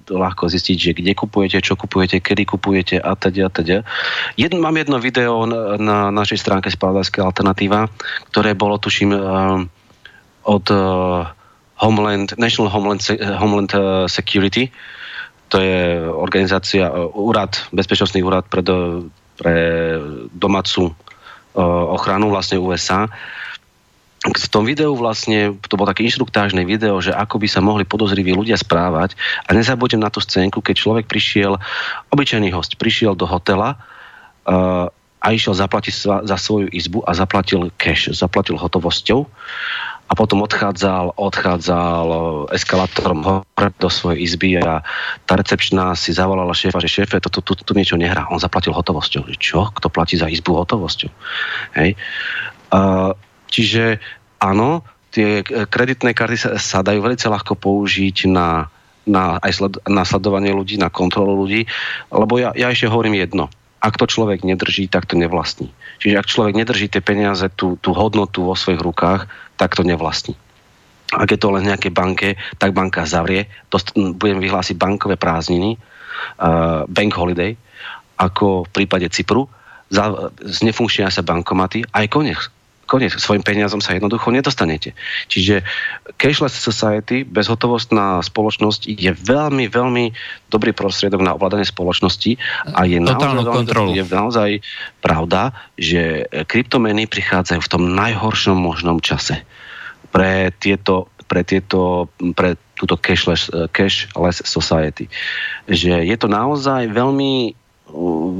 ľahko 0.10 0.49
zistiť, 0.49 0.78
že 0.78 0.91
kde 0.98 1.14
kupujete, 1.16 1.57
čo 1.61 1.78
kupujete, 1.78 2.20
kedy 2.20 2.44
kupujete 2.49 2.95
a 2.99 3.14
teda 3.16 3.48
a 3.48 3.49
teda. 3.53 3.78
Jedno, 4.36 4.60
mám 4.60 4.76
jedno 4.76 4.98
video 4.99 5.45
na, 5.45 5.78
na 5.80 5.98
našej 6.11 6.41
stránke 6.41 6.68
Spravodajská 6.74 7.24
alternatíva, 7.24 7.88
ktoré 8.34 8.57
bolo, 8.57 8.82
tuším, 8.82 9.16
uh, 9.16 9.64
od 10.49 10.66
Homeland, 11.80 12.34
National 12.36 12.72
Homeland, 12.74 13.06
Homeland 13.40 13.72
Security, 14.10 14.74
to 15.50 15.58
je 15.58 16.06
organizácia, 16.06 16.88
e, 16.88 16.94
úrad, 17.18 17.58
bezpečnostný 17.74 18.22
úrad 18.22 18.46
pre, 18.46 18.62
do, 18.62 19.10
pre 19.36 19.98
domácu 20.32 20.90
e, 20.90 20.94
ochranu 21.90 22.30
vlastne 22.30 22.62
USA. 22.62 23.10
V 24.20 24.48
tom 24.52 24.68
videu 24.68 24.94
vlastne, 24.94 25.58
to 25.64 25.80
bolo 25.80 25.90
také 25.90 26.06
inštruktážne 26.06 26.68
video, 26.68 27.02
že 27.02 27.16
ako 27.16 27.40
by 27.40 27.48
sa 27.50 27.64
mohli 27.64 27.88
podozriví 27.88 28.36
ľudia 28.36 28.60
správať 28.60 29.16
a 29.48 29.56
nezabudnem 29.56 30.04
na 30.04 30.12
tú 30.12 30.20
scénku, 30.20 30.60
keď 30.60 30.76
človek 30.76 31.06
prišiel, 31.08 31.56
obyčajný 32.12 32.52
host, 32.52 32.76
prišiel 32.76 33.16
do 33.16 33.24
hotela 33.24 33.80
uh, 34.44 34.92
a 35.20 35.36
išiel 35.36 35.52
zaplatiť 35.52 35.94
za 36.24 36.38
svoju 36.40 36.72
izbu 36.72 37.04
a 37.04 37.12
zaplatil 37.12 37.76
cash, 37.76 38.08
zaplatil 38.16 38.56
hotovosťou 38.56 39.28
a 40.10 40.18
potom 40.18 40.41
odchádzal, 40.41 41.14
odchádzal 41.14 42.06
eskalátorom 42.50 43.22
hore 43.22 43.70
do 43.78 43.90
svojej 43.94 44.26
izby 44.26 44.58
a 44.58 44.82
tá 45.30 45.38
recepčná 45.38 45.94
si 45.94 46.16
zavolala 46.16 46.56
šéfa, 46.56 46.82
že 46.82 46.90
šéfe, 46.90 47.22
to 47.22 47.30
tu, 47.30 47.46
tu, 47.46 47.54
tu 47.54 47.72
niečo 47.78 47.94
nehrá. 47.94 48.26
On 48.34 48.41
zaplatil 48.41 48.74
hotovosťou. 48.74 49.30
Čo? 49.38 49.70
Kto 49.70 49.94
platí 49.94 50.18
za 50.18 50.26
izbu 50.26 50.66
hotovosťou? 50.66 51.14
Hej. 51.78 51.94
Uh, 52.74 53.14
čiže 53.54 54.02
áno, 54.41 54.82
tie 55.14 55.46
kreditné 55.46 56.18
karty 56.18 56.38
sa, 56.41 56.50
sa 56.58 56.82
dajú 56.82 57.06
veľmi 57.06 57.22
ľahko 57.22 57.54
použiť 57.54 58.26
na, 58.34 58.66
na, 59.06 59.38
aj 59.46 59.52
sled, 59.62 59.74
na 59.86 60.02
sledovanie 60.10 60.50
ľudí, 60.50 60.82
na 60.82 60.90
kontrolu 60.90 61.46
ľudí, 61.46 61.70
lebo 62.10 62.41
ja, 62.41 62.50
ja 62.58 62.74
ešte 62.74 62.90
hovorím 62.90 63.22
jedno 63.22 63.54
ak 63.80 63.96
to 63.96 64.06
človek 64.06 64.44
nedrží, 64.44 64.92
tak 64.92 65.08
to 65.08 65.16
nevlastní. 65.16 65.72
Čiže 66.04 66.20
ak 66.20 66.30
človek 66.30 66.56
nedrží 66.56 66.92
tie 66.92 67.00
peniaze, 67.00 67.48
tú, 67.56 67.80
tú 67.80 67.96
hodnotu 67.96 68.44
vo 68.44 68.56
svojich 68.56 68.84
rukách, 68.84 69.32
tak 69.56 69.76
to 69.76 69.88
nevlastní. 69.88 70.36
Ak 71.10 71.32
je 71.32 71.40
to 71.42 71.50
len 71.50 71.66
nejaké 71.66 71.90
banke, 71.90 72.38
tak 72.62 72.76
banka 72.76 73.08
zavrie, 73.08 73.50
dost, 73.74 73.96
budem 73.96 74.38
vyhlásiť 74.44 74.78
bankové 74.78 75.18
prázdniny, 75.18 75.74
uh, 75.76 76.86
bank 76.86 77.12
holiday, 77.18 77.58
ako 78.20 78.68
v 78.68 78.70
prípade 78.70 79.10
Cypru, 79.10 79.50
za, 79.90 80.30
znefunkčnia 80.38 81.10
sa 81.10 81.26
bankomaty, 81.26 81.82
aj 81.90 82.06
koniec 82.14 82.42
koniec, 82.90 83.14
svojim 83.22 83.45
peniazom 83.45 83.78
sa 83.78 83.94
jednoducho 83.94 84.34
nedostanete. 84.34 84.98
Čiže 85.30 85.61
cashless 86.18 86.57
society, 86.57 87.22
bezhotovostná 87.22 88.26
spoločnosť 88.26 88.90
je 88.90 89.14
veľmi, 89.14 89.70
veľmi 89.70 90.06
dobrý 90.49 90.74
prostriedok 90.74 91.22
na 91.22 91.38
ovládanie 91.38 91.70
spoločnosti 91.70 92.41
a 92.74 92.90
je 92.90 92.98
naozaj, 92.98 93.45
kontrolu. 93.45 93.94
je 93.94 94.03
naozaj 94.10 94.49
pravda, 95.06 95.53
že 95.78 96.26
kryptomeny 96.49 97.06
prichádzajú 97.06 97.61
v 97.61 97.72
tom 97.72 97.94
najhoršom 97.94 98.57
možnom 98.57 98.98
čase 98.98 99.45
pre 100.10 100.49
tieto 100.57 101.14
pre, 101.30 101.45
tieto, 101.45 102.10
pre 102.34 102.57
túto 102.74 102.98
cashless, 102.98 103.53
cashless 103.70 104.41
society. 104.49 105.06
Že 105.70 106.10
je 106.10 106.18
to 106.18 106.26
naozaj 106.26 106.90
veľmi, 106.90 107.53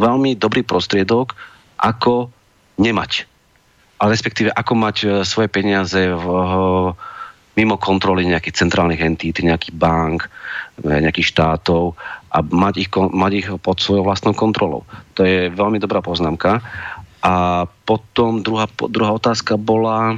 veľmi 0.02 0.34
dobrý 0.34 0.66
prostriedok, 0.66 1.38
ako 1.78 2.34
nemať 2.82 3.29
ale 4.00 4.16
respektíve 4.16 4.50
ako 4.56 4.74
mať 4.80 4.98
e, 5.04 5.08
svoje 5.28 5.52
peniaze 5.52 6.00
v, 6.00 6.26
mimo 7.60 7.76
kontroly 7.76 8.24
nejakých 8.24 8.64
centrálnych 8.64 9.04
entít, 9.04 9.44
nejakých 9.44 9.76
bank, 9.76 10.32
e, 10.80 10.88
nejakých 11.04 11.36
štátov 11.36 12.00
a 12.32 12.38
mať 12.40 12.76
ich, 12.80 12.90
mať 12.96 13.32
ich 13.36 13.48
pod 13.60 13.84
svojou 13.84 14.08
vlastnou 14.08 14.32
kontrolou. 14.32 14.88
To 15.20 15.28
je 15.28 15.52
veľmi 15.52 15.84
dobrá 15.84 16.00
poznámka. 16.00 16.64
A 17.20 17.68
potom 17.84 18.40
druhá, 18.40 18.72
druhá 18.88 19.12
otázka 19.12 19.60
bola... 19.60 20.16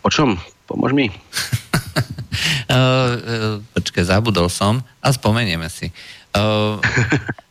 O 0.00 0.08
čom? 0.08 0.40
Pomôž 0.64 0.96
mi. 0.96 1.12
E, 2.72 3.60
počkaj, 3.76 4.08
zabudol 4.08 4.48
som 4.48 4.80
a 5.04 5.12
spomenieme 5.12 5.68
si. 5.68 5.92
Uh, 6.32 6.80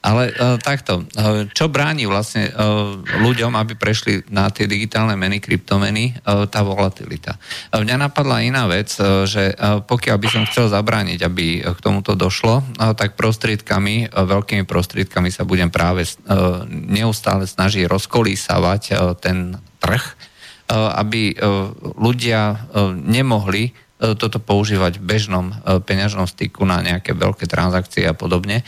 ale 0.01 0.33
uh, 0.33 0.57
takto, 0.57 1.05
uh, 1.05 1.45
čo 1.53 1.69
bráni 1.69 2.09
vlastne 2.09 2.49
uh, 2.49 2.97
ľuďom, 3.21 3.53
aby 3.53 3.77
prešli 3.77 4.25
na 4.33 4.49
tie 4.49 4.65
digitálne 4.65 5.13
meny, 5.13 5.37
kryptomeny, 5.37 6.17
uh, 6.25 6.49
tá 6.49 6.65
volatilita. 6.65 7.37
Uh, 7.69 7.85
mňa 7.85 8.09
napadla 8.09 8.41
iná 8.41 8.65
vec, 8.65 8.89
uh, 8.97 9.29
že 9.29 9.53
uh, 9.53 9.85
pokiaľ 9.85 10.17
by 10.17 10.27
som 10.33 10.43
chcel 10.49 10.73
zabrániť, 10.73 11.21
aby 11.21 11.61
k 11.61 11.77
tomuto 11.77 12.17
došlo, 12.17 12.65
uh, 12.65 12.97
tak 12.97 13.13
prostriedkami, 13.13 14.09
uh, 14.09 14.25
veľkými 14.25 14.65
prostriedkami 14.65 15.29
sa 15.29 15.45
budem 15.45 15.69
práve 15.69 16.09
uh, 16.09 16.65
neustále 16.65 17.45
snažiť 17.45 17.85
rozkolísavať 17.85 18.81
uh, 18.97 19.13
ten 19.13 19.61
trh, 19.77 20.01
uh, 20.01 20.97
aby 20.97 21.37
uh, 21.37 21.69
ľudia 22.01 22.41
uh, 22.57 22.89
nemohli 22.97 23.77
toto 24.17 24.41
používať 24.41 24.97
v 24.97 25.05
bežnom 25.05 25.53
e, 25.53 25.77
peňažnom 25.77 26.25
styku 26.25 26.65
na 26.65 26.81
nejaké 26.81 27.13
veľké 27.13 27.45
transakcie 27.45 28.01
a 28.09 28.17
podobne. 28.17 28.61
E, 28.61 28.63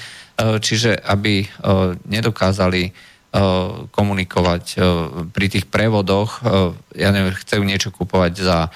čiže 0.62 0.94
aby 0.94 1.50
nedokázali 2.06 3.14
komunikovať 3.90 4.78
pri 5.34 5.46
tých 5.50 5.66
prevodoch, 5.66 6.46
ja 6.94 7.10
neviem, 7.10 7.34
chcú 7.34 7.66
niečo 7.66 7.90
kupovať 7.90 8.34
za 8.38 8.70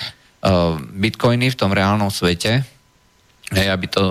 bitcoiny 0.98 1.54
v 1.54 1.60
tom 1.62 1.70
reálnom 1.70 2.10
svete, 2.10 2.66
aby 3.54 3.86
to, 3.86 4.02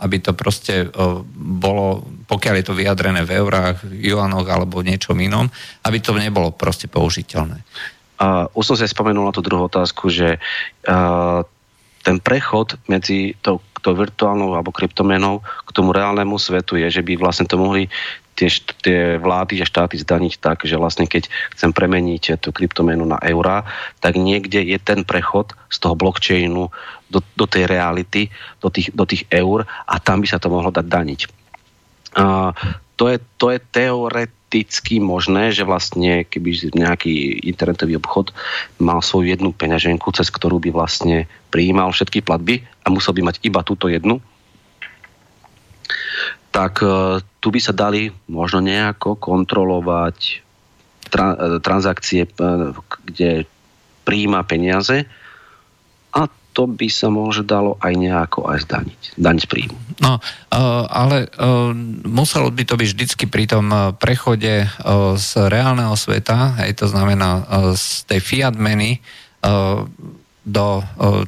aby 0.00 0.24
to 0.24 0.32
proste 0.32 0.88
bolo, 1.36 2.00
pokiaľ 2.24 2.54
je 2.56 2.64
to 2.64 2.74
vyjadrené 2.80 3.28
v 3.28 3.36
eurách, 3.44 3.84
juanoch 3.84 4.48
alebo 4.48 4.80
niečom 4.80 5.20
inom, 5.20 5.52
aby 5.84 6.00
to 6.00 6.16
nebolo 6.16 6.48
proste 6.48 6.88
použiteľné. 6.88 7.60
A 8.18 8.48
už 8.56 8.72
som 8.72 8.76
sa 8.80 8.88
spomenul 8.88 9.26
na 9.26 9.36
tú 9.36 9.44
druhú 9.44 9.68
otázku, 9.68 10.08
že 10.08 10.40
uh, 10.40 11.44
ten 12.04 12.20
prechod 12.20 12.76
medzi 12.84 13.32
tou, 13.40 13.64
tou 13.80 13.96
virtuálnou 13.96 14.52
alebo 14.52 14.70
kryptomenou 14.70 15.40
k 15.40 15.70
tomu 15.72 15.96
reálnemu 15.96 16.36
svetu 16.36 16.76
je, 16.76 17.00
že 17.00 17.02
by 17.02 17.16
vlastne 17.16 17.48
to 17.48 17.56
mohli 17.56 17.88
tie, 18.36 18.50
tie 18.82 19.16
vlády 19.16 19.62
a 19.62 19.66
štáty 19.66 19.96
zdaniť 19.96 20.42
tak, 20.42 20.68
že 20.68 20.76
vlastne 20.76 21.08
keď 21.08 21.30
chcem 21.56 21.70
premeniť 21.72 22.42
tú 22.42 22.50
kryptomenu 22.50 23.06
na 23.06 23.16
eurá, 23.24 23.64
tak 24.02 24.18
niekde 24.20 24.60
je 24.60 24.76
ten 24.76 25.06
prechod 25.06 25.56
z 25.70 25.76
toho 25.80 25.94
blockchainu 25.96 26.68
do, 27.08 27.18
do 27.38 27.46
tej 27.46 27.70
reality, 27.70 28.28
do 28.58 28.68
tých, 28.68 28.90
do 28.92 29.06
tých 29.06 29.24
eur 29.30 29.64
a 29.64 29.94
tam 30.02 30.20
by 30.20 30.26
sa 30.28 30.42
to 30.42 30.50
mohlo 30.50 30.68
dať 30.74 30.86
daniť. 30.86 31.20
A 32.14 32.52
to 32.94 33.10
je, 33.10 33.18
to 33.38 33.50
je 33.50 33.58
teoret, 33.74 34.30
teoreticky 34.54 35.02
možné, 35.02 35.50
že 35.50 35.66
vlastne 35.66 36.22
keby 36.22 36.70
nejaký 36.78 37.42
internetový 37.42 37.98
obchod 37.98 38.30
mal 38.78 39.02
svoju 39.02 39.34
jednu 39.34 39.50
peňaženku, 39.50 40.14
cez 40.14 40.30
ktorú 40.30 40.62
by 40.62 40.70
vlastne 40.70 41.26
prijímal 41.50 41.90
všetky 41.90 42.22
platby 42.22 42.62
a 42.86 42.94
musel 42.94 43.18
by 43.18 43.34
mať 43.34 43.42
iba 43.42 43.66
túto 43.66 43.90
jednu, 43.90 44.22
tak 46.54 46.86
e, 46.86 47.18
tu 47.42 47.50
by 47.50 47.58
sa 47.58 47.74
dali 47.74 48.14
možno 48.30 48.62
nejako 48.62 49.18
kontrolovať 49.18 50.46
tra- 51.10 51.34
e, 51.34 51.58
transakcie, 51.58 52.22
e, 52.22 52.30
kde 53.10 53.50
prijíma 54.06 54.46
peniaze 54.46 55.02
a 56.14 56.30
to 56.54 56.70
by 56.70 56.86
sa 56.86 57.10
môže 57.10 57.42
dalo 57.42 57.74
aj 57.82 57.98
nejako 57.98 58.46
aj 58.46 58.70
zdaniť. 58.70 59.00
Daň 59.18 59.36
z 59.42 59.46
príjmu. 59.50 59.83
No, 60.02 60.18
ale 60.90 61.30
muselo 62.02 62.50
by 62.50 62.62
to 62.66 62.74
byť 62.74 62.88
vždycky 62.94 63.24
pri 63.30 63.46
tom 63.46 63.70
prechode 64.00 64.66
z 65.14 65.30
reálneho 65.46 65.94
sveta, 65.94 66.58
hej, 66.64 66.74
to 66.74 66.90
znamená 66.90 67.46
z 67.78 68.02
tej 68.10 68.20
fiat 68.24 68.54
meny 68.58 68.98
do 70.44 70.66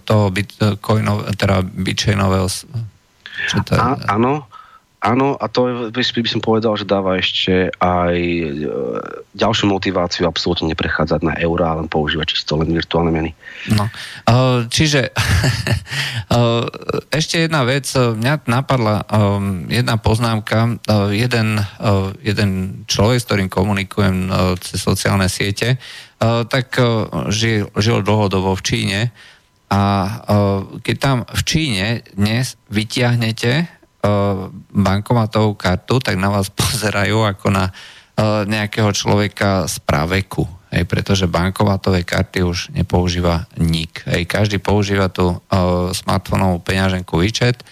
toho 0.02 0.24
bitcoinov, 0.34 1.30
teda 1.38 1.62
bitcoinového 1.62 2.48
čo 3.36 3.60
to 3.68 3.76
je? 3.76 3.80
áno, 4.09 4.48
Áno, 5.06 5.38
a 5.38 5.46
to 5.46 5.86
by, 5.94 6.02
som 6.26 6.42
povedal, 6.42 6.74
že 6.74 6.82
dáva 6.82 7.14
ešte 7.14 7.70
aj 7.78 8.16
e, 8.18 8.46
ďalšiu 9.38 9.70
motiváciu 9.70 10.26
absolútne 10.26 10.74
neprechádzať 10.74 11.20
na 11.22 11.38
eurá, 11.38 11.78
len 11.78 11.86
používať 11.86 12.34
čisto 12.34 12.58
len 12.58 12.74
virtuálne 12.74 13.14
meny. 13.14 13.30
No, 13.70 13.86
e, 13.86 14.66
čiže 14.66 15.14
e, 16.34 16.42
ešte 17.14 17.46
jedna 17.46 17.62
vec, 17.62 17.86
mňa 17.94 18.50
napadla 18.50 19.06
jedna 19.70 19.94
poznámka, 20.02 20.82
jeden, 21.14 21.62
jeden 22.26 22.50
človek, 22.90 23.18
s 23.22 23.26
ktorým 23.30 23.48
komunikujem 23.52 24.30
cez 24.58 24.82
sociálne 24.82 25.30
siete, 25.30 25.78
tak 26.50 26.74
žil, 27.30 27.70
žil 27.78 27.98
dlhodobo 28.02 28.58
v 28.58 28.64
Číne. 28.64 29.00
A 29.70 29.82
keď 30.82 30.96
tam 30.98 31.16
v 31.26 31.42
Číne 31.46 31.86
dnes 32.14 32.58
vyťahnete 32.70 33.75
bankomatovú 34.73 35.59
kartu, 35.59 35.98
tak 35.98 36.14
na 36.20 36.31
vás 36.31 36.52
pozerajú 36.60 37.27
ako 37.27 37.48
na 37.52 37.70
nejakého 38.48 38.89
človeka 38.97 39.68
z 39.68 39.77
praveku. 39.85 40.48
Hej, 40.73 40.85
pretože 40.90 41.31
bankomatové 41.31 42.02
karty 42.02 42.43
už 42.43 42.59
nepoužíva 42.74 43.47
nik. 43.62 44.02
Hej, 44.05 44.27
každý 44.27 44.59
používa 44.59 45.06
tú 45.06 45.31
uh, 45.31 45.39
smartfónovú 45.94 46.59
peňaženku 46.59 47.16
WeChat 47.16 47.62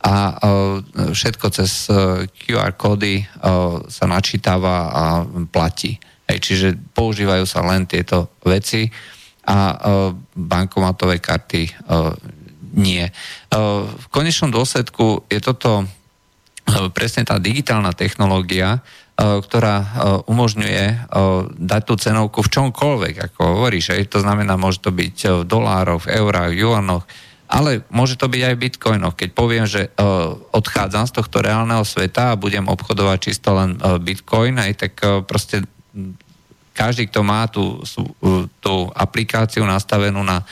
a 0.00 0.34
uh, 0.34 0.80
všetko 1.12 1.46
cez 1.52 1.86
uh, 1.92 2.24
QR 2.26 2.72
kódy 2.74 3.20
uh, 3.20 3.84
sa 3.92 4.08
načítava 4.08 4.88
a 4.88 5.04
platí. 5.52 6.00
Hej, 6.26 6.38
čiže 6.40 6.68
používajú 6.96 7.44
sa 7.44 7.60
len 7.60 7.84
tieto 7.84 8.34
veci 8.40 8.88
a 9.44 9.58
uh, 9.76 9.76
bankomatové 10.32 11.20
karty 11.20 11.62
uh, 11.68 12.16
nie. 12.74 13.04
E, 13.06 13.12
v 13.90 14.06
konečnom 14.10 14.50
dôsledku 14.50 15.26
je 15.26 15.40
toto 15.42 15.82
e, 15.82 15.86
presne 16.94 17.26
tá 17.26 17.38
digitálna 17.42 17.92
technológia, 17.92 18.78
e, 18.78 18.80
ktorá 19.20 19.76
umožňuje 20.26 21.12
dať 21.58 21.82
tú 21.84 21.94
cenovku 21.98 22.40
v 22.40 22.52
čomkoľvek, 22.52 23.14
ako 23.30 23.40
hovoríš. 23.58 23.92
To 24.10 24.22
znamená, 24.22 24.54
môže 24.54 24.80
to 24.80 24.94
byť 24.94 25.16
v 25.42 25.44
dolároch, 25.44 26.06
v 26.06 26.18
eurách, 26.18 26.50
v 26.54 26.60
juanoch, 26.64 27.04
ale 27.50 27.82
môže 27.90 28.14
to 28.14 28.30
byť 28.30 28.42
aj 28.46 28.54
v 28.54 28.62
bitcoinoch. 28.62 29.14
Keď 29.18 29.30
poviem, 29.34 29.66
že 29.66 29.90
odchádzam 30.54 31.10
z 31.10 31.14
tohto 31.18 31.42
reálneho 31.42 31.82
sveta 31.82 32.30
a 32.30 32.38
budem 32.38 32.70
obchodovať 32.70 33.18
čisto 33.18 33.58
len 33.58 33.74
bitcoin, 33.98 34.54
aj 34.62 34.72
tak 34.78 34.94
proste 35.26 35.66
každý, 36.80 37.10
kto 37.10 37.20
má 37.20 37.44
tú, 37.50 37.82
tú 38.62 38.74
aplikáciu 38.94 39.66
nastavenú 39.66 40.24
na 40.24 40.46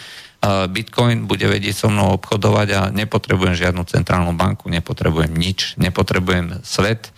Bitcoin 0.47 1.27
bude 1.27 1.51
vedieť 1.51 1.75
so 1.75 1.89
mnou 1.91 2.15
obchodovať 2.15 2.69
a 2.79 2.81
nepotrebujem 2.95 3.59
žiadnu 3.59 3.83
centrálnu 3.91 4.39
banku, 4.39 4.71
nepotrebujem 4.71 5.35
nič, 5.35 5.75
nepotrebujem 5.83 6.63
svet 6.63 7.11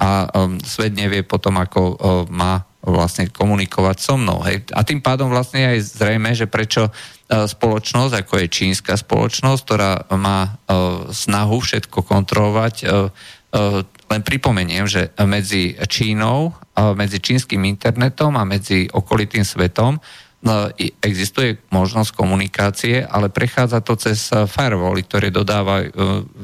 a 0.00 0.24
um, 0.32 0.56
svet 0.56 0.96
nevie 0.96 1.20
potom, 1.20 1.60
ako 1.60 1.80
um, 1.80 1.96
má 2.32 2.64
vlastne 2.82 3.30
komunikovať 3.30 3.96
so 4.00 4.16
mnou. 4.18 4.42
Hej. 4.42 4.72
A 4.74 4.82
tým 4.82 4.98
pádom 5.04 5.30
vlastne 5.30 5.68
aj 5.68 6.00
zrejme, 6.00 6.32
že 6.32 6.50
prečo 6.50 6.88
uh, 6.88 7.44
spoločnosť, 7.46 8.24
ako 8.24 8.32
je 8.40 8.46
čínska 8.48 8.96
spoločnosť, 8.96 9.60
ktorá 9.62 9.92
má 10.16 10.48
uh, 10.48 11.06
snahu 11.12 11.60
všetko 11.62 12.02
kontrolovať, 12.02 12.74
uh, 12.82 13.12
uh, 13.54 13.84
len 13.84 14.22
pripomeniem, 14.24 14.88
že 14.88 15.12
medzi 15.22 15.78
Čínou, 15.86 16.50
uh, 16.50 16.96
medzi 16.96 17.20
čínskym 17.20 17.62
internetom 17.68 18.34
a 18.34 18.48
medzi 18.48 18.88
okolitým 18.90 19.44
svetom 19.44 20.00
existuje 20.98 21.62
možnosť 21.70 22.18
komunikácie, 22.18 23.06
ale 23.06 23.30
prechádza 23.30 23.78
to 23.78 23.94
cez 23.94 24.26
eh, 24.34 24.42
firewally, 24.50 25.06
ktoré 25.06 25.30
dodáva 25.30 25.86
eh, 25.86 25.88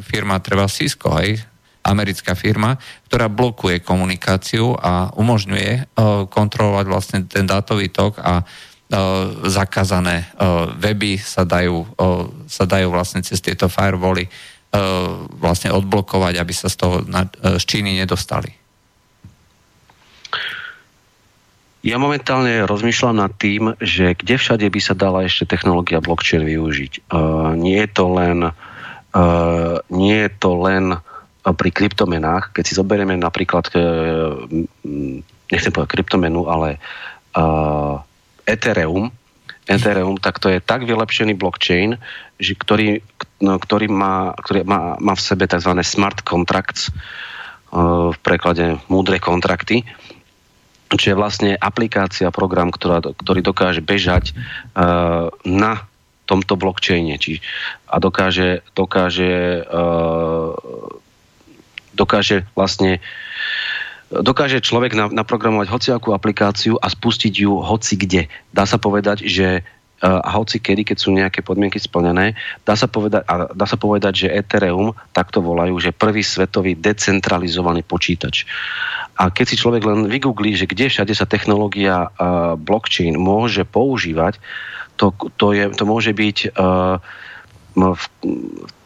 firma 0.07 0.39
treba 0.39 0.71
Cisco, 0.71 1.11
aj 1.11 1.43
americká 1.83 2.37
firma, 2.37 2.77
ktorá 3.09 3.33
blokuje 3.33 3.81
komunikáciu 3.83 4.77
a 4.79 5.11
umožňuje 5.19 5.71
eh, 5.75 5.85
kontrolovať 6.31 6.87
vlastne 6.87 7.19
ten 7.27 7.45
dátový 7.47 7.91
tok 7.91 8.23
a 8.23 8.47
zakázané 9.45 10.33
weby 10.81 11.21
sa 11.21 11.45
dajú, 11.45 11.85
sa 12.49 12.65
dajú 12.65 12.89
vlastne 12.89 13.21
cez 13.21 13.37
tieto 13.45 13.69
firewally 13.69 14.25
vlastne 15.45 15.69
odblokovať, 15.77 16.41
aby 16.41 16.55
sa 16.57 16.73
z 16.73 16.77
toho 16.81 17.05
z 17.61 17.65
Číny 17.69 18.01
nedostali. 18.01 18.49
Ja 21.87 21.95
momentálne 21.95 22.67
rozmýšľam 22.67 23.23
nad 23.23 23.33
tým, 23.39 23.79
že 23.79 24.19
kde 24.19 24.35
všade 24.35 24.67
by 24.67 24.81
sa 24.83 24.99
dala 24.99 25.23
ešte 25.23 25.47
technológia 25.47 26.03
blockchain 26.03 26.43
využiť. 26.43 27.07
Uh, 27.07 27.55
nie 27.55 27.79
je 27.79 27.91
to 27.95 28.05
len, 28.11 28.51
uh, 28.51 29.75
nie 29.87 30.27
je 30.27 30.31
to 30.43 30.59
len 30.59 30.99
pri 31.47 31.71
kryptomenách. 31.71 32.51
Keď 32.51 32.65
si 32.67 32.75
zoberieme 32.75 33.15
napríklad, 33.15 33.71
uh, 33.79 34.43
nechcem 35.55 35.71
povedať 35.71 35.95
kryptomenu, 35.95 36.51
ale 36.51 36.83
uh, 37.39 38.03
Ethereum, 38.43 39.15
Ethereum, 39.71 40.19
tak 40.19 40.43
to 40.43 40.51
je 40.51 40.59
tak 40.59 40.83
vylepšený 40.83 41.39
blockchain, 41.39 41.95
že 42.43 42.59
ktorý, 42.59 43.05
no, 43.39 43.55
ktorý, 43.55 43.87
má, 43.87 44.35
ktorý 44.35 44.67
má, 44.67 44.99
má 44.99 45.15
v 45.15 45.23
sebe 45.23 45.47
tzv. 45.47 45.79
smart 45.87 46.27
contracts, 46.27 46.91
uh, 47.71 48.11
v 48.11 48.19
preklade 48.19 48.83
múdre 48.91 49.23
kontrakty, 49.23 49.87
čo 50.97 51.13
je 51.13 51.17
vlastne 51.19 51.51
aplikácia, 51.59 52.33
program, 52.33 52.73
ktorá, 52.73 53.05
ktorý 53.05 53.45
dokáže 53.45 53.85
bežať 53.85 54.33
uh, 54.33 55.29
na 55.45 55.85
tomto 56.25 56.57
blockchaine 56.57 57.17
či, 57.17 57.41
a 57.89 58.01
dokáže, 58.01 58.61
dokáže 58.77 59.65
uh, 59.65 60.53
dokáže 61.99 62.47
vlastne 62.55 63.03
dokáže 64.09 64.65
človek 64.65 64.97
naprogramovať 65.13 65.69
hociakú 65.69 66.17
aplikáciu 66.17 66.81
a 66.81 66.89
spustiť 66.89 67.45
ju 67.45 67.61
hoci 67.61 67.99
kde. 68.01 68.23
Dá 68.57 68.65
sa 68.65 68.81
povedať, 68.81 69.27
že 69.29 69.67
a 69.99 70.31
hoci 70.39 70.63
kedy, 70.63 70.87
keď 70.87 70.99
sú 70.99 71.11
nejaké 71.11 71.43
podmienky 71.43 71.83
splnené, 71.83 72.39
dá 72.63 72.79
sa 72.79 72.87
povedať, 72.87 73.23
a 73.27 73.51
dá 73.51 73.67
sa 73.67 73.75
povedať, 73.75 74.27
že 74.27 74.35
Ethereum, 74.35 74.95
tak 75.11 75.35
to 75.35 75.43
volajú, 75.43 75.75
že 75.83 75.91
prvý 75.91 76.23
svetový 76.23 76.79
decentralizovaný 76.79 77.83
počítač. 77.83 78.47
A 79.19 79.35
keď 79.35 79.47
si 79.51 79.59
človek 79.59 79.83
len 79.83 80.07
vygooglí, 80.07 80.55
že 80.55 80.71
kde 80.71 80.87
všade 80.87 81.11
sa 81.11 81.27
technológia 81.27 82.07
uh, 82.07 82.55
blockchain 82.55 83.19
môže 83.19 83.67
používať, 83.67 84.39
to, 84.95 85.11
to, 85.35 85.51
je, 85.51 85.71
to 85.75 85.83
môže 85.83 86.15
byť 86.15 86.55
uh, 86.55 87.03
v, 87.75 88.05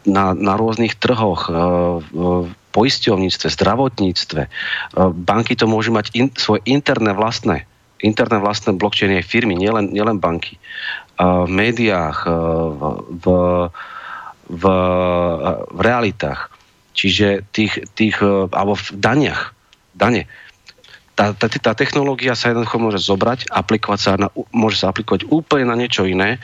na, 0.09 0.32
na 0.32 0.55
rôznych 0.56 0.97
trhoch, 0.97 1.52
uh, 1.52 2.01
v 2.01 2.48
poisťovníctve, 2.72 3.48
zdravotníctve. 3.52 4.43
Uh, 4.48 5.12
banky 5.12 5.52
to 5.52 5.68
môžu 5.68 5.93
mať 5.93 6.09
in, 6.16 6.32
svoje 6.32 6.64
interné 6.64 7.12
vlastné 7.12 7.68
interné 8.02 8.43
vlastné 8.43 8.74
blockchainy 8.74 9.22
firmy, 9.22 9.55
nielen, 9.55 9.94
nielen 9.94 10.18
banky 10.18 10.59
v 11.18 11.51
médiách, 11.51 12.18
v, 12.28 13.24
v, 14.48 14.64
v 15.68 15.78
realitách. 15.80 16.48
Čiže 16.93 17.48
tých, 17.56 17.89
tých, 17.97 18.20
alebo 18.52 18.76
v 18.76 18.89
daniach, 18.97 19.56
dane. 19.97 20.28
Tá, 21.12 21.36
tá, 21.36 21.48
tá 21.48 21.72
technológia 21.76 22.32
sa 22.32 22.52
jednoducho 22.52 22.80
môže 22.80 23.01
zobrať, 23.05 23.52
aplikovať 23.52 24.01
sa 24.01 24.10
na, 24.16 24.28
môže 24.52 24.80
sa 24.80 24.89
aplikovať 24.89 25.28
úplne 25.28 25.68
na 25.68 25.76
niečo 25.76 26.09
iné 26.09 26.40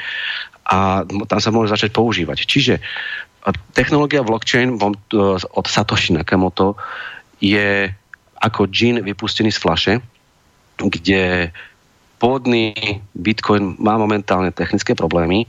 a 0.69 1.09
tam 1.09 1.41
sa 1.41 1.49
môže 1.49 1.73
začať 1.73 1.97
používať. 1.97 2.45
Čiže 2.45 2.85
technológia 3.73 4.21
blockchain 4.21 4.77
od 4.77 5.67
Satoshi 5.69 6.13
Nakamoto 6.13 6.77
je 7.41 7.89
ako 8.39 8.69
džin 8.69 9.01
vypustený 9.01 9.49
z 9.49 9.59
flaše, 9.59 9.95
kde 10.79 11.51
pôvodný 12.19 12.75
Bitcoin 13.15 13.79
má 13.79 13.95
momentálne 13.97 14.51
technické 14.51 14.93
problémy, 14.95 15.47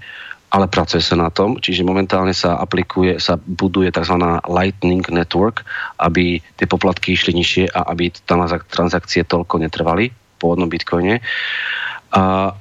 ale 0.50 0.66
pracuje 0.66 1.06
sa 1.06 1.14
na 1.14 1.30
tom, 1.30 1.62
čiže 1.62 1.86
momentálne 1.86 2.34
sa 2.34 2.58
aplikuje, 2.58 3.22
sa 3.22 3.38
buduje 3.38 3.94
tzv. 3.94 4.18
Lightning 4.50 5.06
Network, 5.14 5.62
aby 6.02 6.42
tie 6.58 6.66
poplatky 6.66 7.14
išli 7.14 7.38
nižšie 7.38 7.70
a 7.70 7.86
aby 7.94 8.10
tam 8.26 8.42
transakcie 8.70 9.22
toľko 9.22 9.62
netrvali 9.62 10.10
v 10.10 10.36
pôvodnom 10.42 10.66
Bitcoine. 10.66 11.22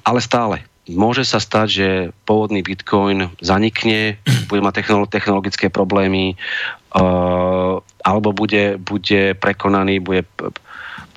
Ale 0.04 0.20
stále, 0.20 0.68
môže 0.92 1.24
sa 1.24 1.40
stať, 1.40 1.68
že 1.68 1.88
pôvodný 2.28 2.60
Bitcoin 2.60 3.32
zanikne, 3.40 4.20
bude 4.52 4.60
mať 4.60 4.84
technologické 5.08 5.72
problémy, 5.72 6.36
uh, 6.92 7.80
alebo 8.04 8.28
bude, 8.32 8.76
bude 8.80 9.32
prekonaný, 9.36 10.00
bude 10.00 10.28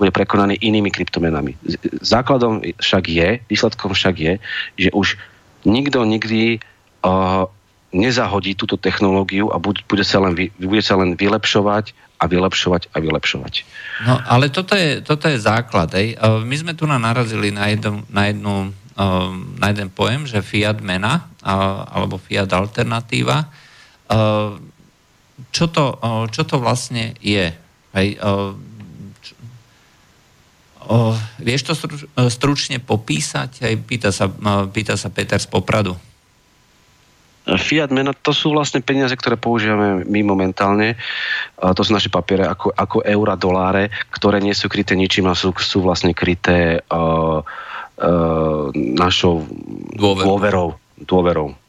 bude 0.02 0.10
prekonaný 0.10 0.58
inými 0.58 0.90
kryptomenami. 0.90 1.54
Základom 2.02 2.66
však 2.82 3.04
je, 3.06 3.30
výsledkom 3.46 3.94
však 3.94 4.16
je, 4.18 4.34
že 4.82 4.90
už 4.90 5.22
nikto 5.62 6.02
nikdy 6.02 6.58
uh, 7.06 7.46
nezahodí 7.94 8.58
túto 8.58 8.82
technológiu 8.82 9.54
a 9.54 9.62
bude, 9.62 9.86
bude, 9.86 10.02
sa 10.02 10.24
len, 10.24 10.34
bude 10.58 10.82
sa 10.82 10.98
len 10.98 11.14
vylepšovať 11.14 11.94
a 12.18 12.24
vylepšovať 12.26 12.90
a 12.94 12.98
vylepšovať. 12.98 13.54
No, 14.08 14.16
ale 14.26 14.50
toto 14.50 14.74
je, 14.74 15.04
toto 15.04 15.28
je 15.28 15.38
základ. 15.38 15.92
Ej. 15.98 16.16
My 16.22 16.56
sme 16.56 16.74
tu 16.74 16.88
narazili 16.88 17.52
na, 17.52 17.68
jednu, 17.70 18.06
na, 18.08 18.24
jednu, 18.30 18.56
na 19.58 19.66
jeden 19.74 19.90
pojem, 19.90 20.24
že 20.30 20.46
fiat 20.46 20.80
mena 20.86 21.28
alebo 21.92 22.22
fiat 22.22 22.48
alternatíva. 22.54 23.50
Čo 25.52 25.66
to, 25.74 25.86
čo 26.30 26.42
to 26.46 26.62
vlastne 26.62 27.18
je? 27.20 27.52
Hej, 27.92 28.08
O, 30.90 31.14
vieš 31.38 31.70
to 31.70 31.74
stru, 31.78 31.96
stručne 32.30 32.82
popísať? 32.82 33.62
Aj 33.62 33.74
pýta 33.78 34.10
sa, 34.10 34.26
pýta 34.70 34.98
sa 34.98 35.14
Peter 35.14 35.38
z 35.38 35.46
Popradu. 35.46 35.94
Fiat 37.42 37.90
mena, 37.90 38.14
to 38.14 38.34
sú 38.38 38.54
vlastne 38.54 38.86
peniaze, 38.86 39.18
ktoré 39.18 39.34
používame 39.34 40.06
my 40.06 40.22
momentálne. 40.22 40.94
To 41.58 41.82
sú 41.82 41.90
naše 41.90 42.14
papiere 42.14 42.46
ako, 42.46 42.70
ako 42.70 43.02
eura, 43.02 43.34
doláre, 43.34 43.90
ktoré 44.14 44.38
nie 44.38 44.54
sú 44.54 44.70
kryté 44.70 44.94
ničím 44.94 45.26
a 45.26 45.34
sú, 45.34 45.50
sú 45.58 45.82
vlastne 45.82 46.14
kryté 46.14 46.86
uh, 46.86 47.42
uh, 47.42 48.66
našou 48.74 49.42
dôverou. 49.98 50.38
dôverou. 50.38 50.68
dôverou 51.02 51.61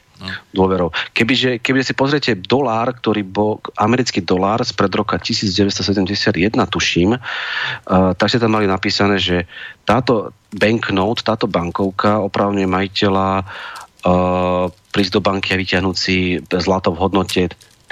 dôverou. 0.55 0.95
Kebyže, 1.13 1.59
kebyže 1.59 1.93
si 1.93 1.95
pozriete 1.95 2.33
dolár, 2.39 2.95
ktorý 2.97 3.23
bol 3.27 3.59
americký 3.79 4.23
dolár 4.23 4.63
z 4.63 4.73
pred 4.75 4.93
roka 4.93 5.19
1971, 5.19 6.55
tuším, 6.69 7.17
uh, 7.17 8.13
tak 8.15 8.27
ste 8.29 8.43
tam 8.43 8.55
mali 8.55 8.71
napísané, 8.71 9.19
že 9.19 9.49
táto 9.83 10.37
banknote, 10.53 11.25
táto 11.25 11.49
bankovka 11.49 12.23
opravňuje 12.23 12.67
majiteľa 12.69 13.29
uh, 13.43 14.67
prísť 14.93 15.13
do 15.17 15.21
banky 15.25 15.57
a 15.57 15.61
vyťahnuť 15.61 15.97
si 15.97 16.39
zlato 16.53 16.93
v 16.93 17.01
hodnote 17.01 17.43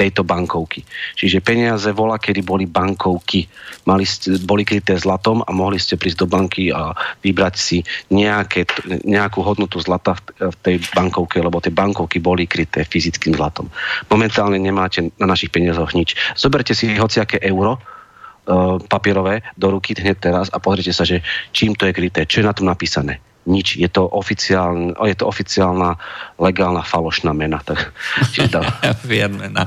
tejto 0.01 0.24
bankovky. 0.24 0.81
Čiže 1.12 1.44
peniaze 1.44 1.93
vola, 1.93 2.16
kedy 2.16 2.40
boli 2.40 2.64
bankovky. 2.64 3.44
Mali 3.85 4.09
ste, 4.09 4.40
boli 4.40 4.64
kryté 4.64 4.97
zlatom 4.97 5.44
a 5.44 5.52
mohli 5.52 5.77
ste 5.77 6.01
prísť 6.01 6.24
do 6.24 6.27
banky 6.27 6.72
a 6.72 6.97
vybrať 7.20 7.55
si 7.60 7.85
nejaké, 8.09 8.64
nejakú 9.05 9.44
hodnotu 9.44 9.77
zlata 9.77 10.16
v, 10.16 10.56
tej 10.64 10.77
bankovke, 10.97 11.36
lebo 11.44 11.60
tie 11.60 11.68
bankovky 11.68 12.16
boli 12.16 12.48
kryté 12.48 12.89
fyzickým 12.89 13.36
zlatom. 13.36 13.68
Momentálne 14.09 14.56
nemáte 14.56 15.12
na 15.20 15.28
našich 15.28 15.52
peniazoch 15.52 15.93
nič. 15.93 16.16
Zoberte 16.32 16.72
si 16.72 16.97
hociaké 16.97 17.36
euro, 17.44 17.77
e, 17.77 17.81
papierové 18.89 19.44
do 19.60 19.68
ruky 19.77 19.93
hneď 19.93 20.16
teraz 20.16 20.47
a 20.48 20.56
pozrite 20.56 20.97
sa, 20.97 21.05
že 21.05 21.20
čím 21.52 21.77
to 21.77 21.85
je 21.85 21.93
kryté, 21.93 22.24
čo 22.24 22.40
je 22.40 22.48
na 22.48 22.56
tom 22.56 22.64
napísané 22.72 23.20
nič. 23.48 23.81
Je 23.81 23.89
to, 23.89 24.05
oficiálne, 24.05 24.93
je 24.94 25.16
to 25.16 25.24
oficiálna, 25.24 25.97
legálna, 26.36 26.85
falošná 26.85 27.32
mena. 27.32 27.59
Tak, 27.64 27.93
mena. 29.40 29.64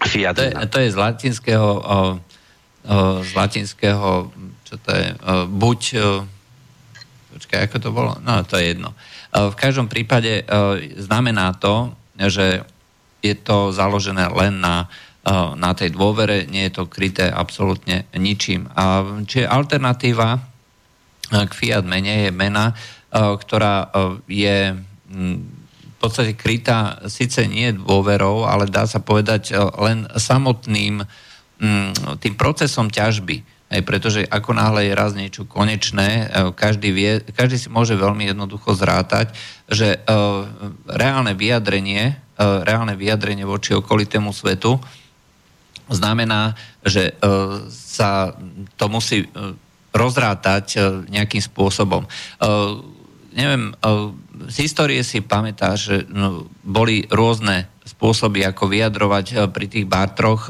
Fiat 0.00 0.36
to, 0.36 0.42
je, 0.42 0.52
to 0.72 0.78
je 0.80 0.88
z 0.90 0.96
latinského, 0.96 1.70
o, 1.76 1.80
o, 1.80 1.98
z 3.20 3.30
latinského, 3.36 4.32
čo 4.64 4.74
to 4.80 4.90
je, 4.96 5.06
o, 5.12 5.32
buď, 5.46 5.80
o, 6.00 6.08
počkaj, 7.36 7.60
ako 7.68 7.76
to 7.78 7.90
bolo? 7.92 8.12
No, 8.24 8.40
to 8.48 8.56
je 8.56 8.72
jedno. 8.72 8.96
O, 9.36 9.52
v 9.52 9.56
každom 9.56 9.86
prípade 9.92 10.44
o, 10.44 10.76
znamená 10.96 11.52
to, 11.60 11.92
že 12.16 12.64
je 13.20 13.34
to 13.36 13.72
založené 13.72 14.32
len 14.32 14.60
na 14.60 14.88
na 15.60 15.76
tej 15.76 15.92
dôvere, 15.92 16.48
nie 16.48 16.64
je 16.64 16.80
to 16.80 16.88
kryté 16.88 17.28
absolútne 17.28 18.08
ničím. 18.16 18.72
A, 18.72 19.04
čiže 19.28 19.44
alternatíva 19.44 20.40
k 21.30 21.52
fiat 21.54 21.86
mene 21.86 22.26
je 22.26 22.30
mena, 22.34 22.72
e, 22.72 22.74
ktorá 23.14 23.86
e, 23.86 23.88
je 24.26 24.58
v 25.10 25.59
podstate 26.00 26.32
krytá 26.32 27.04
síce 27.12 27.44
nie 27.44 27.76
dôverou, 27.76 28.48
ale 28.48 28.66
dá 28.66 28.88
sa 28.88 28.98
povedať 29.04 29.52
e, 29.52 29.60
len 29.80 30.08
samotným 30.16 31.04
tým 32.24 32.34
procesom 32.40 32.88
ťažby. 32.88 33.44
Aj 33.68 33.84
pretože 33.84 34.24
ako 34.24 34.56
náhle 34.56 34.88
je 34.88 34.96
raz 34.96 35.12
niečo 35.12 35.44
konečné, 35.44 36.32
každý, 36.56 36.88
vie, 36.88 37.20
každý 37.36 37.60
si 37.60 37.68
môže 37.68 38.00
veľmi 38.00 38.32
jednoducho 38.32 38.72
zrátať, 38.72 39.36
že 39.68 40.00
reálne 40.88 41.36
vyjadrenie, 41.36 42.16
reálne 42.40 42.96
vyjadrenie 42.96 43.44
voči 43.44 43.76
okolitému 43.76 44.32
svetu 44.32 44.80
znamená, 45.92 46.56
že 46.80 47.12
sa 47.68 48.32
to 48.80 48.88
musí 48.88 49.28
rozrátať 49.94 50.66
e, 50.74 50.78
nejakým 51.10 51.42
spôsobom. 51.42 52.06
E, 52.06 52.08
neviem, 53.34 53.74
e, 53.74 53.74
z 54.48 54.56
histórie 54.64 55.04
si 55.04 55.20
pamätá, 55.20 55.76
že 55.76 56.08
no, 56.08 56.48
boli 56.64 57.04
rôzne 57.10 57.68
spôsoby, 57.84 58.46
ako 58.46 58.70
vyjadrovať 58.70 59.50
pri 59.52 59.66
tých 59.66 59.84
bartroch 59.84 60.48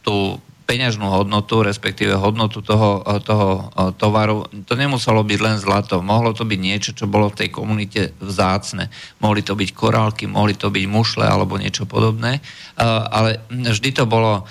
tú 0.00 0.16
peňažnú 0.64 1.04
hodnotu, 1.04 1.60
respektíve 1.60 2.16
hodnotu 2.16 2.64
toho, 2.64 3.04
toho 3.20 3.68
tovaru. 4.00 4.48
To 4.64 4.74
nemuselo 4.80 5.20
byť 5.20 5.40
len 5.44 5.56
zlato, 5.60 6.00
mohlo 6.00 6.32
to 6.32 6.48
byť 6.48 6.56
niečo, 6.56 6.96
čo 6.96 7.04
bolo 7.04 7.28
v 7.28 7.44
tej 7.44 7.48
komunite 7.52 8.16
vzácne. 8.16 8.88
Mohli 9.20 9.44
to 9.44 9.52
byť 9.52 9.70
korálky, 9.76 10.24
mohli 10.24 10.56
to 10.56 10.72
byť 10.72 10.84
mušle 10.88 11.28
alebo 11.28 11.60
niečo 11.60 11.84
podobné, 11.84 12.40
ale 12.80 13.44
vždy 13.52 13.90
to 13.92 14.08
bolo 14.08 14.48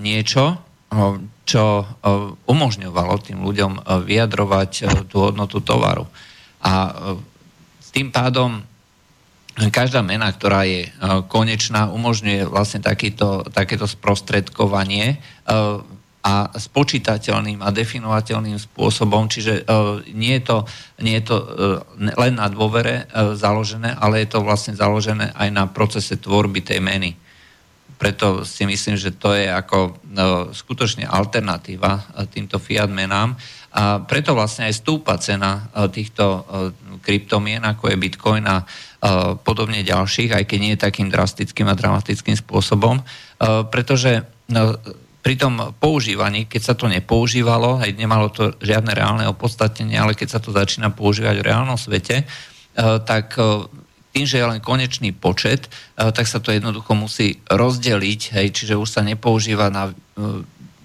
niečo, 0.00 0.56
čo 1.44 1.64
umožňovalo 2.48 3.14
tým 3.20 3.44
ľuďom 3.44 3.84
vyjadrovať 4.08 4.70
tú 5.12 5.16
hodnotu 5.20 5.60
tovaru. 5.60 6.08
A 6.64 6.96
tým 7.92 8.08
pádom 8.10 8.64
každá 9.52 10.00
mena, 10.00 10.32
ktorá 10.32 10.64
je 10.64 10.88
konečná, 11.28 11.92
umožňuje 11.92 12.48
vlastne 12.48 12.80
takýto, 12.80 13.44
takéto 13.52 13.84
sprostredkovanie 13.84 15.20
a 16.22 16.34
spočítateľným 16.56 17.60
a 17.60 17.68
definovateľným 17.68 18.56
spôsobom, 18.56 19.28
čiže 19.28 19.68
nie 20.16 20.40
je 20.40 20.42
to, 20.48 20.56
nie 21.04 21.20
je 21.20 21.24
to 21.28 21.36
len 22.16 22.32
na 22.40 22.48
dôvere 22.48 23.04
založené, 23.36 23.92
ale 24.00 24.24
je 24.24 24.32
to 24.32 24.40
vlastne 24.40 24.72
založené 24.72 25.36
aj 25.36 25.48
na 25.52 25.68
procese 25.68 26.16
tvorby 26.16 26.64
tej 26.64 26.80
meny 26.80 27.12
preto 28.02 28.42
si 28.42 28.66
myslím, 28.66 28.98
že 28.98 29.14
to 29.14 29.30
je 29.30 29.46
ako 29.46 29.94
skutočne 30.50 31.06
alternatíva 31.06 32.02
týmto 32.34 32.58
fiat 32.58 32.90
menám. 32.90 33.38
A 33.72 34.04
preto 34.04 34.36
vlastne 34.36 34.68
aj 34.68 34.84
stúpa 34.84 35.16
cena 35.16 35.72
týchto 35.88 36.44
kryptomien, 37.00 37.64
ako 37.64 37.88
je 37.88 37.96
Bitcoin 37.96 38.44
a 38.44 38.68
podobne 39.42 39.80
ďalších, 39.80 40.36
aj 40.36 40.44
keď 40.44 40.58
nie 40.60 40.76
takým 40.76 41.08
drastickým 41.08 41.66
a 41.66 41.74
dramatickým 41.74 42.36
spôsobom, 42.36 43.00
pretože 43.72 44.28
pri 45.22 45.34
tom 45.38 45.72
používaní, 45.78 46.50
keď 46.50 46.62
sa 46.62 46.74
to 46.76 46.90
nepoužívalo, 46.90 47.80
aj 47.80 47.90
nemalo 47.96 48.28
to 48.28 48.52
žiadne 48.60 48.92
reálne 48.92 49.24
opodstatnenie, 49.30 49.96
ale 49.96 50.18
keď 50.18 50.36
sa 50.36 50.40
to 50.42 50.52
začína 50.52 50.92
používať 50.92 51.40
v 51.40 51.46
reálnom 51.46 51.78
svete, 51.80 52.28
tak 53.08 53.38
tým, 54.12 54.28
že 54.28 54.36
je 54.36 54.50
len 54.52 54.60
konečný 54.60 55.16
počet, 55.16 55.72
tak 55.96 56.28
sa 56.28 56.36
to 56.36 56.52
jednoducho 56.52 56.92
musí 56.92 57.40
rozdeliť, 57.48 58.36
hej, 58.36 58.52
čiže 58.52 58.76
už 58.76 58.88
sa 58.98 59.00
nepoužíva 59.00 59.72
na 59.72 59.94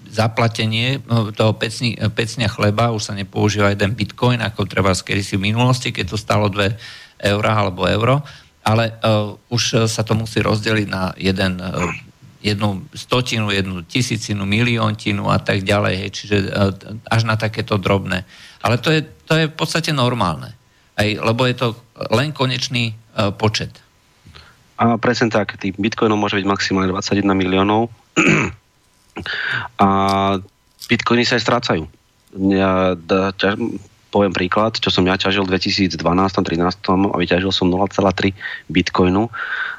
zaplatenie 0.08 1.04
toho 1.36 1.52
pecni, 1.54 1.94
pecnia 2.16 2.48
chleba, 2.48 2.90
už 2.90 3.12
sa 3.12 3.14
nepoužíva 3.14 3.72
jeden 3.72 3.92
bitcoin, 3.92 4.40
ako 4.40 4.64
treba 4.64 4.96
kedy 4.96 5.22
si 5.22 5.36
v 5.36 5.52
minulosti, 5.52 5.92
keď 5.92 6.04
to 6.12 6.18
stalo 6.18 6.48
2 6.48 7.28
eurá 7.28 7.52
alebo 7.60 7.84
euro, 7.84 8.24
ale 8.64 8.96
uh, 9.04 9.36
už 9.52 9.88
sa 9.88 10.02
to 10.04 10.16
musí 10.16 10.40
rozdeliť 10.40 10.88
na 10.88 11.12
jeden 11.16 11.60
uh, 11.60 11.88
jednu 12.38 12.86
stotinu, 12.94 13.50
jednu 13.50 13.82
tisícinu, 13.82 14.46
miliontinu 14.46 15.26
a 15.26 15.42
tak 15.42 15.66
ďalej, 15.66 15.94
hej, 15.98 16.10
čiže 16.14 16.36
e, 16.38 16.50
až 17.10 17.26
na 17.26 17.34
takéto 17.34 17.82
drobné. 17.82 18.22
Ale 18.62 18.78
to 18.78 18.94
je, 18.94 19.02
to 19.26 19.34
je 19.34 19.50
v 19.50 19.54
podstate 19.58 19.90
normálne, 19.90 20.54
aj, 20.94 21.18
lebo 21.18 21.42
je 21.50 21.54
to 21.58 21.68
len 22.14 22.30
konečný 22.30 22.94
uh, 22.94 23.34
počet. 23.34 23.74
A 24.78 24.94
presne 25.02 25.34
tak, 25.34 25.58
tých 25.58 25.74
bitcoinov 25.74 26.18
môže 26.18 26.38
byť 26.38 26.46
maximálne 26.46 26.90
21 26.94 27.26
miliónov 27.34 27.90
a 29.78 29.88
bitcoiny 30.88 31.24
sa 31.24 31.36
aj 31.36 31.44
strácajú. 31.44 31.84
Ja 32.52 32.96
da, 32.96 33.32
ťaž, 33.36 33.56
poviem 34.08 34.32
príklad, 34.32 34.76
čo 34.80 34.88
som 34.88 35.04
ja 35.04 35.16
ťažil 35.20 35.44
v 35.44 35.56
2012-2013 35.56 37.12
a 37.12 37.16
vyťažil 37.16 37.52
som 37.52 37.68
0,3 37.68 38.32
bitcoinu 38.72 39.28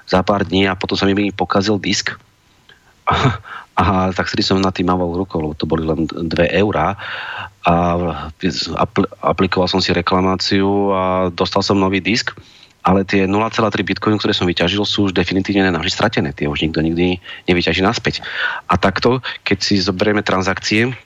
za 0.05 0.21
pár 0.21 0.45
dní 0.45 0.69
a 0.69 0.77
potom 0.77 0.97
sa 0.97 1.09
mi 1.09 1.33
pokazil 1.33 1.81
disk. 1.81 2.17
A 3.79 4.11
tak 4.11 4.27
vtedy 4.27 4.43
som 4.43 4.59
na 4.59 4.75
tým 4.75 4.91
mával 4.91 5.15
rukou, 5.15 5.39
lebo 5.39 5.55
to 5.55 5.63
boli 5.63 5.87
len 5.87 6.03
2 6.03 6.27
eurá. 6.59 6.99
A 7.63 7.73
apl- 8.75 9.07
aplikoval 9.23 9.71
som 9.71 9.79
si 9.79 9.95
reklamáciu 9.95 10.91
a 10.91 11.31
dostal 11.31 11.63
som 11.63 11.79
nový 11.79 12.03
disk, 12.03 12.35
ale 12.89 13.05
tie 13.05 13.29
0,3 13.29 13.69
bitcoiny, 13.85 14.17
ktoré 14.17 14.33
som 14.33 14.49
vyťažil, 14.49 14.81
sú 14.81 15.05
už 15.05 15.13
definitívne 15.13 15.69
navždy 15.69 15.93
stratené. 15.93 16.33
Tie 16.33 16.49
už 16.49 16.65
nikto 16.65 16.81
nikdy 16.81 17.21
nevyťaží 17.45 17.85
naspäť. 17.85 18.25
A 18.65 18.81
takto, 18.81 19.21
keď 19.45 19.57
si 19.61 19.77
zoberieme 19.77 20.25
transakcie, 20.25 20.97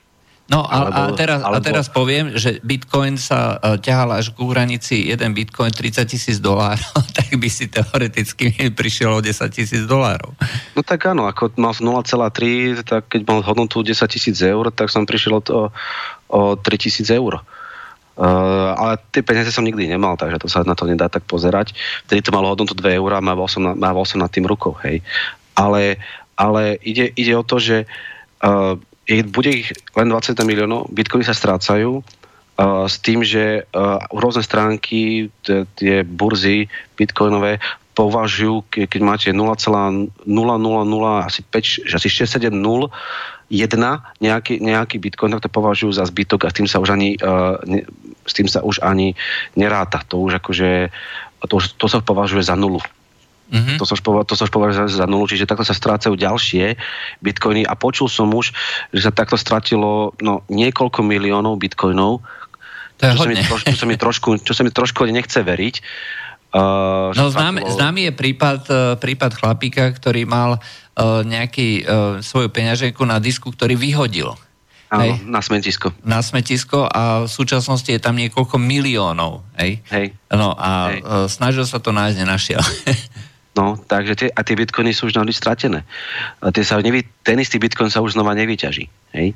No 0.44 0.60
a, 0.60 0.92
alebo, 0.92 1.02
a, 1.08 1.16
teraz, 1.16 1.40
alebo... 1.40 1.56
a 1.56 1.60
teraz 1.64 1.86
poviem, 1.88 2.36
že 2.36 2.60
Bitcoin 2.60 3.16
sa 3.16 3.56
uh, 3.56 3.80
ťahal 3.80 4.20
až 4.20 4.28
k 4.36 4.44
hranici 4.44 5.08
1 5.08 5.32
Bitcoin 5.32 5.72
30 5.72 6.04
tisíc 6.04 6.36
dolárov, 6.36 7.00
tak 7.16 7.32
by 7.32 7.48
si 7.48 7.64
teoreticky 7.72 8.52
prišiel 8.76 9.16
o 9.16 9.24
10 9.24 9.40
tisíc 9.48 9.88
dolárov. 9.88 10.36
No 10.76 10.84
tak 10.84 11.08
áno, 11.08 11.24
ako 11.24 11.56
mal 11.56 11.72
0,3, 11.72 12.84
tak 12.84 13.08
keď 13.08 13.24
mal 13.24 13.40
hodnotu 13.40 13.80
10 13.80 14.04
tisíc 14.04 14.36
eur, 14.44 14.68
tak 14.68 14.92
som 14.92 15.08
prišiel 15.08 15.40
o, 15.40 15.72
o 16.28 16.40
3 16.60 16.60
tisíc 16.76 17.08
eur. 17.08 17.40
Uh, 18.14 18.70
ale 18.78 19.02
tie 19.10 19.26
peniaze 19.26 19.50
som 19.50 19.66
nikdy 19.66 19.90
nemal, 19.90 20.14
takže 20.14 20.38
to 20.38 20.46
sa 20.46 20.62
na 20.62 20.78
to 20.78 20.86
nedá 20.86 21.10
tak 21.10 21.26
pozerať. 21.26 21.74
Vtedy 22.06 22.22
to 22.22 22.30
malo 22.30 22.54
hodnotu 22.54 22.70
2 22.78 23.02
eur 23.02 23.10
a 23.18 23.24
mával 23.24 23.50
som, 23.50 23.66
na, 23.66 23.74
mával 23.74 24.06
som 24.06 24.22
nad 24.22 24.30
tým 24.30 24.46
rukou, 24.46 24.78
hej. 24.86 25.02
Ale, 25.58 25.98
ale 26.38 26.78
ide, 26.86 27.10
ide 27.18 27.34
o 27.34 27.42
to, 27.42 27.58
že 27.58 27.90
uh, 28.46 28.78
bude 29.34 29.50
ich 29.50 29.74
len 29.98 30.08
20 30.08 30.38
miliónov, 30.46 30.94
bitcoiny 30.94 31.26
sa 31.26 31.34
strácajú, 31.34 32.00
uh, 32.00 32.86
s 32.86 33.02
tým, 33.02 33.26
že 33.26 33.66
uh, 33.66 33.98
rôzne 34.14 34.46
stránky, 34.46 35.34
t- 35.42 35.66
tie 35.74 36.06
burzy 36.06 36.70
bitcoinové 36.94 37.58
považujú, 37.94 38.66
ke, 38.70 38.80
keď 38.90 39.00
máte 39.06 39.28
0,000 39.30 40.10
asi 41.22 41.40
5, 41.46 41.94
asi 41.94 42.08
6, 42.10 42.26
7, 42.26 42.50
0, 42.50 42.90
1 43.50 44.24
nejaký, 44.24 44.58
nejaký 44.58 44.96
bitcoin, 44.98 45.30
tak 45.36 45.46
to 45.46 45.50
považujú 45.52 45.94
za 45.94 46.04
zbytok 46.10 46.48
a 46.48 46.50
s 46.50 46.56
tým 46.58 46.66
sa 46.66 46.82
už 46.82 46.90
ani, 46.90 47.14
uh, 47.22 47.54
s 48.24 48.32
tým 48.32 48.48
sa 48.48 48.64
už 48.64 48.80
ani 48.80 49.14
neráta. 49.54 50.00
To 50.10 50.20
už 50.24 50.40
akože, 50.42 50.88
to, 51.46 51.56
to 51.60 51.86
sa 51.86 52.00
považuje 52.00 52.42
za 52.44 52.56
nulu. 52.56 52.80
Mm-hmm. 53.44 53.76
To, 53.76 53.84
som 53.84 54.00
to 54.24 54.34
som 54.34 54.48
považoval 54.48 54.88
za 54.88 55.04
nulu, 55.04 55.28
čiže 55.28 55.44
takto 55.44 55.68
sa 55.68 55.76
strácajú 55.76 56.16
ďalšie 56.16 56.80
bitcoiny 57.20 57.68
a 57.68 57.76
počul 57.76 58.08
som 58.08 58.32
už, 58.32 58.56
že 58.88 59.00
sa 59.04 59.12
takto 59.12 59.36
stratilo 59.36 60.16
no, 60.24 60.40
niekoľko 60.48 61.04
miliónov 61.04 61.60
bitcoinov, 61.60 62.24
to 62.96 63.04
čo, 63.04 63.20
sa 63.20 63.28
mi, 63.28 63.36
čo, 63.36 63.76
sa 63.76 63.86
mi 63.86 63.96
trošku, 64.00 64.28
čo 64.40 64.52
sa 64.56 64.62
mi 64.64 64.72
trošku 64.72 65.04
nechce 65.12 65.44
veriť. 65.44 65.74
Uh, 66.54 67.10
no 67.18 67.28
známy, 67.28 67.66
stratilo... 67.66 67.76
známy 67.76 68.00
je 68.06 68.12
prípad, 68.14 68.60
uh, 68.70 68.76
prípad 68.96 69.30
chlapíka, 69.36 69.90
ktorý 69.92 70.22
mal 70.24 70.56
uh, 70.56 71.26
nejaký 71.26 71.82
uh, 71.82 71.86
svoju 72.22 72.48
peňaženku 72.48 73.02
na 73.04 73.18
disku, 73.18 73.52
ktorý 73.52 73.74
vyhodil. 73.76 74.32
Áno, 74.94 75.02
hej? 75.02 75.12
na 75.26 75.40
smetisko. 75.42 75.90
Na 76.06 76.20
smetisko 76.22 76.86
a 76.86 77.26
v 77.26 77.30
súčasnosti 77.30 77.90
je 77.90 77.98
tam 77.98 78.14
niekoľko 78.14 78.56
miliónov. 78.62 79.42
Hej? 79.58 79.82
Hej. 79.90 80.14
No 80.30 80.54
a 80.54 80.94
hej. 80.94 81.00
Uh, 81.02 81.26
snažil 81.26 81.66
sa 81.66 81.82
to 81.82 81.90
nájsť, 81.90 82.16
nenašiel. 82.22 82.62
No, 83.54 83.78
takže 83.78 84.18
tie, 84.18 84.28
a 84.34 84.42
tie 84.42 84.58
bitcoiny 84.58 84.90
sú 84.90 85.06
už 85.06 85.14
navždy 85.14 85.30
stratené. 85.30 85.86
A 86.42 86.50
tie 86.50 86.66
sa 86.66 86.82
nevy, 86.82 87.06
ten 87.22 87.38
istý 87.38 87.62
bitcoin 87.62 87.86
sa 87.86 88.02
už 88.02 88.18
znova 88.18 88.34
nevyťaží. 88.34 88.90
Hej? 89.14 89.30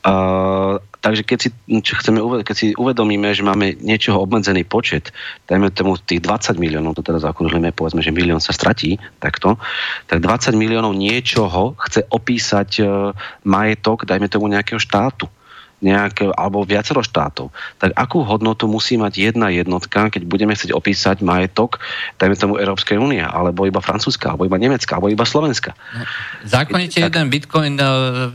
Uh, 0.00 0.80
takže 1.04 1.28
keď 1.28 1.38
si, 1.44 1.48
čo 1.84 2.00
chceme, 2.00 2.24
keď 2.40 2.56
si 2.56 2.66
uvedomíme, 2.72 3.36
že 3.36 3.44
máme 3.44 3.76
niečoho 3.84 4.24
obmedzený 4.24 4.64
počet, 4.64 5.12
dajme 5.44 5.68
tomu 5.76 6.00
tých 6.00 6.24
20 6.24 6.56
miliónov, 6.56 6.96
to 6.96 7.04
teraz 7.04 7.20
okružujeme, 7.20 7.68
povedzme, 7.76 8.00
že 8.00 8.08
milión 8.08 8.40
sa 8.40 8.56
stratí, 8.56 8.96
takto, 9.20 9.60
tak 10.08 10.24
20 10.24 10.56
miliónov 10.56 10.96
niečoho 10.96 11.76
chce 11.84 12.08
opísať 12.08 12.70
uh, 12.80 13.12
majetok, 13.44 14.08
dajme 14.08 14.32
tomu 14.32 14.48
nejakého 14.48 14.80
štátu 14.80 15.28
nejaké, 15.80 16.28
alebo 16.36 16.62
viacero 16.62 17.00
štátov, 17.00 17.48
tak 17.80 17.96
akú 17.96 18.20
hodnotu 18.20 18.68
musí 18.68 19.00
mať 19.00 19.32
jedna 19.32 19.48
jednotka, 19.48 20.12
keď 20.12 20.22
budeme 20.28 20.52
chcieť 20.52 20.76
opísať 20.76 21.24
majetok, 21.24 21.80
dajme 22.20 22.36
tomu 22.36 22.60
Európskej 22.60 23.00
únie, 23.00 23.24
alebo 23.24 23.64
iba 23.64 23.80
Francúzska, 23.80 24.36
alebo 24.36 24.44
iba 24.44 24.60
Nemecka, 24.60 25.00
alebo 25.00 25.08
iba 25.08 25.24
Slovenska. 25.24 25.72
No, 25.96 26.04
zákonite 26.44 27.00
tak... 27.00 27.08
jeden 27.12 27.26
bitcoin 27.32 27.74
eh, 27.80 27.88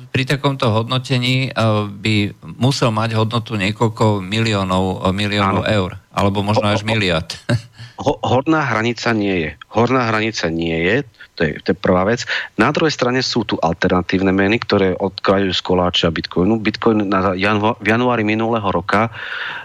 pri 0.09 0.23
takomto 0.25 0.73
hodnotení 0.73 1.49
eh, 1.49 1.85
by 1.85 2.15
musel 2.57 2.89
mať 2.89 3.13
hodnotu 3.13 3.55
niekoľko 3.55 4.25
miliónov, 4.25 5.05
eh, 5.05 5.13
miliónov 5.13 5.63
eur, 5.69 6.01
alebo 6.15 6.39
možno 6.39 6.71
až 6.71 6.87
miliard. 6.87 7.35
Horná 7.99 8.59
hranica 8.67 9.15
nie 9.15 9.35
je. 9.39 9.51
Horná 9.71 10.11
hranica 10.11 10.51
nie 10.51 10.75
je, 10.83 10.95
to 11.35 11.47
je, 11.47 11.51
to 11.63 11.71
je 11.71 11.77
prvá 11.79 12.03
vec. 12.03 12.27
Na 12.59 12.71
druhej 12.75 12.91
strane 12.91 13.23
sú 13.23 13.47
tu 13.47 13.55
alternatívne 13.55 14.35
meny, 14.35 14.59
ktoré 14.63 14.95
odkrajujú 14.95 15.51
z 15.55 15.61
koláča 15.63 16.07
Bitcoinu. 16.11 16.59
Bitcoin 16.59 17.07
na 17.07 17.35
janu, 17.39 17.75
v 17.79 17.87
januári 17.87 18.27
minulého 18.27 18.67
roka 18.67 19.11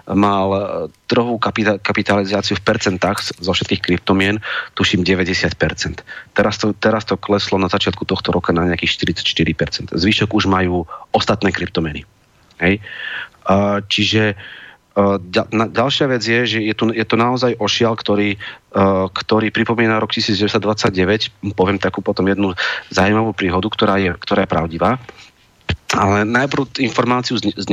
mal 0.06 0.46
e, 0.50 0.60
trhovú 1.10 1.42
kapitalizáciu 1.82 2.58
v 2.58 2.66
percentách 2.66 3.38
zo 3.38 3.50
všetkých 3.50 3.82
kryptomien, 3.82 4.38
tuším 4.78 5.02
90%. 5.02 5.50
Teraz 6.30 6.54
to, 6.58 6.70
teraz 6.74 7.02
to 7.06 7.18
kleslo 7.18 7.58
na 7.58 7.66
začiatku 7.70 8.06
tohto 8.06 8.30
roka 8.30 8.54
na 8.54 8.66
nejakých 8.66 9.10
44%. 9.10 9.90
Zvyšok 9.90 10.30
už 10.34 10.46
majú 10.46 10.86
ostatné 11.10 11.50
kryptomeny. 11.50 12.06
Hej? 12.62 12.78
Čiže 13.90 14.38
Ďalšia 15.70 16.06
vec 16.10 16.22
je, 16.22 16.40
že 16.46 16.58
je, 16.58 16.74
tu, 16.74 16.90
je 16.90 17.06
to 17.06 17.14
naozaj 17.14 17.54
ošial, 17.62 17.94
ktorý, 17.94 18.34
ktorý 19.14 19.48
pripomína 19.54 20.02
rok 20.02 20.10
1929. 20.10 21.54
Poviem 21.54 21.78
takú 21.78 22.02
potom 22.02 22.26
jednu 22.26 22.58
zaujímavú 22.90 23.30
príhodu, 23.30 23.70
ktorá 23.70 24.02
je, 24.02 24.10
ktorá 24.18 24.44
je 24.44 24.50
pravdivá. 24.50 24.98
Ale 25.94 26.26
najprv 26.26 26.82
informáciu 26.82 27.38
z, 27.38 27.54
z 27.54 27.66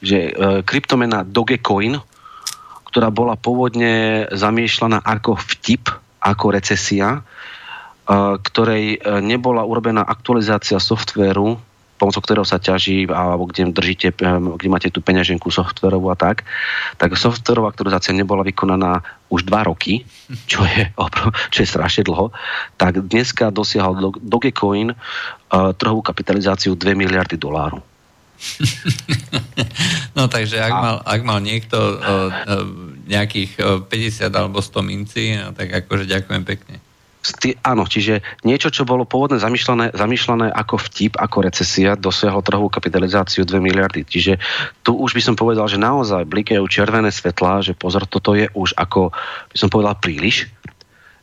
že 0.00 0.18
e, 0.28 0.30
kryptomena 0.64 1.24
Dogecoin, 1.24 2.00
ktorá 2.88 3.08
bola 3.12 3.36
pôvodne 3.36 4.24
zamiešľaná 4.32 5.00
ako 5.04 5.36
vtip, 5.36 5.92
ako 6.24 6.46
recesia, 6.56 7.20
ktorej 8.38 9.00
nebola 9.24 9.64
urobená 9.64 10.04
aktualizácia 10.04 10.76
softvéru 10.76 11.56
pomocou 12.04 12.20
ktorého 12.20 12.44
sa 12.44 12.60
ťaží, 12.60 13.08
alebo 13.08 13.48
kde 13.48 13.72
držíte, 13.72 14.12
kde 14.20 14.68
máte 14.68 14.92
tú 14.92 15.00
peňaženku 15.00 15.48
softverovú 15.48 16.12
a 16.12 16.16
tak, 16.20 16.44
tak 17.00 17.16
softverová 17.16 17.72
aktualizácia 17.72 18.12
nebola 18.12 18.44
vykonaná 18.44 19.00
už 19.32 19.48
dva 19.48 19.64
roky, 19.64 20.04
čo 20.52 20.60
je, 20.68 20.92
čo 21.48 21.58
je 21.64 21.68
strašne 21.68 22.04
dlho, 22.04 22.28
tak 22.76 23.00
dneska 23.00 23.48
dosiahol 23.48 24.12
Dogecoin 24.20 24.92
uh, 24.92 25.72
trhovú 25.72 26.04
kapitalizáciu 26.04 26.76
2 26.76 26.92
miliardy 26.92 27.40
dolárov. 27.40 27.80
No 30.14 30.30
takže 30.30 30.62
ak, 30.62 30.70
mal, 30.70 30.96
ak 31.02 31.20
mal 31.26 31.42
niekto 31.42 31.74
uh, 31.74 32.30
uh, 32.30 32.66
nejakých 33.10 33.50
uh, 33.58 33.82
50 33.82 34.30
alebo 34.30 34.62
100 34.62 34.78
mincí, 34.86 35.34
no, 35.34 35.50
tak 35.50 35.74
akože 35.74 36.06
ďakujem 36.06 36.42
pekne. 36.46 36.83
Stý, 37.24 37.56
áno, 37.64 37.88
čiže 37.88 38.20
niečo, 38.44 38.68
čo 38.68 38.84
bolo 38.84 39.08
pôvodne 39.08 39.40
zamýšľané, 39.40 39.96
zamýšľané 39.96 40.52
ako 40.52 40.76
vtip, 40.76 41.16
ako 41.16 41.48
recesia, 41.48 41.96
dosiahlo 41.96 42.44
trhovú 42.44 42.68
kapitalizáciu 42.68 43.48
2 43.48 43.64
miliardy. 43.64 44.04
Čiže 44.04 44.36
tu 44.84 44.92
už 44.92 45.16
by 45.16 45.22
som 45.24 45.32
povedal, 45.32 45.64
že 45.64 45.80
naozaj 45.80 46.28
blikajú 46.28 46.60
červené 46.68 47.08
svetlá, 47.08 47.64
že 47.64 47.72
pozor, 47.72 48.04
toto 48.04 48.36
je 48.36 48.44
už 48.52 48.76
ako, 48.76 49.08
by 49.48 49.56
som 49.56 49.72
povedal, 49.72 49.96
príliš 49.96 50.52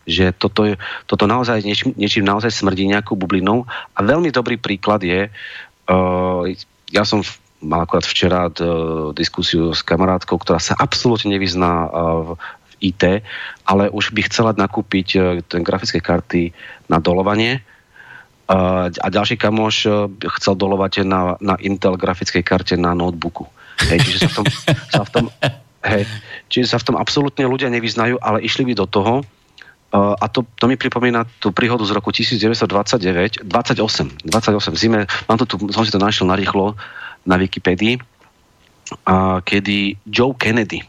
že 0.01 0.33
toto, 0.33 0.65
je, 0.65 0.81
toto 1.05 1.29
naozaj 1.29 1.61
niečím, 1.61 1.93
niečím 1.93 2.25
naozaj 2.25 2.49
smrdí 2.49 2.89
nejakou 2.89 3.13
bublinou. 3.13 3.69
A 3.93 4.01
veľmi 4.01 4.33
dobrý 4.33 4.57
príklad 4.57 5.05
je, 5.05 5.29
uh, 5.29 6.41
ja 6.89 7.03
som 7.05 7.21
mal 7.61 7.85
akorát 7.85 8.05
včera 8.09 8.49
uh, 8.49 9.13
diskusiu 9.13 9.69
s 9.77 9.85
kamarátkou, 9.85 10.41
ktorá 10.41 10.57
sa 10.57 10.73
absolútne 10.81 11.37
nevyzná 11.37 11.71
uh, 11.85 11.89
v, 12.25 12.29
IT, 12.81 13.23
ale 13.69 13.93
už 13.93 14.11
by 14.11 14.21
chcela 14.25 14.51
nakúpiť 14.57 15.07
e, 15.15 15.19
ten 15.45 15.61
grafické 15.61 16.01
karty 16.01 16.51
na 16.89 16.97
dolovanie 16.99 17.61
a 18.99 19.07
ďalší 19.07 19.39
kamoš 19.39 19.75
e, 19.87 19.89
chcel 20.39 20.59
dolovať 20.59 21.07
na, 21.07 21.39
na 21.39 21.55
Intel 21.63 21.95
grafickej 21.95 22.43
karte 22.43 22.75
na 22.75 22.91
notebooku. 22.91 23.47
Hej, 23.87 24.03
čiže 24.03 24.19
sa 24.27 24.29
v 24.29 24.33
tom, 24.35 24.45
sa 24.91 25.01
v 25.07 25.09
tom, 25.09 25.25
hej, 25.87 26.03
čiže 26.51 26.67
sa 26.75 26.77
v 26.81 26.85
tom 26.91 26.95
absolútne 26.99 27.47
ľudia 27.47 27.71
nevyznajú, 27.71 28.19
ale 28.19 28.43
išli 28.43 28.67
by 28.67 28.73
do 28.75 28.87
toho, 28.91 29.13
a 29.91 30.25
to, 30.31 30.47
to 30.55 30.71
mi 30.71 30.79
pripomína 30.79 31.27
tú 31.43 31.51
príhodu 31.51 31.83
z 31.83 31.91
roku 31.91 32.15
1929, 32.15 33.43
28, 33.43 34.23
28 34.23 34.71
v 34.71 34.77
zime, 34.79 34.99
mám 35.27 35.35
to 35.35 35.43
tu, 35.43 35.59
som 35.67 35.83
si 35.83 35.91
to 35.91 35.99
našiel 35.99 36.31
narýchlo 36.31 36.79
na 37.27 37.35
Wikipedii, 37.35 37.99
uh, 37.99 39.43
kedy 39.43 39.99
Joe 40.07 40.31
Kennedy, 40.39 40.79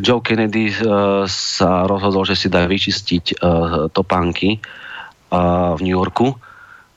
Joe 0.00 0.24
Kennedy 0.24 0.72
uh, 0.72 1.28
sa 1.28 1.84
rozhodol, 1.84 2.24
že 2.24 2.36
si 2.36 2.48
dá 2.48 2.64
vyčistiť 2.64 3.24
uh, 3.36 3.92
topánky 3.92 4.56
uh, 4.56 5.76
v 5.76 5.80
New 5.84 5.92
Yorku. 5.92 6.32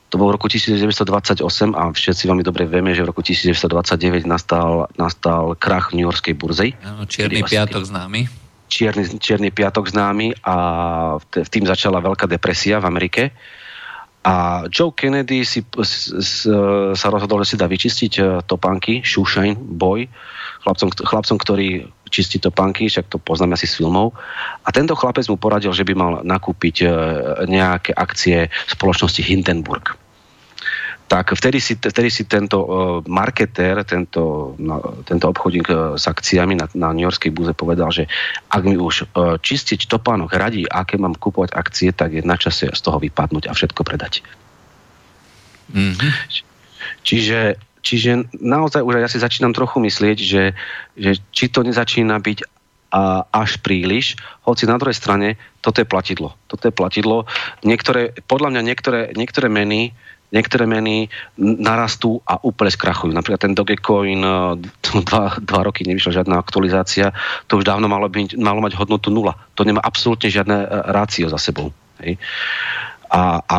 To 0.08 0.14
bolo 0.16 0.32
v 0.32 0.36
roku 0.40 0.48
1928 0.48 1.42
a 1.76 1.82
všetci 1.92 2.22
veľmi 2.24 2.40
dobre 2.46 2.64
vieme, 2.64 2.96
že 2.96 3.04
v 3.04 3.10
roku 3.12 3.20
1929 3.20 4.24
nastal, 4.24 4.88
nastal 4.96 5.58
krach 5.58 5.92
New 5.92 6.06
Yorkskej 6.08 6.34
burzy. 6.38 6.72
čierny 7.04 7.42
piatok 7.44 7.84
známy. 7.84 8.30
Čierny, 8.70 9.04
čierny 9.20 9.50
piatok 9.52 9.92
známy 9.92 10.32
a 10.46 10.56
v 11.20 11.48
tým 11.50 11.68
začala 11.68 12.00
veľká 12.00 12.30
depresia 12.30 12.80
v 12.80 12.86
Amerike. 12.86 13.22
A 14.26 14.66
Joe 14.66 14.90
Kennedy 14.90 15.46
si, 15.46 15.62
s, 15.62 16.10
s, 16.10 16.50
sa 16.98 17.08
rozhodol, 17.14 17.46
že 17.46 17.54
si 17.54 17.56
dá 17.60 17.70
vyčistiť 17.70 18.42
topánky, 18.46 19.06
shoeshine 19.06 19.54
boy, 19.54 20.10
chlapcom, 20.66 20.90
chlapcom, 20.98 21.38
ktorí 21.38 21.86
čistí 22.16 22.40
topánky, 22.40 22.88
však 22.88 23.12
to 23.12 23.20
poznáme 23.20 23.52
asi 23.52 23.68
z 23.68 23.84
filmov. 23.84 24.16
A 24.64 24.68
tento 24.72 24.96
chlapec 24.96 25.28
mu 25.28 25.36
poradil, 25.36 25.76
že 25.76 25.84
by 25.84 25.92
mal 25.92 26.12
nakúpiť 26.24 26.76
e, 26.80 26.86
nejaké 27.44 27.92
akcie 27.92 28.48
spoločnosti 28.72 29.20
Hindenburg. 29.20 29.92
Tak 31.06 31.38
vtedy 31.38 31.62
si, 31.62 31.78
vtedy 31.78 32.10
si 32.10 32.26
tento 32.26 32.66
uh, 32.66 32.98
marketér, 33.06 33.86
tento, 33.86 34.54
no, 34.58 35.06
tento 35.06 35.30
obchodník 35.30 35.70
uh, 35.70 35.94
s 35.94 36.10
akciami 36.10 36.58
na, 36.58 36.66
na 36.74 36.90
New 36.90 37.06
Yorkskej 37.06 37.30
búze 37.30 37.54
povedal, 37.54 37.94
že 37.94 38.10
ak 38.50 38.66
mi 38.66 38.74
už 38.74 39.06
uh, 39.14 39.38
čistiť 39.38 39.86
topánok 39.86 40.34
radí, 40.34 40.66
aké 40.66 40.98
mám 40.98 41.14
kúpovať 41.14 41.54
akcie, 41.54 41.94
tak 41.94 42.10
je 42.10 42.26
na 42.26 42.34
čase 42.34 42.74
z 42.74 42.80
toho 42.82 42.98
vypadnúť 42.98 43.46
a 43.46 43.54
všetko 43.54 43.86
predať. 43.86 44.26
Mm-hmm. 45.70 46.10
Čiže 47.06 47.38
Čiže 47.86 48.34
naozaj 48.42 48.82
už 48.82 48.98
ja 48.98 49.06
si 49.06 49.22
začínam 49.22 49.54
trochu 49.54 49.78
myslieť, 49.78 50.18
že, 50.18 50.58
že 50.98 51.22
či 51.30 51.46
to 51.46 51.62
nezačína 51.62 52.18
byť 52.18 52.38
a 52.90 53.26
až 53.30 53.58
príliš, 53.62 54.14
hoci 54.46 54.64
na 54.66 54.78
druhej 54.78 54.94
strane 54.94 55.38
toto 55.62 55.82
je 55.82 55.86
platidlo. 55.86 56.38
Toto 56.46 56.70
je 56.70 56.74
platidlo. 56.74 57.26
Niektoré, 57.66 58.14
podľa 58.30 58.54
mňa 58.56 58.62
niektoré, 58.62 59.00
niektoré 59.14 59.46
meny 59.46 59.94
niektoré 60.26 60.66
meny 60.66 61.06
narastú 61.38 62.18
a 62.26 62.42
úplne 62.42 62.74
skrachujú. 62.74 63.14
Napríklad 63.14 63.46
ten 63.46 63.54
Dogecoin, 63.54 64.18
e, 64.26 64.58
dva, 65.06 65.38
dva 65.38 65.60
roky 65.62 65.86
nevyšla 65.86 66.22
žiadna 66.22 66.34
aktualizácia, 66.42 67.14
to 67.46 67.62
už 67.62 67.64
dávno 67.64 67.86
malo, 67.86 68.10
byť, 68.10 68.34
malo 68.34 68.58
mať 68.58 68.74
hodnotu 68.74 69.14
nula. 69.14 69.38
To 69.54 69.62
nemá 69.62 69.78
absolútne 69.86 70.26
žiadne 70.26 70.66
e, 70.66 70.68
rácio 70.90 71.30
za 71.30 71.38
sebou. 71.38 71.70
Hej 72.02 72.18
a, 73.10 73.40
a, 73.42 73.58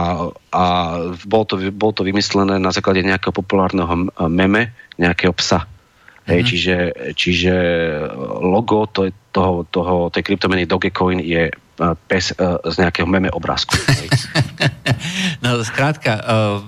a 0.51 0.63
bol, 1.23 1.43
to, 1.47 1.59
bol 1.73 1.91
to 1.91 2.03
vymyslené 2.03 2.59
na 2.59 2.71
základe 2.71 3.03
nejakého 3.03 3.33
populárneho 3.33 4.11
meme, 4.27 4.75
nejakého 4.99 5.33
psa. 5.35 5.63
Mm-hmm. 5.63 6.27
Hej, 6.27 6.39
mhm. 6.43 6.47
čiže, 6.47 6.75
čiže 7.15 7.55
logo 8.43 8.83
to 8.91 9.07
toho, 9.31 9.63
toho, 9.69 10.09
tej 10.09 10.25
kryptomeny 10.25 10.65
Dogecoin 10.65 11.21
je 11.21 11.53
pes 12.09 12.33
z 12.65 12.75
nejakého 12.81 13.05
meme 13.05 13.29
obrázku. 13.29 13.77
no 15.45 15.61
skrátka, 15.61 16.17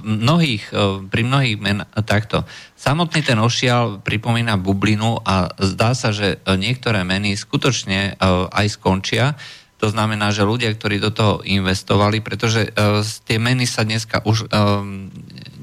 mnohých, 0.05 0.69
pri 1.09 1.21
mnohých 1.25 1.57
men 1.57 1.81
takto. 2.05 2.45
Samotný 2.77 3.25
ten 3.25 3.41
ošial 3.41 4.05
pripomína 4.05 4.61
bublinu 4.61 5.17
a 5.25 5.49
zdá 5.57 5.97
sa, 5.97 6.13
že 6.13 6.37
niektoré 6.45 7.01
meny 7.01 7.33
skutočne 7.33 8.21
aj 8.53 8.65
skončia 8.69 9.33
to 9.79 9.87
znamená, 9.87 10.35
že 10.35 10.43
ľudia, 10.43 10.75
ktorí 10.75 10.99
do 10.99 11.09
toho 11.09 11.39
investovali, 11.47 12.19
pretože 12.19 12.67
uh, 12.67 12.99
tie 13.23 13.39
meny 13.39 13.63
sa 13.63 13.87
dneska 13.87 14.21
už 14.27 14.51
uh, 14.51 14.83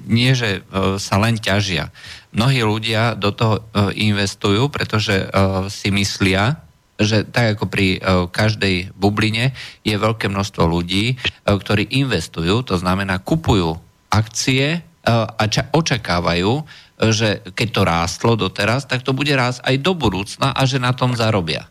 nie, 0.09 0.33
že 0.33 0.65
uh, 0.65 0.97
sa 0.97 1.21
len 1.21 1.37
ťažia. 1.37 1.93
Mnohí 2.33 2.65
ľudia 2.65 3.13
do 3.13 3.31
toho 3.37 3.61
uh, 3.61 3.93
investujú, 3.93 4.73
pretože 4.73 5.29
uh, 5.29 5.69
si 5.69 5.93
myslia, 5.93 6.65
že 6.97 7.29
tak 7.29 7.61
ako 7.61 7.69
pri 7.69 8.01
uh, 8.01 8.25
každej 8.33 8.97
bubline 8.97 9.53
je 9.85 9.95
veľké 10.01 10.33
množstvo 10.33 10.65
ľudí, 10.65 11.21
uh, 11.21 11.53
ktorí 11.53 11.93
investujú, 12.01 12.65
to 12.65 12.81
znamená 12.81 13.21
kupujú 13.21 13.77
akcie 14.09 14.81
uh, 14.81 15.29
a 15.29 15.45
ča- 15.45 15.69
očakávajú, 15.77 16.65
že 17.13 17.45
keď 17.53 17.69
to 17.69 17.83
rástlo 17.85 18.33
doteraz, 18.41 18.89
tak 18.89 19.05
to 19.05 19.13
bude 19.13 19.29
rásť 19.29 19.61
aj 19.69 19.77
do 19.85 19.93
budúcna 19.93 20.57
a 20.57 20.65
že 20.65 20.81
na 20.81 20.97
tom 20.97 21.13
zarobia. 21.13 21.69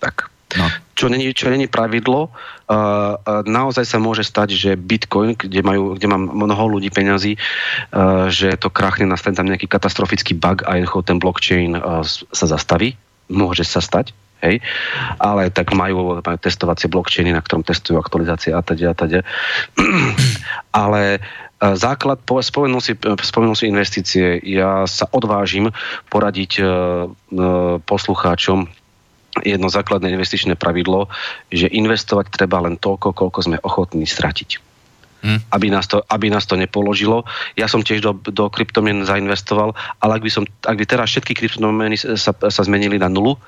Tak. 0.00 0.32
No. 0.56 0.72
Čo 0.94 1.10
není, 1.10 1.34
čo 1.34 1.50
není 1.50 1.66
pravidlo. 1.66 2.30
Uh, 2.64 3.18
naozaj 3.44 3.84
sa 3.84 3.98
môže 3.98 4.22
stať, 4.24 4.54
že 4.54 4.70
Bitcoin, 4.78 5.34
kde, 5.34 5.60
majú, 5.60 5.98
kde 5.98 6.06
mám 6.08 6.30
mnoho 6.32 6.78
ľudí 6.78 6.88
peňazí, 6.88 7.36
uh, 7.36 8.30
že 8.30 8.56
to 8.56 8.70
krachne, 8.70 9.10
nastane 9.10 9.36
tam 9.36 9.50
nejaký 9.50 9.66
katastrofický 9.66 10.38
bug 10.38 10.62
a 10.64 10.78
ten 11.02 11.18
blockchain 11.18 11.76
uh, 11.76 12.06
sa 12.06 12.46
zastaví. 12.46 12.96
Môže 13.26 13.66
sa 13.66 13.82
stať. 13.82 14.14
Hej. 14.44 14.60
Ale 15.16 15.48
tak 15.48 15.72
majú, 15.72 16.20
majú 16.20 16.38
testovacie 16.38 16.92
blockchainy, 16.92 17.32
na 17.32 17.40
ktorom 17.40 17.64
testujú 17.64 17.96
aktualizácie 17.96 18.52
a 18.52 18.60
teda 18.60 18.92
a 18.92 18.94
teda. 18.94 19.20
Ale 20.84 21.24
základ, 21.72 22.20
spomenul 22.20 22.84
si, 22.84 22.92
spomenul 23.24 23.56
si 23.56 23.72
investície. 23.72 24.36
Ja 24.44 24.84
sa 24.84 25.08
odvážim 25.08 25.72
poradiť 26.12 26.60
poslucháčom, 27.88 28.68
jedno 29.42 29.66
základné 29.66 30.14
investičné 30.14 30.54
pravidlo, 30.54 31.10
že 31.50 31.66
investovať 31.66 32.30
treba 32.30 32.62
len 32.62 32.78
toľko, 32.78 33.10
koľko 33.10 33.38
sme 33.42 33.56
ochotní 33.58 34.06
stratiť. 34.06 34.62
Hmm. 35.24 35.40
Aby, 35.56 35.72
nás 35.72 35.88
to, 35.88 36.04
aby 36.04 36.28
nás 36.28 36.44
to 36.44 36.54
nepoložilo. 36.54 37.24
Ja 37.56 37.64
som 37.64 37.80
tiež 37.80 38.04
do, 38.04 38.12
do 38.12 38.52
kryptomien 38.52 39.08
zainvestoval, 39.08 39.72
ale 40.04 40.12
ak 40.20 40.22
by, 40.22 40.30
som, 40.30 40.44
ak 40.44 40.76
by 40.76 40.84
teraz 40.84 41.16
všetky 41.16 41.32
kryptomeny 41.32 41.96
sa, 41.96 42.36
sa 42.36 42.62
zmenili 42.62 43.00
na 43.00 43.10
nulu, 43.10 43.40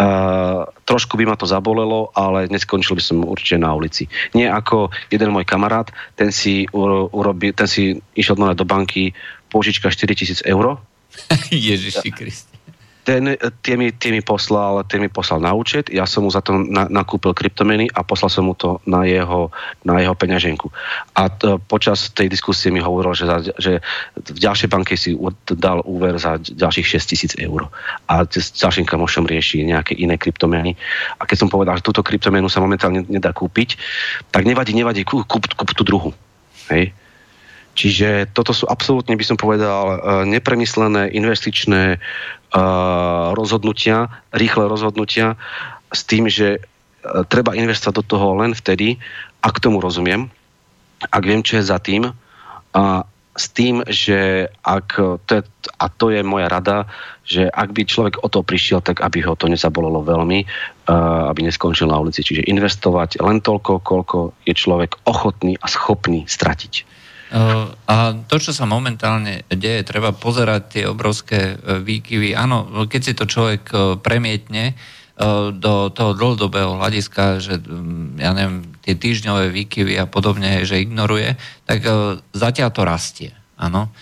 Uh, 0.00 0.64
trošku 0.86 1.18
by 1.18 1.28
ma 1.28 1.36
to 1.36 1.50
zabolelo, 1.50 2.14
ale 2.14 2.46
neskončil 2.48 2.96
by 2.96 3.02
som 3.04 3.26
určite 3.26 3.58
na 3.60 3.74
ulici. 3.74 4.06
Nie 4.32 4.48
ako 4.48 4.88
jeden 5.12 5.34
môj 5.34 5.44
kamarát, 5.44 5.92
ten 6.14 6.30
si, 6.32 6.64
urobi, 6.72 7.52
ten 7.52 7.68
si 7.68 7.98
išiel 8.14 8.38
do 8.54 8.64
banky 8.64 9.12
požička 9.50 9.90
4000 9.90 10.46
eur. 10.46 10.78
Ježiši 11.52 12.08
Kriste 12.14 12.49
ten, 13.10 13.34
tie, 13.66 13.74
mi, 13.74 13.90
tie, 13.90 14.14
mi 14.14 14.22
poslal, 14.22 14.86
tie 14.86 15.02
mi 15.02 15.10
poslal 15.10 15.42
na 15.42 15.50
účet, 15.50 15.90
ja 15.90 16.06
som 16.06 16.22
mu 16.22 16.30
za 16.30 16.38
to 16.38 16.54
na, 16.54 16.86
nakúpil 16.86 17.34
kryptomeny 17.34 17.90
a 17.90 18.06
poslal 18.06 18.30
som 18.30 18.46
mu 18.46 18.54
to 18.54 18.78
na 18.86 19.02
jeho, 19.02 19.50
na 19.82 19.98
jeho 19.98 20.14
peňaženku. 20.14 20.70
A 21.18 21.26
t, 21.26 21.58
počas 21.66 22.14
tej 22.14 22.30
diskusie 22.30 22.70
mi 22.70 22.78
hovoril, 22.78 23.10
že, 23.18 23.26
za, 23.26 23.42
že 23.58 23.82
v 24.14 24.38
ďalšej 24.38 24.68
banke 24.70 24.94
si 24.94 25.18
dal 25.58 25.82
úver 25.82 26.22
za 26.22 26.38
ďalších 26.38 27.02
6 27.02 27.10
tisíc 27.10 27.32
eur. 27.34 27.66
A 28.06 28.22
s 28.30 28.54
ďalším 28.54 28.86
kamošom 28.86 29.26
rieši 29.26 29.66
nejaké 29.66 29.98
iné 29.98 30.14
kryptomeny. 30.14 30.78
A 31.18 31.26
keď 31.26 31.42
som 31.42 31.50
povedal, 31.50 31.82
že 31.82 31.86
túto 31.90 32.06
kryptomenu 32.06 32.46
sa 32.46 32.62
momentálne 32.62 33.02
nedá 33.10 33.34
kúpiť, 33.34 33.74
tak 34.30 34.46
nevadí, 34.46 34.70
nevadí, 34.70 35.02
kúp, 35.02 35.26
kúp, 35.26 35.50
kúp 35.58 35.74
tú 35.74 35.82
druhú. 35.82 36.14
Hej? 36.70 36.94
Čiže 37.74 38.34
toto 38.34 38.50
sú 38.50 38.66
absolútne, 38.66 39.14
by 39.14 39.24
som 39.24 39.38
povedal, 39.38 39.84
e, 39.88 39.96
nepremyslené 40.26 41.14
investičné 41.14 42.02
rozhodnutia, 43.34 44.10
rýchle 44.34 44.66
rozhodnutia 44.66 45.38
s 45.90 46.02
tým, 46.02 46.26
že 46.26 46.58
uh, 46.58 47.22
treba 47.30 47.54
investovať 47.54 47.94
do 48.02 48.04
toho 48.04 48.34
len 48.38 48.54
vtedy, 48.54 48.98
ak 49.40 49.62
tomu 49.62 49.78
rozumiem, 49.78 50.26
ak 51.08 51.22
viem, 51.24 51.40
čo 51.40 51.58
je 51.58 51.64
za 51.64 51.78
tým 51.80 52.10
a 52.74 52.84
s 53.30 53.46
tým, 53.54 53.86
že 53.86 54.50
ak, 54.66 55.00
to 55.24 55.32
je, 55.40 55.42
a 55.78 55.86
to 55.88 56.10
je 56.10 56.20
moja 56.26 56.50
rada, 56.50 56.90
že 57.22 57.46
ak 57.46 57.72
by 57.72 57.86
človek 57.86 58.14
o 58.20 58.28
to 58.28 58.42
prišiel, 58.42 58.82
tak 58.82 59.00
aby 59.00 59.22
ho 59.22 59.38
to 59.38 59.46
nezabolelo 59.46 60.02
veľmi, 60.02 60.44
uh, 60.44 61.30
aby 61.30 61.46
neskončil 61.46 61.86
na 61.86 61.96
ulici. 62.02 62.26
Čiže 62.26 62.50
investovať 62.50 63.22
len 63.22 63.38
toľko, 63.38 63.80
koľko 63.80 64.18
je 64.44 64.54
človek 64.58 65.06
ochotný 65.06 65.54
a 65.62 65.66
schopný 65.70 66.26
stratiť. 66.26 66.99
A 67.30 67.96
to, 68.26 68.36
čo 68.42 68.50
sa 68.50 68.66
momentálne 68.66 69.46
deje, 69.46 69.86
treba 69.86 70.10
pozerať 70.10 70.62
tie 70.66 70.84
obrovské 70.90 71.54
výkyvy. 71.62 72.34
Áno, 72.34 72.86
keď 72.90 73.00
si 73.06 73.12
to 73.14 73.22
človek 73.30 73.70
premietne, 74.02 74.74
do 75.52 75.92
toho 75.92 76.16
dlhodobého 76.16 76.80
hľadiska, 76.80 77.44
že 77.44 77.60
mm, 77.60 78.16
ja 78.16 78.32
neviem, 78.32 78.64
tie 78.80 78.96
týždňové 78.96 79.52
výkyvy 79.52 79.94
a 80.00 80.08
podobne, 80.08 80.64
že 80.64 80.80
ignoruje, 80.80 81.36
tak 81.68 81.84
e, 81.84 82.16
zatiaľ 82.32 82.70
to 82.72 82.82
rastie, 82.88 83.30
áno. 83.60 83.92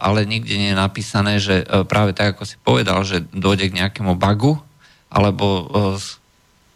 Ale 0.00 0.24
nikde 0.24 0.56
nie 0.56 0.72
je 0.72 0.82
napísané, 0.82 1.36
že 1.36 1.62
e, 1.62 1.84
práve 1.84 2.16
tak, 2.16 2.34
ako 2.34 2.42
si 2.48 2.56
povedal, 2.58 3.04
že 3.06 3.22
dojde 3.30 3.70
k 3.70 3.78
nejakému 3.78 4.18
bagu, 4.18 4.58
alebo 5.12 5.46
e, 5.46 5.64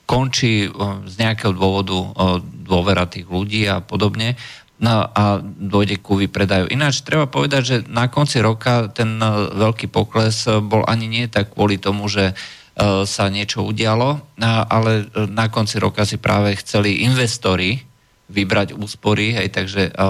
končí 0.05 0.69
z 1.09 1.15
nejakého 1.17 1.57
dôvodu 1.57 1.97
dôvera 2.45 3.09
tých 3.09 3.25
ľudí 3.25 3.65
a 3.65 3.81
podobne, 3.81 4.37
No 4.85 5.09
a 5.09 5.41
dojde 5.41 5.97
ku 6.05 6.21
vypredaju. 6.21 6.69
Ináč 6.69 7.01
treba 7.01 7.25
povedať, 7.25 7.63
že 7.65 7.77
na 7.89 8.13
konci 8.13 8.45
roka 8.45 8.93
ten 8.93 9.17
veľký 9.57 9.89
pokles 9.89 10.45
bol 10.45 10.85
ani 10.85 11.09
nie 11.09 11.25
tak 11.25 11.57
kvôli 11.57 11.81
tomu, 11.81 12.05
že 12.05 12.37
E, 12.75 13.07
sa 13.07 13.31
niečo 13.31 13.63
udialo, 13.63 14.19
ale 14.43 15.07
e, 15.07 15.31
na 15.31 15.47
konci 15.47 15.79
roka 15.79 16.03
si 16.03 16.19
práve 16.19 16.59
chceli 16.59 17.07
investori 17.07 17.79
vybrať 18.27 18.75
úspory, 18.75 19.31
hej, 19.31 19.55
takže 19.55 19.83
e, 19.87 20.03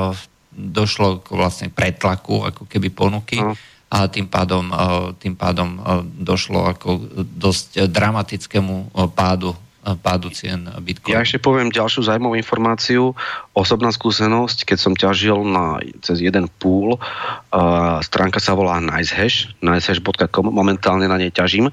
došlo 0.49 1.21
k 1.21 1.37
vlastne 1.37 1.69
pretlaku, 1.69 2.41
ako 2.49 2.65
keby 2.65 2.89
ponuky 2.89 3.37
no. 3.37 3.53
a 3.93 4.09
tým 4.09 4.33
pádom, 4.33 4.71
tým 5.19 5.35
pádom 5.35 5.83
došlo 6.15 6.63
ako 6.71 7.05
dosť 7.21 7.91
dramatickému 7.91 8.95
pádu 9.13 9.53
pádu 10.01 10.33
cien 10.33 10.65
Bitcoin. 10.81 11.13
Ja 11.13 11.21
ešte 11.21 11.37
poviem 11.37 11.69
ďalšiu 11.69 12.09
zaujímavú 12.09 12.41
informáciu. 12.41 13.13
Osobná 13.53 13.93
skúsenosť, 13.93 14.65
keď 14.65 14.79
som 14.81 14.97
ťažil 14.97 15.45
na, 15.45 15.85
cez 16.01 16.25
jeden 16.25 16.49
púl, 16.49 16.97
uh, 16.97 18.01
stránka 18.01 18.41
sa 18.41 18.57
volá 18.57 18.81
nicehash, 18.81 19.53
nicehash.com, 19.61 20.49
momentálne 20.49 21.05
na 21.05 21.21
nej 21.21 21.29
ťažím. 21.29 21.69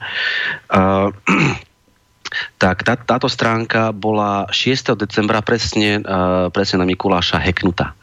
Uh, 0.67 1.15
tak 2.61 2.83
tá, 2.83 2.99
táto 2.99 3.31
stránka 3.31 3.95
bola 3.95 4.51
6. 4.51 4.99
decembra 4.99 5.39
presne, 5.39 6.03
uh, 6.03 6.51
presne 6.51 6.83
na 6.83 6.85
Mikuláša 6.85 7.39
heknutá. 7.39 7.95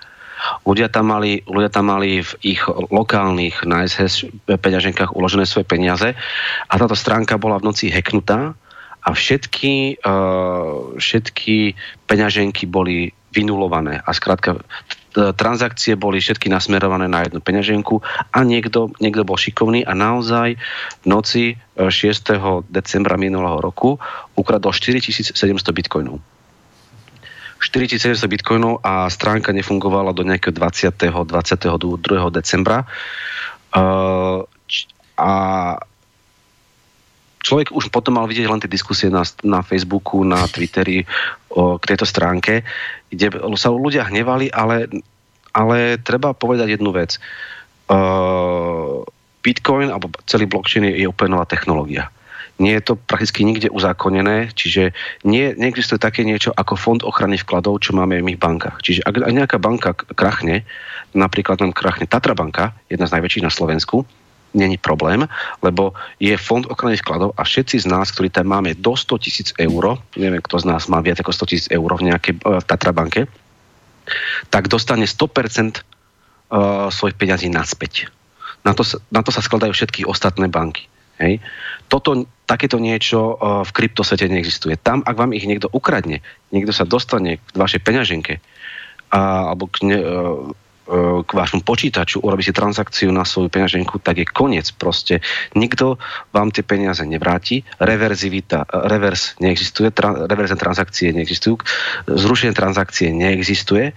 Ľudia 0.64 0.88
tam 0.88 1.10
mali, 1.10 1.42
ľudia 1.44 1.68
tam 1.68 1.90
mali 1.90 2.22
v 2.22 2.30
ich 2.46 2.62
lokálnych 2.70 3.66
nicehash 3.66 4.24
peňaženkách 4.46 5.12
uložené 5.12 5.44
svoje 5.44 5.66
peniaze 5.66 6.14
a 6.64 6.74
táto 6.78 6.94
stránka 6.94 7.36
bola 7.36 7.58
v 7.58 7.68
noci 7.68 7.90
heknutá 7.90 8.54
a 9.08 9.16
všetky, 9.16 10.04
uh, 10.04 11.00
všetky 11.00 11.72
peňaženky 12.04 12.68
boli 12.68 13.16
vynulované 13.32 14.04
a 14.04 14.10
skrátka 14.12 14.60
transakcie 15.18 15.98
boli 15.98 16.22
všetky 16.22 16.46
nasmerované 16.52 17.10
na 17.10 17.26
jednu 17.26 17.40
peňaženku 17.42 17.98
a 18.30 18.38
niekto, 18.44 18.92
niekto 19.02 19.26
bol 19.26 19.34
šikovný 19.34 19.82
a 19.82 19.92
naozaj 19.96 20.54
v 21.02 21.06
noci 21.08 21.58
6. 21.74 21.90
E, 21.90 22.36
decembra 22.70 23.18
minulého 23.18 23.58
roku 23.58 23.98
ukradol 24.38 24.70
4700 24.70 25.34
bitcoinov. 25.74 26.22
4700 27.58 28.30
bitcoinov 28.30 28.78
a 28.86 29.10
stránka 29.10 29.50
nefungovala 29.50 30.14
do 30.14 30.22
nejakého 30.22 30.54
20. 30.54 30.94
22. 31.26 32.30
decembra. 32.30 32.86
Uh, 33.74 34.46
a 35.18 35.32
človek 37.48 37.72
už 37.72 37.88
potom 37.88 38.20
mal 38.20 38.28
vidieť 38.28 38.44
len 38.44 38.60
tie 38.60 38.68
diskusie 38.68 39.08
na, 39.08 39.24
na 39.40 39.64
Facebooku, 39.64 40.20
na 40.20 40.44
Twitteri 40.44 41.08
o, 41.48 41.80
k 41.80 41.88
tejto 41.88 42.04
stránke, 42.04 42.60
kde 43.08 43.32
sa 43.56 43.72
ľudia 43.72 44.04
hnevali, 44.12 44.52
ale, 44.52 44.92
ale 45.56 45.96
treba 46.04 46.36
povedať 46.36 46.76
jednu 46.76 46.92
vec. 46.92 47.16
Uh, 47.88 49.00
Bitcoin 49.40 49.88
alebo 49.88 50.12
celý 50.28 50.44
blockchain 50.44 50.84
je, 50.92 51.00
je 51.00 51.06
úplne 51.08 51.40
nová 51.40 51.48
technológia. 51.48 52.12
Nie 52.58 52.76
je 52.82 52.92
to 52.92 52.94
prakticky 52.98 53.46
nikde 53.46 53.70
uzákonené, 53.70 54.50
čiže 54.52 54.90
nie, 55.22 55.54
neexistuje 55.54 55.96
také 55.96 56.26
niečo 56.26 56.50
ako 56.52 56.74
fond 56.74 57.00
ochrany 57.06 57.38
vkladov, 57.38 57.80
čo 57.80 57.94
máme 57.94 58.18
v 58.18 58.34
ich 58.34 58.40
bankách. 58.42 58.82
Čiže 58.82 59.00
ak, 59.06 59.14
ak 59.24 59.32
nejaká 59.32 59.56
banka 59.62 59.94
krachne, 59.94 60.66
napríklad 61.14 61.62
nám 61.62 61.72
krachne 61.72 62.10
Tatra 62.10 62.34
banka, 62.34 62.74
jedna 62.90 63.06
z 63.06 63.14
najväčších 63.14 63.46
na 63.46 63.54
Slovensku, 63.54 64.04
není 64.54 64.76
problém, 64.80 65.28
lebo 65.62 65.92
je 66.20 66.36
fond 66.36 66.64
ochrany 66.66 66.96
vkladov 66.96 67.36
a 67.36 67.44
všetci 67.44 67.84
z 67.84 67.86
nás, 67.86 68.08
ktorí 68.12 68.32
tam 68.32 68.48
máme 68.48 68.74
do 68.78 68.96
100 68.96 69.24
tisíc 69.24 69.48
eur, 69.60 70.00
neviem, 70.16 70.40
kto 70.40 70.56
z 70.62 70.64
nás 70.64 70.88
má 70.88 71.00
viac 71.04 71.20
ako 71.20 71.32
100 71.32 71.50
tisíc 71.50 71.66
eur 71.68 71.90
v 71.96 72.12
nejakej 72.12 72.40
v 72.40 72.64
Tatrabanke, 72.64 73.28
tak 74.48 74.72
dostane 74.72 75.04
100% 75.04 75.20
uh, 75.20 76.88
svojich 76.88 77.16
peňazí 77.20 77.52
naspäť. 77.52 78.08
Na 78.64 78.72
to, 78.72 78.82
na 79.12 79.20
to 79.20 79.30
sa 79.30 79.44
skladajú 79.44 79.76
všetky 79.76 80.08
ostatné 80.08 80.48
banky. 80.48 80.88
Hej. 81.18 81.42
Toto, 81.90 82.30
takéto 82.46 82.78
niečo 82.78 83.36
uh, 83.36 83.66
v 83.66 83.70
kryptosvete 83.74 84.30
neexistuje. 84.30 84.80
Tam, 84.80 85.04
ak 85.04 85.18
vám 85.18 85.36
ich 85.36 85.44
niekto 85.44 85.68
ukradne, 85.68 86.24
niekto 86.54 86.72
sa 86.72 86.88
dostane 86.88 87.42
k 87.42 87.54
vašej 87.58 87.84
peňaženke, 87.84 88.40
a, 89.08 89.52
alebo 89.52 89.68
k 89.72 89.88
ne, 89.88 89.98
E, 89.98 90.12
k 91.24 91.30
vášmu 91.30 91.60
počítaču, 91.68 92.24
urobí 92.24 92.40
si 92.40 92.56
transakciu 92.56 93.12
na 93.12 93.28
svoju 93.28 93.52
peňaženku, 93.52 94.00
tak 94.00 94.24
je 94.24 94.26
koniec 94.26 94.72
proste. 94.72 95.20
Nikto 95.52 96.00
vám 96.32 96.48
tie 96.48 96.64
peniaze 96.64 97.04
nevráti, 97.04 97.60
reverzivita, 97.76 98.64
e, 98.64 98.88
revers 98.88 99.36
neexistuje, 99.36 99.92
tra, 99.92 100.16
reverzné 100.24 100.56
transakcie 100.56 101.12
neexistujú, 101.12 101.60
zrušenie 102.08 102.56
transakcie 102.56 103.12
neexistuje. 103.12 103.92
E, 103.92 103.94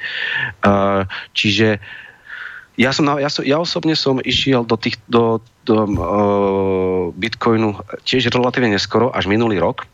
čiže 1.32 1.80
ja, 2.80 2.92
som, 2.92 3.08
ja, 3.20 3.30
som, 3.32 3.44
ja 3.44 3.60
osobne 3.60 3.96
som 3.96 4.20
išiel 4.20 4.64
do, 4.64 4.80
tých, 4.80 4.98
do, 5.06 5.44
do 5.68 5.76
uh, 5.86 7.04
Bitcoinu 7.14 7.78
tiež 8.08 8.32
relatívne 8.32 8.74
neskoro, 8.74 9.12
až 9.12 9.28
minulý 9.28 9.60
rok, 9.60 9.86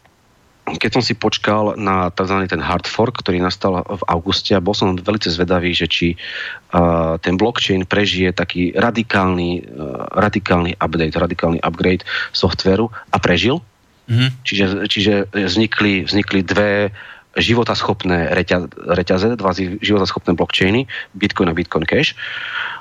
keď 0.75 0.99
som 0.99 1.03
si 1.03 1.15
počkal 1.15 1.79
na 1.79 2.11
tzv. 2.11 2.43
ten 2.51 2.59
hard 2.59 2.83
fork, 2.83 3.23
ktorý 3.23 3.39
nastal 3.39 3.79
v 3.87 4.03
auguste 4.11 4.51
a 4.51 4.59
bol 4.59 4.75
som 4.75 4.99
veľmi 4.99 5.23
zvedavý, 5.23 5.71
že 5.71 5.87
či 5.87 6.07
uh, 6.75 7.15
ten 7.23 7.39
blockchain 7.39 7.87
prežije 7.87 8.35
taký 8.35 8.75
radikálny, 8.75 9.63
uh, 9.63 10.11
radikálny 10.11 10.75
update, 10.75 11.15
radikálny 11.15 11.59
upgrade 11.63 12.03
softveru 12.35 12.91
a 12.91 13.17
prežil. 13.23 13.63
Mm-hmm. 14.11 14.29
Čiže, 14.43 14.65
čiže 14.91 15.13
vznikli, 15.31 16.03
vznikli 16.03 16.43
dve 16.43 16.91
životaschopné 17.37 18.33
reťaze, 18.87 19.37
dva 19.37 19.51
životaschopné 19.55 20.33
blockchainy, 20.33 20.89
Bitcoin 21.13 21.53
a 21.53 21.55
Bitcoin 21.55 21.85
Cash. 21.85 22.17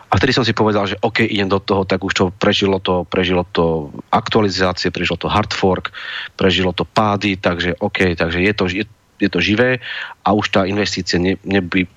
A 0.07 0.15
vtedy 0.23 0.31
som 0.31 0.47
si 0.47 0.55
povedal, 0.55 0.87
že 0.87 1.01
OK, 1.03 1.27
idem 1.27 1.51
do 1.51 1.59
toho, 1.59 1.83
tak 1.83 1.99
už 1.99 2.15
to 2.15 2.25
prežilo 2.31 2.79
to, 2.79 3.03
prežilo 3.11 3.43
to 3.51 3.91
aktualizácie, 4.15 4.95
prežilo 4.95 5.19
to 5.19 5.27
hard 5.27 5.51
fork, 5.51 5.91
prežilo 6.39 6.71
to 6.71 6.87
pády, 6.87 7.35
takže 7.35 7.75
OK, 7.83 8.15
takže 8.15 8.39
je 8.39 8.53
to, 8.55 8.65
je, 8.71 8.85
je 9.19 9.29
to 9.29 9.41
živé 9.43 9.83
a 10.23 10.29
už 10.31 10.55
tá 10.55 10.63
investícia 10.63 11.19
ne, 11.19 11.35
neby, 11.43 11.91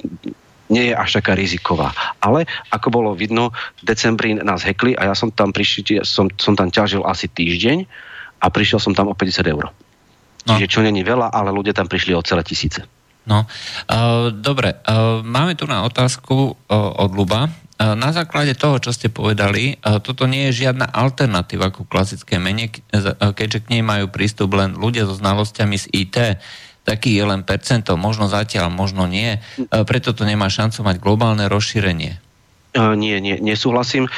nie 0.73 0.83
je 0.89 0.93
až 0.97 1.21
taká 1.21 1.37
riziková. 1.37 1.93
Ale 2.17 2.49
ako 2.73 2.87
bolo 2.89 3.11
vidno, 3.13 3.53
decembri 3.85 4.33
nás 4.37 4.65
hekli 4.65 4.97
a 4.97 5.13
ja 5.13 5.15
som 5.17 5.29
tam 5.29 5.53
prišiel, 5.53 6.01
som, 6.01 6.33
som 6.41 6.57
tam 6.57 6.73
ťažil 6.73 7.05
asi 7.05 7.29
týždeň 7.29 7.85
a 8.41 8.45
prišiel 8.49 8.81
som 8.81 8.97
tam 8.97 9.09
o 9.09 9.13
50 9.13 9.53
eur. 9.53 9.69
No. 10.47 10.55
Čiže 10.55 10.71
čo 10.71 10.79
není 10.81 11.05
veľa, 11.05 11.29
ale 11.29 11.53
ľudia 11.53 11.77
tam 11.77 11.85
prišli 11.85 12.15
o 12.17 12.25
celé 12.25 12.41
tisíce. 12.41 12.81
No, 13.29 13.45
uh, 13.45 14.33
dobre, 14.33 14.81
uh, 14.89 15.21
máme 15.21 15.53
tu 15.53 15.69
na 15.69 15.85
otázku 15.85 16.55
uh, 16.55 17.03
od 17.05 17.11
Luba. 17.13 17.51
Na 17.79 18.11
základe 18.11 18.59
toho, 18.59 18.75
čo 18.83 18.91
ste 18.91 19.07
povedali, 19.07 19.79
toto 20.03 20.27
nie 20.27 20.51
je 20.51 20.67
žiadna 20.67 20.91
alternatíva 20.91 21.71
ku 21.71 21.87
klasické 21.87 22.35
mene, 22.35 22.67
keďže 23.31 23.63
k 23.63 23.71
nej 23.71 23.83
majú 23.87 24.11
prístup 24.11 24.51
len 24.59 24.75
ľudia 24.75 25.07
so 25.07 25.15
znalosťami 25.15 25.79
z 25.79 25.85
IT. 25.95 26.15
Taký 26.83 27.15
je 27.15 27.23
len 27.23 27.47
percento, 27.47 27.95
možno 27.95 28.27
zatiaľ, 28.27 28.67
možno 28.67 29.07
nie. 29.07 29.39
Preto 29.71 30.11
to 30.11 30.27
nemá 30.27 30.51
šancu 30.51 30.83
mať 30.83 30.99
globálne 30.99 31.47
rozšírenie. 31.47 32.19
Nie, 32.75 33.15
nie, 33.23 33.39
nesúhlasím. 33.39 34.11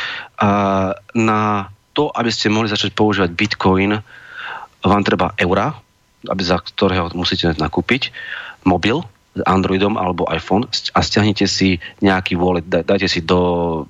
Na 1.14 1.42
to, 1.94 2.10
aby 2.10 2.34
ste 2.34 2.50
mohli 2.50 2.66
začať 2.66 2.98
používať 2.98 3.30
Bitcoin, 3.30 3.94
vám 4.82 5.04
treba 5.06 5.38
eura, 5.38 5.78
aby 6.26 6.42
za 6.42 6.58
ktorého 6.58 7.14
musíte 7.14 7.54
nakúpiť, 7.62 8.10
mobil, 8.66 9.06
Androidom 9.32 9.96
alebo 9.96 10.28
iPhone 10.28 10.68
a 10.92 11.00
stiahnite 11.00 11.48
si 11.48 11.80
nejaký 12.04 12.36
wallet, 12.36 12.68
dajte 12.68 13.08
si 13.08 13.24
do 13.24 13.40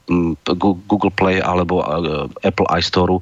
um, 0.06 0.38
Google 0.86 1.10
Play 1.10 1.42
alebo 1.42 1.82
uh, 1.82 2.30
Apple 2.46 2.70
iStore, 2.78 3.18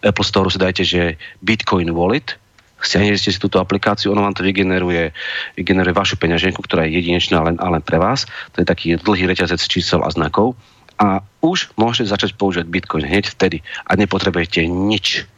Apple 0.00 0.24
Store 0.24 0.48
si 0.48 0.56
dajte, 0.56 0.82
že 0.86 1.20
Bitcoin 1.44 1.92
Wallet, 1.92 2.40
stiahnete 2.80 3.18
si 3.18 3.36
túto 3.36 3.60
aplikáciu, 3.60 4.14
ono 4.14 4.24
vám 4.24 4.38
to 4.38 4.46
vygeneruje, 4.46 5.10
vygeneruje 5.58 5.92
vašu 5.92 6.16
peňaženku, 6.16 6.62
ktorá 6.62 6.86
je 6.86 6.96
jedinečná 7.02 7.42
len, 7.42 7.60
len 7.60 7.82
pre 7.82 7.98
vás. 7.98 8.24
To 8.54 8.62
je 8.62 8.66
taký 8.66 8.96
dlhý 8.96 9.28
reťazec 9.28 9.60
čísel 9.66 10.00
a 10.00 10.08
znakov 10.08 10.54
A 10.98 11.22
už 11.44 11.70
môžete 11.78 12.10
začať 12.10 12.30
používať 12.34 12.66
Bitcoin 12.66 13.06
hneď 13.06 13.30
vtedy 13.30 13.62
a 13.86 13.94
nepotrebujete 13.94 14.66
nič. 14.66 15.28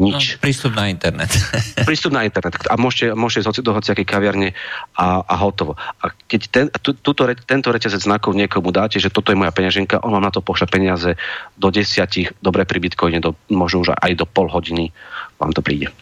Nič. 0.00 0.36
No, 0.36 0.40
prístup 0.40 0.72
na 0.72 0.88
internet. 0.88 1.28
prístup 1.88 2.16
na 2.16 2.24
internet. 2.24 2.56
A 2.64 2.80
môžete, 2.80 3.12
môžete 3.12 3.60
do 3.60 3.76
hociakej 3.76 4.08
kaviarne 4.08 4.56
a, 4.96 5.20
a 5.20 5.34
hotovo. 5.36 5.76
A 6.00 6.08
keď 6.28 6.40
ten, 6.48 6.66
tu, 6.80 6.96
tuto, 6.96 7.28
tento 7.44 7.68
reťazec 7.68 8.00
znakov 8.00 8.32
niekomu 8.32 8.72
dáte, 8.72 8.96
že 8.96 9.12
toto 9.12 9.32
je 9.32 9.36
moja 9.36 9.52
peňaženka, 9.52 10.00
on 10.00 10.16
vám 10.16 10.24
na 10.24 10.32
to 10.32 10.40
pošle 10.40 10.64
peniaze 10.64 11.12
do 11.60 11.68
desiatich, 11.68 12.32
dobre 12.40 12.64
pri 12.64 12.80
Bitcoine, 12.80 13.20
do, 13.20 13.36
možno 13.52 13.84
už 13.84 13.92
aj 13.92 14.12
do 14.16 14.24
pol 14.24 14.48
hodiny 14.48 14.96
vám 15.36 15.52
to 15.52 15.60
príde. 15.60 15.92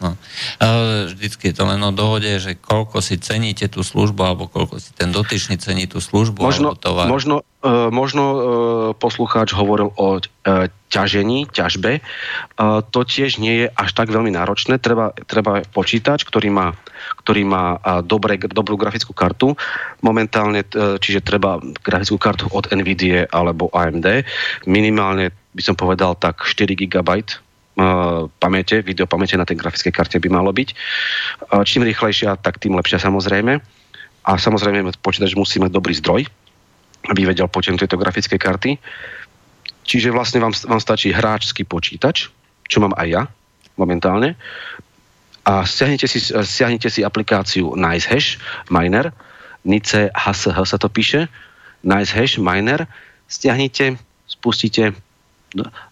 No. 0.00 0.16
Vždycky 1.12 1.52
je 1.52 1.54
to 1.60 1.68
len 1.68 1.76
o 1.84 1.92
dohode, 1.92 2.32
že 2.40 2.56
koľko 2.56 3.04
si 3.04 3.20
ceníte 3.20 3.68
tú 3.68 3.84
službu, 3.84 4.20
alebo 4.24 4.48
koľko 4.48 4.80
si 4.80 4.96
ten 4.96 5.12
dotyčný 5.12 5.60
cení 5.60 5.84
tú 5.84 6.00
službu 6.00 6.40
možno, 6.40 6.72
alebo 6.72 6.80
tovar. 6.80 7.04
Možno, 7.04 7.44
uh, 7.60 7.92
možno 7.92 8.24
uh, 8.24 8.40
poslucháč 8.96 9.52
hovoril 9.52 9.92
o 10.00 10.16
uh, 10.16 10.72
ťažení, 10.88 11.52
ťažbe. 11.52 12.00
Uh, 12.00 12.80
to 12.80 13.04
tiež 13.04 13.36
nie 13.36 13.64
je 13.64 13.66
až 13.68 13.90
tak 13.92 14.08
veľmi 14.08 14.32
náročné. 14.32 14.80
Treba, 14.80 15.12
treba 15.28 15.60
počítač, 15.68 16.24
ktorý 16.24 16.48
má, 16.48 16.72
ktorý 17.20 17.44
má 17.44 17.76
uh, 17.76 18.00
dobre, 18.00 18.40
dobrú 18.40 18.80
grafickú 18.80 19.12
kartu. 19.12 19.52
Momentálne, 20.00 20.64
uh, 20.64 20.96
čiže 20.96 21.20
treba 21.20 21.60
grafickú 21.84 22.16
kartu 22.16 22.48
od 22.48 22.72
NVIDIA 22.72 23.28
alebo 23.28 23.68
AMD. 23.76 24.24
Minimálne 24.64 25.36
by 25.52 25.60
som 25.60 25.76
povedal 25.76 26.16
tak 26.16 26.40
4 26.40 26.72
GB 26.72 27.10
pamäte, 28.38 28.82
videopamäte 28.84 29.36
na 29.36 29.48
tej 29.48 29.56
grafickej 29.56 29.92
karte 29.92 30.16
by 30.20 30.28
malo 30.28 30.52
byť. 30.52 30.68
Čím 31.64 31.86
rýchlejšia, 31.86 32.36
tak 32.40 32.60
tým 32.60 32.76
lepšia 32.76 33.00
samozrejme. 33.00 33.60
A 34.20 34.30
samozrejme 34.36 34.92
počítač 35.00 35.32
musí 35.32 35.56
mať 35.56 35.72
dobrý 35.72 35.96
zdroj, 35.96 36.28
aby 37.08 37.20
vedel 37.24 37.48
počet 37.48 37.80
tejto 37.80 37.96
grafickej 37.96 38.36
karty. 38.36 38.70
Čiže 39.88 40.12
vlastne 40.12 40.44
vám, 40.44 40.52
vám 40.52 40.78
stačí 40.78 41.10
hráčský 41.10 41.64
počítač, 41.64 42.28
čo 42.68 42.78
mám 42.84 42.92
aj 43.00 43.06
ja 43.08 43.22
momentálne. 43.80 44.36
A 45.48 45.64
stiahnete 45.64 46.04
si, 46.04 46.20
stiahnete 46.20 46.92
si 46.92 47.00
aplikáciu 47.00 47.72
NiceHash 47.72 48.36
Miner, 48.68 49.08
Nice 49.64 50.12
HSH 50.12 50.56
sa 50.56 50.76
to 50.80 50.88
píše, 50.92 51.28
NiceHash 51.84 52.36
Miner, 52.40 52.84
stiahnite, 53.28 53.96
spustíte 54.28 54.92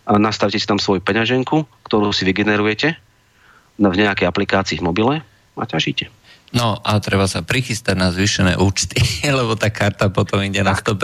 a 0.06 0.10
nastavte 0.18 0.58
si 0.58 0.66
tam 0.66 0.78
svoju 0.78 1.02
peňaženku, 1.02 1.66
ktorú 1.86 2.14
si 2.14 2.22
vygenerujete 2.22 2.94
v 3.78 3.94
nejakej 3.94 4.26
aplikácii 4.26 4.78
v 4.78 4.86
mobile 4.86 5.14
a 5.58 5.64
ťažíte. 5.66 6.10
No 6.48 6.80
a 6.80 6.96
treba 7.04 7.28
sa 7.28 7.44
prichystať 7.44 7.96
na 7.98 8.08
zvýšené 8.08 8.56
účty, 8.56 8.98
lebo 9.38 9.58
tá 9.58 9.68
karta 9.68 10.08
potom 10.08 10.40
ide 10.40 10.64
na 10.64 10.72
100%. 10.72 10.96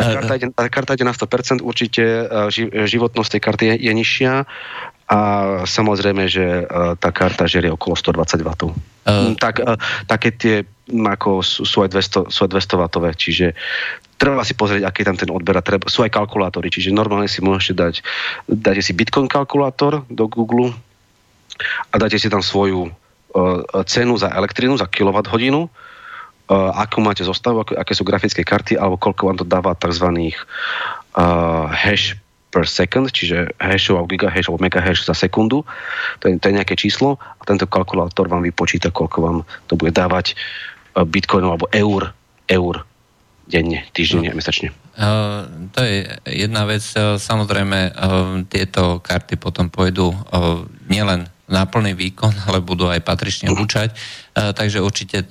Tá 0.00 0.16
karta, 0.16 0.32
ide, 0.36 0.46
tá 0.52 0.64
karta 0.72 0.90
ide 0.96 1.04
na 1.04 1.12
100%, 1.12 1.60
určite 1.60 2.00
e, 2.00 2.88
životnosť 2.88 3.36
tej 3.36 3.42
karty 3.44 3.64
je, 3.68 3.74
je 3.84 3.92
nižšia 3.92 4.32
a 5.12 5.18
samozrejme, 5.68 6.24
že 6.24 6.64
e, 6.64 6.96
tá 6.96 7.10
karta 7.12 7.44
žerie 7.44 7.68
okolo 7.68 7.96
120 8.00 8.40
W. 8.40 8.50
Uh, 9.00 9.32
tak, 9.40 9.64
e, 9.64 9.80
také 10.04 10.28
tie 10.28 10.68
ako 10.90 11.40
sú, 11.40 11.86
aj 11.86 11.90
200, 11.94 12.34
sú 12.34 12.40
aj 12.44 12.50
200 12.50 13.00
W, 13.00 13.06
čiže 13.14 13.46
treba 14.18 14.42
si 14.42 14.58
pozrieť, 14.58 14.84
aký 14.84 15.00
je 15.02 15.08
tam 15.08 15.18
ten 15.18 15.30
odber 15.30 15.56
a 15.56 15.64
treba, 15.64 15.86
sú 15.86 16.02
aj 16.02 16.12
kalkulátory, 16.12 16.68
čiže 16.68 16.90
normálne 16.90 17.30
si 17.30 17.40
môžete 17.40 17.74
dať, 17.78 17.94
dáte 18.50 18.82
si 18.82 18.92
Bitcoin 18.92 19.30
kalkulátor 19.30 20.04
do 20.10 20.24
Google 20.26 20.74
a 21.88 21.94
dáte 21.96 22.18
si 22.18 22.28
tam 22.28 22.42
svoju 22.42 22.90
uh, 22.90 23.62
cenu 23.86 24.18
za 24.18 24.28
elektrinu, 24.34 24.76
za 24.76 24.90
kWh, 24.90 25.14
uh, 25.14 25.66
akú 26.74 26.98
máte 27.00 27.22
zostavu, 27.22 27.62
ak, 27.64 27.80
aké 27.80 27.92
sú 27.94 28.04
grafické 28.04 28.42
karty, 28.42 28.76
alebo 28.76 29.00
koľko 29.00 29.22
vám 29.30 29.38
to 29.40 29.46
dáva 29.46 29.72
tzv. 29.78 30.34
Uh, 31.16 31.70
hash 31.70 32.18
per 32.50 32.66
second, 32.66 33.06
čiže 33.06 33.54
hashov 33.62 34.02
alebo 34.02 34.10
gigahash 34.10 34.50
alebo 34.50 34.60
megahash 34.60 35.06
za 35.06 35.14
sekundu. 35.14 35.62
To 36.20 36.24
je, 36.26 36.36
to 36.36 36.50
je 36.50 36.56
nejaké 36.58 36.74
číslo 36.74 37.16
a 37.16 37.42
tento 37.46 37.70
kalkulátor 37.70 38.26
vám 38.26 38.42
vypočíta, 38.42 38.90
koľko 38.90 39.18
vám 39.22 39.38
to 39.70 39.78
bude 39.78 39.94
dávať 39.94 40.34
bitcoinov 41.06 41.56
alebo 41.56 41.66
eur, 41.70 42.10
eur 42.50 42.74
denne, 43.50 43.82
týždenne, 43.90 44.30
no. 44.30 44.38
mesačne. 44.38 44.70
Uh, 44.94 45.46
to 45.74 45.82
je 45.82 46.06
jedna 46.26 46.62
vec. 46.66 46.82
Uh, 46.94 47.18
samozrejme, 47.18 47.78
uh, 47.90 48.42
tieto 48.46 49.02
karty 49.02 49.34
potom 49.34 49.66
pôjdu 49.66 50.14
uh, 50.14 50.62
nielen 50.86 51.26
na 51.50 51.66
plný 51.66 51.98
výkon, 51.98 52.30
ale 52.46 52.62
budú 52.62 52.86
aj 52.86 53.02
patrične 53.02 53.50
húčať. 53.50 53.90
Uh, 54.38 54.54
takže 54.54 54.78
určite 54.78 55.26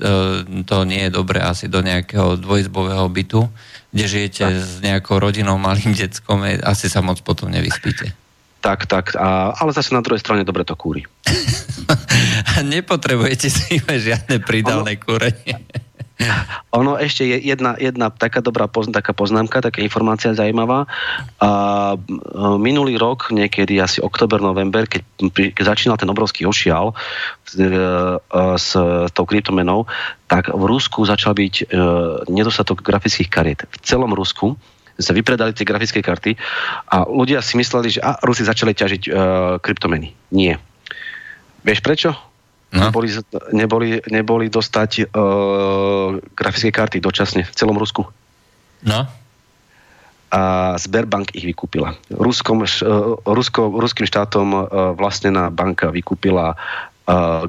to 0.68 0.78
nie 0.84 1.08
je 1.08 1.16
dobré 1.16 1.40
asi 1.40 1.72
do 1.72 1.80
nejakého 1.80 2.36
dvojizbového 2.36 3.08
bytu, 3.08 3.48
kde 3.90 4.06
žijete 4.06 4.44
tak. 4.46 4.54
s 4.54 4.72
nejakou 4.86 5.18
rodinou, 5.18 5.58
malým 5.58 5.98
deckom, 5.98 6.46
asi 6.46 6.88
sa 6.88 7.02
moc 7.02 7.22
potom 7.26 7.50
nevyspíte. 7.50 8.14
Tak, 8.60 8.92
tak, 8.92 9.16
a, 9.16 9.56
ale 9.56 9.72
zase 9.72 9.96
na 9.96 10.04
druhej 10.04 10.20
strane 10.20 10.44
dobre 10.44 10.68
to 10.68 10.76
kúri. 10.76 11.08
Nepotrebujete 12.76 13.48
si 13.48 13.80
žiadne 13.80 14.44
pridalné 14.44 15.00
kúrenie. 15.00 15.64
Ono 16.76 17.00
ešte 17.00 17.24
je 17.24 17.40
jedna, 17.40 17.80
jedna 17.80 18.12
taká 18.12 18.44
dobrá 18.44 18.68
pozn- 18.68 18.92
taká 18.92 19.16
poznámka, 19.16 19.64
taká 19.64 19.80
informácia 19.80 20.36
zaujímavá. 20.36 20.84
A, 21.40 21.96
minulý 22.60 23.00
rok, 23.00 23.32
niekedy 23.32 23.80
asi 23.80 24.04
oktober, 24.04 24.44
november, 24.44 24.84
keď, 24.84 25.02
keď 25.56 25.64
začínal 25.64 25.96
ten 25.96 26.12
obrovský 26.12 26.44
ošial 26.44 26.92
s, 27.48 27.56
e, 27.56 27.72
s 28.60 28.70
tou 29.16 29.26
kryptomenou, 29.26 29.88
tak 30.28 30.52
v 30.52 30.64
Rusku 30.68 31.08
začal 31.08 31.34
byť 31.40 31.56
e, 31.56 31.66
nedostatok 32.28 32.84
grafických 32.84 33.32
kariet. 33.32 33.60
V 33.66 33.78
celom 33.82 34.12
Rusku 34.12 34.60
sa 35.00 35.16
vypredali 35.16 35.56
tie 35.56 35.64
grafické 35.64 36.04
karty 36.04 36.36
a 36.92 37.08
ľudia 37.08 37.40
si 37.40 37.56
mysleli, 37.56 37.96
že 37.96 38.04
a, 38.04 38.20
Rusi 38.20 38.44
začali 38.44 38.76
ťažiť 38.76 39.04
e, 39.08 39.12
kryptomeny. 39.64 40.12
Nie. 40.36 40.60
Vieš 41.64 41.80
prečo? 41.80 42.29
No. 42.70 42.90
Neboli, 42.90 43.10
neboli, 43.50 43.90
neboli 44.14 44.46
dostať 44.46 45.10
uh, 45.10 46.22
grafické 46.38 46.70
karty 46.70 47.02
dočasne 47.02 47.42
v 47.42 47.54
celom 47.58 47.74
Rusku. 47.82 48.06
No. 48.86 49.10
A 50.30 50.42
Sberbank 50.78 51.34
ich 51.34 51.50
vykúpila. 51.50 51.98
Ruskom, 52.14 52.62
uh, 52.62 52.70
Rusko, 53.26 53.74
ruským 53.74 54.06
štátom 54.06 54.48
uh, 54.54 54.94
vlastnená 54.94 55.50
banka 55.50 55.90
vykúpila 55.90 56.54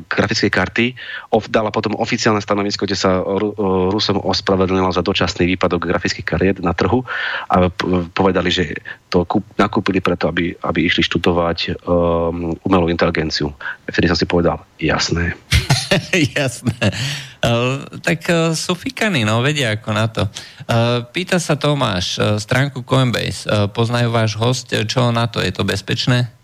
grafické 0.09 0.49
karty, 0.49 0.97
of, 1.37 1.47
dala 1.53 1.69
potom 1.69 1.93
oficiálne 2.01 2.41
stanovisko, 2.41 2.89
kde 2.89 2.97
sa 2.97 3.21
uh, 3.21 3.93
Rusom 3.93 4.17
ospravedlnila 4.21 4.89
za 4.95 5.05
dočasný 5.05 5.45
výpadok 5.57 5.85
grafických 5.85 6.27
kariet 6.27 6.59
na 6.65 6.73
trhu 6.73 7.05
a 7.51 7.69
povedali, 8.17 8.49
že 8.49 8.65
to 9.13 9.29
kúp, 9.29 9.45
nakúpili 9.61 10.01
preto, 10.01 10.33
aby, 10.33 10.57
aby 10.65 10.89
išli 10.89 11.05
študovať 11.05 11.85
um, 11.85 12.57
umelú 12.65 12.89
inteligenciu. 12.89 13.53
Vtedy 13.85 14.09
som 14.09 14.17
si 14.17 14.25
povedal, 14.25 14.65
jasné. 14.81 15.37
jasné. 16.39 16.81
Uh, 17.41 17.85
tak 18.01 18.25
uh, 18.29 18.53
sú 18.57 18.77
fikaní, 18.77 19.25
no 19.25 19.45
vedia 19.45 19.77
ako 19.77 19.91
na 19.93 20.07
to. 20.09 20.25
Uh, 20.65 21.05
pýta 21.11 21.37
sa 21.37 21.57
Tomáš, 21.57 22.17
uh, 22.17 22.37
stránku 22.41 22.85
Coinbase, 22.85 23.45
uh, 23.45 23.67
poznajú 23.69 24.09
váš 24.09 24.37
host, 24.39 24.73
čo 24.73 25.11
na 25.13 25.29
to, 25.29 25.43
je 25.45 25.53
to 25.53 25.67
bezpečné? 25.67 26.40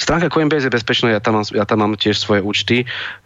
Stránka 0.00 0.32
Coinbase 0.32 0.66
je 0.66 0.74
bezpečná, 0.74 1.12
ja 1.12 1.20
tam, 1.20 1.40
mám, 1.40 1.46
ja 1.52 1.64
tam 1.68 1.78
mám 1.84 1.94
tiež 1.94 2.16
svoje 2.18 2.40
účty. 2.42 2.76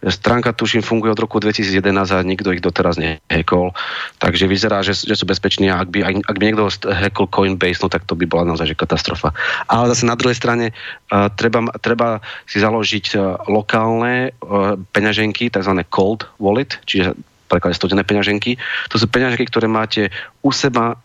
Stránka, 0.03 0.51
tuším, 0.53 0.83
funguje 0.83 1.15
od 1.15 1.19
roku 1.19 1.39
2011 1.39 1.81
a 2.11 2.19
nikto 2.21 2.51
ich 2.51 2.61
doteraz 2.61 2.99
nehekol. 2.99 3.71
Takže 4.19 4.45
vyzerá, 4.45 4.83
že, 4.83 4.93
že 4.93 5.15
sú 5.15 5.25
bezpeční 5.25 5.71
a 5.71 5.81
ak 5.81 5.89
by, 5.89 5.99
ak 6.21 6.37
by 6.37 6.43
niekto 6.43 6.67
hekol 6.91 7.31
Coinbase, 7.31 7.81
no 7.81 7.87
tak 7.89 8.03
to 8.03 8.13
by 8.13 8.27
bola 8.27 8.51
naozaj 8.51 8.71
že 8.71 8.75
katastrofa. 8.75 9.31
Ale 9.71 9.89
zase 9.95 10.05
na 10.05 10.19
druhej 10.19 10.37
strane 10.37 10.75
uh, 10.75 11.31
treba, 11.33 11.71
treba 11.79 12.19
si 12.45 12.59
založiť 12.59 13.05
uh, 13.15 13.39
lokálne 13.47 14.35
uh, 14.43 14.75
peňaženky, 14.91 15.49
tzv. 15.49 15.73
cold 15.87 16.27
wallet, 16.37 16.77
čiže 16.83 17.15
preklade 17.45 17.77
studené 17.77 18.01
peňaženky. 18.01 18.57
To 18.89 18.97
sú 18.97 19.05
peňaženky, 19.05 19.45
ktoré 19.47 19.69
máte 19.69 20.09
u 20.41 20.49
seba, 20.49 20.97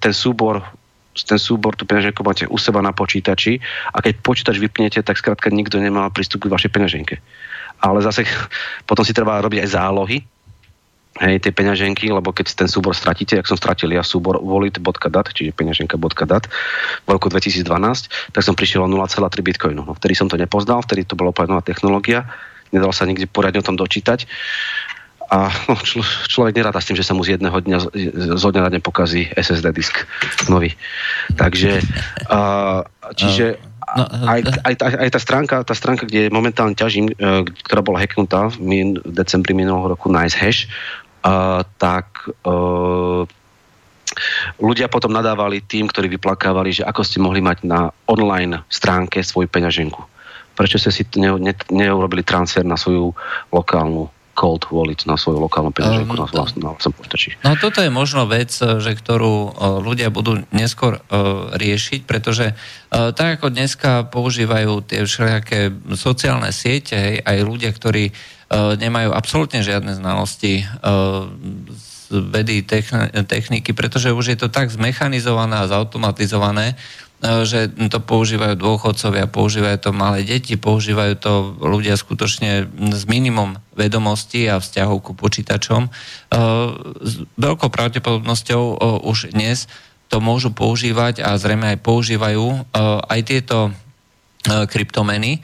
ten 0.00 0.12
súbor 0.12 0.64
ten 1.24 1.40
súbor, 1.40 1.72
tú 1.78 1.88
peňaženku 1.88 2.20
máte 2.20 2.44
u 2.44 2.58
seba 2.60 2.84
na 2.84 2.92
počítači 2.92 3.62
a 3.94 4.04
keď 4.04 4.20
počítač 4.20 4.60
vypnete, 4.60 5.00
tak 5.00 5.16
skrátka 5.16 5.48
nikto 5.48 5.80
nemá 5.80 6.10
prístup 6.12 6.44
k 6.44 6.52
vašej 6.52 6.70
peňaženke. 6.74 7.16
Ale 7.80 8.04
zase 8.04 8.28
potom 8.88 9.06
si 9.06 9.16
treba 9.16 9.40
robiť 9.40 9.64
aj 9.64 9.70
zálohy, 9.72 10.18
hej, 11.20 11.40
tie 11.40 11.52
peňaženky, 11.52 12.12
lebo 12.12 12.32
keď 12.32 12.66
ten 12.66 12.68
súbor 12.68 12.92
stratíte, 12.92 13.40
ak 13.40 13.48
som 13.48 13.56
stratil 13.56 13.88
ja 13.92 14.04
súbor 14.04 14.36
wallet.dat, 14.40 15.32
čiže 15.32 15.56
peňaženka.dat 15.56 16.44
v 17.04 17.08
roku 17.08 17.32
2012, 17.32 17.64
tak 18.36 18.42
som 18.44 18.52
prišiel 18.52 18.84
o 18.84 18.88
0,3 18.88 19.16
bitcoinu. 19.40 19.82
No, 19.86 19.92
vtedy 19.96 20.12
som 20.12 20.28
to 20.28 20.36
nepoznal, 20.36 20.84
vtedy 20.84 21.08
to 21.08 21.16
bola 21.16 21.32
úplne 21.32 21.56
nová 21.56 21.64
technológia, 21.64 22.28
nedalo 22.74 22.92
sa 22.92 23.08
nikde 23.08 23.30
poriadne 23.30 23.62
o 23.62 23.66
tom 23.66 23.78
dočítať 23.78 24.26
a 25.26 25.50
člo, 25.88 26.02
človek 26.30 26.54
neráta 26.54 26.78
s 26.78 26.88
tým, 26.90 26.98
že 26.98 27.06
sa 27.06 27.14
mu 27.14 27.26
z 27.26 27.38
jedného 27.38 27.58
dňa 27.58 27.78
zo 28.38 28.48
dňa 28.50 28.62
na 28.62 28.70
deň 28.72 28.82
pokazí 28.82 29.26
SSD 29.34 29.66
disk 29.74 30.06
nový. 30.46 30.74
Takže 31.34 31.82
a, 32.30 32.82
čiže 33.14 33.58
no, 33.98 34.06
aj, 34.26 34.40
aj, 34.62 34.74
aj, 34.82 34.94
aj 35.06 35.10
tá 35.10 35.20
stránka, 35.20 35.54
tá 35.66 35.74
stránka, 35.74 36.06
kde 36.06 36.30
momentálne 36.30 36.78
ťažím, 36.78 37.10
e, 37.10 37.14
ktorá 37.66 37.82
bola 37.82 38.02
hacknutá 38.02 38.54
v, 38.54 38.56
min, 38.62 38.88
v 39.02 39.12
decembri 39.14 39.54
minulého 39.54 39.94
roku 39.94 40.10
Nice 40.10 40.38
Hash, 40.38 40.70
a, 41.26 41.66
tak 41.78 42.30
e, 42.46 42.54
ľudia 44.62 44.86
potom 44.86 45.10
nadávali 45.10 45.62
tým, 45.62 45.90
ktorí 45.90 46.06
vyplakávali, 46.18 46.82
že 46.82 46.86
ako 46.86 47.02
ste 47.02 47.18
mohli 47.18 47.42
mať 47.42 47.66
na 47.66 47.90
online 48.06 48.62
stránke 48.70 49.22
svoju 49.22 49.50
peňaženku. 49.50 50.02
Prečo 50.56 50.80
ste 50.80 50.88
si 50.88 51.04
ne, 51.20 51.36
ne, 51.36 51.52
neurobili 51.68 52.24
transfer 52.24 52.64
na 52.64 52.80
svoju 52.80 53.12
lokálnu 53.52 54.15
cold 54.36 54.68
wallet 54.68 55.00
na 55.08 55.16
svoju 55.16 55.40
lokálnu 55.40 55.72
peňaženku 55.72 56.12
um, 56.12 56.20
na 56.20 56.28
vlastnom, 56.28 56.76
vlastnom 56.76 56.92
počítači. 56.92 57.40
No 57.40 57.56
toto 57.56 57.80
je 57.80 57.88
možno 57.88 58.28
vec, 58.28 58.52
že 58.52 58.92
ktorú 58.92 59.34
uh, 59.48 59.80
ľudia 59.80 60.12
budú 60.12 60.44
neskôr 60.52 61.00
uh, 61.00 61.48
riešiť, 61.56 62.04
pretože 62.04 62.52
uh, 62.52 63.16
tak 63.16 63.40
ako 63.40 63.48
dneska 63.48 64.12
používajú 64.12 64.84
tie 64.84 65.08
všelijaké 65.08 65.72
sociálne 65.96 66.52
siete, 66.52 66.94
hej, 66.94 67.14
aj 67.24 67.38
ľudia, 67.40 67.72
ktorí 67.72 68.12
uh, 68.12 68.76
nemajú 68.76 69.16
absolútne 69.16 69.64
žiadne 69.64 69.96
znalosti 69.96 70.68
uh, 70.68 71.24
z 72.06 72.22
vedy 72.30 72.62
techniky, 73.26 73.74
pretože 73.74 74.14
už 74.14 74.30
je 74.30 74.38
to 74.38 74.46
tak 74.46 74.70
zmechanizované 74.70 75.58
a 75.58 75.66
zautomatizované, 75.66 76.78
že 77.22 77.72
to 77.88 77.98
používajú 77.98 78.60
dôchodcovia, 78.60 79.24
používajú 79.24 79.78
to 79.88 79.90
malé 79.96 80.20
deti, 80.20 80.60
používajú 80.60 81.14
to 81.16 81.32
ľudia 81.64 81.96
skutočne 81.96 82.68
s 82.92 83.02
minimum 83.08 83.56
vedomostí 83.72 84.44
a 84.52 84.60
vzťahov 84.60 85.00
ku 85.00 85.12
počítačom. 85.16 85.88
E, 85.88 85.90
s 87.00 87.12
veľkou 87.40 87.72
pravdepodobnosťou 87.72 88.62
e, 88.62 88.74
už 89.08 89.32
dnes 89.32 89.64
to 90.12 90.20
môžu 90.20 90.52
používať 90.52 91.24
a 91.24 91.34
zrejme 91.34 91.74
aj 91.74 91.82
používajú 91.82 92.70
aj 93.10 93.20
tieto 93.26 93.74
kryptomeny, 94.46 95.42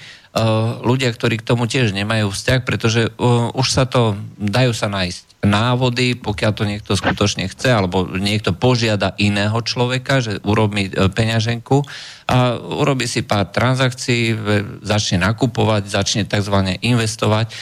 ľudia, 0.87 1.11
ktorí 1.11 1.43
k 1.43 1.49
tomu 1.51 1.67
tiež 1.67 1.91
nemajú 1.91 2.31
vzťah, 2.31 2.61
pretože 2.63 3.11
už 3.59 3.67
sa 3.67 3.91
to, 3.91 4.15
dajú 4.39 4.71
sa 4.71 4.87
nájsť 4.87 5.32
návody, 5.43 6.15
pokiaľ 6.15 6.53
to 6.55 6.65
niekto 6.65 6.93
skutočne 6.95 7.51
chce, 7.51 7.75
alebo 7.75 8.07
niekto 8.07 8.55
požiada 8.55 9.19
iného 9.19 9.59
človeka, 9.59 10.23
že 10.23 10.39
urobí 10.47 10.87
e, 10.87 11.11
peňaženku 11.11 11.83
a 12.31 12.57
urobí 12.57 13.11
si 13.11 13.27
pár 13.27 13.51
transakcií, 13.51 14.39
začne 14.87 15.27
nakupovať, 15.27 15.91
začne 15.91 16.23
tzv. 16.31 16.79
investovať. 16.79 17.47
E, 17.51 17.55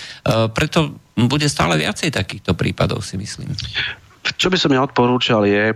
preto 0.52 0.92
bude 1.16 1.48
stále 1.48 1.80
viacej 1.80 2.12
takýchto 2.12 2.52
prípadov, 2.52 3.00
si 3.00 3.16
myslím. 3.16 3.56
Čo 4.36 4.52
by 4.52 4.56
som 4.60 4.70
ja 4.76 4.84
odporúčal 4.84 5.48
je, 5.48 5.72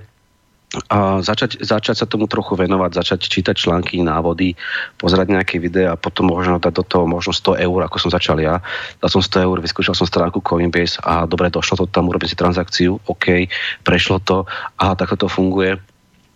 a 0.91 1.23
začať, 1.23 1.63
začať 1.63 2.03
sa 2.03 2.07
tomu 2.09 2.27
trochu 2.27 2.59
venovať, 2.59 2.91
začať 2.95 3.21
čítať 3.31 3.55
články, 3.55 4.03
návody, 4.03 4.59
pozerať 4.99 5.31
nejaké 5.31 5.57
videá 5.63 5.95
a 5.95 6.01
potom 6.01 6.31
možno 6.31 6.59
dať 6.59 6.73
do 6.75 6.85
toho 6.85 7.05
možno 7.07 7.31
100 7.31 7.65
eur, 7.65 7.81
ako 7.87 7.97
som 8.03 8.11
začal 8.11 8.43
ja. 8.43 8.59
Dal 8.99 9.11
som 9.11 9.23
100 9.23 9.47
eur, 9.47 9.57
vyskúšal 9.63 9.95
som 9.95 10.09
stránku 10.09 10.43
Coinbase 10.43 10.99
a 11.05 11.25
dobre, 11.25 11.49
došlo 11.49 11.85
to 11.85 11.87
tam, 11.87 12.11
urobím 12.11 12.29
si 12.29 12.37
transakciu, 12.39 12.99
OK, 13.07 13.47
prešlo 13.87 14.19
to, 14.23 14.45
aha, 14.77 14.99
takto 14.99 15.25
to 15.25 15.29
funguje 15.31 15.79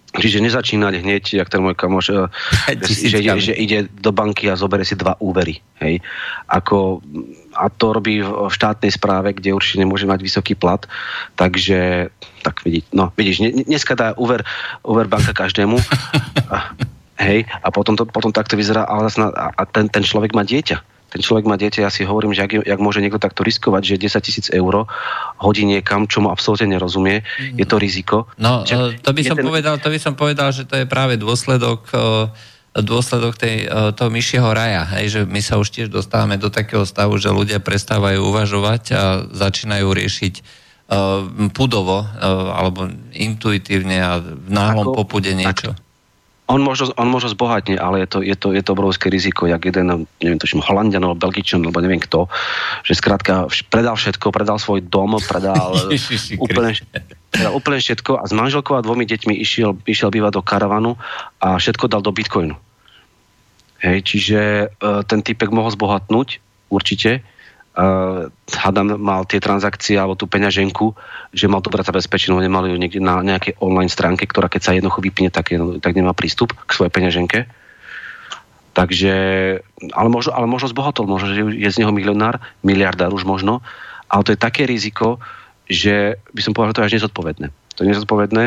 Čiže 0.09 0.41
nezačínať 0.41 1.05
hneď, 1.05 1.25
jak 1.37 1.53
ten 1.53 1.61
môj 1.61 1.77
kamoš, 1.77 2.07
eh, 2.17 2.81
že, 2.81 3.21
ide, 3.21 3.37
že 3.37 3.53
ide 3.53 3.79
do 3.93 4.09
banky 4.09 4.49
a 4.49 4.57
zoberie 4.57 4.89
si 4.89 4.97
dva 4.97 5.21
úvery. 5.21 5.61
Hej. 5.85 6.01
Ako, 6.49 7.05
a 7.53 7.69
to 7.69 7.93
robí 7.93 8.25
v 8.25 8.49
štátnej 8.49 8.89
správe, 8.89 9.37
kde 9.37 9.53
určite 9.53 9.85
nemôže 9.85 10.09
mať 10.09 10.25
vysoký 10.25 10.57
plat. 10.57 10.81
Takže, 11.37 12.09
tak 12.41 12.65
vidí, 12.65 12.89
no, 12.97 13.13
vidíš, 13.21 13.69
dneska 13.69 13.93
dá 13.93 14.17
úver, 14.17 14.49
úver 14.81 15.05
banka 15.13 15.37
každému. 15.37 15.77
A, 16.49 16.73
hej, 17.21 17.45
a 17.61 17.69
potom, 17.69 17.93
to, 17.93 18.09
potom 18.09 18.33
takto 18.33 18.57
vyzerá, 18.57 18.89
ale 18.89 19.13
a 19.37 19.63
ten, 19.69 19.85
ten 19.93 20.01
človek 20.01 20.33
má 20.33 20.49
dieťa 20.49 20.81
ten 21.09 21.21
človek 21.25 21.49
má 21.49 21.57
dieťa, 21.57 21.89
ja 21.89 21.91
si 21.93 22.05
hovorím, 22.05 22.37
že 22.37 22.45
ak, 22.45 22.69
jak 22.69 22.81
môže 22.81 23.01
niekto 23.01 23.17
takto 23.17 23.41
riskovať, 23.41 23.97
že 23.97 24.13
10 24.13 24.27
tisíc 24.27 24.47
eur 24.53 24.85
hodí 25.41 25.65
niekam, 25.65 26.05
čo 26.05 26.21
mu 26.21 26.29
absolútne 26.29 26.69
nerozumie, 26.69 27.25
je 27.57 27.65
to 27.65 27.81
riziko. 27.81 28.29
No, 28.37 28.69
že, 28.69 29.01
to 29.01 29.17
by, 29.17 29.23
som 29.25 29.37
ten... 29.41 29.45
povedal, 29.49 29.75
to 29.81 29.89
by 29.89 29.99
som 29.99 30.13
povedal, 30.13 30.53
že 30.53 30.69
to 30.69 30.77
je 30.77 30.85
práve 30.85 31.17
dôsledok 31.17 31.89
dôsledok 32.79 33.35
tej, 33.35 33.67
toho 33.97 34.11
myšieho 34.13 34.49
raja, 34.55 34.87
hej, 34.99 35.07
že 35.11 35.21
my 35.27 35.41
sa 35.43 35.59
už 35.59 35.73
tiež 35.73 35.89
dostávame 35.91 36.39
do 36.39 36.53
takého 36.53 36.87
stavu, 36.87 37.19
že 37.19 37.33
ľudia 37.33 37.59
prestávajú 37.59 38.23
uvažovať 38.23 38.83
a 38.95 39.03
začínajú 39.35 39.89
riešiť 39.89 40.35
uh, 40.39 41.27
pudovo 41.51 42.05
uh, 42.05 42.09
alebo 42.55 42.87
intuitívne 43.17 43.99
a 43.99 44.23
v 44.23 44.51
náhlom 44.53 44.95
popude 44.95 45.35
niečo. 45.35 45.75
Tak, 45.75 45.88
on 46.49 46.65
možno, 46.65 46.89
on 46.97 47.13
možno 47.13 47.29
zbohatne, 47.37 47.77
ale 47.77 48.03
je 48.03 48.09
to, 48.09 48.19
je, 48.25 48.33
to, 48.33 48.49
je 48.57 48.63
to 48.65 48.73
obrovské 48.73 49.13
riziko, 49.13 49.45
jak 49.45 49.69
jeden, 49.69 50.09
neviem, 50.25 50.41
točím, 50.41 50.65
Holandian 50.65 51.05
alebo 51.05 51.21
Belgičan, 51.29 51.61
alebo 51.61 51.85
neviem 51.85 52.01
kto, 52.01 52.25
že 52.89 52.97
skrátka 52.97 53.53
predal 53.69 54.01
všetko, 54.01 54.33
predal 54.33 54.57
svoj 54.57 54.81
dom, 54.81 55.21
predal 55.21 55.77
úplne, 56.45 56.73
predal 57.29 57.53
úplne 57.53 57.79
všetko 57.85 58.13
a 58.19 58.25
s 58.25 58.33
manželkou 58.33 58.81
a 58.81 58.85
dvomi 58.85 59.05
deťmi 59.05 59.37
išiel, 59.45 59.77
išiel 59.85 60.09
bývať 60.09 60.41
do 60.41 60.43
karavanu 60.43 60.97
a 61.37 61.61
všetko 61.61 61.85
dal 61.93 62.01
do 62.01 62.17
bitcoinu. 62.17 62.57
Hej, 63.79 64.11
čiže 64.11 64.41
uh, 64.73 65.07
ten 65.07 65.23
typek 65.23 65.53
mohol 65.55 65.71
zbohatnúť, 65.71 66.43
určite, 66.73 67.23
uh, 67.79 68.27
hadam 68.51 68.99
mal 68.99 69.23
tie 69.25 69.39
transakcie 69.39 69.95
alebo 69.95 70.19
tú 70.19 70.27
peňaženku, 70.27 70.99
že 71.31 71.47
mal 71.47 71.63
to 71.63 71.71
brať 71.71 71.95
zabezpečenú, 71.95 72.43
nemal 72.43 72.67
ju 72.67 72.75
niekde 72.75 72.99
na 72.99 73.23
nejakej 73.23 73.55
online 73.63 73.89
stránke, 73.89 74.27
ktorá 74.27 74.51
keď 74.51 74.61
sa 74.61 74.75
jednoducho 74.75 75.01
vypne, 75.01 75.31
tak, 75.31 75.55
tak 75.55 75.93
nemá 75.95 76.13
prístup 76.13 76.53
k 76.67 76.71
svojej 76.75 76.93
peňaženke. 76.93 77.47
Takže, 78.75 79.15
ale 79.95 80.09
možno, 80.11 80.31
ale 80.35 80.47
možno 80.47 80.71
zbohatol, 80.71 81.11
možno, 81.11 81.35
že 81.35 81.43
je 81.59 81.71
z 81.71 81.81
neho 81.83 81.91
milionár, 81.91 82.39
miliardár 82.63 83.11
už 83.11 83.27
možno, 83.27 83.59
ale 84.07 84.23
to 84.23 84.35
je 84.35 84.39
také 84.39 84.71
riziko, 84.71 85.19
že 85.67 86.19
by 86.31 86.41
som 86.43 86.55
povedal, 86.55 86.71
že 86.71 86.75
to 86.75 86.83
je 86.83 86.89
až 86.89 86.97
nezodpovedné. 87.03 87.47
To 87.75 87.79
je 87.83 87.91
nezodpovedné, 87.91 88.45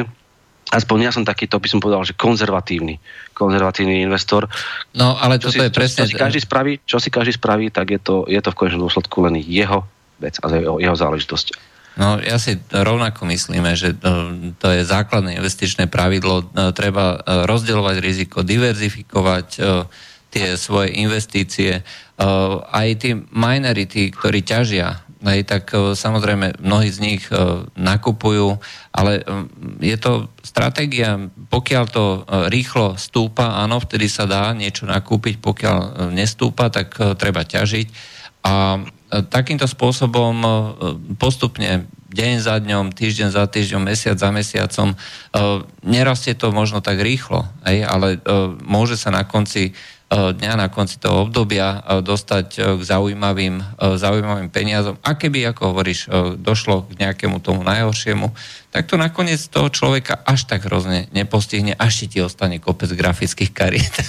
aspoň 0.71 0.97
ja 1.03 1.11
som 1.11 1.27
takýto, 1.27 1.59
by 1.59 1.67
som 1.67 1.83
povedal, 1.83 2.07
že 2.07 2.15
konzervatívny, 2.15 2.97
konzervatívny 3.35 4.01
investor. 4.01 4.47
No, 4.95 5.19
ale 5.19 5.37
čo 5.37 5.51
toto 5.51 5.59
si, 5.59 5.67
je 5.67 5.71
presne... 5.75 6.07
Čo, 6.07 6.07
čo 6.07 6.11
si 6.15 6.15
každý 6.15 6.39
spraví, 6.39 6.71
čo 6.87 6.97
si 6.97 7.09
každý 7.11 7.33
spraví, 7.35 7.67
tak 7.69 7.91
je 7.91 7.99
to, 7.99 8.15
je 8.25 8.39
to 8.39 8.49
v 8.49 8.57
konečnom 8.57 8.87
dôsledku 8.87 9.27
len 9.27 9.35
jeho 9.43 9.83
vec 10.23 10.39
a 10.39 10.47
jeho, 10.49 10.79
jeho 10.79 10.95
záležitosť. 10.95 11.47
No 11.99 12.23
ja 12.23 12.39
si 12.39 12.55
rovnako 12.71 13.27
myslíme, 13.27 13.75
že 13.75 13.99
to, 13.99 14.31
to 14.63 14.67
je 14.71 14.87
základné 14.87 15.35
investičné 15.35 15.91
pravidlo. 15.91 16.47
No, 16.55 16.71
treba 16.71 17.19
e, 17.19 17.43
rozdeľovať 17.43 17.95
riziko, 17.99 18.47
diverzifikovať 18.47 19.47
tie 20.31 20.55
svoje 20.55 20.95
investície. 20.95 21.83
Aj 22.71 22.87
tí 22.95 23.11
minority, 23.35 24.15
ktorí 24.15 24.47
ťažia 24.47 25.03
Hej, 25.21 25.45
tak 25.45 25.69
e, 25.77 25.93
samozrejme 25.93 26.57
mnohí 26.65 26.89
z 26.89 26.99
nich 26.99 27.23
e, 27.29 27.37
nakupujú, 27.77 28.57
ale 28.89 29.21
e, 29.21 29.23
je 29.85 29.97
to 30.01 30.33
stratégia, 30.41 31.29
pokiaľ 31.53 31.85
to 31.93 32.05
rýchlo 32.49 32.97
stúpa, 32.97 33.61
áno, 33.61 33.77
vtedy 33.77 34.09
sa 34.09 34.25
dá 34.25 34.49
niečo 34.57 34.89
nakúpiť, 34.89 35.37
pokiaľ 35.37 36.09
nestúpa, 36.09 36.73
tak 36.73 36.97
treba 37.21 37.45
ťažiť. 37.45 37.87
A 38.41 38.81
takýmto 39.29 39.69
spôsobom 39.69 40.41
postupne 41.21 41.85
deň 42.09 42.33
za 42.41 42.57
dňom, 42.57 42.89
týždeň 42.89 43.29
za 43.29 43.45
týždňom, 43.45 43.85
mesiac 43.85 44.17
za 44.17 44.33
mesiacom, 44.33 44.97
nerastie 45.85 46.33
to 46.33 46.49
možno 46.49 46.81
tak 46.81 46.97
rýchlo, 46.97 47.45
ale 47.61 48.17
môže 48.65 48.97
sa 48.97 49.13
na 49.13 49.21
konci 49.29 49.77
dňa 50.11 50.59
na 50.59 50.67
konci 50.67 50.99
toho 50.99 51.23
obdobia 51.23 51.79
e, 51.79 52.03
dostať 52.03 52.47
e, 52.55 52.59
k 52.75 52.81
zaujímavým, 52.83 53.63
zaujímavým 53.79 54.51
peniazom. 54.51 54.99
A 54.99 55.15
keby, 55.15 55.55
ako 55.55 55.71
hovoríš, 55.71 56.11
došlo 56.35 56.91
k 56.91 57.07
nejakému 57.07 57.39
tomu 57.39 57.63
najhoršiemu, 57.63 58.27
tak 58.71 58.87
to 58.87 58.95
nakoniec 58.95 59.43
toho 59.51 59.67
človeka 59.67 60.23
až 60.23 60.47
tak 60.47 60.63
hrozne 60.63 61.11
nepostihne, 61.11 61.75
až 61.75 62.07
ti 62.07 62.23
ostane 62.23 62.63
kopec 62.63 62.87
grafických 62.91 63.51
kariet. 63.51 63.95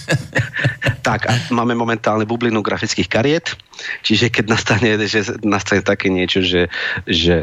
Tak, 1.02 1.26
a 1.26 1.34
máme 1.50 1.74
momentálne 1.74 2.22
bublinu 2.22 2.62
grafických 2.62 3.10
kariet, 3.10 3.58
čiže 4.06 4.30
keď 4.30 4.54
nastane, 4.54 4.94
že 5.02 5.34
nastane 5.42 5.82
také 5.82 6.14
niečo, 6.14 6.46
že, 6.46 6.70
že 7.10 7.42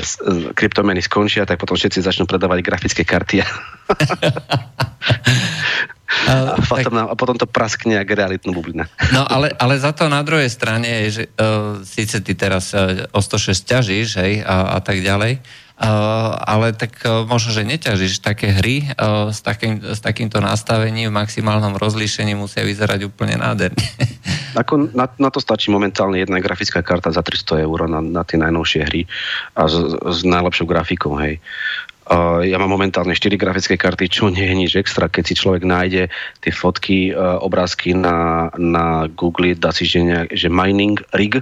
kryptomeny 0.55 1.03
skončia, 1.03 1.43
tak 1.43 1.59
potom 1.59 1.75
všetci 1.75 1.99
začnú 1.99 2.23
predávať 2.23 2.63
grafické 2.63 3.03
karty. 3.03 3.43
A, 6.09 6.57
potom, 6.65 6.93
tak... 6.93 7.05
a 7.05 7.13
potom 7.13 7.35
to 7.37 7.45
praskne 7.45 8.01
ako 8.01 8.13
realitnú 8.17 8.51
bublina. 8.57 8.89
No 9.13 9.21
ale, 9.29 9.53
ale 9.61 9.77
za 9.77 9.93
to 9.93 10.09
na 10.09 10.25
druhej 10.25 10.49
strane 10.49 11.05
je, 11.05 11.21
že 11.21 11.23
uh, 11.37 11.85
síce 11.85 12.17
ty 12.25 12.33
teraz 12.33 12.73
uh, 12.73 13.05
o 13.13 13.21
106 13.21 13.53
ťažíš, 13.61 14.07
hej, 14.17 14.33
a, 14.41 14.77
a 14.77 14.79
tak 14.81 15.05
ďalej, 15.05 15.37
uh, 15.37 16.33
ale 16.49 16.73
tak 16.73 16.97
uh, 17.05 17.29
možno, 17.29 17.53
že 17.53 17.61
neťažíš 17.61 18.25
také 18.25 18.49
hry 18.49 18.89
uh, 18.97 19.29
s, 19.29 19.45
takým, 19.45 19.85
s 19.85 20.01
takýmto 20.01 20.41
nastavením 20.41 21.13
v 21.13 21.17
maximálnom 21.21 21.77
rozlíšení 21.77 22.33
musia 22.33 22.65
vyzerať 22.65 23.05
úplne 23.05 23.37
nádherne. 23.37 23.77
Ako 24.61 24.89
na, 24.97 25.05
na 25.21 25.29
to 25.29 25.37
stačí 25.37 25.69
momentálne 25.69 26.17
jedna 26.17 26.41
grafická 26.41 26.81
karta 26.81 27.13
za 27.13 27.21
300 27.21 27.69
eur 27.69 27.85
na, 27.85 28.01
na 28.01 28.25
tie 28.25 28.41
najnovšie 28.41 28.81
hry 28.81 29.05
a 29.53 29.69
s, 29.69 29.77
s 29.93 30.19
najlepšou 30.25 30.65
grafikou, 30.65 31.13
hej. 31.21 31.37
Uh, 32.09 32.41
ja 32.41 32.57
mám 32.57 32.73
momentálne 32.73 33.13
4 33.13 33.37
grafické 33.37 33.77
karty, 33.77 34.09
čo 34.09 34.33
nie 34.33 34.41
je 34.41 34.55
nič 34.57 34.71
extra. 34.81 35.13
Keď 35.13 35.23
si 35.29 35.37
človek 35.37 35.61
nájde 35.61 36.09
tie 36.41 36.49
fotky, 36.49 37.13
uh, 37.13 37.37
obrázky 37.37 37.93
na, 37.93 38.49
na 38.57 39.05
Google, 39.13 39.53
dá 39.53 39.69
si, 39.69 39.85
že, 39.85 40.01
nejak, 40.01 40.33
že 40.33 40.49
mining 40.49 40.97
rig, 41.13 41.37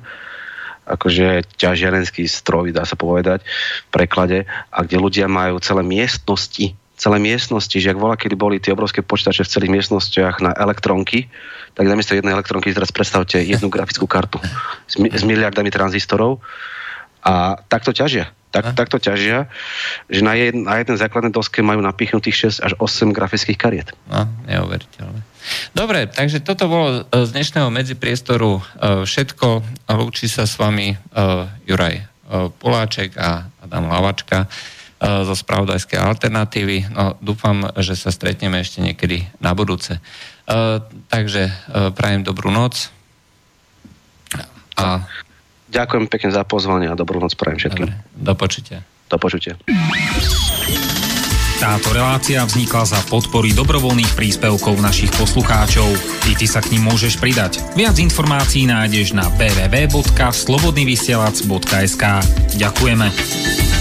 akože 0.84 1.48
ťažiarenský 1.56 2.28
stroj, 2.28 2.76
dá 2.76 2.84
sa 2.84 3.00
povedať, 3.00 3.48
v 3.88 3.90
preklade, 3.96 4.44
a 4.72 4.78
kde 4.84 5.00
ľudia 5.00 5.32
majú 5.32 5.64
celé 5.64 5.88
miestnosti 5.88 6.76
celé 6.98 7.22
miestnosti, 7.22 7.78
že 7.78 7.94
ak 7.94 8.02
volá, 8.02 8.18
kedy 8.18 8.34
boli 8.34 8.58
tie 8.58 8.74
obrovské 8.74 9.06
počítače 9.06 9.46
v 9.46 9.54
celých 9.54 9.74
miestnostiach 9.80 10.42
na 10.42 10.52
elektronky, 10.58 11.30
tak 11.78 11.86
namiesto 11.86 12.18
jednej 12.18 12.34
elektronky 12.34 12.74
teraz 12.74 12.90
predstavte 12.90 13.38
jednu 13.38 13.70
grafickú 13.70 14.10
kartu 14.10 14.42
s, 14.90 14.98
mi- 14.98 15.14
s 15.14 15.22
miliardami 15.22 15.70
tranzistorov 15.70 16.42
a 17.22 17.62
takto 17.70 17.94
ťažia. 17.94 18.34
Tak, 18.58 18.74
takto 18.74 18.98
ťažia, 18.98 19.46
že 20.10 20.26
na, 20.26 20.34
jed, 20.34 20.58
na 20.58 20.82
jeden 20.82 20.98
základnej 20.98 21.30
doske 21.30 21.62
majú 21.62 21.78
napichnutých 21.86 22.58
6 22.58 22.66
až 22.66 22.72
8 22.82 23.14
grafických 23.14 23.60
kariet. 23.60 23.90
No, 24.10 24.26
neuveriteľné. 24.50 25.22
Dobre, 25.72 26.10
takže 26.10 26.44
toto 26.44 26.68
bolo 26.68 26.88
z 27.08 27.30
dnešného 27.32 27.70
medzipriestoru 27.72 28.52
e, 28.58 28.62
všetko. 29.08 29.48
Lúči 29.96 30.28
sa 30.28 30.44
s 30.44 30.60
vami 30.60 30.92
e, 30.92 30.98
Juraj 31.70 31.96
e, 31.96 32.04
Poláček 32.58 33.16
a 33.16 33.48
Adam 33.64 33.88
Lavačka 33.88 34.50
zo 34.98 35.38
spravodajskej 35.38 36.02
alternatívy. 36.02 36.90
No, 36.90 37.14
dúfam, 37.22 37.70
že 37.78 37.94
sa 37.94 38.10
stretneme 38.10 38.58
ešte 38.58 38.82
niekedy 38.82 39.30
na 39.38 39.54
budúce. 39.54 40.02
Takže 41.14 41.54
prajem 41.94 42.26
dobrú 42.26 42.50
noc. 42.50 42.90
A... 44.74 45.06
Ďakujem 45.68 46.08
pekne 46.08 46.32
za 46.32 46.48
pozvanie 46.48 46.88
a 46.88 46.96
dobrú 46.96 47.20
noc 47.20 47.36
prajem 47.36 47.60
všetkým. 47.60 47.92
Dobre, 47.92 48.16
do 48.16 48.34
počutia. 48.36 48.80
Do 49.08 49.18
počutia. 49.20 49.56
Táto 51.58 51.90
relácia 51.90 52.46
vznikla 52.46 52.86
za 52.86 53.02
podpory 53.10 53.50
dobrovoľných 53.50 54.14
príspevkov 54.14 54.78
našich 54.78 55.10
poslucháčov. 55.18 55.90
I 56.30 56.38
ty 56.38 56.46
sa 56.46 56.62
k 56.62 56.78
ním 56.78 56.86
môžeš 56.86 57.18
pridať. 57.18 57.66
Viac 57.74 57.98
informácií 57.98 58.70
nájdeš 58.70 59.18
na 59.18 59.26
www.slobodnyvysielac.sk 59.42 62.04
Ďakujeme. 62.62 63.77